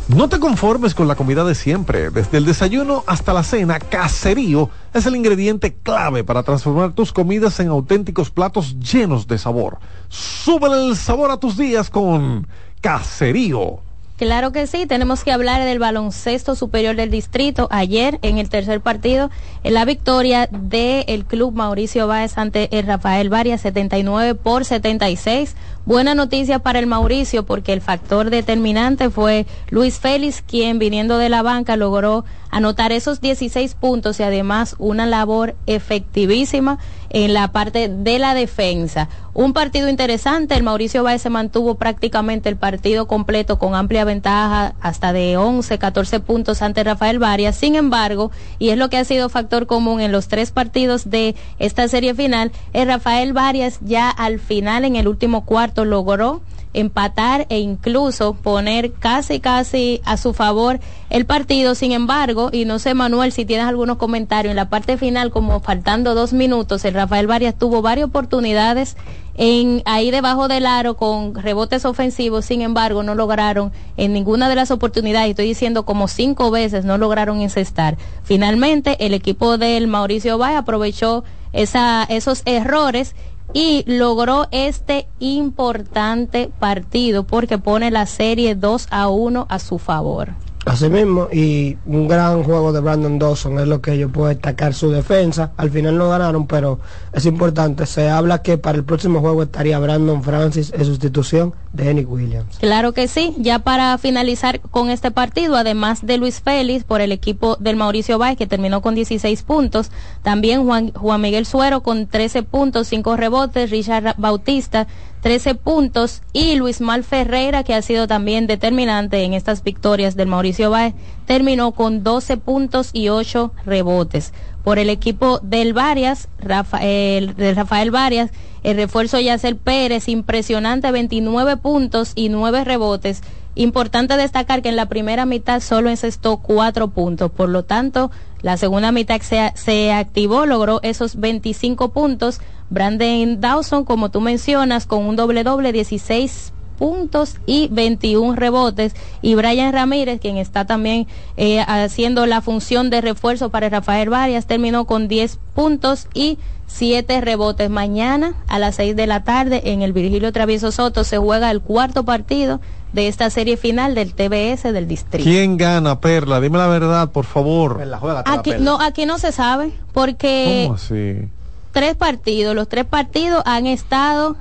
No 0.09 0.29
te 0.29 0.39
conformes 0.39 0.95
con 0.95 1.07
la 1.07 1.17
comida 1.17 1.45
de 1.45 1.55
siempre. 1.55 2.11
Desde 2.11 2.39
el 2.39 2.45
desayuno 2.45 3.05
hasta 3.07 3.33
la 3.33 3.43
cena, 3.43 3.79
Caserío 3.79 4.71
es 4.93 5.07
el 5.07 5.17
ingrediente 5.17 5.75
clave 5.75 6.25
para 6.25 6.43
transformar 6.43 6.93
tus 6.93 7.13
comidas 7.13 7.61
en 7.61 7.69
auténticos 7.69 8.31
platos 8.31 8.79
llenos 8.79 9.27
de 9.27 9.39
sabor. 9.39 9.79
Súbele 10.09 10.89
el 10.89 10.97
sabor 10.97 11.31
a 11.31 11.37
tus 11.37 11.57
días 11.57 11.91
con 11.91 12.47
Caserío. 12.81 13.81
Claro 14.17 14.53
que 14.53 14.67
sí, 14.67 14.87
tenemos 14.87 15.25
que 15.25 15.33
hablar 15.33 15.65
del 15.65 15.79
baloncesto 15.79 16.55
superior 16.55 16.95
del 16.95 17.11
distrito. 17.11 17.67
Ayer, 17.71 18.19
en 18.23 18.39
el 18.39 18.51
tercer 18.51 18.81
partido, 18.81 19.31
en 19.65 19.75
la 19.75 19.85
victoria 19.85 20.49
del 20.51 21.25
club 21.25 21.55
Mauricio 21.55 22.07
Báez 22.07 22.39
ante 22.39 22.69
el 22.79 22.87
Rafael 22.87 23.31
Varias, 23.31 23.63
79 23.63 24.35
por 24.35 24.65
76. 24.65 25.57
Buena 25.85 26.15
noticia 26.15 26.61
para 26.61 26.79
el 26.79 26.87
Mauricio 26.87 27.45
porque 27.45 27.73
el 27.73 27.81
factor 27.81 28.31
determinante 28.31 29.11
fue 29.11 29.47
Luis 29.71 29.99
Félix, 29.99 30.41
quien 30.41 30.79
viniendo 30.79 31.19
de 31.19 31.29
la 31.29 31.43
banca 31.43 31.75
logró 31.77 32.25
anotar 32.53 32.93
esos 32.93 33.21
16 33.21 33.75
puntos 33.75 34.21
y 34.21 34.23
además 34.23 34.77
una 34.79 35.07
labor 35.07 35.57
efectivísima 35.67 36.79
en 37.13 37.35
la 37.35 37.53
parte 37.53 37.89
de 37.89 38.19
la 38.19 38.35
defensa. 38.35 39.09
Un 39.35 39.53
partido 39.53 39.89
interesante, 39.89 40.55
el 40.55 40.63
Mauricio 40.63 41.03
Báez 41.03 41.23
se 41.23 41.31
mantuvo 41.31 41.77
prácticamente 41.77 42.49
el 42.49 42.57
partido 42.57 43.07
completo 43.07 43.59
con 43.59 43.75
amplia 43.75 44.05
ventaja, 44.05 44.75
hasta 44.81 45.13
de 45.13 45.37
11, 45.37 45.79
14 45.79 46.21
puntos 46.21 46.63
ante 46.63 46.83
Rafael 46.83 47.19
Varias. 47.19 47.57
Sin 47.57 47.75
embargo, 47.75 48.31
y 48.59 48.71
es 48.71 48.79
lo 48.79 48.89
que 48.91 48.97
ha 48.97 49.05
sido 49.05 49.29
factor 49.29 49.67
común 49.67 50.01
en 50.01 50.13
los 50.13 50.29
tres 50.29 50.51
partidos 50.51 51.09
de 51.09 51.35
esta 51.59 51.87
serie 51.87 52.15
final, 52.15 52.51
es 52.73 52.87
Rafael 52.87 53.33
Varias 53.33 53.79
ya 53.83 54.11
al 54.11 54.39
final 54.39 54.85
en 54.85 54.97
el 54.97 55.07
último 55.07 55.45
cuarto 55.45 55.85
logró 55.85 56.41
empatar 56.75 57.47
e 57.49 57.59
incluso 57.59 58.35
poner 58.35 58.93
casi 58.93 59.41
casi 59.41 60.01
a 60.05 60.17
su 60.17 60.33
favor 60.33 60.81
el 61.11 61.27
partido. 61.27 61.75
Sin 61.75 61.93
embargo, 61.93 62.51
y 62.53 62.65
no 62.65 62.79
sé 62.79 62.95
Manuel 62.95 63.33
si 63.33 63.45
tienes 63.45 63.67
algunos 63.67 63.97
comentarios, 63.97 64.51
en 64.51 64.57
la 64.57 64.69
parte 64.69 64.97
final 64.97 65.31
como 65.31 65.61
faltando 65.61 66.15
dos 66.15 66.33
minutos, 66.33 66.85
el 66.85 66.95
Rafael 66.95 67.27
Varias 67.27 67.55
tuvo 67.57 67.83
varias 67.83 68.09
oportunidades 68.09 68.97
en 69.35 69.83
ahí 69.87 70.11
debajo 70.11 70.47
del 70.49 70.67
aro 70.67 70.97
con 70.97 71.35
rebotes 71.35 71.85
ofensivos, 71.85 72.45
sin 72.45 72.61
embargo, 72.61 73.03
no 73.03 73.15
lograron 73.15 73.73
en 73.97 74.13
ninguna 74.13 74.49
de 74.49 74.57
las 74.57 74.71
oportunidades, 74.71 75.31
estoy 75.31 75.47
diciendo 75.47 75.85
como 75.85 76.07
cinco 76.09 76.51
veces, 76.51 76.85
no 76.85 76.99
lograron 76.99 77.41
incestar. 77.41 77.97
Finalmente, 78.25 79.05
el 79.05 79.15
equipo 79.15 79.57
del 79.57 79.87
Mauricio 79.87 80.37
Bay 80.37 80.55
aprovechó 80.55 81.25
esa, 81.53 82.05
esos 82.05 82.43
errores 82.45 83.15
y 83.53 83.85
logró 83.87 84.49
este 84.51 85.09
importante 85.19 86.51
partido 86.59 87.25
porque 87.25 87.59
pone 87.59 87.91
la 87.91 88.07
serie 88.07 88.55
2 88.55 88.89
a 88.91 89.09
1 89.09 89.47
a 89.49 89.59
su 89.59 89.79
favor. 89.79 90.35
Así 90.65 90.89
mismo, 90.89 91.29
y 91.33 91.77
un 91.87 92.07
gran 92.07 92.45
juego 92.45 92.73
de 92.73 92.81
Brandon 92.81 93.19
Dawson 93.19 93.59
es 93.59 93.67
lo 93.67 93.81
que 93.81 93.99
yo 93.99 94.09
puedo 94.11 94.29
destacar 94.29 94.75
su 94.75 94.91
defensa. 94.91 95.51
Al 95.57 95.71
final 95.71 95.99
no 95.99 96.09
ganaron, 96.09 96.47
pero 96.47 96.79
es 97.13 97.27
importante. 97.27 97.85
Se 97.85 98.09
habla 98.09 98.43
que 98.43 98.59
para 98.59 98.79
el 98.79 98.85
próximo 98.85 99.21
juego 99.21 99.43
estaría 99.43 99.79
Brandon 99.81 100.23
Francis 100.23 100.73
en 100.73 100.85
sustitución 100.85 101.53
de 101.73 101.91
Henry 101.91 102.05
Williams. 102.05 102.59
Claro 102.59 102.93
que 102.93 103.09
sí. 103.09 103.35
Ya 103.39 103.59
para 103.59 103.99
finalizar 103.99 104.61
con 104.61 104.89
este 104.89 105.11
partido, 105.11 105.57
además 105.57 106.07
de 106.07 106.19
Luis 106.19 106.41
Félix 106.41 106.85
por 106.85 107.01
el 107.01 107.11
equipo 107.11 107.57
del 107.57 107.75
Mauricio 107.75 108.19
Báez, 108.19 108.37
que 108.37 108.47
terminó 108.47 108.83
con 108.83 108.95
16 108.95 109.43
puntos, 109.43 109.91
también 110.23 110.65
Juan, 110.65 110.93
Juan 110.93 111.21
Miguel 111.21 111.45
Suero 111.45 111.83
con 111.83 112.07
13 112.07 112.45
puntos, 112.45 112.87
5 112.87 113.17
rebotes, 113.17 113.71
Richard 113.71 114.15
Bautista 114.17 114.87
13 115.23 115.55
puntos 115.55 116.21
y 116.33 116.57
Luis 116.57 116.81
Mal 116.81 117.05
Ferreira, 117.05 117.63
que 117.63 117.75
ha 117.75 117.83
sido 117.83 118.09
también 118.09 118.49
determinante 118.49 119.23
en 119.23 119.35
estas 119.35 119.63
victorias 119.63 120.17
del 120.17 120.27
Mauricio 120.27 120.69
Báez, 120.69 120.95
terminó 121.27 121.71
con 121.73 122.03
12 122.03 122.39
puntos 122.39 122.91
y 122.93 123.09
8 123.09 123.53
rebotes. 123.65 124.33
Por 124.65 124.81
el 124.81 124.91
equipo 124.91 125.39
del 125.39 125.75
Varias, 125.75 126.29
Rafael, 126.41 127.37
de 127.37 127.55
Rafael 127.55 127.93
Varias, 127.93 128.31
el 128.65 128.77
refuerzo 128.77 129.21
Yacer 129.21 129.57
Pérez, 129.57 130.09
impresionante, 130.09 130.91
29 130.91 131.57
puntos 131.57 132.13
y 132.17 132.29
9 132.29 132.65
rebotes. 132.65 133.23
Importante 133.55 134.17
destacar 134.17 134.61
que 134.61 134.71
en 134.71 134.77
la 134.77 134.87
primera 134.87 135.25
mitad 135.25 135.61
solo 135.61 135.89
encestó 135.89 136.39
4 136.39 136.89
puntos, 136.89 137.31
por 137.31 137.49
lo 137.49 137.65
tanto, 137.65 138.11
la 138.41 138.57
segunda 138.57 138.91
mitad 138.91 139.21
se, 139.21 139.53
se 139.55 139.93
activó, 139.93 140.47
logró 140.47 140.81
esos 140.83 141.17
25 141.21 141.93
puntos. 141.93 142.41
Brandon 142.73 143.41
Dawson, 143.41 143.85
como 143.85 144.11
tú 144.11 144.21
mencionas, 144.21 144.87
con 144.87 145.05
un 145.05 145.15
doble 145.15 145.45
doble, 145.45 145.73
16 145.73 146.53
puntos 146.79 147.37
y 147.47 147.69
21 147.71 148.35
rebotes. 148.35 148.95
Y 149.21 149.35
Brian 149.35 149.73
Ramírez, 149.73 150.21
quien 150.21 150.39
está 150.39 150.65
también 150.65 151.07
eh, 151.37 151.61
haciendo 151.61 152.27
la 152.27 152.41
función 152.41 152.91
de 152.91 153.03
refuerzo 153.03 153.51
para 153.51 153.69
Rafael 153.69 154.09
Varias, 154.09 154.47
terminó 154.47 154.87
con 154.87 155.07
10 155.07 155.39
puntos 155.55 156.09
y 156.15 156.39
7 156.67 157.21
rebotes. 157.21 157.69
Mañana 157.69 158.35
a 158.49 158.59
las 158.59 158.77
6 158.77 158.97
de 158.97 159.07
la 159.07 159.23
tarde 159.23 159.61
en 159.67 159.83
el 159.83 159.93
Virgilio 159.93 160.33
Travieso 160.33 160.73
Soto 160.73 161.05
se 161.05 161.19
juega 161.19 161.51
el 161.51 161.61
cuarto 161.61 162.05
partido 162.05 162.61
de 162.95 163.09
esta 163.09 163.31
serie 163.31 163.57
final 163.57 163.95
del 163.95 164.15
TBS 164.15 164.73
del 164.73 164.89
distrito. 164.89 165.25
¿Quién 165.25 165.59
gana, 165.59 166.01
Perla? 166.01 166.41
Dime 166.41 166.59
la 166.59 166.69
verdad, 166.69 167.11
por 167.11 167.27
favor. 167.27 167.81
Aquí 168.25 168.55
no, 168.59 168.81
aquí 168.81 169.07
no 169.07 169.19
se 169.19 169.31
sabe 169.31 169.73
porque 169.93 170.65
¿Cómo 170.65 170.75
así? 170.75 171.29
Tres 171.73 171.97
partidos, 171.97 172.55
los 172.55 172.69
tres 172.69 172.85
partidos 172.85 173.43
han 173.47 173.67
estado 173.67 174.37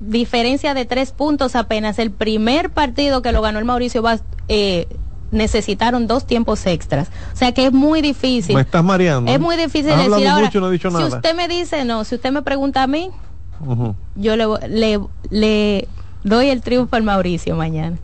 diferencia 0.00 0.74
de 0.74 0.84
tres 0.86 1.12
puntos 1.12 1.54
apenas. 1.54 1.98
El 1.98 2.10
primer 2.10 2.70
partido 2.70 3.22
que 3.22 3.32
lo 3.32 3.42
ganó 3.42 3.58
el 3.58 3.64
Mauricio 3.64 4.02
Vaz, 4.02 4.22
eh, 4.48 4.88
necesitaron 5.30 6.06
dos 6.06 6.26
tiempos 6.26 6.66
extras. 6.66 7.08
O 7.32 7.36
sea 7.36 7.52
que 7.52 7.66
es 7.66 7.72
muy 7.72 8.00
difícil. 8.02 8.54
Me 8.56 8.62
estás 8.62 8.82
mareando. 8.82 9.30
Es 9.30 9.38
muy 9.38 9.56
difícil 9.56 9.96
decir 9.96 10.26
ahora. 10.28 10.46
mucho 10.46 10.60
no 10.60 10.68
he 10.68 10.72
dicho 10.72 10.90
si 10.90 10.96
nada. 10.96 11.16
usted 11.16 11.34
me 11.34 11.46
dice 11.48 11.84
no, 11.84 12.04
si 12.04 12.16
usted 12.16 12.32
me 12.32 12.42
pregunta 12.42 12.82
a 12.82 12.86
mí, 12.86 13.10
yo 14.16 14.36
le, 14.36 14.46
le, 14.68 15.00
le 15.28 15.88
doy 16.24 16.48
el 16.48 16.62
triunfo 16.62 16.96
al 16.96 17.02
Mauricio 17.02 17.54
mañana. 17.56 17.96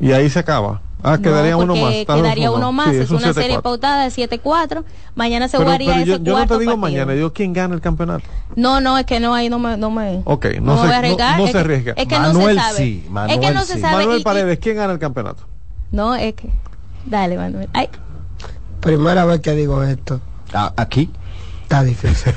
Y 0.00 0.12
ahí 0.12 0.28
se 0.28 0.38
acaba. 0.38 0.82
Ah, 1.02 1.16
No, 1.16 1.22
quedaría 1.22 1.56
uno 1.56 1.74
porque 1.74 2.04
más. 2.08 2.16
Quedaría 2.16 2.50
uno 2.50 2.72
más. 2.72 2.90
Sí, 2.90 2.96
es 2.96 3.10
un 3.10 3.16
una 3.18 3.32
serie 3.34 3.58
7-4. 3.58 3.62
pautada 3.62 4.04
de 4.04 4.10
7-4. 4.10 4.84
Mañana 5.14 5.46
se 5.48 5.56
Pero, 5.58 5.64
jugaría 5.68 5.92
pero 5.94 6.06
yo, 6.06 6.14
ese 6.14 6.22
yo 6.24 6.30
no 6.32 6.36
cuarto 6.38 6.54
te 6.54 6.60
digo 6.60 6.72
partido. 6.72 6.76
mañana, 6.78 7.12
digo 7.12 7.32
quién 7.32 7.52
gana 7.52 7.74
el 7.74 7.80
campeonato. 7.80 8.24
No, 8.56 8.80
no, 8.80 8.96
es 8.98 9.04
que 9.06 9.20
no, 9.20 9.34
ahí 9.34 9.48
no 9.48 9.58
me... 9.58 9.76
No 9.76 9.90
me 9.90 10.22
Ok, 10.24 10.46
no 10.60 10.74
no, 10.74 10.74
me 10.74 10.80
voy 10.80 10.80
a 10.80 10.82
se, 10.82 10.88
no, 10.88 10.94
arriesgar, 10.94 11.38
no 11.38 11.44
es 11.44 11.52
se 11.52 11.58
arriesga. 11.58 11.92
es 11.96 12.06
que 12.08 12.18
no 12.18 12.24
se 12.26 12.32
Manuel 12.32 12.56
sabe. 12.58 12.76
sí, 12.78 12.96
Es 12.96 13.04
que 13.06 13.10
Manuel 13.10 13.54
no 13.54 13.62
se 13.64 13.74
sí. 13.74 13.80
sabe 13.80 13.96
Manuel 13.96 14.22
Paredes, 14.22 14.58
¿quién 14.58 14.76
gana 14.76 14.92
el 14.94 14.98
campeonato? 14.98 15.42
No, 15.92 16.14
es 16.14 16.34
que... 16.34 16.48
Dale, 17.04 17.36
Manuel. 17.36 17.68
Ay, 17.72 17.88
Primera 18.80 19.24
vez 19.24 19.40
que 19.40 19.52
digo 19.52 19.82
esto. 19.82 20.20
Aquí. 20.76 21.10
Está 21.66 21.82
difícil. 21.82 22.32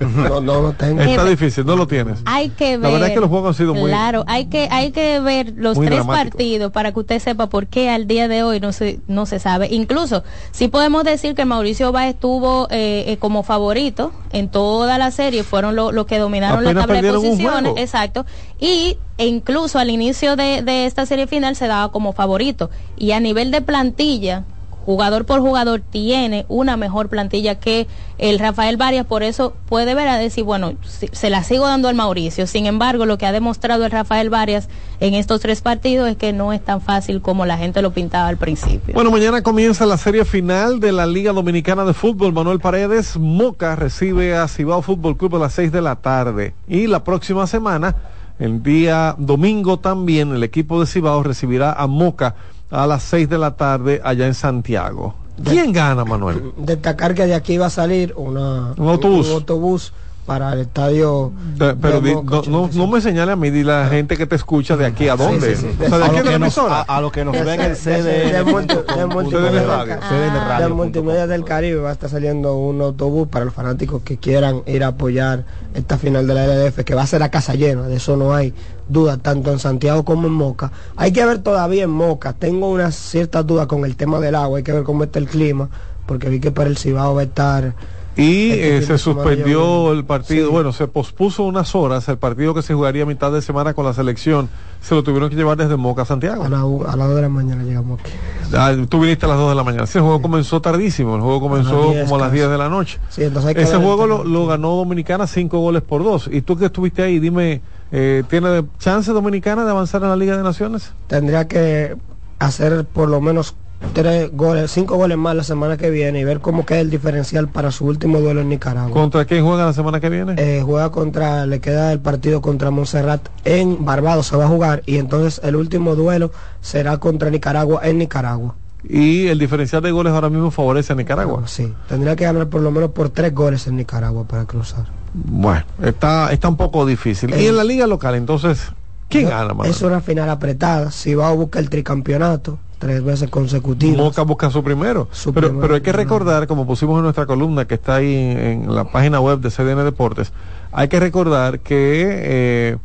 no, 0.00 0.42
no 0.42 0.60
lo 0.60 0.72
tengo. 0.74 1.00
Está 1.00 1.24
difícil, 1.24 1.64
no 1.64 1.76
lo 1.76 1.86
tienes. 1.86 2.18
hay 2.26 2.50
que 2.50 2.76
ver... 2.76 2.80
La 2.80 2.90
verdad 2.90 3.08
es 3.08 3.14
que 3.14 3.20
los 3.20 3.30
juegos 3.30 3.48
han 3.48 3.54
sido 3.54 3.72
muy... 3.72 3.90
Claro, 3.90 4.22
hay 4.26 4.46
que 4.46 4.68
hay 4.70 4.90
que 4.90 5.18
ver 5.18 5.54
los 5.56 5.80
tres 5.80 6.04
partidos 6.04 6.72
para 6.72 6.92
que 6.92 7.00
usted 7.00 7.18
sepa 7.18 7.46
por 7.46 7.68
qué 7.68 7.88
al 7.88 8.06
día 8.06 8.28
de 8.28 8.42
hoy 8.42 8.60
no 8.60 8.74
se 8.74 9.00
no 9.06 9.24
se 9.24 9.38
sabe. 9.38 9.68
Incluso 9.70 10.24
sí 10.50 10.68
podemos 10.68 11.04
decir 11.04 11.34
que 11.34 11.46
Mauricio 11.46 11.90
Báez 11.90 12.16
estuvo 12.16 12.68
eh, 12.70 13.04
eh, 13.06 13.16
como 13.16 13.44
favorito 13.44 14.12
en 14.30 14.50
toda 14.50 14.98
la 14.98 15.10
serie, 15.10 15.42
fueron 15.42 15.74
los 15.74 15.94
lo 15.94 16.04
que 16.04 16.18
dominaron 16.18 16.62
la 16.62 16.74
tabla 16.74 17.00
de 17.00 17.12
posiciones, 17.14 17.72
exacto. 17.78 18.26
Y 18.60 18.98
e 19.16 19.26
incluso 19.26 19.78
al 19.78 19.88
inicio 19.88 20.36
de, 20.36 20.60
de 20.60 20.84
esta 20.84 21.06
serie 21.06 21.26
final 21.26 21.56
se 21.56 21.66
daba 21.66 21.90
como 21.90 22.12
favorito. 22.12 22.68
Y 22.98 23.12
a 23.12 23.20
nivel 23.20 23.50
de 23.50 23.62
plantilla, 23.62 24.44
jugador 24.86 25.26
por 25.26 25.40
jugador 25.40 25.80
tiene 25.80 26.46
una 26.48 26.76
mejor 26.76 27.08
plantilla 27.08 27.56
que 27.56 27.88
el 28.18 28.38
Rafael 28.38 28.76
Varias, 28.76 29.04
por 29.04 29.24
eso 29.24 29.52
puede 29.68 29.96
ver 29.96 30.06
a 30.06 30.16
decir, 30.16 30.44
bueno, 30.44 30.74
se 30.84 31.28
la 31.28 31.42
sigo 31.42 31.66
dando 31.66 31.88
al 31.88 31.96
Mauricio. 31.96 32.46
Sin 32.46 32.66
embargo, 32.66 33.04
lo 33.04 33.18
que 33.18 33.26
ha 33.26 33.32
demostrado 33.32 33.84
el 33.84 33.90
Rafael 33.90 34.30
Varias 34.30 34.68
en 35.00 35.14
estos 35.14 35.40
tres 35.40 35.60
partidos 35.60 36.08
es 36.08 36.16
que 36.16 36.32
no 36.32 36.52
es 36.52 36.64
tan 36.64 36.80
fácil 36.80 37.20
como 37.20 37.44
la 37.46 37.58
gente 37.58 37.82
lo 37.82 37.90
pintaba 37.92 38.28
al 38.28 38.36
principio. 38.36 38.94
Bueno, 38.94 39.10
mañana 39.10 39.42
comienza 39.42 39.84
la 39.86 39.98
serie 39.98 40.24
final 40.24 40.78
de 40.78 40.92
la 40.92 41.04
Liga 41.04 41.32
Dominicana 41.32 41.84
de 41.84 41.92
Fútbol. 41.92 42.32
Manuel 42.32 42.60
Paredes, 42.60 43.18
Moca 43.18 43.74
recibe 43.74 44.36
a 44.36 44.46
Cibao 44.46 44.82
Fútbol 44.82 45.16
Club 45.16 45.34
a 45.34 45.40
las 45.40 45.54
6 45.54 45.72
de 45.72 45.82
la 45.82 45.96
tarde. 45.96 46.54
Y 46.68 46.86
la 46.86 47.02
próxima 47.02 47.48
semana, 47.48 47.96
el 48.38 48.62
día 48.62 49.16
domingo 49.18 49.80
también, 49.80 50.32
el 50.32 50.44
equipo 50.44 50.78
de 50.78 50.86
Cibao 50.86 51.24
recibirá 51.24 51.72
a 51.72 51.88
Moca 51.88 52.36
a 52.70 52.86
las 52.86 53.02
6 53.04 53.28
de 53.28 53.38
la 53.38 53.56
tarde 53.56 54.00
allá 54.04 54.26
en 54.26 54.34
Santiago. 54.34 55.14
¿Quién 55.44 55.72
gana, 55.72 56.04
Manuel? 56.04 56.52
Destacar 56.56 57.14
que 57.14 57.26
de 57.26 57.34
aquí 57.34 57.58
va 57.58 57.66
a 57.66 57.70
salir 57.70 58.14
una, 58.16 58.72
Un 58.76 58.88
autobús. 58.88 59.28
un 59.28 59.34
autobús 59.34 59.92
para 60.26 60.52
el 60.52 60.60
estadio. 60.60 61.32
De- 61.56 61.74
pero 61.76 62.00
di- 62.00 62.14
no, 62.14 62.42
no, 62.48 62.68
no 62.72 62.86
me 62.86 63.00
señale 63.00 63.32
a 63.32 63.36
mí, 63.36 63.50
di 63.50 63.62
la 63.62 63.86
gente 63.88 64.16
que 64.16 64.26
te 64.26 64.34
escucha 64.36 64.76
de 64.76 64.84
aquí 64.86 65.08
a 65.08 65.16
dónde. 65.16 65.54
sí, 65.56 65.62
sí. 65.62 65.84
O 65.84 65.88
sea, 65.88 65.98
de 65.98 66.04
A 66.04 66.06
aquí 66.08 66.16
lo 66.16 66.22
de 66.22 66.24
la 66.24 66.30
que 66.32 66.38
nos- 66.40 66.58
emisora. 66.58 66.80
a- 66.80 66.96
a 66.96 67.00
lo 67.00 67.12
que 67.12 67.24
nos 67.24 67.32
ven 67.32 67.60
en 67.60 67.74
de, 67.74 68.02
de 68.32 68.44
multi- 68.44 68.74
de 68.96 69.06
multimedia, 69.06 69.86
del- 69.86 70.62
de 70.62 70.68
multimedia 70.68 71.26
del 71.26 71.44
Caribe 71.44 71.80
va 71.80 71.90
a 71.90 71.92
estar 71.92 72.10
saliendo 72.10 72.56
un 72.56 72.80
autobús 72.82 73.28
para 73.28 73.44
los 73.44 73.54
fanáticos 73.54 74.02
que 74.02 74.16
quieran 74.18 74.62
ir 74.66 74.84
a 74.84 74.88
apoyar 74.88 75.44
esta 75.74 75.96
final 75.98 76.26
de 76.26 76.34
la 76.34 76.44
LDF 76.46 76.84
que 76.84 76.94
va 76.94 77.02
a 77.02 77.06
ser 77.06 77.22
a 77.22 77.30
casa 77.30 77.54
llena, 77.54 77.82
de 77.82 77.96
eso 77.96 78.16
no 78.16 78.34
hay 78.34 78.52
duda, 78.88 79.16
tanto 79.18 79.52
en 79.52 79.58
Santiago 79.58 80.04
como 80.04 80.26
en 80.26 80.32
Moca. 80.32 80.72
Hay 80.96 81.12
que 81.12 81.24
ver 81.24 81.38
todavía 81.38 81.84
en 81.84 81.90
Moca, 81.90 82.32
tengo 82.32 82.68
unas 82.70 82.94
ciertas 82.94 83.46
dudas 83.46 83.66
con 83.66 83.84
el 83.84 83.96
tema 83.96 84.18
del 84.20 84.34
agua, 84.34 84.58
hay 84.58 84.64
que 84.64 84.72
ver 84.72 84.82
cómo 84.84 85.04
está 85.04 85.18
el 85.18 85.26
clima, 85.28 85.68
porque 86.06 86.28
vi 86.28 86.40
que 86.40 86.50
para 86.50 86.68
el 86.68 86.76
Cibao 86.78 87.14
va 87.14 87.20
a 87.22 87.24
estar... 87.24 87.74
Y 88.16 88.50
eh, 88.52 88.82
se 88.82 88.96
suspendió 88.96 89.92
el 89.92 90.04
partido, 90.04 90.50
bueno, 90.50 90.72
se 90.72 90.88
pospuso 90.88 91.42
unas 91.42 91.74
horas, 91.74 92.08
el 92.08 92.16
partido 92.16 92.54
que 92.54 92.62
se 92.62 92.72
jugaría 92.72 93.02
a 93.02 93.06
mitad 93.06 93.30
de 93.30 93.42
semana 93.42 93.74
con 93.74 93.84
la 93.84 93.92
selección, 93.92 94.48
se 94.80 94.94
lo 94.94 95.02
tuvieron 95.02 95.28
que 95.28 95.36
llevar 95.36 95.58
desde 95.58 95.76
Moca 95.76 96.02
a 96.02 96.04
Santiago. 96.06 96.44
A, 96.44 96.48
la, 96.48 96.60
a 96.60 96.96
las 96.96 97.08
2 97.08 97.16
de 97.16 97.22
la 97.22 97.28
mañana 97.28 97.62
llegamos 97.62 98.00
aquí. 98.00 98.12
Ah, 98.54 98.74
tú 98.88 99.00
viniste 99.00 99.26
a 99.26 99.28
las 99.28 99.38
2 99.38 99.50
de 99.50 99.54
la 99.54 99.64
mañana. 99.64 99.84
Ese 99.84 100.00
juego 100.00 100.22
comenzó 100.22 100.62
tardísimo, 100.62 101.16
el 101.16 101.20
juego 101.20 101.40
comenzó 101.40 101.90
10 101.90 102.04
como 102.04 102.16
a 102.16 102.18
las 102.20 102.28
casi. 102.28 102.38
10 102.38 102.50
de 102.50 102.58
la 102.58 102.68
noche. 102.70 102.98
Sí, 103.10 103.22
entonces 103.24 103.48
hay 103.48 103.54
que 103.54 103.62
Ese 103.62 103.74
el 103.74 103.82
juego 103.82 104.06
lo 104.06 104.46
ganó 104.46 104.76
Dominicana 104.76 105.26
5 105.26 105.58
goles 105.58 105.82
por 105.82 106.02
2. 106.02 106.30
Y 106.32 106.40
tú 106.40 106.56
que 106.56 106.66
estuviste 106.66 107.02
ahí, 107.02 107.18
dime, 107.18 107.60
eh, 107.92 108.24
¿tiene 108.30 108.64
chance 108.78 109.12
Dominicana 109.12 109.64
de 109.64 109.72
avanzar 109.72 110.02
en 110.02 110.08
la 110.08 110.16
Liga 110.16 110.38
de 110.38 110.42
Naciones? 110.42 110.92
Tendría 111.06 111.46
que 111.48 111.96
hacer 112.38 112.84
por 112.86 113.08
lo 113.08 113.20
menos 113.20 113.54
tres 113.92 114.30
goles, 114.32 114.70
cinco 114.70 114.96
goles 114.96 115.16
más 115.16 115.34
la 115.34 115.42
semana 115.44 115.76
que 115.76 115.90
viene 115.90 116.20
y 116.20 116.24
ver 116.24 116.40
cómo 116.40 116.66
queda 116.66 116.80
el 116.80 116.90
diferencial 116.90 117.48
para 117.48 117.70
su 117.70 117.86
último 117.86 118.20
duelo 118.20 118.40
en 118.40 118.48
Nicaragua. 118.48 118.90
¿Contra 118.92 119.24
quién 119.24 119.44
juega 119.44 119.64
la 119.66 119.72
semana 119.72 120.00
que 120.00 120.08
viene? 120.08 120.34
Eh, 120.38 120.62
juega 120.64 120.90
contra, 120.90 121.46
le 121.46 121.60
queda 121.60 121.92
el 121.92 122.00
partido 122.00 122.40
contra 122.40 122.70
Montserrat 122.70 123.28
en 123.44 123.84
Barbados, 123.84 124.26
se 124.26 124.36
va 124.36 124.44
a 124.44 124.48
jugar 124.48 124.82
y 124.86 124.98
entonces 124.98 125.40
el 125.44 125.56
último 125.56 125.94
duelo 125.94 126.30
será 126.60 126.98
contra 126.98 127.30
Nicaragua 127.30 127.80
en 127.84 127.98
Nicaragua. 127.98 128.54
Y 128.88 129.26
el 129.26 129.38
diferencial 129.38 129.82
de 129.82 129.90
goles 129.90 130.12
ahora 130.12 130.30
mismo 130.30 130.50
favorece 130.50 130.92
a 130.92 130.96
Nicaragua. 130.96 131.42
Sí, 131.46 131.72
tendría 131.88 132.14
que 132.14 132.24
ganar 132.24 132.48
por 132.48 132.60
lo 132.60 132.70
menos 132.70 132.90
por 132.90 133.08
tres 133.08 133.34
goles 133.34 133.66
en 133.66 133.76
Nicaragua 133.76 134.24
para 134.24 134.44
cruzar. 134.44 134.84
Bueno, 135.12 135.64
está, 135.82 136.30
está 136.32 136.48
un 136.48 136.56
poco 136.56 136.86
difícil. 136.86 137.30
y 137.30 137.32
Eh, 137.32 137.48
en 137.48 137.56
la 137.56 137.64
liga 137.64 137.86
local, 137.86 138.14
entonces, 138.14 138.70
¿quién 139.08 139.28
gana, 139.28 139.48
Manuel? 139.54 139.70
Es 139.70 139.82
una 139.82 140.00
final 140.00 140.30
apretada. 140.30 140.90
Si 140.92 141.14
va 141.14 141.28
a 141.28 141.32
buscar 141.32 141.62
el 141.62 141.70
tricampeonato 141.70 142.58
tres 142.78 143.02
veces 143.04 143.30
consecutivas. 143.30 143.96
Moca 143.96 144.22
busca 144.22 144.50
su 144.50 144.62
primero. 144.62 145.08
pero, 145.32 145.48
primero, 145.48 145.60
pero 145.60 145.74
hay 145.74 145.80
que 145.80 145.92
recordar, 145.92 146.46
como 146.46 146.66
pusimos 146.66 146.96
en 146.98 147.04
nuestra 147.04 147.26
columna 147.26 147.64
que 147.66 147.74
está 147.74 147.96
ahí 147.96 148.14
en 148.14 148.74
la 148.74 148.84
página 148.84 149.20
web 149.20 149.40
de 149.40 149.50
CDN 149.50 149.84
Deportes, 149.84 150.32
hay 150.72 150.88
que 150.88 151.00
recordar 151.00 151.60
que 151.60 152.04
eh, 152.22 152.76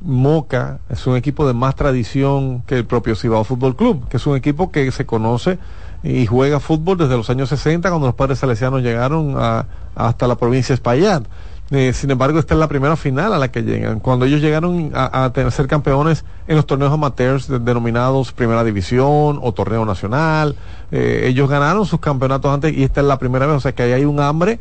Moca 0.00 0.78
es 0.90 1.06
un 1.06 1.16
equipo 1.16 1.46
de 1.46 1.54
más 1.54 1.76
tradición 1.76 2.62
que 2.62 2.76
el 2.76 2.84
propio 2.84 3.14
Cibao 3.14 3.44
Fútbol 3.44 3.76
Club, 3.76 4.08
que 4.08 4.16
es 4.16 4.26
un 4.26 4.36
equipo 4.36 4.70
que 4.72 4.90
se 4.90 5.06
conoce 5.06 5.58
y 6.04 6.26
juega 6.26 6.58
fútbol 6.58 6.98
desde 6.98 7.16
los 7.16 7.30
años 7.30 7.48
60 7.48 7.88
cuando 7.88 8.08
los 8.08 8.16
padres 8.16 8.40
salesianos 8.40 8.82
llegaron 8.82 9.34
a- 9.36 9.66
hasta 9.94 10.26
la 10.26 10.34
provincia 10.34 10.72
de 10.72 10.74
Espaillat. 10.74 11.22
Eh, 11.70 11.92
sin 11.94 12.10
embargo, 12.10 12.38
esta 12.38 12.52
es 12.52 12.60
la 12.60 12.68
primera 12.68 12.96
final 12.96 13.32
a 13.32 13.38
la 13.38 13.50
que 13.50 13.62
llegan. 13.62 13.98
Cuando 14.00 14.26
ellos 14.26 14.42
llegaron 14.42 14.90
a, 14.94 15.32
ser 15.50 15.68
campeones 15.68 16.24
en 16.46 16.56
los 16.56 16.66
torneos 16.66 16.92
amateurs 16.92 17.48
de- 17.48 17.58
denominados 17.58 18.32
Primera 18.32 18.62
División 18.62 19.38
o 19.42 19.52
Torneo 19.52 19.86
Nacional, 19.86 20.54
eh, 20.90 21.24
ellos 21.28 21.48
ganaron 21.48 21.86
sus 21.86 21.98
campeonatos 22.00 22.52
antes 22.52 22.76
y 22.76 22.82
esta 22.82 23.00
es 23.00 23.06
la 23.06 23.18
primera 23.18 23.46
vez. 23.46 23.56
O 23.56 23.60
sea 23.60 23.72
que 23.72 23.84
ahí 23.84 23.92
hay 23.92 24.04
un 24.04 24.20
hambre 24.20 24.60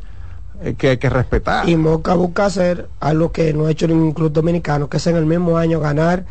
eh, 0.61 0.75
que 0.77 0.91
hay 0.91 0.97
que 0.97 1.09
respetar. 1.09 1.67
Y 1.67 1.75
Moca 1.75 2.13
busca 2.13 2.45
hacer 2.45 2.87
algo 3.01 3.33
que 3.33 3.53
no 3.53 3.65
ha 3.65 3.71
hecho 3.71 3.87
ningún 3.87 4.13
club 4.13 4.31
dominicano, 4.31 4.87
que 4.87 4.97
es 4.97 5.07
en 5.07 5.17
el 5.17 5.25
mismo 5.25 5.57
año 5.57 5.81
ganar 5.81 6.25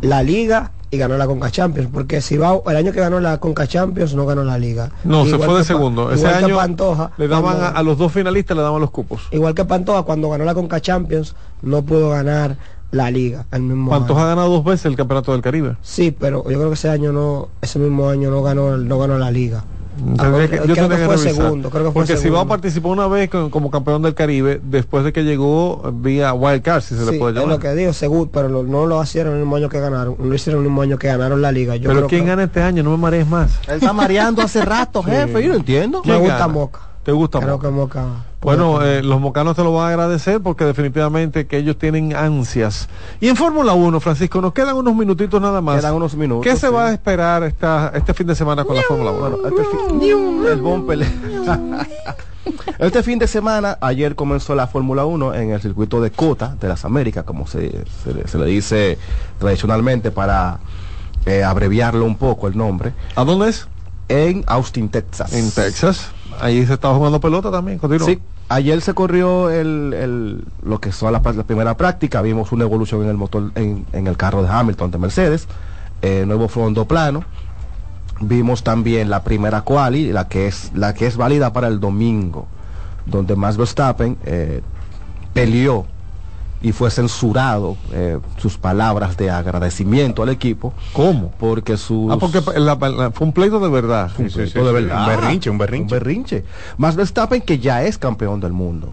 la 0.00 0.22
liga 0.24 0.72
y 0.90 0.96
ganar 0.98 1.18
la 1.18 1.26
Conca 1.26 1.50
Champions. 1.50 1.88
Porque 1.92 2.20
si 2.20 2.36
va 2.36 2.58
el 2.66 2.76
año 2.76 2.92
que 2.92 3.00
ganó 3.00 3.20
la 3.20 3.38
Conca 3.38 3.66
Champions 3.66 4.14
no 4.14 4.24
ganó 4.26 4.44
la 4.44 4.58
liga. 4.58 4.90
No, 5.04 5.24
se 5.26 5.38
fue 5.38 5.58
de 5.58 5.64
segundo. 5.64 6.10
Ese 6.10 6.26
año 6.28 6.56
Pantoja, 6.56 7.10
le 7.18 7.28
daban 7.28 7.42
cuando- 7.44 7.64
a, 7.64 7.68
a 7.70 7.82
los 7.82 7.98
dos 7.98 8.12
finalistas 8.12 8.56
le 8.56 8.62
daban 8.62 8.80
los 8.80 8.90
cupos. 8.90 9.22
Igual 9.30 9.54
que 9.54 9.64
Pantoja 9.64 10.02
cuando 10.02 10.30
ganó 10.30 10.44
la 10.44 10.54
Conca 10.54 10.80
Champions 10.80 11.34
no 11.62 11.82
pudo 11.82 12.10
ganar 12.10 12.56
la 12.90 13.10
liga 13.10 13.44
el 13.52 13.62
mismo 13.62 13.90
Pantoja 13.90 14.20
año. 14.20 14.26
ha 14.26 14.34
ganado 14.34 14.48
dos 14.50 14.64
veces 14.64 14.86
el 14.86 14.96
campeonato 14.96 15.32
del 15.32 15.42
Caribe. 15.42 15.76
Sí, 15.82 16.10
pero 16.10 16.42
yo 16.44 16.56
creo 16.56 16.68
que 16.68 16.74
ese 16.74 16.88
año 16.88 17.12
no, 17.12 17.48
ese 17.60 17.78
mismo 17.78 18.08
año 18.08 18.30
no 18.30 18.42
ganó, 18.42 18.78
no 18.78 18.98
ganó 18.98 19.18
la 19.18 19.30
liga. 19.30 19.64
Tendría 19.98 20.48
que- 20.48 20.56
creo 20.58 20.64
yo 20.66 20.74
que 20.74 20.80
tendría 20.80 21.06
fue 21.06 21.16
revisar. 21.16 21.34
segundo, 21.44 21.70
creo 21.70 21.82
que 21.82 21.86
fue 21.90 21.92
Porque 21.94 22.06
segundo. 22.16 22.22
Cibao 22.28 22.46
participó 22.46 22.88
una 22.90 23.06
vez 23.08 23.28
con- 23.28 23.50
como 23.50 23.70
campeón 23.70 24.02
del 24.02 24.14
Caribe 24.14 24.60
después 24.62 25.04
de 25.04 25.12
que 25.12 25.24
llegó 25.24 25.90
vía 25.92 26.32
Wild 26.32 26.62
Card, 26.62 26.82
si 26.82 26.94
se 26.94 27.04
Sí, 27.04 27.10
le 27.12 27.18
puede 27.18 27.32
es 27.34 27.40
llamar. 27.40 27.56
lo 27.56 27.60
que 27.60 27.74
digo, 27.74 27.92
seguro, 27.92 28.30
pero 28.32 28.48
lo- 28.48 28.62
no 28.62 28.86
lo 28.86 29.02
hicieron 29.02 29.34
el 29.34 29.40
mismo 29.40 29.56
año 29.56 29.68
que 29.68 29.80
ganaron, 29.80 30.14
no 30.18 30.24
lo 30.24 30.34
hicieron 30.34 30.62
el 30.62 30.68
mismo 30.68 30.82
año 30.82 30.98
que 30.98 31.08
ganaron 31.08 31.42
la 31.42 31.52
liga. 31.52 31.76
Yo 31.76 31.88
Pero 31.88 31.94
creo 32.00 32.08
¿quién 32.08 32.22
que 32.22 32.28
gana 32.28 32.44
este 32.44 32.62
año? 32.62 32.82
No 32.82 32.90
me 32.92 32.96
marees 32.98 33.26
más. 33.26 33.50
Él 33.68 33.74
está 33.76 33.92
mareando 33.92 34.42
hace 34.42 34.64
rato, 34.64 35.02
jefe, 35.02 35.42
yo 35.42 35.48
no 35.50 35.56
entiendo. 35.56 35.98
me 35.98 36.04
¿Quién 36.04 36.18
gusta 36.20 36.34
gana? 36.38 36.48
Moca. 36.48 36.80
¿Te 37.08 37.12
gusta 37.12 37.40
Creo 37.40 37.52
Moca? 37.56 37.68
que 37.68 37.74
Moca. 37.74 38.04
Bueno, 38.42 38.82
eh, 38.84 39.02
los 39.02 39.18
mocanos 39.18 39.56
te 39.56 39.64
lo 39.64 39.72
van 39.72 39.86
a 39.86 39.88
agradecer 39.88 40.42
porque 40.42 40.66
definitivamente 40.66 41.46
que 41.46 41.56
ellos 41.56 41.78
tienen 41.78 42.14
ansias. 42.14 42.86
Y 43.18 43.28
en 43.28 43.36
Fórmula 43.36 43.72
1, 43.72 43.98
Francisco, 43.98 44.42
nos 44.42 44.52
quedan 44.52 44.76
unos 44.76 44.94
minutitos 44.94 45.40
nada 45.40 45.62
más. 45.62 45.80
Quedan 45.80 45.94
unos 45.94 46.14
minutos, 46.14 46.44
¿Qué 46.44 46.54
se 46.54 46.66
sí. 46.66 46.72
va 46.74 46.88
a 46.88 46.92
esperar 46.92 47.44
esta, 47.44 47.92
este 47.94 48.12
fin 48.12 48.26
de 48.26 48.34
semana 48.34 48.62
con 48.66 48.76
la 48.76 48.82
Fórmula 48.82 49.10
1? 49.12 49.38
Este 49.48 49.62
fin, 49.64 50.44
el 50.52 50.60
bumper. 50.60 50.98
Este 52.78 53.02
fin 53.02 53.18
de 53.18 53.26
semana, 53.26 53.78
ayer 53.80 54.14
comenzó 54.14 54.54
la 54.54 54.66
Fórmula 54.66 55.06
1 55.06 55.32
en 55.34 55.50
el 55.52 55.62
circuito 55.62 56.02
de 56.02 56.10
Cota 56.10 56.56
de 56.60 56.68
las 56.68 56.84
Américas, 56.84 57.24
como 57.24 57.46
se, 57.46 57.84
se 58.04 58.12
le- 58.12 58.28
se 58.28 58.36
le 58.36 58.44
dice 58.44 58.98
tradicionalmente 59.38 60.10
para 60.10 60.58
eh, 61.24 61.42
abreviarlo 61.42 62.04
un 62.04 62.16
poco 62.16 62.48
el 62.48 62.56
nombre. 62.58 62.92
¿A 63.16 63.24
dónde 63.24 63.48
es? 63.48 63.66
En 64.08 64.44
Austin, 64.46 64.88
Texas. 64.90 65.32
En 65.32 65.50
Texas. 65.50 66.10
Ahí 66.40 66.64
se 66.66 66.74
estaba 66.74 66.94
jugando 66.94 67.20
pelota 67.20 67.50
también. 67.50 67.78
Sí, 68.06 68.20
ayer 68.48 68.80
se 68.80 68.94
corrió 68.94 69.50
el, 69.50 69.92
el- 69.94 70.44
lo 70.62 70.80
que 70.80 70.92
son 70.92 71.12
la, 71.12 71.20
la 71.20 71.42
primera 71.44 71.76
práctica, 71.76 72.22
vimos 72.22 72.52
una 72.52 72.64
evolución 72.64 73.02
en 73.02 73.08
el 73.08 73.16
motor, 73.16 73.50
en, 73.54 73.86
en 73.92 74.06
el 74.06 74.16
carro 74.16 74.42
de 74.42 74.48
Hamilton 74.48 74.90
de 74.90 74.98
Mercedes, 74.98 75.48
eh, 76.02 76.24
nuevo 76.26 76.48
fondo 76.48 76.86
plano. 76.86 77.24
Vimos 78.20 78.64
también 78.64 79.10
la 79.10 79.22
primera 79.22 79.60
quali, 79.62 80.12
la 80.12 80.26
que 80.28 80.48
es 80.48 80.72
la 80.74 80.92
que 80.92 81.06
es 81.06 81.16
válida 81.16 81.52
para 81.52 81.68
el 81.68 81.78
domingo, 81.78 82.46
donde 83.06 83.36
Max 83.36 83.56
Verstappen 83.56 84.16
eh, 84.24 84.60
peleó 85.32 85.86
y 86.60 86.72
fue 86.72 86.90
censurado 86.90 87.76
eh, 87.92 88.18
sus 88.36 88.58
palabras 88.58 89.16
de 89.16 89.30
agradecimiento 89.30 90.22
al 90.24 90.28
equipo. 90.30 90.72
¿Cómo? 90.92 91.32
Porque 91.38 91.76
sus 91.76 92.10
Ah, 92.12 92.16
porque 92.18 92.40
la- 92.58 92.74
la- 92.74 93.10
fue 93.12 93.26
un 93.28 93.32
pleito 93.32 93.60
de 93.60 93.68
verdad. 93.68 94.10
un 94.18 94.26
pleito 94.28 94.34
sí, 94.34 94.40
de 94.40 94.46
sí, 94.48 94.58
verdad. 94.58 95.00
un 95.00 95.06
berrinche, 95.06 95.50
un 95.50 95.58
berrinche. 95.58 95.82
Un 95.94 96.00
berrinche. 96.00 96.44
Más 96.76 96.96
Verstappen 96.96 97.42
que 97.42 97.58
ya 97.60 97.84
es 97.84 97.96
campeón 97.98 98.40
del 98.40 98.52
mundo. 98.52 98.92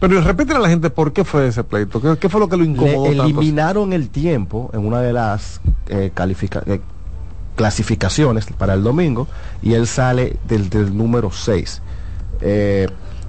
Pero 0.00 0.20
repite 0.20 0.54
a 0.54 0.58
la 0.60 0.68
gente 0.68 0.90
por 0.90 1.12
qué 1.12 1.24
fue 1.24 1.48
ese 1.48 1.64
pleito. 1.64 2.00
¿Qué, 2.00 2.16
qué 2.18 2.28
fue 2.28 2.40
lo 2.40 2.48
que 2.48 2.56
lo 2.56 2.64
incomodó 2.64 3.04
Le 3.10 3.16
tanto? 3.16 3.24
eliminaron 3.24 3.92
el 3.92 4.10
tiempo 4.10 4.70
en 4.72 4.86
una 4.86 5.00
de 5.00 5.12
las 5.12 5.60
eh, 5.88 6.12
eh, 6.16 6.80
clasificaciones 7.56 8.46
para 8.56 8.74
el 8.74 8.82
domingo 8.82 9.26
y 9.62 9.74
él 9.74 9.86
sale 9.86 10.36
del, 10.48 10.68
del 10.70 10.96
número 10.96 11.30
6. 11.32 11.82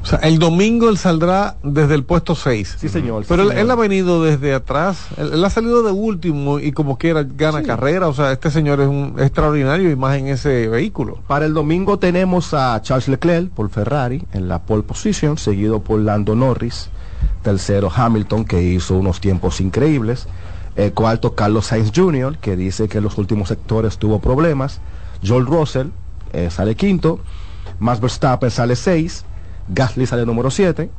O 0.01 0.05
sea, 0.05 0.19
el 0.19 0.39
domingo 0.39 0.89
él 0.89 0.97
saldrá 0.97 1.57
desde 1.61 1.93
el 1.95 2.03
puesto 2.03 2.33
6. 2.33 2.77
Sí, 2.79 2.87
señor. 2.87 3.25
Pero 3.27 3.43
sí, 3.43 3.49
él, 3.49 3.49
señor. 3.49 3.65
él 3.65 3.71
ha 3.71 3.75
venido 3.75 4.23
desde 4.23 4.53
atrás, 4.53 5.07
él, 5.17 5.31
él 5.33 5.43
ha 5.43 5.49
salido 5.49 5.83
de 5.83 5.91
último 5.91 6.59
y 6.59 6.71
como 6.71 6.97
quiera 6.97 7.23
gana 7.23 7.63
carrera. 7.63 8.07
O 8.07 8.13
sea, 8.13 8.31
este 8.31 8.49
señor 8.49 8.79
es 8.79 8.87
un 8.87 9.15
extraordinario 9.19 9.91
y 9.91 9.95
más 9.95 10.17
en 10.17 10.27
ese 10.27 10.67
vehículo. 10.69 11.19
Para 11.27 11.45
el 11.45 11.53
domingo 11.53 11.99
tenemos 11.99 12.53
a 12.53 12.81
Charles 12.81 13.09
Leclerc 13.09 13.49
por 13.49 13.69
Ferrari 13.69 14.23
en 14.31 14.47
la 14.47 14.59
pole 14.59 14.83
position, 14.83 15.37
seguido 15.37 15.81
por 15.81 15.99
Lando 15.99 16.33
Norris, 16.33 16.89
tercero 17.41 17.91
Hamilton 17.93 18.45
que 18.45 18.61
hizo 18.61 18.95
unos 18.95 19.19
tiempos 19.19 19.59
increíbles, 19.59 20.27
eh, 20.75 20.91
cuarto 20.91 21.35
Carlos 21.35 21.67
Sainz 21.67 21.91
Jr. 21.93 22.37
que 22.37 22.55
dice 22.55 22.87
que 22.87 22.99
en 22.99 23.03
los 23.03 23.17
últimos 23.17 23.49
sectores 23.49 23.97
tuvo 23.97 24.19
problemas, 24.19 24.79
Joel 25.25 25.45
Russell 25.45 25.87
eh, 26.31 26.49
sale 26.49 26.75
quinto, 26.75 27.19
Max 27.79 27.99
Verstappen 27.99 28.51
sale 28.51 28.75
seis, 28.75 29.25
Gasly 29.69 30.05
sale 30.05 30.25
número 30.25 30.51
siete, 30.51 30.89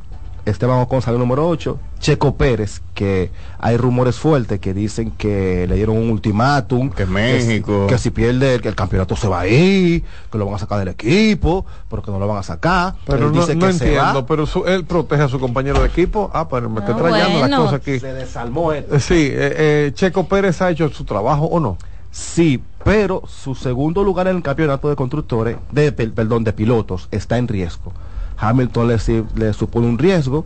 Esteban 0.43 0.79
Ocon 0.79 1.03
sale 1.03 1.19
número 1.19 1.47
8, 1.47 1.77
Checo 1.99 2.35
Pérez, 2.35 2.81
que 2.95 3.29
hay 3.59 3.77
rumores 3.77 4.15
fuertes 4.17 4.59
que 4.59 4.73
dicen 4.73 5.11
que 5.11 5.67
le 5.69 5.75
dieron 5.75 5.97
un 5.97 6.09
ultimátum, 6.09 6.89
que 6.89 7.05
México. 7.05 7.85
que, 7.85 7.99
si 7.99 8.09
pierde 8.09 8.55
el, 8.55 8.61
que 8.61 8.69
el 8.69 8.73
campeonato 8.75 9.15
se 9.15 9.27
va 9.27 9.41
a 9.41 9.47
ir, 9.47 10.03
que 10.31 10.37
lo 10.39 10.45
van 10.47 10.55
a 10.55 10.57
sacar 10.57 10.79
del 10.79 10.87
equipo, 10.87 11.63
pero 11.87 12.01
que 12.01 12.09
no 12.09 12.17
lo 12.17 12.27
van 12.27 12.37
a 12.37 12.43
sacar. 12.43 12.95
Pero 13.05 13.27
Él 13.27 13.33
no, 13.33 13.39
dice 13.41 13.53
no 13.53 13.67
que 13.67 13.73
se 13.73 13.83
entiendo, 13.85 14.21
va. 14.21 14.25
pero 14.25 14.47
su- 14.47 14.65
él 14.65 14.83
protege 14.83 15.21
a 15.21 15.27
su 15.27 15.39
compañero 15.39 15.79
de 15.81 15.85
equipo. 15.89 16.31
Ah, 16.33 16.49
pero 16.49 16.71
me 16.71 16.79
está 16.79 16.93
Ah, 16.93 16.97
trayendo 16.97 17.29
las 17.39 17.39
bueno. 17.49 17.57
cosas 17.57 17.73
aquí. 17.75 17.99
Se 17.99 18.11
desalmó 18.11 18.71
él. 18.73 18.87
Eh, 18.91 18.99
Sí, 18.99 19.13
eh, 19.31 19.53
eh, 19.87 19.91
Checo 19.93 20.25
Pérez 20.27 20.59
ha 20.63 20.71
hecho 20.71 20.89
su 20.89 21.03
trabajo 21.05 21.45
o 21.45 21.59
no. 21.59 21.77
Sí, 22.09 22.59
pero 22.83 23.21
su 23.27 23.53
segundo 23.53 24.03
lugar 24.03 24.27
en 24.27 24.37
el 24.37 24.41
campeonato 24.41 24.89
de 24.89 24.95
constructores, 24.95 25.57
de, 25.71 25.91
perdón, 25.91 26.43
de 26.43 26.51
pilotos, 26.53 27.07
está 27.11 27.37
en 27.37 27.47
riesgo. 27.47 27.93
Hamilton 28.41 28.87
le, 28.89 28.97
le 29.35 29.53
supone 29.53 29.87
un 29.87 29.97
riesgo. 29.97 30.45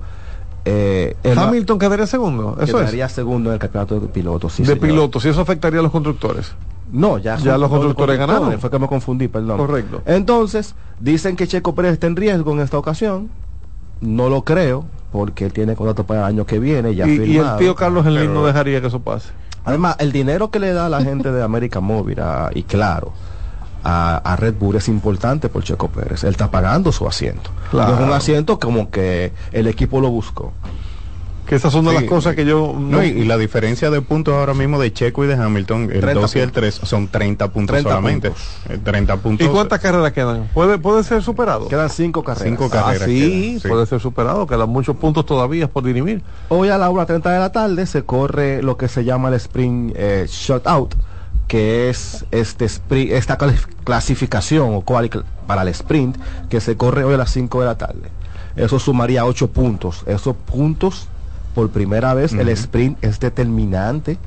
Eh, 0.65 1.15
Hamilton 1.35 1.77
quedaría 1.79 2.07
segundo. 2.07 2.57
Eso 2.59 2.77
quedaría 2.77 3.07
segundo 3.09 3.49
en 3.49 3.53
el 3.53 3.59
campeonato 3.59 3.99
de 3.99 4.07
pilotos. 4.07 4.53
sí, 4.53 4.63
es. 4.63 4.67
De 4.67 4.73
señor. 4.75 4.87
pilotos. 4.89 5.25
Y 5.25 5.29
eso 5.29 5.41
afectaría 5.41 5.79
a 5.79 5.83
los 5.83 5.91
constructores. 5.91 6.53
No, 6.91 7.17
ya, 7.17 7.37
Ya 7.37 7.57
los 7.57 7.69
constructores 7.69 8.17
ganaron. 8.17 8.59
Fue 8.59 8.69
que 8.69 8.79
me 8.79 8.87
confundí, 8.87 9.27
perdón. 9.27 9.57
Correcto. 9.57 10.01
Entonces, 10.05 10.75
dicen 10.99 11.35
que 11.35 11.47
Checo 11.47 11.73
Pérez 11.75 11.93
está 11.93 12.07
en 12.07 12.15
riesgo 12.15 12.51
en 12.53 12.59
esta 12.59 12.77
ocasión. 12.77 13.29
No 14.01 14.29
lo 14.29 14.43
creo, 14.43 14.85
porque 15.11 15.45
él 15.45 15.53
tiene 15.53 15.75
contrato 15.75 16.03
para 16.03 16.21
el 16.21 16.25
año 16.27 16.45
que 16.45 16.59
viene. 16.59 16.93
Ya 16.95 17.07
Y, 17.07 17.11
y 17.11 17.15
el 17.15 17.25
firmado. 17.25 17.57
tío 17.57 17.75
Carlos 17.75 18.05
Enlín 18.05 18.33
no 18.33 18.45
dejaría 18.45 18.81
que 18.81 18.87
eso 18.87 18.99
pase. 18.99 19.29
Además, 19.63 19.95
el 19.99 20.11
dinero 20.11 20.51
que 20.51 20.59
le 20.59 20.73
da 20.73 20.89
la 20.89 21.01
gente 21.01 21.31
de 21.31 21.41
América 21.41 21.79
Móvil 21.79 22.19
a- 22.19 22.51
y 22.53 22.63
claro 22.63 23.13
a, 23.85 24.17
a 24.17 24.35
Red 24.35 24.55
Bull 24.55 24.75
es 24.75 24.89
importante 24.89 25.47
por 25.47 25.63
Checo 25.63 25.87
Pérez. 25.89 26.23
Él 26.25 26.31
está 26.31 26.51
pagando 26.51 26.91
su 26.91 27.07
asiento. 27.07 27.51
Claro. 27.71 27.91
No 27.93 27.99
es 28.01 28.07
un 28.07 28.13
asiento 28.13 28.59
como 28.59 28.89
que 28.89 29.31
el 29.53 29.67
equipo 29.67 30.01
lo 30.01 30.09
buscó. 30.09 30.51
Que 31.45 31.53
esas 31.53 31.71
son 31.71 31.85
de 31.85 31.91
Sí, 31.91 31.97
las 31.97 32.05
cosas 32.05 32.35
que 32.35 32.43
yo... 32.43 32.73
No, 32.75 33.03
y, 33.03 33.09
y 33.09 33.23
la 33.23 33.37
diferencia 33.37 33.91
de 33.91 34.01
puntos 34.01 34.33
ahora 34.33 34.55
mismo 34.55 34.79
de 34.79 34.91
Checo 34.91 35.23
y 35.25 35.27
de 35.27 35.35
Hamilton, 35.35 35.83
el 35.93 36.01
30 36.01 36.13
2 36.21 36.35
y 36.35 36.39
el 36.39 36.45
puntos. 36.51 36.79
3 36.79 36.89
son 36.89 37.07
30 37.07 37.47
puntos 37.51 37.73
30 37.75 37.89
solamente. 37.91 38.29
puntos. 38.31 38.47
Eh, 38.67 38.79
30 38.83 39.17
puntos. 39.17 39.45
¿Y 39.47 39.49
cuántas 39.51 39.79
carreras 39.79 40.11
quedan? 40.11 40.49
¿Puede, 40.55 40.79
puede 40.79 41.03
ser 41.03 41.21
superado? 41.21 41.67
Quedan 41.67 41.91
cinco 41.91 42.23
carreras. 42.23 42.47
Cinco 42.49 42.65
Ah, 42.73 42.81
carreras. 42.81 43.05
sí, 43.07 43.19
quedan, 43.19 43.59
sí. 43.59 43.67
puede 43.67 43.85
ser 43.85 43.99
superado. 43.99 44.47
Quedan 44.47 44.69
muchos 44.69 44.95
puntos 44.95 45.23
todavía 45.27 45.67
por 45.69 45.83
dirimir. 45.83 46.23
Hoy 46.49 46.69
a 46.69 46.79
la 46.79 46.89
1.30 46.89 47.21
de 47.31 47.37
la 47.39 47.51
tarde 47.51 47.85
se 47.85 48.01
corre 48.03 48.63
lo 48.63 48.75
que 48.77 48.87
se 48.87 49.03
llama 49.05 49.27
el 49.29 49.35
Spring 49.35 49.93
eh, 49.95 50.25
Shutout 50.27 50.95
que 51.47 51.89
es 51.89 52.25
este 52.31 52.65
esta 53.15 53.37
clasificación 53.83 54.73
o 54.75 54.81
para 55.47 55.61
el 55.61 55.67
sprint 55.69 56.17
que 56.49 56.59
se 56.59 56.75
corre 56.75 57.03
hoy 57.03 57.13
a 57.13 57.17
las 57.17 57.31
5 57.31 57.59
de 57.61 57.65
la 57.65 57.77
tarde. 57.77 58.09
Eso 58.55 58.79
sumaría 58.79 59.25
8 59.25 59.49
puntos. 59.49 60.03
Esos 60.07 60.35
puntos, 60.35 61.07
por 61.53 61.69
primera 61.69 62.13
vez, 62.13 62.33
el 62.33 62.49
sprint 62.49 63.03
es 63.03 63.19
determinante 63.19 64.17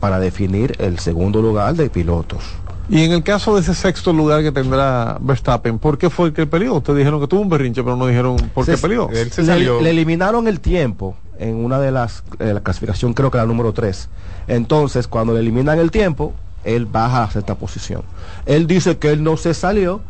para 0.00 0.20
definir 0.20 0.76
el 0.78 0.98
segundo 0.98 1.42
lugar 1.42 1.74
de 1.74 1.90
pilotos. 1.90 2.44
Y 2.90 3.02
en 3.04 3.12
el 3.12 3.22
caso 3.22 3.54
de 3.54 3.60
ese 3.60 3.74
sexto 3.74 4.12
lugar 4.14 4.42
que 4.42 4.52
tendrá 4.52 5.18
Verstappen, 5.20 5.78
¿por 5.78 5.98
qué 5.98 6.08
fue 6.08 6.28
el 6.28 6.32
que 6.32 6.46
peleó? 6.46 6.74
Ustedes 6.76 6.98
dijeron 6.98 7.20
que 7.20 7.26
tuvo 7.26 7.40
un 7.40 7.48
berrinche, 7.50 7.82
pero 7.82 7.96
no 7.96 8.06
dijeron 8.06 8.36
por 8.54 8.64
qué 8.64 8.76
Se- 8.76 8.82
peleó. 8.82 9.08
le, 9.10 9.82
le 9.82 9.90
eliminaron 9.90 10.48
el 10.48 10.60
tiempo 10.60 11.16
en 11.38 11.56
una 11.62 11.78
de 11.80 11.90
las 11.92 12.22
eh, 12.38 12.52
la 12.54 12.60
clasificación 12.60 13.12
creo 13.14 13.30
que 13.30 13.38
la 13.38 13.46
número 13.46 13.72
3 13.72 14.08
entonces 14.48 15.06
cuando 15.06 15.34
le 15.34 15.38
eliminan 15.40 15.78
el 15.78 15.92
tiempo 15.92 16.32
él 16.64 16.86
baja 16.86 17.24
a 17.24 17.30
sexta 17.30 17.54
posición 17.54 18.02
él 18.46 18.66
dice 18.66 18.98
que 18.98 19.10
él 19.10 19.22
no 19.22 19.36
se 19.36 19.54
salió 19.54 20.00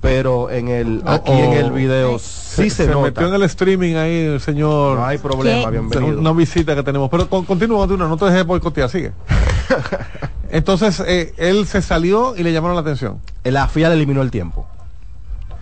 pero 0.00 0.50
en 0.50 0.68
el 0.68 1.02
aquí 1.06 1.32
en 1.32 1.52
el 1.52 1.72
video 1.72 2.18
sí 2.18 2.70
se, 2.70 2.86
nota 2.86 3.00
metió 3.00 3.28
en 3.28 3.34
el 3.34 3.42
streaming 3.42 3.96
ahí 3.96 4.26
el 4.26 4.40
señor. 4.40 4.96
No 4.96 5.04
hay 5.04 5.18
problema, 5.18 5.64
¿Qué? 5.64 5.70
bienvenido. 5.72 6.20
Una 6.20 6.32
visita 6.32 6.74
que 6.76 6.84
tenemos. 6.84 7.10
Pero 7.10 7.28
con, 7.28 7.44
continúa, 7.44 7.78
continúa, 7.78 8.06
no 8.06 8.16
te 8.16 8.26
dejes 8.26 8.46
boicotear, 8.46 8.88
sigue. 8.88 9.12
Entonces, 10.50 11.02
eh, 11.06 11.34
él 11.36 11.66
se 11.66 11.82
salió 11.82 12.36
y 12.36 12.42
le 12.42 12.52
llamaron 12.52 12.76
la 12.76 12.82
atención. 12.82 13.20
la 13.42 13.66
FIA 13.66 13.88
le 13.88 13.96
eliminó 13.96 14.22
el 14.22 14.30
tiempo 14.30 14.66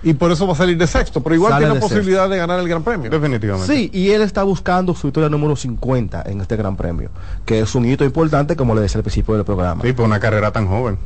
Y 0.09 0.15
por 0.15 0.31
eso 0.31 0.47
va 0.47 0.53
a 0.53 0.57
salir 0.57 0.79
de 0.79 0.87
sexto, 0.87 1.21
pero 1.23 1.35
igual 1.35 1.51
Sale 1.53 1.65
tiene 1.65 1.75
la 1.75 1.81
posibilidad 1.81 2.29
de 2.31 2.37
ganar 2.37 2.61
el 2.61 2.69
Gran 2.69 2.83
Premio. 2.85 3.11
Definitivamente. 3.11 3.75
Sí, 3.75 3.91
y 3.93 4.11
él 4.11 4.23
está 4.23 4.45
buscando 4.45 4.95
su 4.95 5.09
victoria 5.09 5.29
número 5.29 5.57
50 5.57 6.23
en 6.27 6.41
este 6.41 6.55
Gran 6.57 6.77
Premio, 6.77 7.11
que 7.45 7.59
es 7.61 7.75
un 7.75 7.85
hito 7.87 8.05
importante, 8.05 8.55
como 8.55 8.75
le 8.77 8.83
decía 8.83 8.99
al 8.99 9.03
principio 9.03 9.35
del 9.35 9.45
programa. 9.45 9.83
Sí, 9.83 9.93
por 9.93 10.05
una 10.07 10.21
carrera 10.21 10.53
tan 10.53 10.69
joven. 10.69 10.97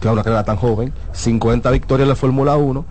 Claro, 0.00 0.14
una 0.14 0.24
carrera 0.24 0.42
tan 0.44 0.56
joven, 0.56 0.92
50 1.12 1.70
victorias 1.70 2.04
en 2.04 2.08
la 2.08 2.16
Fórmula 2.16 2.56
1, 2.56 2.84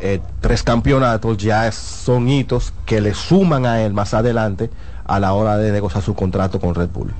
eh, 0.00 0.20
tres 0.40 0.62
campeonatos, 0.62 1.36
ya 1.36 1.68
es- 1.68 1.74
son 1.74 2.26
hitos 2.28 2.72
que 2.86 3.02
le 3.02 3.12
suman 3.12 3.66
a 3.66 3.82
él 3.82 3.92
más 3.92 4.14
adelante 4.14 4.70
a 5.04 5.20
la 5.20 5.34
hora 5.34 5.58
de 5.58 5.70
negociar 5.70 6.02
su 6.02 6.14
contrato 6.14 6.58
con 6.60 6.74
Red 6.74 6.88
Bull. 6.94 7.12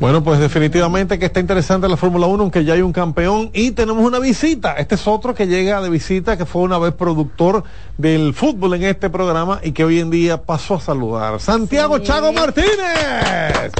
Bueno, 0.00 0.24
pues 0.24 0.40
definitivamente 0.40 1.18
que 1.18 1.26
está 1.26 1.40
interesante 1.40 1.86
la 1.86 1.96
Fórmula 1.98 2.26
1, 2.26 2.42
aunque 2.44 2.64
ya 2.64 2.72
hay 2.72 2.80
un 2.80 2.92
campeón 2.92 3.50
y 3.52 3.72
tenemos 3.72 4.02
una 4.02 4.18
visita. 4.18 4.72
Este 4.78 4.94
es 4.94 5.06
otro 5.06 5.34
que 5.34 5.46
llega 5.46 5.82
de 5.82 5.90
visita, 5.90 6.38
que 6.38 6.46
fue 6.46 6.62
una 6.62 6.78
vez 6.78 6.94
productor 6.94 7.64
del 7.98 8.32
fútbol 8.32 8.74
en 8.74 8.84
este 8.84 9.10
programa 9.10 9.60
y 9.62 9.72
que 9.72 9.84
hoy 9.84 10.00
en 10.00 10.08
día 10.10 10.42
pasó 10.42 10.76
a 10.76 10.80
saludar. 10.80 11.38
Santiago 11.38 11.98
Chago 11.98 12.32
Martínez. 12.32 13.72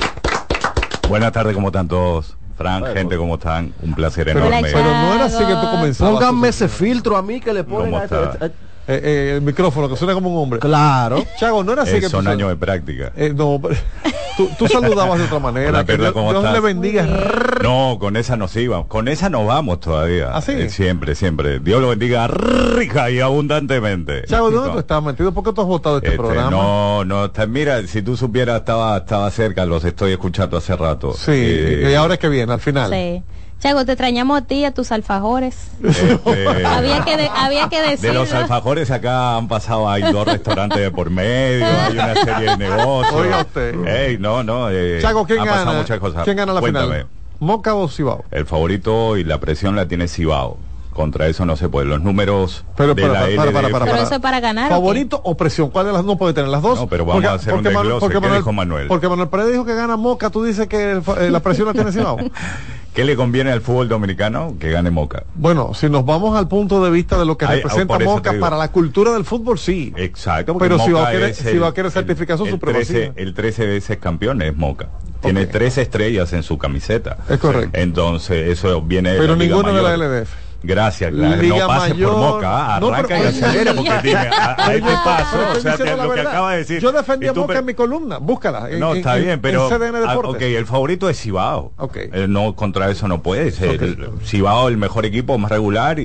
Buenas 1.09 1.33
tardes, 1.33 1.55
¿cómo 1.55 1.69
están 1.69 1.89
todos? 1.89 2.37
Frank, 2.59 2.85
gente, 2.93 3.17
¿cómo 3.17 3.37
están? 3.37 3.73
Un 3.81 3.95
placer 3.95 4.27
Pero, 4.27 4.41
enorme. 4.41 4.69
pero 4.71 4.85
no 4.85 5.15
era 5.15 5.25
así 5.25 5.39
que 5.39 5.55
tú 5.55 5.71
comenzabas. 5.71 6.13
Pónganme 6.13 6.49
ese 6.49 6.69
filtro 6.69 7.17
a 7.17 7.23
mí 7.23 7.41
que 7.41 7.55
le 7.55 7.65
ponen 7.65 7.87
¿Cómo 7.93 7.99
a 7.99 8.05
está? 8.05 8.25
este- 8.33 8.47
Eh, 8.89 9.01
eh, 9.05 9.33
el 9.37 9.43
micrófono, 9.43 9.89
que 9.89 9.97
suena 9.97 10.15
como 10.15 10.31
un 10.31 10.43
hombre. 10.43 10.59
Claro. 10.59 11.23
Chago, 11.39 11.63
no 11.63 11.73
era 11.73 11.83
así 11.83 11.93
Eh, 11.93 12.01
que 12.01 12.07
tú 12.07 12.11
son 12.11 12.27
años 12.27 12.49
de 12.49 12.57
práctica. 12.57 13.13
Eh, 13.17 13.33
no, 13.35 13.59
pero- 13.63 13.77
tú, 14.49 14.51
tú 14.59 14.69
saludabas 14.69 15.19
de 15.19 15.25
otra 15.25 15.39
manera. 15.41 15.69
Hola, 15.71 15.85
Perla, 15.85 16.05
Dios, 16.07 16.13
¿cómo 16.15 16.31
Dios 16.31 16.45
estás? 16.45 16.55
le 16.55 16.61
bendiga. 16.61 17.07
No, 17.63 17.99
con 18.01 18.17
esa 18.17 18.37
nos 18.39 18.57
íbamos. 18.57 18.87
Con 18.87 19.07
esa 19.09 19.29
nos 19.29 19.47
vamos 19.47 19.81
todavía. 19.81 20.31
¿Ah, 20.33 20.41
sí? 20.41 20.53
Eh, 20.53 20.71
siempre, 20.71 21.15
siempre. 21.15 21.59
Dios 21.61 21.81
lo 21.83 21.89
bendiga 21.91 22.27
rica 22.27 23.11
y 23.11 23.21
abundantemente. 23.21 24.25
Chago, 24.25 24.51
¿dónde 24.51 24.69
No. 24.69 24.73
tú 24.75 24.79
estabas 24.81 25.05
metido? 25.05 25.33
¿Por 25.33 25.45
qué 25.45 25.53
tú 25.53 25.61
has 25.61 25.67
votado 25.67 25.97
este, 25.99 26.09
Este, 26.09 26.19
programa? 26.19 26.51
no, 26.51 27.05
no, 27.05 27.25
está- 27.27 27.47
mira, 27.47 27.87
si 27.87 28.01
tú 28.01 28.17
supieras, 28.17 28.61
estaba, 28.61 28.97
estaba 28.97 29.31
cerca, 29.31 29.67
los 29.67 29.85
estoy 29.85 30.13
escuchando 30.13 30.57
hace 30.57 30.75
rato. 30.75 31.13
Sí, 31.13 31.33
Eh, 31.35 31.89
y 31.93 31.95
ahora 31.95 32.15
es 32.15 32.21
que 32.21 32.29
viene, 32.31 32.51
al 32.53 32.61
final. 32.61 32.91
Sí. 32.91 33.23
Chago, 33.61 33.85
te 33.85 33.93
extrañamos 33.93 34.39
a 34.39 34.45
ti 34.47 34.57
y 34.57 34.65
a 34.65 34.73
tus 34.73 34.91
alfajores. 34.91 35.69
este, 35.85 36.67
había 36.67 37.05
que 37.05 37.17
de- 37.19 37.29
había 37.29 37.69
que 37.69 37.81
de 37.83 37.89
decirlo. 37.91 38.21
los 38.21 38.33
alfajores 38.33 38.91
acá 38.91 39.37
han 39.37 39.49
pasado, 39.49 39.89
hay 39.89 40.03
dos 40.11 40.27
restaurantes 40.27 40.79
de 40.81 40.91
por 40.91 41.11
medio, 41.11 41.67
hay 41.67 41.93
una 41.93 42.15
serie 42.15 42.51
de 42.51 42.57
negocios. 42.57 43.13
Oiga 43.15 43.41
usted. 43.43 43.87
Ey, 43.87 44.17
no, 44.19 44.43
no. 44.43 44.71
eh, 44.71 44.99
Chago, 45.03 45.27
¿quién 45.27 45.41
pasado 45.45 45.67
gana? 45.67 45.79
muchas 45.79 45.99
cosas. 46.01 46.25
¿Quién 46.25 46.39
gana 46.39 46.55
la 46.55 46.61
Cuéntame. 46.61 46.87
final? 46.87 47.07
¿Moca 47.39 47.75
o 47.75 47.87
Cibao? 47.89 48.25
El 48.31 48.47
favorito 48.47 49.17
y 49.19 49.25
la 49.25 49.39
presión 49.41 49.77
la 49.77 49.87
tiene 49.87 50.09
Cibao. 50.09 50.59
Contra 50.93 51.29
eso 51.29 51.47
no 51.47 51.57
se 51.57 51.69
puede. 51.69 51.87
Los 51.87 52.03
números 52.03 52.65
Pero, 52.77 52.95
de 52.95 53.03
para, 53.03 53.15
la 53.31 53.37
para, 53.37 53.37
para, 53.37 53.53
para, 53.53 53.69
LDF 53.69 53.73
para, 53.73 53.85
Pero 53.85 53.91
para. 53.97 54.03
eso 54.07 54.15
es 54.15 54.21
para 54.21 54.41
ganar. 54.41 54.69
¿Favorito 54.69 55.21
o 55.25 55.37
presión? 55.37 55.71
¿Cuál 55.71 55.87
de 55.87 55.93
las 55.93 56.05
no 56.05 56.19
puede 56.19 56.35
tener? 56.35 56.51
¿Las 56.51 56.63
dos? 56.63 56.79
No, 56.81 56.89
pero 56.89 57.05
vamos 57.05 57.25
a 57.25 57.35
hacer 57.35 57.55
un 57.55 57.63
desglose. 57.63 58.09
¿Qué 58.09 58.29
dijo 58.29 58.53
Manuel? 58.53 58.89
Porque 58.89 59.09
Manuel 59.09 59.29
Pérez 59.29 59.49
dijo 59.53 59.65
que 59.65 59.75
gana 59.75 59.97
Moca, 59.97 60.31
tú 60.31 60.43
dices 60.45 60.67
que 60.67 60.93
el 60.93 61.03
eh, 61.19 61.31
la 61.31 61.41
presión 61.41 61.67
la 61.69 61.73
tiene 61.75 61.93
Cibao. 61.93 62.19
¿Qué 62.95 63.05
le 63.05 63.15
conviene 63.15 63.53
al 63.53 63.61
fútbol 63.61 63.89
dominicano? 63.89 64.57
Que 64.59 64.71
gane 64.73 64.91
Moca. 64.91 65.23
Bueno, 65.37 65.75
si 65.75 65.89
nos 65.89 66.05
vamos 66.05 66.37
al 66.37 66.49
punto 66.49 66.83
de 66.85 66.91
vista 66.91 67.17
de 67.19 67.25
lo 67.25 67.39
que 67.39 67.47
Ay, 67.47 67.59
representa 67.59 67.95
por 67.95 68.03
eso 68.03 68.11
Moca 68.11 68.35
para 68.41 68.57
la 68.57 68.73
cultura 68.73 69.13
del 69.13 69.25
fútbol, 69.25 69.61
sí. 69.61 69.93
Exacto. 69.97 70.55
porque 70.55 70.69
Pero 70.71 70.85
si 70.85 70.91
va 70.91 71.09
a 71.09 71.13
querer, 71.13 71.31
es 71.31 71.37
si 71.37 71.49
el- 71.51 71.63
va 71.63 71.69
a 71.69 71.75
querer 71.75 71.93
certificar 71.93 72.37
su 72.37 72.47
el 72.47 72.51
supremacía. 72.51 73.13
13, 73.13 73.23
el 73.23 73.33
13 73.35 73.67
veces 73.67 73.99
campeón 73.99 74.43
es 74.43 74.57
Moca. 74.57 74.89
Tiene 75.23 75.47
tres 75.47 75.79
estrellas 75.79 76.33
en 76.33 76.43
su 76.43 76.59
camiseta. 76.59 77.19
Es 77.29 77.39
correcto. 77.39 77.79
Entonces, 77.79 78.49
eso 78.49 78.81
viene 78.83 79.13
de 79.13 79.19
Pero 79.21 79.35
la 79.37 79.39
Liga 79.45 79.55
ninguno 79.57 79.75
de 79.75 79.83
la 79.83 79.97
Mayor. 79.97 80.23
LDF. 80.23 80.50
Gracias, 80.63 81.11
no 81.13 81.67
pase 81.67 81.95
Mayor. 81.95 82.11
por 82.13 82.21
Moca, 82.21 82.77
ah, 82.77 82.81
No, 82.81 82.89
arranca 82.89 83.09
pero- 83.09 83.25
y 83.25 83.27
acelera, 83.29 83.73
porque 83.75 83.93
dime, 84.03 84.19
a, 84.19 84.51
a 84.53 84.57
Pero 84.57 84.73
este 84.79 84.91
yo- 84.91 85.05
paso, 85.05 85.37
o 85.57 85.61
sea, 85.61 85.77
te- 85.79 85.97
lo 85.97 86.13
que 86.13 86.21
acaba 86.21 86.53
de 86.53 86.59
decir. 86.59 86.81
Yo 86.81 86.93
defendí 86.93 87.27
a 87.29 87.33
Moca 87.33 87.59
en 87.61 87.65
mi 87.65 87.75
columna, 87.75 88.19
búscala. 88.19 88.71
en- 88.71 88.79
No, 88.79 88.91
en- 88.93 88.99
está 88.99 89.17
en- 89.17 89.23
bien, 89.23 89.33
en 89.35 89.41
pero 89.41 89.69
CDN 89.71 89.97
ah, 90.07 90.19
ok, 90.19 90.43
el 90.43 90.67
favorito 90.67 91.09
es 91.09 91.19
Cibao. 91.19 91.73
Ok. 91.79 91.97
Eh, 91.97 92.27
no, 92.29 92.55
contra 92.55 92.91
eso 92.91 93.09
no 93.09 93.23
puede 93.23 93.51
ser. 93.53 93.83
El- 93.83 94.11
Cibao 94.25 94.69
el 94.69 94.77
mejor 94.77 95.07
equipo, 95.07 95.39
más 95.39 95.51
regular 95.51 95.99
y... 95.99 96.05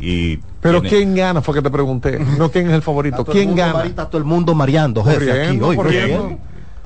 y 0.00 0.40
Pero 0.60 0.80
tiene- 0.82 0.96
¿quién 0.96 1.14
gana? 1.14 1.40
Fue 1.40 1.54
que 1.54 1.62
te 1.62 1.70
pregunté. 1.70 2.18
No 2.18 2.50
quién 2.50 2.66
es 2.68 2.72
el 2.74 2.82
favorito. 2.82 3.18
Todo 3.18 3.32
el 3.32 3.38
¿Quién 3.38 3.48
mundo 3.50 3.62
gana? 3.62 3.74
mari- 3.74 3.88
Está 3.90 4.06
todo 4.06 4.18
el 4.18 4.24
mundo 4.24 4.54
mareando, 4.54 5.04
jefe, 5.04 5.30
aquí. 5.30 5.58
Corriendo, 5.58 6.24
hoy. 6.26 6.36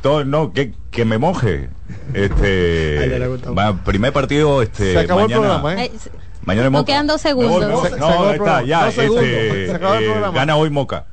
Todo, 0.03 0.25
no, 0.25 0.53
que, 0.53 0.73
que 0.91 1.05
me 1.07 1.17
moje. 1.19 1.69
Este, 2.13 3.21
ma- 3.55 3.83
primer 3.85 4.13
partido, 4.13 4.63
este, 4.63 4.93
Se 4.93 4.99
acabó 5.01 5.21
el 5.21 5.27
mañana, 5.29 5.61
programa, 5.61 5.83
¿eh? 5.85 5.91
Mañana 6.45 6.71
Moca. 6.71 6.85
quedan 6.87 7.07
dos 7.07 7.21
segundos. 7.21 7.61
me 7.61 7.67
voy. 7.75 7.89
Se- 7.89 7.95
se 7.95 8.01
No, 8.01 8.31
el 8.31 8.37
está, 8.37 8.63
ya. 8.63 8.85
Dos 8.87 8.95
segundos. 8.95 9.25
este, 9.25 9.67
Se 9.67 9.75
acabó 9.75 9.95
el 9.95 10.05
eh, 10.05 10.11
programa. 10.11 10.35
gana 10.39 10.57
hoy 10.57 10.71
Moca. 10.71 11.07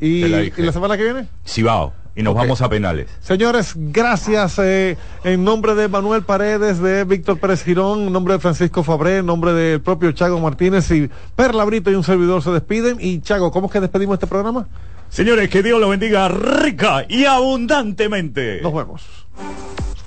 ¿Y, 0.00 0.28
la 0.28 0.38
dije. 0.38 0.62
¿Y 0.62 0.64
la 0.66 0.72
semana 0.72 0.96
que 0.96 1.04
viene? 1.04 1.26
Cibao. 1.46 1.92
Y 2.14 2.22
nos 2.24 2.34
vamos 2.34 2.60
a 2.62 2.68
penales. 2.68 3.06
Señores, 3.20 3.74
gracias 3.76 4.58
eh, 4.58 4.96
en 5.22 5.44
nombre 5.44 5.76
de 5.76 5.86
Manuel 5.86 6.24
Paredes, 6.24 6.80
de 6.80 7.04
Víctor 7.04 7.38
Pérez 7.38 7.62
Girón, 7.62 8.08
en 8.08 8.12
nombre 8.12 8.34
de 8.34 8.40
Francisco 8.40 8.82
Fabré, 8.82 9.18
en 9.18 9.26
nombre 9.26 9.52
del 9.52 9.80
propio 9.80 10.10
Chago 10.10 10.40
Martínez 10.40 10.90
y 10.90 11.08
Perla 11.36 11.62
Brito 11.64 11.92
y 11.92 11.94
un 11.94 12.02
servidor 12.02 12.42
se 12.42 12.50
despiden. 12.50 12.96
Y 13.00 13.20
Chago, 13.20 13.52
¿cómo 13.52 13.66
es 13.66 13.72
que 13.72 13.80
despedimos 13.80 14.14
este 14.14 14.26
programa? 14.26 14.66
Señores, 15.08 15.48
que 15.48 15.62
Dios 15.62 15.80
lo 15.80 15.88
bendiga 15.90 16.28
rica 16.28 17.04
y 17.08 17.24
abundantemente. 17.24 18.60
Nos 18.62 18.74
vemos. 18.74 19.02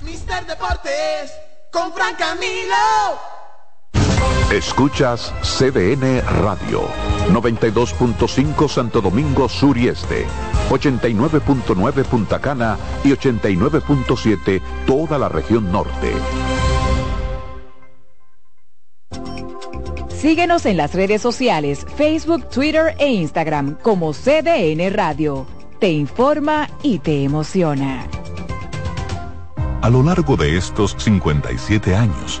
Mister 0.02 0.44
Deportes 0.46 1.32
con 1.72 1.92
Fran 1.94 2.14
Camilo. 2.16 2.74
Escuchas 4.52 5.32
CDN 5.42 6.20
Radio, 6.42 6.82
92.5 7.30 8.68
Santo 8.68 9.00
Domingo 9.00 9.48
Sur 9.48 9.78
y 9.78 9.88
Este, 9.88 10.26
89.9 10.70 12.04
Punta 12.04 12.38
Cana 12.38 12.76
y 13.02 13.12
89.7 13.12 14.60
toda 14.86 15.18
la 15.18 15.28
región 15.28 15.72
norte. 15.72 16.12
Síguenos 20.22 20.66
en 20.66 20.76
las 20.76 20.94
redes 20.94 21.20
sociales, 21.20 21.84
Facebook, 21.96 22.48
Twitter 22.48 22.94
e 23.00 23.08
Instagram 23.08 23.76
como 23.82 24.12
CDN 24.12 24.92
Radio. 24.92 25.46
Te 25.80 25.90
informa 25.90 26.68
y 26.84 27.00
te 27.00 27.24
emociona. 27.24 28.06
A 29.80 29.90
lo 29.90 30.00
largo 30.04 30.36
de 30.36 30.56
estos 30.56 30.94
57 30.96 31.96
años, 31.96 32.40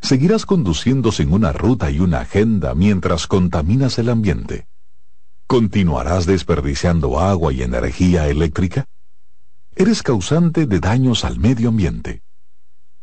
¿Seguirás 0.00 0.46
conduciendo 0.46 1.12
sin 1.12 1.32
una 1.32 1.52
ruta 1.52 1.90
y 1.90 2.00
una 2.00 2.20
agenda 2.20 2.74
mientras 2.74 3.26
contaminas 3.26 3.98
el 3.98 4.08
ambiente? 4.08 4.66
¿Continuarás 5.46 6.26
desperdiciando 6.26 7.20
agua 7.20 7.52
y 7.52 7.62
energía 7.62 8.28
eléctrica? 8.28 8.86
Eres 9.74 10.02
causante 10.02 10.66
de 10.66 10.80
daños 10.80 11.24
al 11.24 11.38
medio 11.38 11.68
ambiente. 11.68 12.22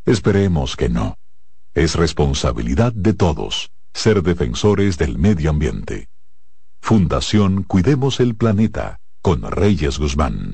Esperemos 0.06 0.76
que 0.76 0.90
no. 0.90 1.18
Es 1.74 1.96
responsabilidad 1.96 2.94
de 2.94 3.14
todos 3.14 3.70
ser 3.98 4.22
defensores 4.22 4.98
del 4.98 5.18
medio 5.18 5.50
ambiente. 5.50 6.08
Fundación 6.80 7.64
Cuidemos 7.64 8.20
el 8.20 8.36
Planeta 8.36 9.00
con 9.22 9.42
Reyes 9.42 9.98
Guzmán. 9.98 10.54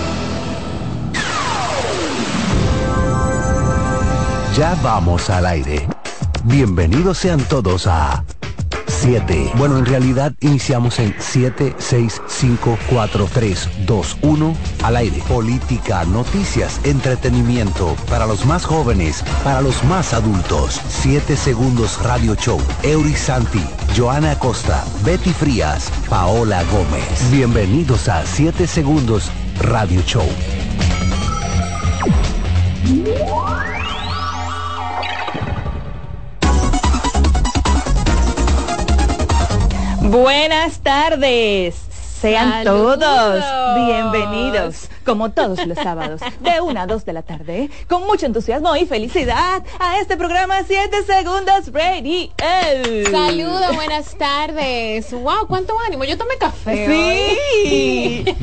Ya 4.61 4.75
vamos 4.83 5.31
al 5.31 5.47
aire. 5.47 5.87
Bienvenidos 6.43 7.17
sean 7.17 7.39
todos 7.45 7.87
a 7.87 8.23
7. 8.85 9.53
Bueno, 9.55 9.79
en 9.79 9.87
realidad 9.87 10.33
iniciamos 10.39 10.99
en 10.99 11.15
7, 11.17 11.73
6, 11.79 12.21
5, 12.27 12.77
4, 12.91 13.29
3, 13.33 13.69
2, 13.87 14.17
1 14.21 14.55
al 14.83 14.97
aire. 14.97 15.17
Política, 15.27 16.05
noticias, 16.05 16.79
entretenimiento 16.83 17.95
para 18.07 18.27
los 18.27 18.45
más 18.45 18.63
jóvenes, 18.63 19.23
para 19.43 19.61
los 19.61 19.83
más 19.85 20.13
adultos. 20.13 20.79
7 20.89 21.35
segundos 21.35 21.99
Radio 22.03 22.35
Show. 22.35 22.61
Eury 22.83 23.15
Santi, 23.15 23.65
Joana 23.97 24.33
Acosta, 24.33 24.85
Betty 25.03 25.33
Frías, 25.33 25.91
Paola 26.07 26.63
Gómez. 26.65 27.31
Bienvenidos 27.31 28.07
a 28.07 28.23
7 28.27 28.67
segundos 28.67 29.31
Radio 29.59 30.03
Show. 30.03 30.27
Buenas 40.11 40.79
tardes. 40.79 41.73
Sean 42.19 42.65
Saludos. 42.65 42.99
todos 42.99 43.43
bienvenidos, 43.87 44.89
como 45.05 45.31
todos 45.31 45.65
los 45.65 45.77
sábados, 45.81 46.19
de 46.41 46.59
1 46.59 46.81
a 46.81 46.85
2 46.85 47.05
de 47.05 47.13
la 47.13 47.21
tarde, 47.21 47.69
con 47.87 48.05
mucho 48.05 48.25
entusiasmo 48.25 48.75
y 48.75 48.85
felicidad 48.85 49.63
a 49.79 49.99
este 49.99 50.17
programa 50.17 50.63
7 50.67 51.03
Segundos 51.03 51.71
Radio. 51.71 52.29
Saludos, 53.09 53.73
buenas 53.73 54.13
tardes. 54.17 55.13
Wow, 55.13 55.47
cuánto 55.47 55.73
ánimo. 55.87 56.03
Yo 56.03 56.17
tomé 56.17 56.37
café. 56.37 56.87
Sí. 57.63 58.25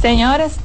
Señores, 0.00 0.56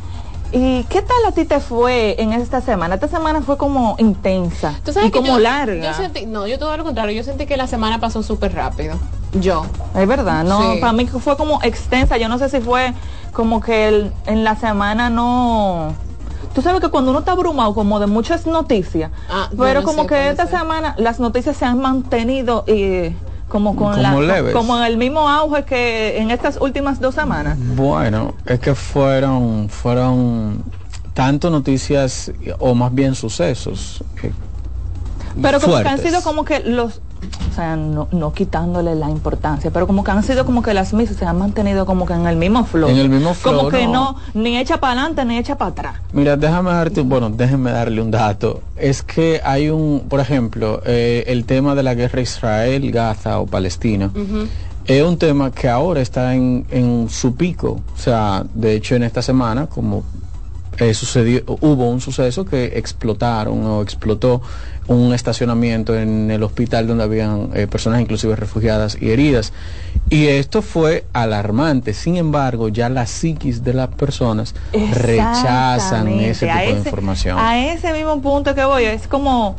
¿y 0.57 0.83
qué 0.85 1.01
tal 1.01 1.17
a 1.27 1.33
ti 1.33 1.43
te 1.43 1.59
fue 1.59 2.15
en 2.21 2.31
esta 2.31 2.61
semana? 2.61 2.95
Esta 2.95 3.09
semana 3.09 3.41
fue 3.41 3.57
como 3.57 3.95
intensa 3.99 4.79
Tú 4.85 4.93
sabes 4.93 5.09
y 5.09 5.11
que 5.11 5.19
como 5.19 5.33
yo- 5.33 5.39
larga. 5.39 5.91
Yo 5.91 5.93
sentí, 5.93 6.25
no, 6.25 6.47
yo 6.47 6.57
todo 6.57 6.75
lo 6.77 6.83
contrario, 6.85 7.13
yo 7.15 7.23
sentí 7.23 7.45
que 7.45 7.57
la 7.57 7.67
semana 7.67 7.99
pasó 7.99 8.23
súper 8.23 8.53
rápido. 8.53 8.95
Yo. 9.33 9.65
Es 9.93 10.07
verdad, 10.07 10.45
no, 10.45 10.73
Sí. 10.75 10.79
para 10.79 10.93
mí 10.93 11.07
fue 11.07 11.35
como 11.35 11.59
extensa, 11.61 12.15
yo 12.17 12.29
no 12.29 12.37
sé 12.37 12.47
si 12.49 12.61
fue 12.61 12.93
como 13.33 13.59
que 13.59 13.89
el- 13.89 14.13
en 14.27 14.45
la 14.45 14.55
semana 14.55 15.09
no... 15.09 15.93
Tú 16.53 16.61
sabes 16.61 16.79
que 16.79 16.87
cuando 16.87 17.09
uno 17.11 17.19
está 17.19 17.33
abrumado 17.33 17.73
como 17.73 17.99
de 17.99 18.07
muchas 18.07 18.47
noticias, 18.47 19.11
Ah, 19.29 19.47
pero 19.49 19.57
bueno, 19.57 19.83
como 19.83 20.03
sí, 20.03 20.07
que 20.07 20.29
esta 20.29 20.47
ser. 20.47 20.59
semana 20.59 20.95
las 20.97 21.19
noticias 21.19 21.57
se 21.57 21.65
han 21.65 21.79
mantenido 21.81 22.63
y 22.65 23.11
como 23.47 23.75
con 23.75 23.93
Como 23.93 24.21
la 24.21 24.35
leves. 24.35 24.53
como 24.53 24.77
en 24.77 24.83
el 24.83 24.97
mismo 24.97 25.29
auge 25.29 25.63
que 25.63 26.17
en 26.17 26.31
estas 26.31 26.57
últimas 26.59 26.99
dos 26.99 27.15
semanas. 27.15 27.57
Bueno, 27.75 28.33
es 28.45 28.59
que 28.59 28.75
fueron, 28.75 29.69
fueron 29.69 30.63
tanto 31.13 31.49
noticias 31.49 32.31
o 32.59 32.75
más 32.75 32.93
bien 32.93 33.15
sucesos. 33.15 34.03
Pero 35.41 35.59
como 35.59 35.81
que 35.81 35.87
han 35.87 35.99
sido 35.99 36.21
como 36.21 36.45
que 36.45 36.59
los 36.61 37.01
o 37.51 37.53
sea, 37.55 37.75
no, 37.75 38.07
no 38.11 38.33
quitándole 38.33 38.95
la 38.95 39.09
importancia, 39.09 39.71
pero 39.71 39.87
como 39.87 40.03
que 40.03 40.11
han 40.11 40.23
sido 40.23 40.45
como 40.45 40.61
que 40.61 40.73
las 40.73 40.93
mismas 40.93 41.17
se 41.17 41.25
han 41.25 41.37
mantenido 41.37 41.85
como 41.85 42.05
que 42.05 42.13
en 42.13 42.27
el 42.27 42.35
mismo 42.35 42.65
flow. 42.65 42.89
En 42.89 42.97
el 42.97 43.09
mismo 43.09 43.33
flow, 43.33 43.57
Como 43.57 43.69
que 43.69 43.85
no. 43.85 44.17
no, 44.33 44.41
ni 44.41 44.57
echa 44.57 44.77
para 44.79 44.93
adelante 44.93 45.25
ni 45.25 45.37
echa 45.37 45.57
para 45.57 45.71
atrás. 45.71 45.95
Mira, 46.11 46.35
déjame 46.35 46.71
darte, 46.71 47.01
bueno, 47.01 47.29
déjenme 47.29 47.71
darle 47.71 48.01
un 48.01 48.11
dato. 48.11 48.61
Es 48.75 49.03
que 49.03 49.41
hay 49.43 49.69
un, 49.69 50.05
por 50.09 50.19
ejemplo, 50.19 50.81
eh, 50.85 51.23
el 51.27 51.45
tema 51.45 51.75
de 51.75 51.83
la 51.83 51.93
guerra 51.93 52.21
Israel, 52.21 52.91
Gaza 52.91 53.39
o 53.39 53.45
Palestina. 53.45 54.11
Es 54.85 55.01
un 55.03 55.17
tema 55.17 55.51
que 55.51 55.67
ahora 55.69 56.01
está 56.01 56.35
en, 56.35 56.65
en 56.69 57.09
su 57.09 57.35
pico. 57.35 57.81
O 57.93 57.97
sea, 57.97 58.45
de 58.53 58.75
hecho 58.75 58.95
en 58.95 59.03
esta 59.03 59.21
semana, 59.21 59.67
como 59.67 60.03
eh, 60.77 60.93
sucedió, 60.93 61.41
hubo 61.61 61.89
un 61.89 62.01
suceso 62.01 62.43
que 62.43 62.77
explotaron 62.77 63.65
o 63.65 63.81
explotó 63.81 64.41
un 64.87 65.13
estacionamiento 65.13 65.95
en 65.97 66.29
el 66.29 66.43
hospital 66.43 66.85
donde 66.87 67.03
habían 67.03 67.49
eh, 67.55 67.65
personas 67.67 68.01
inclusive 68.01 68.35
refugiadas 68.35 68.97
y 69.01 69.09
heridas. 69.11 69.51
Y 70.09 70.27
esto 70.27 70.61
fue 70.61 71.05
alarmante. 71.13 71.93
Sin 71.93 72.17
embargo, 72.17 72.69
ya 72.69 72.89
la 72.89 73.07
psiquis 73.07 73.63
de 73.63 73.73
las 73.73 73.87
personas 73.87 74.53
rechazan 74.71 76.07
ese 76.19 76.45
tipo 76.47 76.59
de 76.59 76.69
información. 76.71 77.37
A 77.39 77.57
ese 77.57 77.91
mismo 77.93 78.21
punto 78.21 78.53
que 78.53 78.63
voy, 78.65 78.83
es 78.85 79.07
como, 79.07 79.55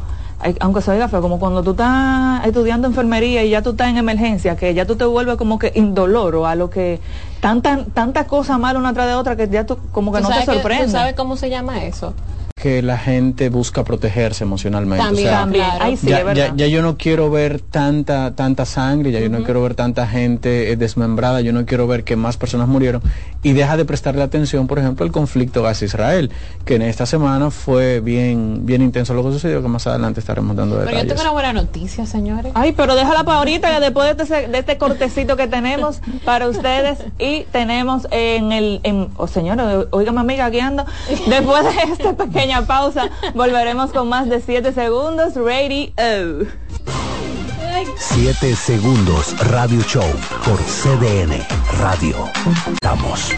aunque 0.60 0.80
se 0.82 0.90
oiga 0.92 1.08
feo, 1.08 1.20
como 1.20 1.38
cuando 1.40 1.62
tú 1.62 1.72
estás 1.72 2.46
estudiando 2.46 2.86
enfermería 2.86 3.42
y 3.44 3.50
ya 3.50 3.62
tú 3.62 3.70
estás 3.70 3.88
en 3.88 3.96
emergencia, 3.96 4.56
que 4.56 4.74
ya 4.74 4.86
tú 4.86 4.96
te 4.96 5.04
vuelves 5.04 5.36
como 5.36 5.58
que 5.58 5.72
indoloro 5.74 6.46
a 6.46 6.54
lo 6.54 6.70
que 6.70 7.00
tanta, 7.40 7.84
tanta 7.94 8.24
cosa 8.28 8.58
mala 8.58 8.78
una 8.78 8.92
tras 8.92 9.06
de 9.08 9.14
otra 9.14 9.34
que 9.36 9.48
ya 9.48 9.64
tú 9.66 9.78
como 9.92 10.12
que 10.12 10.18
¿Tú 10.20 10.28
no 10.28 10.34
te 10.34 10.40
que- 10.40 10.52
sorprende. 10.52 10.84
¿Tú 10.86 10.90
sabes 10.92 11.14
cómo 11.14 11.36
se 11.36 11.50
llama 11.50 11.82
eso? 11.84 12.14
Que 12.58 12.80
la 12.80 12.96
gente 12.96 13.50
busca 13.50 13.84
protegerse 13.84 14.42
emocionalmente. 14.42 15.04
También, 15.04 15.26
o 15.28 15.30
sea, 15.30 15.40
También, 15.40 15.64
claro. 15.66 15.84
ahí 15.84 15.96
sí, 15.98 16.06
ya, 16.08 16.18
es 16.20 16.24
verdad. 16.24 16.46
ya- 16.48 16.54
ya 16.56 16.66
yo 16.68 16.80
no 16.80 16.96
quiero 16.96 17.30
ver 17.30 17.60
tanta 17.60 18.34
tanta 18.34 18.64
sangre, 18.64 19.12
ya 19.12 19.20
yo 19.20 19.28
no 19.28 19.44
quiero 19.44 19.60
ver 19.62 19.74
tanta 19.74 20.06
gente 20.06 20.72
eh, 20.72 20.76
desmembrada, 20.76 21.42
yo 21.42 21.52
no 21.52 21.66
quiero 21.66 21.86
ver 21.86 22.02
que 22.02 22.16
más 22.16 22.38
personas 22.38 22.66
murieron 22.66 23.02
y 23.42 23.52
deja 23.52 23.76
de 23.76 23.84
prestarle 23.84 24.22
atención, 24.22 24.66
por 24.68 24.78
ejemplo, 24.78 25.04
al 25.04 25.12
conflicto 25.12 25.62
Gaza-Israel, 25.62 26.30
que 26.64 26.76
en 26.76 26.82
esta 26.82 27.04
semana 27.04 27.50
fue 27.50 28.00
bien 28.00 28.64
bien 28.64 28.80
intenso 28.80 29.12
lo 29.12 29.22
que 29.22 29.32
sucedió, 29.32 29.60
que 29.60 29.68
más 29.68 29.86
adelante 29.86 30.20
estaremos 30.20 30.56
dando 30.56 30.76
Pero 30.76 30.86
yo 30.86 30.96
detalles. 30.96 31.08
tengo 31.12 31.20
una 31.24 31.32
buena 31.32 31.52
noticia, 31.52 32.06
señores. 32.06 32.52
Ay, 32.54 32.72
pero 32.72 32.94
déjala 32.94 33.22
para 33.22 33.36
ahorita, 33.36 33.70
que 33.70 33.80
después 33.80 34.16
de 34.16 34.22
este, 34.22 34.48
de 34.48 34.58
este 34.58 34.78
cortecito 34.78 35.36
que 35.36 35.46
tenemos 35.46 36.00
para 36.24 36.48
ustedes 36.48 37.00
y 37.18 37.42
tenemos 37.52 38.08
en 38.12 38.50
el, 38.52 38.80
en, 38.82 39.08
oh 39.18 39.26
señora, 39.26 39.84
oígame 39.90 40.20
amiga, 40.20 40.46
aquí 40.46 40.60
ando. 40.60 40.86
Después 41.28 41.62
de 41.64 41.92
esta 41.92 42.14
pequeña 42.46 42.64
pausa, 42.64 43.10
volveremos 43.34 43.90
con 43.90 44.08
más 44.08 44.28
de 44.28 44.40
7 44.40 44.72
segundos. 44.72 45.34
Ready, 45.34 45.92
oh. 45.98 46.44
7 47.96 48.54
segundos 48.54 49.34
Radio 49.50 49.82
Show 49.82 50.08
por 50.44 50.58
CDN 50.60 51.44
Radio. 51.80 52.14
Estamos. 52.72 53.32